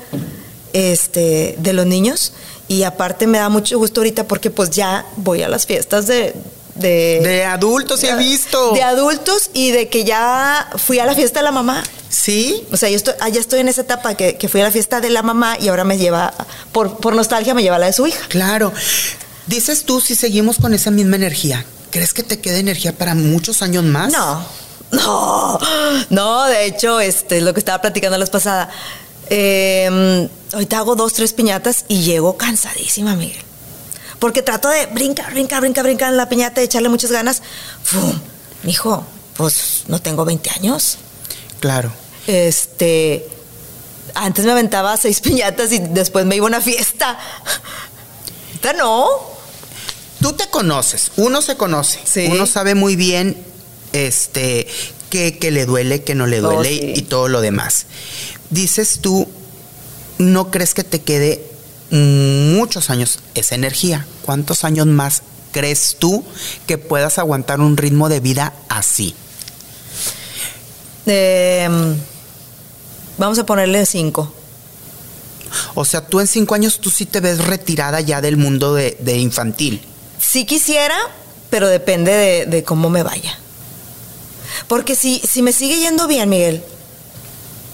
este, 0.74 1.54
de 1.58 1.72
los 1.72 1.86
niños. 1.86 2.32
Y 2.68 2.82
aparte 2.84 3.26
me 3.26 3.38
da 3.38 3.48
mucho 3.48 3.78
gusto 3.78 4.00
ahorita 4.00 4.26
porque 4.26 4.50
pues 4.50 4.70
ya 4.70 5.06
voy 5.16 5.42
a 5.42 5.48
las 5.48 5.66
fiestas 5.66 6.06
de... 6.06 6.34
De, 6.74 7.20
De 7.22 7.44
adultos 7.44 8.02
he 8.02 8.14
visto. 8.16 8.72
De 8.72 8.82
adultos 8.82 9.50
y 9.54 9.70
de 9.70 9.88
que 9.88 10.04
ya 10.04 10.68
fui 10.76 10.98
a 10.98 11.06
la 11.06 11.14
fiesta 11.14 11.40
de 11.40 11.44
la 11.44 11.52
mamá. 11.52 11.82
¿Sí? 12.08 12.64
O 12.72 12.76
sea, 12.76 12.88
yo 12.88 12.96
estoy, 12.96 13.14
ah, 13.20 13.28
ya 13.28 13.40
estoy 13.40 13.60
en 13.60 13.68
esa 13.68 13.80
etapa 13.82 14.14
que, 14.14 14.36
que 14.36 14.48
fui 14.48 14.60
a 14.60 14.64
la 14.64 14.70
fiesta 14.70 15.00
de 15.00 15.10
la 15.10 15.22
mamá 15.22 15.56
y 15.60 15.68
ahora 15.68 15.84
me 15.84 15.98
lleva, 15.98 16.32
por, 16.72 16.96
por 16.98 17.14
nostalgia, 17.14 17.54
me 17.54 17.62
lleva 17.62 17.76
a 17.76 17.78
la 17.80 17.86
de 17.86 17.92
su 17.92 18.06
hija. 18.06 18.26
Claro. 18.28 18.72
Dices 19.46 19.84
tú, 19.84 20.00
si 20.00 20.14
seguimos 20.14 20.56
con 20.58 20.74
esa 20.74 20.90
misma 20.90 21.16
energía, 21.16 21.64
¿crees 21.90 22.14
que 22.14 22.22
te 22.22 22.40
quede 22.40 22.60
energía 22.60 22.92
para 22.96 23.14
muchos 23.14 23.62
años 23.62 23.84
más? 23.84 24.12
No, 24.12 24.44
no, 24.92 25.58
no, 26.10 26.44
de 26.44 26.66
hecho, 26.66 27.00
este 27.00 27.38
es 27.38 27.42
lo 27.42 27.52
que 27.52 27.60
estaba 27.60 27.80
platicando 27.82 28.16
la 28.16 28.22
vez 28.22 28.30
pasada. 28.30 28.70
Eh, 29.28 30.28
ahorita 30.52 30.78
hago 30.78 30.94
dos, 30.94 31.12
tres 31.12 31.32
piñatas 31.32 31.84
y 31.88 32.02
llego 32.02 32.36
cansadísima, 32.36 33.16
Miguel. 33.16 33.42
Porque 34.18 34.42
trato 34.42 34.68
de 34.68 34.86
brincar, 34.86 35.32
brincar, 35.32 35.60
brincar, 35.60 35.84
brincar 35.84 36.10
en 36.10 36.16
la 36.16 36.28
piñata 36.28 36.60
y 36.60 36.64
echarle 36.64 36.88
muchas 36.88 37.10
ganas. 37.12 37.42
¡Fum! 37.82 38.18
Mijo, 38.62 39.04
pues 39.36 39.84
no 39.88 40.00
tengo 40.00 40.24
20 40.24 40.50
años. 40.50 40.98
Claro. 41.60 41.92
Este. 42.26 43.28
Antes 44.14 44.44
me 44.44 44.52
aventaba 44.52 44.96
seis 44.96 45.20
piñatas 45.22 45.72
y 45.72 45.78
después 45.78 46.24
me 46.26 46.36
iba 46.36 46.46
a 46.46 46.48
una 46.48 46.60
fiesta. 46.60 47.18
Ahorita 48.48 48.72
no. 48.74 49.06
Tú 50.20 50.32
te 50.32 50.46
conoces, 50.48 51.10
uno 51.16 51.42
se 51.42 51.56
conoce, 51.56 52.00
Sí. 52.04 52.28
uno 52.30 52.46
sabe 52.46 52.74
muy 52.74 52.96
bien 52.96 53.44
este 53.92 54.66
que, 55.10 55.36
que 55.38 55.50
le 55.50 55.66
duele, 55.66 56.02
que 56.02 56.14
no 56.14 56.26
le 56.26 56.38
Oh, 56.40 56.50
duele 56.52 56.72
y 56.96 57.02
todo 57.02 57.28
lo 57.28 57.42
demás. 57.42 57.84
Dices 58.48 59.00
tú, 59.02 59.28
no 60.16 60.50
crees 60.50 60.72
que 60.72 60.82
te 60.84 61.02
quede 61.02 61.44
muchos 61.94 62.90
años 62.90 63.20
esa 63.34 63.54
energía? 63.54 64.06
¿Cuántos 64.22 64.64
años 64.64 64.86
más 64.86 65.22
crees 65.52 65.96
tú 65.98 66.24
que 66.66 66.78
puedas 66.78 67.18
aguantar 67.18 67.60
un 67.60 67.76
ritmo 67.76 68.08
de 68.08 68.20
vida 68.20 68.52
así? 68.68 69.14
Em, 71.06 71.96
vamos 73.18 73.38
a 73.38 73.46
ponerle 73.46 73.86
cinco. 73.86 74.32
O 75.74 75.84
sea, 75.84 76.04
tú 76.06 76.20
en 76.20 76.26
cinco 76.26 76.54
años 76.54 76.80
tú 76.80 76.90
sí 76.90 77.06
te 77.06 77.20
ves 77.20 77.44
retirada 77.44 78.00
ya 78.00 78.20
del 78.20 78.36
mundo 78.36 78.74
de, 78.74 79.16
infantil. 79.18 79.80
Sí 80.18 80.46
quisiera, 80.46 80.96
pero 81.48 81.68
depende 81.68 82.12
de, 82.12 82.46
de, 82.46 82.64
cómo 82.64 82.90
me 82.90 83.02
vaya. 83.04 83.38
Porque 84.66 84.96
si, 84.96 85.20
si 85.20 85.42
me 85.42 85.52
sigue 85.52 85.78
yendo 85.78 86.08
bien, 86.08 86.28
Miguel, 86.28 86.64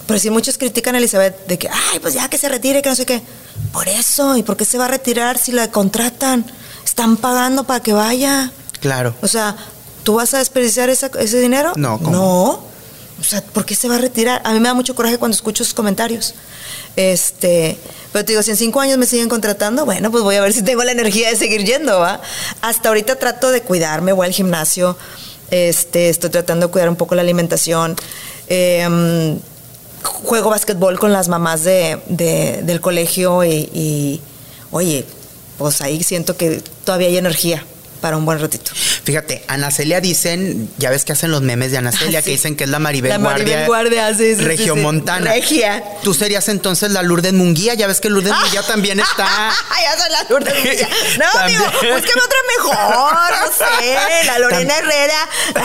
pero 0.06 0.18
si 0.18 0.28
muchos 0.28 0.58
critican 0.58 0.94
a 0.96 0.98
Elizabeth 0.98 1.46
de 1.46 1.58
que, 1.58 1.68
ay, 1.68 2.00
pues 2.00 2.14
ya 2.14 2.28
que 2.28 2.36
se 2.36 2.48
retire, 2.48 2.82
que 2.82 2.88
no 2.88 2.96
sé 2.96 3.06
qué. 3.06 3.22
Por 3.72 3.88
eso, 3.88 4.36
¿y 4.36 4.42
por 4.42 4.56
qué 4.56 4.64
se 4.64 4.78
va 4.78 4.86
a 4.86 4.88
retirar 4.88 5.38
si 5.38 5.52
la 5.52 5.70
contratan? 5.70 6.44
Están 6.84 7.16
pagando 7.16 7.64
para 7.64 7.80
que 7.80 7.92
vaya. 7.92 8.50
Claro. 8.80 9.14
O 9.22 9.28
sea, 9.28 9.56
¿tú 10.02 10.14
vas 10.14 10.34
a 10.34 10.38
desperdiciar 10.38 10.90
ese 10.90 11.40
dinero? 11.40 11.72
No, 11.76 11.98
¿cómo? 11.98 12.10
No. 12.10 12.70
O 13.20 13.24
sea, 13.24 13.42
¿por 13.42 13.66
qué 13.66 13.74
se 13.74 13.86
va 13.86 13.96
a 13.96 13.98
retirar? 13.98 14.40
A 14.44 14.52
mí 14.52 14.60
me 14.60 14.68
da 14.68 14.74
mucho 14.74 14.94
coraje 14.94 15.18
cuando 15.18 15.34
escucho 15.34 15.62
esos 15.62 15.74
comentarios. 15.74 16.34
Este, 16.96 17.78
pero 18.12 18.24
te 18.24 18.32
digo, 18.32 18.42
si 18.42 18.50
en 18.50 18.56
cinco 18.56 18.80
años 18.80 18.96
me 18.98 19.06
siguen 19.06 19.28
contratando, 19.28 19.84
bueno, 19.84 20.10
pues 20.10 20.24
voy 20.24 20.36
a 20.36 20.40
ver 20.40 20.52
si 20.52 20.62
tengo 20.62 20.82
la 20.84 20.92
energía 20.92 21.28
de 21.28 21.36
seguir 21.36 21.64
yendo, 21.64 22.00
¿va? 22.00 22.20
Hasta 22.62 22.88
ahorita 22.88 23.16
trato 23.16 23.50
de 23.50 23.62
cuidarme, 23.62 24.12
voy 24.12 24.26
al 24.26 24.32
gimnasio, 24.32 24.96
este, 25.50 26.08
estoy 26.08 26.30
tratando 26.30 26.66
de 26.66 26.72
cuidar 26.72 26.88
un 26.88 26.96
poco 26.96 27.14
la 27.14 27.22
alimentación. 27.22 27.94
Eh, 28.48 29.38
juego 30.02 30.50
básquetbol 30.50 30.98
con 30.98 31.12
las 31.12 31.28
mamás 31.28 31.64
de, 31.64 31.98
del 32.62 32.80
colegio 32.80 33.44
y, 33.44 34.20
oye, 34.70 35.04
pues 35.58 35.80
ahí 35.80 36.02
siento 36.02 36.36
que 36.36 36.62
todavía 36.84 37.08
hay 37.08 37.16
energía 37.16 37.64
para 38.00 38.16
un 38.16 38.24
buen 38.24 38.40
ratito. 38.40 38.72
Fíjate, 39.10 39.42
Ana 39.48 39.72
Celia 39.72 40.00
dicen, 40.00 40.70
ya 40.78 40.88
ves 40.88 41.04
que 41.04 41.10
hacen 41.10 41.32
los 41.32 41.42
memes 41.42 41.72
de 41.72 41.78
Ana 41.78 41.90
Celia, 41.90 42.22
que 42.22 42.30
dicen 42.30 42.54
que 42.54 42.62
es 42.62 42.70
la 42.70 42.78
Maribel, 42.78 43.10
la 43.10 43.18
Maribel 43.18 43.66
Guardia, 43.66 44.14
sí, 44.14 44.36
sí, 44.36 44.40
Regiomontana. 44.40 45.32
Regia. 45.32 45.82
Tú 46.04 46.14
serías 46.14 46.48
entonces 46.48 46.92
la 46.92 47.02
Lourdes 47.02 47.32
Munguía, 47.32 47.74
ya 47.74 47.88
ves 47.88 48.00
que 48.00 48.08
Lourdes 48.08 48.32
Munguía 48.32 48.62
también 48.62 49.00
está. 49.00 49.50
ya 49.82 49.98
soy 49.98 50.12
la 50.12 50.22
Lourdes 50.30 50.54
Munguía. 50.54 50.88
No, 51.18 51.40
amigo, 51.40 51.64
búscame 51.64 51.98
otra 51.98 52.38
mejor, 52.56 53.12
no 53.40 53.48
sé, 53.80 53.96
la 54.26 54.38
Lorena 54.38 54.78
Herrera. 54.78 55.28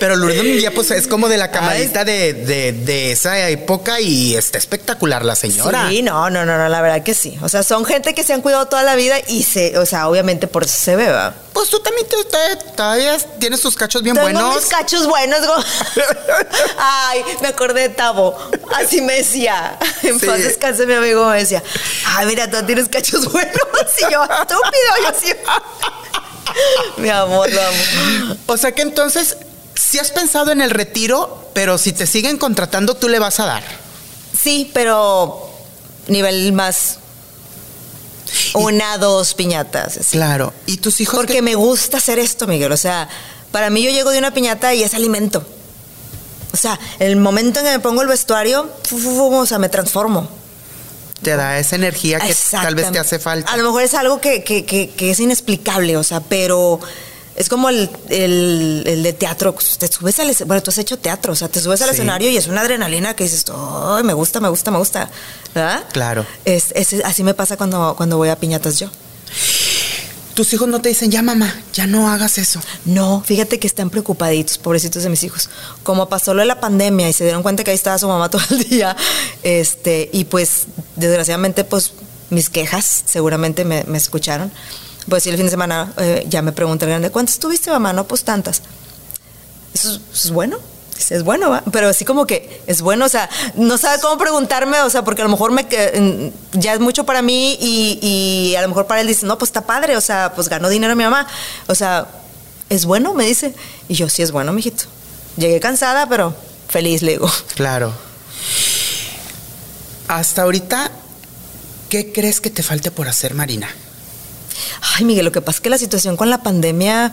Pero 0.00 0.16
Lourdes 0.16 0.44
Munguía, 0.44 0.70
pues 0.70 0.92
es 0.92 1.06
como 1.06 1.28
de 1.28 1.36
la 1.36 1.50
camarita 1.50 2.06
de, 2.06 2.32
de, 2.32 2.72
de, 2.72 3.12
esa 3.12 3.50
época 3.50 4.00
y 4.00 4.34
está 4.34 4.56
espectacular 4.56 5.26
la 5.26 5.36
señora. 5.36 5.90
Sí, 5.90 6.00
no, 6.00 6.30
no, 6.30 6.46
no, 6.46 6.56
no, 6.56 6.70
la 6.70 6.80
verdad 6.80 7.02
que 7.02 7.12
sí. 7.12 7.36
O 7.42 7.50
sea, 7.50 7.62
son 7.62 7.84
gente 7.84 8.14
que 8.14 8.24
se 8.24 8.32
han 8.32 8.40
cuidado 8.40 8.64
toda 8.64 8.82
la 8.82 8.96
vida 8.96 9.18
y 9.28 9.42
se, 9.42 9.76
o 9.76 9.84
sea, 9.84 10.08
obviamente 10.08 10.46
por 10.46 10.64
eso 10.64 10.78
se 10.78 10.96
ve, 10.96 11.04
Pues 11.52 11.70
tú 11.70 11.78
también 11.78 12.06
te, 12.08 12.72
todavía 12.74 13.16
tienes 13.38 13.60
tus 13.60 13.76
cachos 13.76 14.02
bien 14.02 14.16
Tengo 14.16 14.26
buenos. 14.26 14.56
mis 14.56 14.66
cachos 14.66 15.06
buenos. 15.06 15.38
Ay, 16.78 17.24
me 17.40 17.48
acordé 17.48 17.82
de 17.82 17.88
Tavo. 17.90 18.36
Así 18.74 19.00
me 19.00 19.14
decía. 19.18 19.78
En 20.02 20.18
paz 20.18 20.38
descanse 20.42 20.84
mi 20.84 20.94
amigo 20.94 21.24
me 21.26 21.38
decía, 21.38 21.62
ay, 22.06 22.26
mira, 22.26 22.50
tú 22.50 22.60
tienes 22.66 22.88
cachos 22.88 23.30
buenos. 23.30 23.54
Y 23.98 24.12
yo, 24.12 24.24
estúpido, 24.24 24.92
yo 25.02 25.08
así. 25.08 25.32
mi 26.96 27.08
amor, 27.08 27.50
lo 27.50 27.60
amo. 27.62 28.36
O 28.46 28.56
sea 28.56 28.72
que 28.72 28.82
entonces, 28.82 29.36
si 29.76 30.00
has 30.00 30.10
pensado 30.10 30.50
en 30.50 30.60
el 30.60 30.70
retiro, 30.70 31.48
pero 31.54 31.78
si 31.78 31.92
te 31.92 32.06
siguen 32.06 32.36
contratando, 32.36 32.94
tú 32.94 33.08
le 33.08 33.20
vas 33.20 33.38
a 33.38 33.46
dar. 33.46 33.62
Sí, 34.38 34.70
pero 34.74 35.50
nivel 36.08 36.52
más 36.52 36.98
una, 38.54 38.98
dos 38.98 39.34
piñatas. 39.34 39.98
Claro. 40.10 40.52
¿Y 40.66 40.78
tus 40.78 41.00
hijos? 41.00 41.16
Porque 41.16 41.42
me 41.42 41.54
gusta 41.54 41.98
hacer 41.98 42.18
esto, 42.18 42.46
Miguel. 42.46 42.72
O 42.72 42.76
sea, 42.76 43.08
para 43.50 43.70
mí 43.70 43.82
yo 43.82 43.90
llego 43.90 44.10
de 44.10 44.18
una 44.18 44.32
piñata 44.32 44.74
y 44.74 44.82
es 44.82 44.94
alimento. 44.94 45.44
O 46.52 46.56
sea, 46.56 46.78
el 47.00 47.16
momento 47.16 47.60
en 47.60 47.66
que 47.66 47.72
me 47.72 47.80
pongo 47.80 48.02
el 48.02 48.08
vestuario, 48.08 48.70
o 49.16 49.46
sea, 49.46 49.58
me 49.58 49.68
transformo. 49.68 50.28
Te 51.22 51.36
da 51.36 51.58
esa 51.58 51.76
energía 51.76 52.20
que 52.20 52.34
tal 52.50 52.74
vez 52.74 52.92
te 52.92 52.98
hace 52.98 53.18
falta. 53.18 53.50
A 53.50 53.56
lo 53.56 53.64
mejor 53.64 53.82
es 53.82 53.94
algo 53.94 54.20
que, 54.20 54.44
que, 54.44 54.64
que 54.64 55.10
es 55.10 55.20
inexplicable, 55.20 55.96
o 55.96 56.04
sea, 56.04 56.20
pero 56.20 56.80
es 57.36 57.48
como 57.48 57.68
el, 57.68 57.90
de 58.08 59.12
teatro, 59.18 59.54
te 59.78 59.88
subes 59.88 60.18
al 60.20 60.32
bueno, 60.46 60.62
tú 60.62 60.70
has 60.70 60.78
hecho 60.78 60.98
teatro, 60.98 61.32
o 61.32 61.36
sea, 61.36 61.48
te 61.48 61.60
subes 61.60 61.82
al 61.82 61.90
escenario 61.90 62.30
y 62.30 62.36
es 62.36 62.46
una 62.46 62.60
adrenalina 62.60 63.14
que 63.14 63.24
dices, 63.24 63.44
ay, 63.52 64.04
me 64.04 64.12
gusta, 64.12 64.40
me 64.40 64.48
gusta, 64.48 64.70
me 64.70 64.78
gusta, 64.78 65.10
¿verdad? 65.54 65.84
Claro. 65.92 66.24
Es, 66.44 66.72
así 67.04 67.24
me 67.24 67.34
pasa 67.34 67.56
cuando, 67.56 67.94
cuando 67.96 68.16
voy 68.16 68.28
a 68.28 68.36
piñatas 68.36 68.78
yo. 68.78 68.88
Tus 70.34 70.52
hijos 70.52 70.68
no 70.68 70.80
te 70.80 70.88
dicen, 70.88 71.10
ya 71.10 71.22
mamá, 71.22 71.52
ya 71.72 71.86
no 71.86 72.08
hagas 72.08 72.38
eso. 72.38 72.60
No, 72.84 73.22
fíjate 73.24 73.60
que 73.60 73.68
están 73.68 73.90
preocupaditos, 73.90 74.58
pobrecitos 74.58 75.04
de 75.04 75.08
mis 75.08 75.22
hijos. 75.22 75.48
Como 75.84 76.08
pasó 76.08 76.34
lo 76.34 76.40
de 76.40 76.46
la 76.46 76.60
pandemia 76.60 77.08
y 77.08 77.12
se 77.12 77.24
dieron 77.24 77.42
cuenta 77.42 77.62
que 77.62 77.70
ahí 77.70 77.76
estaba 77.76 77.98
su 77.98 78.08
mamá 78.08 78.28
todo 78.30 78.42
el 78.50 78.64
día, 78.64 78.96
este, 79.42 80.08
y 80.12 80.24
pues 80.24 80.66
desgraciadamente, 80.96 81.64
pues 81.64 81.92
mis 82.30 82.48
quejas 82.48 83.02
seguramente 83.06 83.64
me, 83.64 83.84
me 83.84 83.98
escucharon 83.98 84.50
pues 85.08 85.22
sí, 85.22 85.30
el 85.30 85.36
fin 85.36 85.46
de 85.46 85.50
semana 85.50 85.92
eh, 85.98 86.24
ya 86.28 86.42
me 86.42 86.52
pregunta 86.52 86.84
el 86.84 86.90
grande, 86.90 87.10
¿cuántas 87.10 87.38
tuviste, 87.38 87.70
mamá? 87.70 87.92
No, 87.92 88.04
pues 88.04 88.24
tantas. 88.24 88.62
Eso, 89.74 89.98
es 90.12 90.30
bueno. 90.30 90.58
Es 91.10 91.24
bueno, 91.24 91.50
¿va? 91.50 91.62
pero 91.72 91.88
así 91.88 92.04
como 92.04 92.24
que 92.24 92.62
es 92.66 92.80
bueno, 92.80 93.04
o 93.04 93.08
sea, 93.08 93.28
no 93.56 93.76
sabe 93.76 94.00
cómo 94.00 94.16
preguntarme, 94.16 94.80
o 94.80 94.88
sea, 94.88 95.02
porque 95.02 95.22
a 95.22 95.24
lo 95.24 95.30
mejor 95.30 95.50
me 95.50 95.66
ya 96.52 96.72
es 96.72 96.80
mucho 96.80 97.04
para 97.04 97.20
mí 97.20 97.58
y, 97.60 97.98
y 98.00 98.54
a 98.54 98.62
lo 98.62 98.68
mejor 98.68 98.86
para 98.86 99.00
él 99.00 99.08
dice, 99.08 99.26
no, 99.26 99.36
pues 99.36 99.48
está 99.48 99.62
padre, 99.62 99.96
o 99.96 100.00
sea, 100.00 100.32
pues 100.34 100.48
ganó 100.48 100.68
dinero 100.68 100.94
mi 100.94 101.02
mamá, 101.02 101.26
o 101.66 101.74
sea, 101.74 102.06
es 102.70 102.84
bueno, 102.84 103.14
me 103.14 103.26
dice. 103.26 103.54
Y 103.88 103.94
yo, 103.94 104.08
sí 104.08 104.22
es 104.22 104.32
bueno, 104.32 104.52
mijito. 104.52 104.84
Llegué 105.36 105.60
cansada, 105.60 106.08
pero 106.08 106.34
feliz, 106.68 107.02
le 107.02 107.12
digo. 107.12 107.30
Claro. 107.54 107.92
Hasta 110.08 110.42
ahorita, 110.42 110.90
¿qué 111.88 112.12
crees 112.12 112.40
que 112.40 112.50
te 112.50 112.62
falte 112.62 112.90
por 112.90 113.08
hacer, 113.08 113.34
Marina? 113.34 113.68
Ay, 114.96 115.04
Miguel, 115.04 115.24
lo 115.24 115.32
que 115.32 115.40
pasa 115.40 115.56
es 115.56 115.60
que 115.60 115.70
la 115.70 115.78
situación 115.78 116.16
con 116.16 116.30
la 116.30 116.42
pandemia 116.42 117.12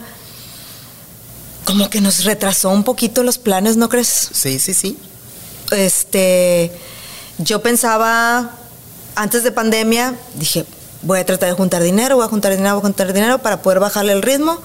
como 1.64 1.90
que 1.90 2.00
nos 2.00 2.24
retrasó 2.24 2.70
un 2.70 2.84
poquito 2.84 3.22
los 3.22 3.38
planes, 3.38 3.76
¿no 3.76 3.88
crees? 3.88 4.30
Sí, 4.32 4.58
sí, 4.58 4.74
sí. 4.74 4.98
Este, 5.70 6.72
yo 7.38 7.62
pensaba 7.62 8.50
antes 9.14 9.44
de 9.44 9.52
pandemia, 9.52 10.14
dije, 10.34 10.66
voy 11.02 11.18
a 11.18 11.26
tratar 11.26 11.48
de 11.48 11.54
juntar 11.54 11.82
dinero, 11.82 12.16
voy 12.16 12.24
a 12.24 12.28
juntar 12.28 12.52
dinero, 12.52 12.74
voy 12.74 12.80
a 12.80 12.82
juntar 12.82 13.12
dinero 13.12 13.38
para 13.38 13.62
poder 13.62 13.80
bajarle 13.80 14.12
el 14.12 14.22
ritmo. 14.22 14.58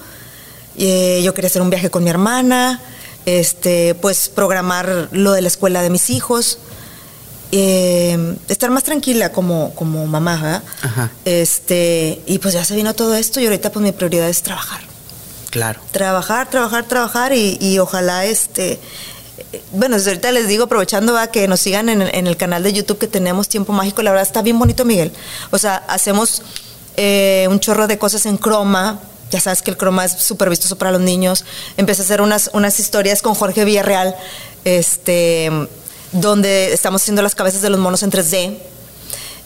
Eh, 0.76 1.20
yo 1.24 1.34
quería 1.34 1.48
hacer 1.48 1.62
un 1.62 1.70
viaje 1.70 1.90
con 1.90 2.04
mi 2.04 2.10
hermana, 2.10 2.80
este, 3.26 3.94
pues 3.94 4.28
programar 4.28 5.08
lo 5.12 5.32
de 5.32 5.42
la 5.42 5.48
escuela 5.48 5.82
de 5.82 5.90
mis 5.90 6.10
hijos. 6.10 6.58
Eh, 7.50 8.36
estar 8.48 8.70
más 8.70 8.84
tranquila 8.84 9.32
como, 9.32 9.74
como 9.74 10.06
mamá, 10.06 10.62
Este, 11.24 12.20
y 12.26 12.38
pues 12.38 12.54
ya 12.54 12.64
se 12.64 12.74
vino 12.74 12.94
todo 12.94 13.14
esto 13.14 13.40
y 13.40 13.46
ahorita 13.46 13.72
pues 13.72 13.82
mi 13.82 13.92
prioridad 13.92 14.28
es 14.28 14.42
trabajar. 14.42 14.80
Claro. 15.50 15.80
Trabajar, 15.90 16.50
trabajar, 16.50 16.86
trabajar 16.86 17.32
y, 17.32 17.78
ojalá 17.78 18.26
este 18.26 18.78
bueno, 19.72 19.96
desde 19.96 20.10
ahorita 20.10 20.30
les 20.32 20.46
digo, 20.46 20.64
aprovechando 20.64 21.14
va 21.14 21.28
que 21.28 21.48
nos 21.48 21.60
sigan 21.60 21.88
en, 21.88 22.02
el 22.02 22.36
canal 22.36 22.62
de 22.62 22.72
YouTube 22.72 22.98
que 22.98 23.06
tenemos 23.06 23.48
Tiempo 23.48 23.72
Mágico, 23.72 24.02
la 24.02 24.10
verdad 24.10 24.26
está 24.26 24.42
bien 24.42 24.58
bonito, 24.58 24.84
Miguel. 24.84 25.12
O 25.50 25.58
sea, 25.58 25.76
hacemos 25.88 26.42
eh, 26.96 27.46
un 27.48 27.58
chorro 27.60 27.86
de 27.86 27.98
cosas 27.98 28.26
en 28.26 28.36
croma. 28.36 29.00
Ya 29.30 29.40
sabes 29.40 29.62
que 29.62 29.70
el 29.70 29.76
croma 29.76 30.04
es 30.04 30.12
súper 30.12 30.50
vistoso 30.50 30.76
para 30.76 30.90
los 30.90 31.00
niños. 31.00 31.44
Empecé 31.76 32.02
a 32.02 32.04
hacer 32.04 32.20
unas, 32.20 32.50
unas 32.52 32.78
historias 32.80 33.22
con 33.22 33.34
Jorge 33.34 33.64
Villarreal. 33.64 34.16
Este 34.64 35.50
donde 36.12 36.72
estamos 36.72 37.02
haciendo 37.02 37.22
las 37.22 37.34
cabezas 37.34 37.62
de 37.62 37.70
los 37.70 37.80
monos 37.80 38.02
en 38.02 38.10
3D. 38.10 38.58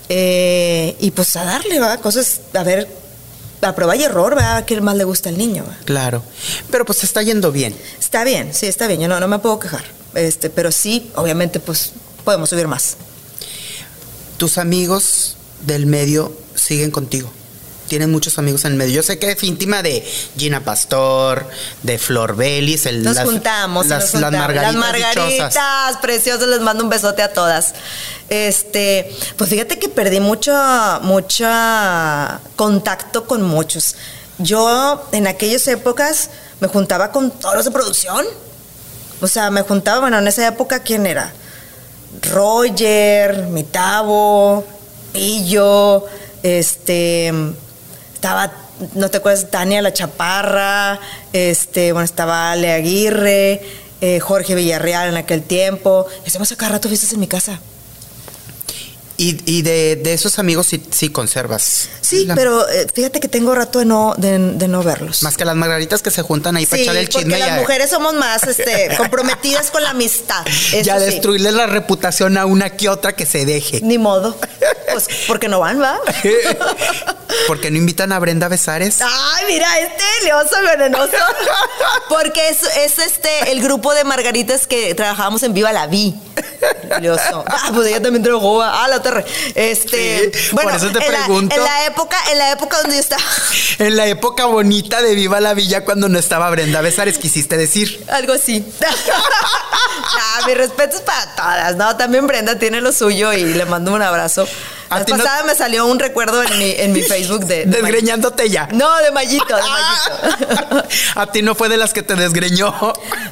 Eh, 0.09 0.97
y 1.01 1.11
pues 1.13 1.37
a 1.37 1.45
darle, 1.45 1.79
va, 1.79 1.97
cosas, 1.99 2.41
a 2.55 2.63
ver, 2.63 2.89
a 3.63 3.75
prueba 3.75 3.97
y 3.97 4.03
error, 4.03 4.37
va, 4.37 4.65
qué 4.67 4.81
más 4.81 4.97
le 4.97 5.05
gusta 5.05 5.29
al 5.29 5.39
niño. 5.39 5.65
Claro, 5.85 6.23
pero 6.71 6.85
pues 6.85 7.05
está 7.05 7.23
yendo 7.23 7.53
bien. 7.53 7.75
Está 7.99 8.25
bien, 8.25 8.53
sí, 8.53 8.67
está 8.67 8.87
bien, 8.87 9.01
yo 9.01 9.09
no, 9.09 9.21
no 9.21 9.29
me 9.29 9.39
puedo 9.39 9.59
quejar. 9.59 9.85
Este, 10.15 10.51
pero 10.51 10.71
sí, 10.73 11.11
obviamente, 11.15 11.61
pues 11.61 11.93
podemos 12.25 12.51
subir 12.51 12.69
más. 12.69 12.97
¿Tus 14.37 14.59
amigos 14.59 15.37
del 15.67 15.87
medio 15.87 16.33
siguen 16.55 16.91
contigo? 16.91 17.31
Tienen 17.93 18.11
muchos 18.11 18.39
amigos 18.39 18.65
en 18.65 18.73
el 18.73 18.79
medio. 18.79 18.95
Yo 18.95 19.03
sé 19.03 19.19
que 19.19 19.31
es 19.31 19.43
íntima 19.43 19.83
de 19.83 20.03
Gina 20.39 20.65
Pastor, 20.65 21.47
de 21.83 21.99
Flor 21.99 22.37
Belis, 22.37 22.87
el, 22.87 23.03
nos, 23.03 23.19
juntamos, 23.19 23.89
las, 23.89 24.15
las 24.15 24.33
margaritas. 24.33 24.73
Las 24.73 24.75
margaritas 24.75 25.99
preciosas, 26.01 26.49
les 26.49 26.63
mando 26.63 26.85
un 26.85 26.89
besote 26.89 27.21
a 27.21 27.35
todas. 27.35 27.75
Este, 28.31 29.15
pues 29.37 29.51
fíjate 29.51 29.79
que 29.79 29.91
perdí 29.91 30.21
mucho, 30.21 30.55
mucho 31.03 31.47
contacto 32.57 33.27
con 33.27 33.43
muchos. 33.43 33.95
Yo 34.39 35.07
en 35.13 35.27
aquellas 35.27 35.69
épocas 35.69 36.31
me 36.61 36.69
juntaba 36.69 37.13
con 37.13 37.31
todos 37.31 37.57
los 37.57 37.67
de 37.67 37.73
producción. 37.73 38.25
O 39.21 39.29
sea, 39.29 39.51
me 39.51 39.61
juntaba, 39.61 40.01
bueno, 40.01 40.19
en 40.19 40.29
esa 40.29 40.49
época, 40.49 40.83
¿quién 40.83 41.05
era? 41.05 41.31
Roger, 42.33 43.49
Mitavo, 43.49 44.65
Pillo, 45.13 46.07
este, 46.43 47.53
estaba, 48.23 48.53
no 48.95 49.11
te 49.11 49.17
acuerdas, 49.17 49.51
Tania 49.51 49.83
La 49.83 49.93
Chaparra, 49.93 51.01
este, 51.33 51.91
bueno, 51.91 52.05
estaba 52.05 52.53
Ale 52.53 52.71
Aguirre, 52.71 53.61
eh, 54.01 54.21
Jorge 54.21 54.55
Villarreal 54.55 55.09
en 55.09 55.17
aquel 55.17 55.43
tiempo. 55.43 56.07
Hacemos 56.25 56.53
a 56.53 56.57
cada 56.57 56.73
rato 56.73 56.87
fiestas 56.87 57.13
en 57.13 57.19
mi 57.19 57.27
casa. 57.27 57.59
Y, 59.19 59.39
y 59.45 59.63
de, 59.63 59.97
de 59.97 60.15
esos 60.15 60.39
amigos 60.39 60.67
sí, 60.67 60.83
sí 60.91 61.11
conservas. 61.11 61.89
Sí, 62.01 62.25
La- 62.27 62.35
pero 62.35 62.67
eh, 62.69 62.87
fíjate 62.93 63.21
que 63.21 63.29
tengo 63.29 63.55
rato 63.55 63.79
de 63.79 63.85
no, 63.85 64.15
de, 64.17 64.39
de 64.39 64.69
no 64.69 64.83
verlos. 64.83 65.23
Más 65.23 65.37
que 65.37 65.45
las 65.45 65.55
margaritas 65.55 66.03
que 66.03 66.11
se 66.11 66.23
juntan 66.23 66.57
ahí 66.57 66.67
para 66.67 66.79
Sí, 66.79 66.83
echar 66.85 66.97
el 66.97 67.07
porque 67.09 67.19
chisme 67.25 67.37
y 67.37 67.41
las 67.41 67.59
mujeres 67.61 67.91
somos 67.91 68.15
más 68.15 68.43
este, 68.45 68.89
comprometidas 68.97 69.71
con 69.71 69.83
la 69.83 69.91
amistad. 69.91 70.45
Eso 70.73 70.93
a 70.93 70.99
sí. 70.99 71.05
destruirle 71.05 71.53
la 71.53 71.67
reputación 71.67 72.37
a 72.39 72.47
una 72.47 72.71
que 72.71 72.89
otra 72.89 73.15
que 73.15 73.27
se 73.27 73.45
deje. 73.45 73.81
Ni 73.83 73.99
modo. 73.99 74.37
Pues 74.91 75.07
porque 75.29 75.47
no 75.49 75.61
van, 75.61 75.81
¿va? 75.81 76.01
¿Por 77.47 77.61
qué 77.61 77.71
no 77.71 77.77
invitan 77.79 78.13
a 78.13 78.19
Brenda 78.19 78.49
Besares? 78.49 78.99
Ay, 79.01 79.45
mira, 79.49 79.67
este 79.79 80.05
leoso 80.25 80.57
venenoso. 80.63 81.13
Porque 82.09 82.49
es, 82.49 82.63
es 82.77 82.99
este 82.99 83.53
el 83.53 83.63
grupo 83.63 83.95
de 83.95 84.05
margaritas 84.05 84.67
que 84.67 84.95
trabajábamos 84.95 85.43
en 85.43 85.55
Viva 85.55 85.73
la 85.73 85.87
Vi. 85.87 86.15
Leoso. 87.01 87.45
Ah, 87.47 87.71
pues 87.75 87.89
ella 87.89 88.03
también 88.03 88.23
trabajó. 88.23 88.63
Ah, 88.63 88.87
la 88.89 89.03
torre. 89.03 89.25
Este. 89.55 90.31
Sí, 90.33 90.49
bueno, 90.53 90.71
por 90.71 90.79
eso 90.79 90.93
te 90.93 91.05
en 91.05 91.13
la- 91.13 91.19
pregunto. 91.19 91.55
en 91.57 91.65
la 91.65 91.87
época, 91.87 92.17
en 92.31 92.39
la 92.39 92.53
época 92.53 92.79
donde 92.79 92.97
yo 92.97 93.01
estaba. 93.01 93.23
En 93.79 93.97
la 93.97 94.07
época 94.07 94.45
bonita 94.45 95.03
de 95.03 95.15
Viva 95.15 95.41
la 95.41 95.55
Villa 95.55 95.85
cuando 95.85 96.09
no 96.09 96.19
estaba 96.19 96.49
Brenda 96.51 96.81
Besares, 96.83 97.19
quisiste 97.19 97.57
decir. 97.57 98.05
Algo 98.11 98.35
así. 98.35 98.65
ah, 98.85 100.41
mi 100.47 100.55
respeto 100.55 100.97
es 100.97 101.03
para 101.03 101.35
todas, 101.35 101.77
¿no? 101.77 101.97
También 101.97 102.27
Brenda 102.27 102.59
tiene 102.59 102.81
lo 102.81 102.93
suyo 102.93 103.33
y 103.33 103.45
le 103.55 103.65
mando 103.65 103.93
un 103.93 104.03
abrazo. 104.03 104.47
La 104.99 105.05
no- 105.05 105.17
pasada 105.25 105.43
me 105.45 105.55
salió 105.55 105.87
un 105.87 105.99
recuerdo 105.99 106.43
en 106.43 106.59
mi, 106.59 106.71
en 106.71 106.93
mi 106.93 107.03
Facebook 107.13 107.45
de. 107.47 107.65
de 107.67 107.81
Desgreñándote 107.83 108.49
ya. 108.51 108.69
No, 108.73 108.97
de 108.99 109.11
Mayito, 109.11 109.57
de 109.57 109.63
Mayito. 109.63 110.89
a 111.21 111.27
ti 111.33 111.43
no 111.43 111.55
fue 111.55 111.69
de 111.69 111.77
las 111.77 111.93
que 111.93 112.03
te 112.03 112.15
desgreñó. 112.15 112.75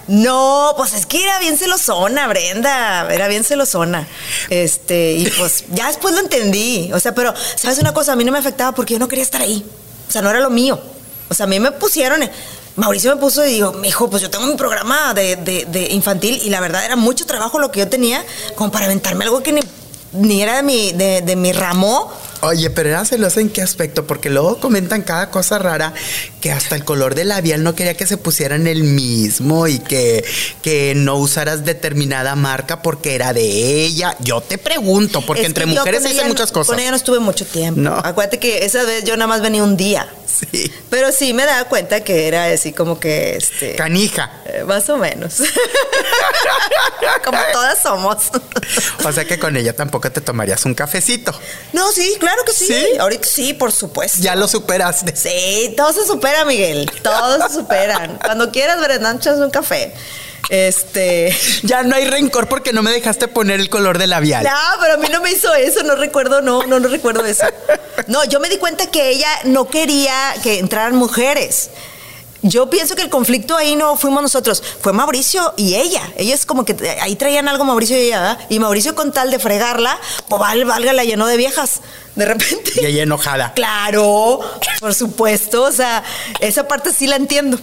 No, 0.09 0.75
pues 0.77 0.93
es 0.95 1.07
que 1.07 1.23
era 1.23 1.39
bien 1.39 1.57
celosona, 1.59 2.27
Brenda. 2.29 3.09
Era 3.13 3.29
bien 3.29 3.45
celosona. 3.45 4.07
Este, 4.49 5.13
y 5.13 5.31
pues 5.31 5.65
ya 5.71 5.89
después 5.89 6.15
lo 6.15 6.21
entendí. 6.21 6.91
O 6.93 7.01
sea, 7.01 7.15
pero, 7.15 7.33
¿sabes 7.57 7.79
una 7.79 7.93
cosa? 7.95 8.13
A 8.13 8.17
mí 8.17 8.25
no 8.25 8.33
me 8.33 8.39
afectaba 8.39 8.73
porque 8.73 8.95
yo 8.95 8.99
no 8.99 9.09
quería 9.09 9.23
estar 9.25 9.41
ahí. 9.41 9.65
O 10.09 10.13
sea, 10.13 10.23
no 10.23 10.31
era 10.31 10.41
lo 10.41 10.51
mío. 10.51 10.81
O 11.29 11.35
sea, 11.35 11.45
a 11.45 11.49
mí 11.49 11.61
me 11.61 11.71
pusieron. 11.73 12.29
Mauricio 12.77 13.15
me 13.15 13.21
puso 13.21 13.45
y 13.45 13.55
dijo, 13.55 13.73
mijo, 13.75 14.09
pues 14.09 14.23
yo 14.23 14.31
tengo 14.31 14.47
mi 14.47 14.55
programa 14.57 15.13
de, 15.13 15.37
de- 15.37 15.67
de 15.67 15.89
infantil 15.91 16.41
y 16.43 16.51
la 16.51 16.61
verdad 16.61 16.85
era 16.85 16.97
mucho 16.97 17.27
trabajo 17.27 17.59
lo 17.59 17.71
que 17.71 17.81
yo 17.81 17.89
tenía 17.89 18.25
como 18.55 18.71
para 18.73 18.87
aventarme 18.87 19.25
algo 19.25 19.43
que 19.43 19.53
ni, 19.53 19.61
ni 20.13 20.43
era 20.43 20.57
de 20.57 20.63
mi, 20.63 20.93
de, 20.93 21.23
de 21.23 21.37
mi 21.37 21.53
ramo. 21.53 22.11
Oye, 22.43 22.71
pero 22.71 22.89
era 22.89 23.05
celosa 23.05 23.41
en 23.41 23.51
qué 23.51 23.61
aspecto, 23.63 24.07
porque 24.07 24.31
luego 24.31 24.59
comentan 24.61 25.03
cada 25.03 25.31
cosa 25.31 25.59
rara 25.59 25.93
que 26.41 26.51
hasta 26.51 26.75
el 26.75 26.85
color 26.85 27.15
del 27.15 27.29
labial 27.29 27.63
no 27.63 27.75
quería 27.75 27.95
que 27.95 28.07
se 28.07 28.17
pusieran 28.17 28.67
el 28.67 28.83
mismo 28.83 29.67
y 29.67 29.79
que, 29.79 30.25
que 30.63 30.95
no 30.97 31.17
usaras 31.17 31.65
determinada 31.65 32.35
marca 32.37 32.81
porque 32.83 33.15
era 33.15 33.33
de 33.33 33.43
ella. 33.85 34.17
Yo 34.21 34.41
te 34.41 34.57
pregunto, 34.59 35.21
porque 35.21 35.43
Es 35.43 35.49
entre 35.49 35.67
mujeres 35.67 36.03
dicen 36.03 36.29
muchas 36.29 36.51
cosas. 36.51 36.69
Con 36.69 36.81
ella 36.81 36.91
no 36.91 36.97
estuve 36.97 37.19
mucho 37.19 37.45
tiempo. 37.45 37.81
No. 37.81 37.97
Acuérdate 37.97 38.39
que 38.39 38.65
esa 38.65 38.85
vez 38.85 39.05
yo 39.05 39.17
nada 39.17 39.27
más 39.27 39.43
venía 39.43 39.63
un 39.63 39.77
día. 39.77 40.09
Sí. 40.27 40.73
Pero 40.89 41.13
sí 41.13 41.35
me 41.35 41.45
daba 41.45 41.69
cuenta 41.69 42.03
que 42.03 42.27
era 42.27 42.47
así 42.47 42.73
como 42.73 42.99
que 42.99 43.37
este. 43.37 43.77
Canija. 43.77 44.31
eh, 44.47 44.65
más 44.65 44.89
o 44.89 44.97
menos. 44.97 45.35
como 47.25 47.39
todas 47.53 47.83
somos. 47.83 48.17
O 49.05 49.13
sea 49.13 49.25
que 49.27 49.39
con 49.39 49.57
ella 49.57 49.75
tampoco 49.75 50.11
te 50.11 50.21
tomarías 50.21 50.65
un 50.65 50.75
cafecito. 50.75 51.39
No, 51.73 51.91
sí, 51.93 52.17
claro 52.19 52.30
que 52.45 52.53
sí. 52.53 52.67
¿Sí? 52.67 52.97
Ahorita 52.99 53.29
sí, 53.29 53.55
por 53.55 53.73
supuesto. 53.73 54.19
Ya 54.21 54.35
lo 54.35 54.49
superaste. 54.49 55.15
Sí, 55.17 55.75
todo 55.77 55.93
se 55.93 56.07
supera, 56.07 56.45
Miguel. 56.45 56.91
Todos 57.03 57.51
se 57.51 57.59
superan. 57.59 58.19
Cuando 58.25 58.51
quieras, 58.51 58.81
Brendan, 58.81 59.17
echas 59.17 59.39
un 59.39 59.51
café. 59.51 59.95
Este. 60.49 61.37
Ya 61.63 61.83
no 61.83 61.95
hay 61.95 62.07
rencor 62.07 62.49
porque 62.49 62.73
no 62.73 62.83
me 62.83 62.91
dejaste 62.91 63.29
poner 63.29 63.61
el 63.61 63.69
color 63.69 63.99
del 63.99 64.11
labial. 64.11 64.45
No, 64.45 64.81
pero 64.81 64.95
a 64.95 64.97
mí 64.97 65.09
no 65.11 65.21
me 65.21 65.31
hizo 65.31 65.55
eso, 65.55 65.83
no 65.83 65.95
recuerdo, 65.95 66.41
no, 66.41 66.67
no, 66.67 66.81
no 66.81 66.89
recuerdo 66.89 67.25
eso. 67.25 67.47
No, 68.07 68.25
yo 68.25 68.41
me 68.41 68.49
di 68.49 68.57
cuenta 68.57 68.91
que 68.91 69.11
ella 69.11 69.29
no 69.45 69.69
quería 69.69 70.35
que 70.43 70.59
entraran 70.59 70.97
mujeres. 70.97 71.71
Yo 72.43 72.71
pienso 72.71 72.97
que 72.97 73.03
el 73.03 73.11
conflicto 73.11 73.57
ahí 73.57 73.77
no 73.77 73.97
fuimos 73.97 74.23
nosotros, 74.23 74.63
fue 74.81 74.93
Mauricio 74.95 75.53
y 75.59 75.75
ella. 75.75 76.01
Ellos 76.17 76.47
como 76.47 76.65
que 76.65 76.75
ahí 77.03 77.15
traían 77.17 77.49
algo 77.49 77.65
Mauricio 77.65 77.97
y 77.99 78.07
ella, 78.07 78.21
¿verdad? 78.21 78.39
Y 78.49 78.59
Mauricio 78.59 78.95
con 78.95 79.13
tal 79.13 79.31
de 79.31 79.39
fregarla, 79.39 79.99
pues 80.29 80.41
val- 80.41 80.65
valga, 80.65 80.93
la 80.95 81.05
llenó 81.05 81.27
de 81.27 81.37
viejas. 81.37 81.81
De 82.17 82.25
repente. 82.25 82.73
Y 82.83 82.87
ella 82.87 83.03
enojada. 83.05 83.53
Claro, 83.55 84.41
por 84.81 84.95
supuesto. 84.95 85.63
O 85.63 85.73
sea, 85.73 86.03
esa 86.41 86.67
parte 86.67 86.93
sí 86.93 87.07
la 87.07 87.17
entiendo. 87.17 87.59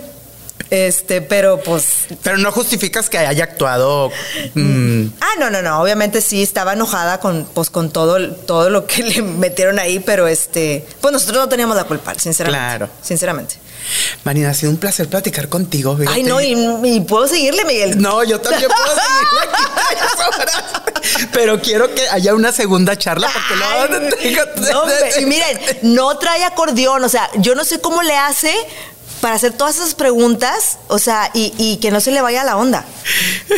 Este, 0.70 1.22
pero 1.22 1.62
pues 1.62 1.86
Pero 2.24 2.38
no 2.38 2.52
justificas 2.52 3.10
que 3.10 3.18
haya 3.18 3.44
actuado. 3.44 4.12
mm, 4.54 5.06
Ah, 5.22 5.30
no, 5.40 5.50
no, 5.50 5.62
no. 5.62 5.82
Obviamente 5.82 6.22
sí 6.22 6.44
estaba 6.44 6.74
enojada 6.74 7.20
con, 7.20 7.46
pues, 7.54 7.70
con 7.70 7.90
todo, 7.92 8.32
todo 8.34 8.70
lo 8.70 8.86
que 8.86 9.04
le 9.04 9.22
metieron 9.22 9.80
ahí, 9.80 10.00
pero 10.00 10.28
este, 10.28 10.86
pues 11.02 11.12
nosotros 11.14 11.38
no 11.38 11.50
teníamos 11.50 11.76
la 11.78 11.86
culpa, 11.86 12.14
sinceramente. 12.16 12.60
Claro. 12.68 12.90
Sinceramente. 13.02 13.56
Marina, 14.26 14.50
ha 14.50 14.54
sido 14.54 14.72
un 14.72 14.78
placer 14.78 15.08
platicar 15.08 15.48
contigo. 15.48 15.96
fíjate. 15.96 16.16
Ay, 16.18 16.24
no, 16.24 16.42
y, 16.42 16.52
y 16.96 17.00
puedo 17.02 17.26
seguirle, 17.28 17.64
Miguel. 17.64 18.02
No, 18.02 18.22
yo 18.26 18.42
también 18.42 18.70
puedo 18.70 18.88
seguir 18.90 19.28
aquí. 19.54 21.28
Pero 21.32 21.62
quiero 21.62 21.94
que 21.96 22.08
haya 22.10 22.34
una 22.36 22.52
segunda 22.52 22.98
charla 22.98 23.30
porque 23.32 23.64
Ay, 23.64 23.88
te 23.90 24.62
tengo- 24.62 24.86
no, 24.86 24.92
y 25.22 25.26
miren, 25.26 25.60
no 25.84 26.18
trae 26.18 26.44
acordeón, 26.44 27.04
o 27.04 27.10
sea, 27.10 27.30
yo 27.38 27.56
no 27.56 27.64
sé 27.64 27.80
cómo 27.80 28.02
le 28.04 28.16
hace 28.18 28.54
para 29.22 29.36
hacer 29.36 29.54
todas 29.54 29.76
esas 29.78 29.96
preguntas, 29.96 30.78
o 30.88 31.00
sea, 31.00 31.30
y, 31.34 31.54
y 31.58 31.78
que 31.78 31.92
no 31.92 32.00
se 32.02 32.12
le 32.12 32.22
vaya 32.22 32.44
la 32.44 32.58
onda. 32.58 32.86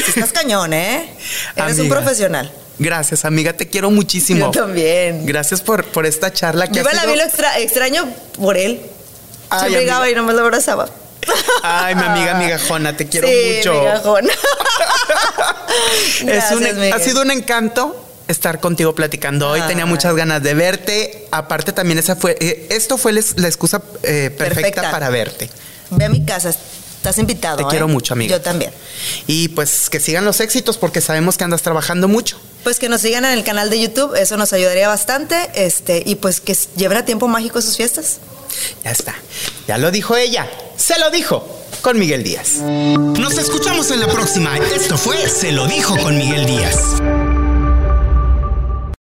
Estás 0.08 0.32
cañón, 0.32 0.74
¿eh? 0.74 1.14
Eres 1.56 1.76
un 1.76 1.82
Amiga. 1.82 1.96
profesional. 2.00 2.52
Gracias, 2.78 3.26
amiga, 3.26 3.52
te 3.54 3.68
quiero 3.68 3.92
muchísimo. 3.92 4.52
Yo 4.54 4.62
también. 4.62 5.26
Gracias 5.26 5.62
por, 5.62 5.86
por 5.86 6.06
esta 6.06 6.32
charla 6.32 6.68
que 6.68 6.80
Viva 6.80 6.92
ha 6.92 6.94
la 6.94 7.02
sido- 7.02 7.14
vida 7.14 7.26
extra- 7.26 7.60
extraño 7.60 8.08
por 8.40 8.56
él. 8.58 8.82
Ay, 9.50 9.60
Siempre 9.60 9.82
llegaba 9.82 10.10
y 10.10 10.16
no 10.16 10.24
me 10.24 10.34
lo 10.34 10.42
abrazaba. 10.42 10.88
Ay, 11.64 11.96
mi 11.96 12.04
amiga 12.04 12.36
migajona, 12.36 12.96
te 12.96 13.08
quiero 13.08 13.28
sí, 13.28 13.56
mucho. 13.58 13.74
migajón. 13.74 14.30
es 14.30 16.22
un- 16.22 16.28
Gracias, 16.62 16.94
ha 16.94 17.00
sido 17.00 17.22
un 17.22 17.32
encanto 17.32 18.06
estar 18.30 18.60
contigo 18.62 18.96
platicando 18.96 19.50
hoy. 19.50 19.62
Tenía 19.68 19.84
Ay. 19.84 19.90
muchas 19.90 20.16
ganas 20.16 20.42
de 20.42 20.54
verte. 20.54 21.28
Aparte, 21.32 21.74
también 21.74 22.00
esa 22.00 22.16
fue, 22.16 22.38
eh, 22.40 22.68
esto 22.70 22.98
fue 22.98 23.12
les- 23.14 23.38
la 23.38 23.48
excusa 23.48 23.82
eh, 24.04 24.30
perfecta, 24.36 24.62
Perfecta. 24.62 24.92
para 24.92 25.10
verte. 25.10 25.50
Ve 25.92 26.06
a 26.06 26.10
mi 26.10 26.24
casa, 26.24 26.50
estás 26.50 27.18
invitado. 27.18 27.58
Te 27.58 27.64
¿eh? 27.64 27.68
quiero 27.70 27.88
mucho, 27.88 28.14
amiga. 28.14 28.38
Yo 28.38 28.42
también. 28.42 28.72
Y 29.28 29.50
pues 29.50 29.90
que 29.90 30.00
sigan 30.00 30.24
los 30.26 30.40
éxitos 30.40 30.78
porque 30.78 31.02
sabemos 31.02 31.38
que 31.38 31.44
andas 31.44 31.62
trabajando 31.64 32.08
mucho. 32.08 32.40
Pues 32.64 32.78
que 32.80 32.90
nos 32.90 33.02
sigan 33.02 33.26
en 33.26 33.32
el 33.32 33.44
canal 33.44 33.70
de 33.70 33.80
YouTube, 33.80 34.16
eso 34.16 34.38
nos 34.38 34.54
ayudaría 34.54 34.88
bastante. 34.88 35.50
Este, 35.56 36.04
y 36.06 36.16
pues 36.16 36.40
que 36.42 36.56
lleven 36.76 36.98
a 36.98 37.06
tiempo 37.06 37.28
mágico 37.28 37.62
sus 37.62 37.78
fiestas. 37.78 38.18
Ya 38.84 38.92
está. 38.92 39.16
Ya 39.68 39.78
lo 39.78 39.92
dijo 39.92 40.16
ella. 40.16 40.48
Se 40.78 41.00
lo 41.00 41.10
dijo 41.10 41.48
con 41.82 41.98
Miguel 41.98 42.24
Díaz. 42.24 42.56
Nos 42.58 43.38
escuchamos 43.38 43.90
en 43.92 44.02
la 44.02 44.08
próxima. 44.08 44.58
Esto 44.58 44.98
fue 44.98 45.28
Se 45.30 45.52
lo 45.52 45.68
dijo 45.68 45.98
con 45.98 46.18
Miguel 46.18 46.46
Díaz. 46.46 46.76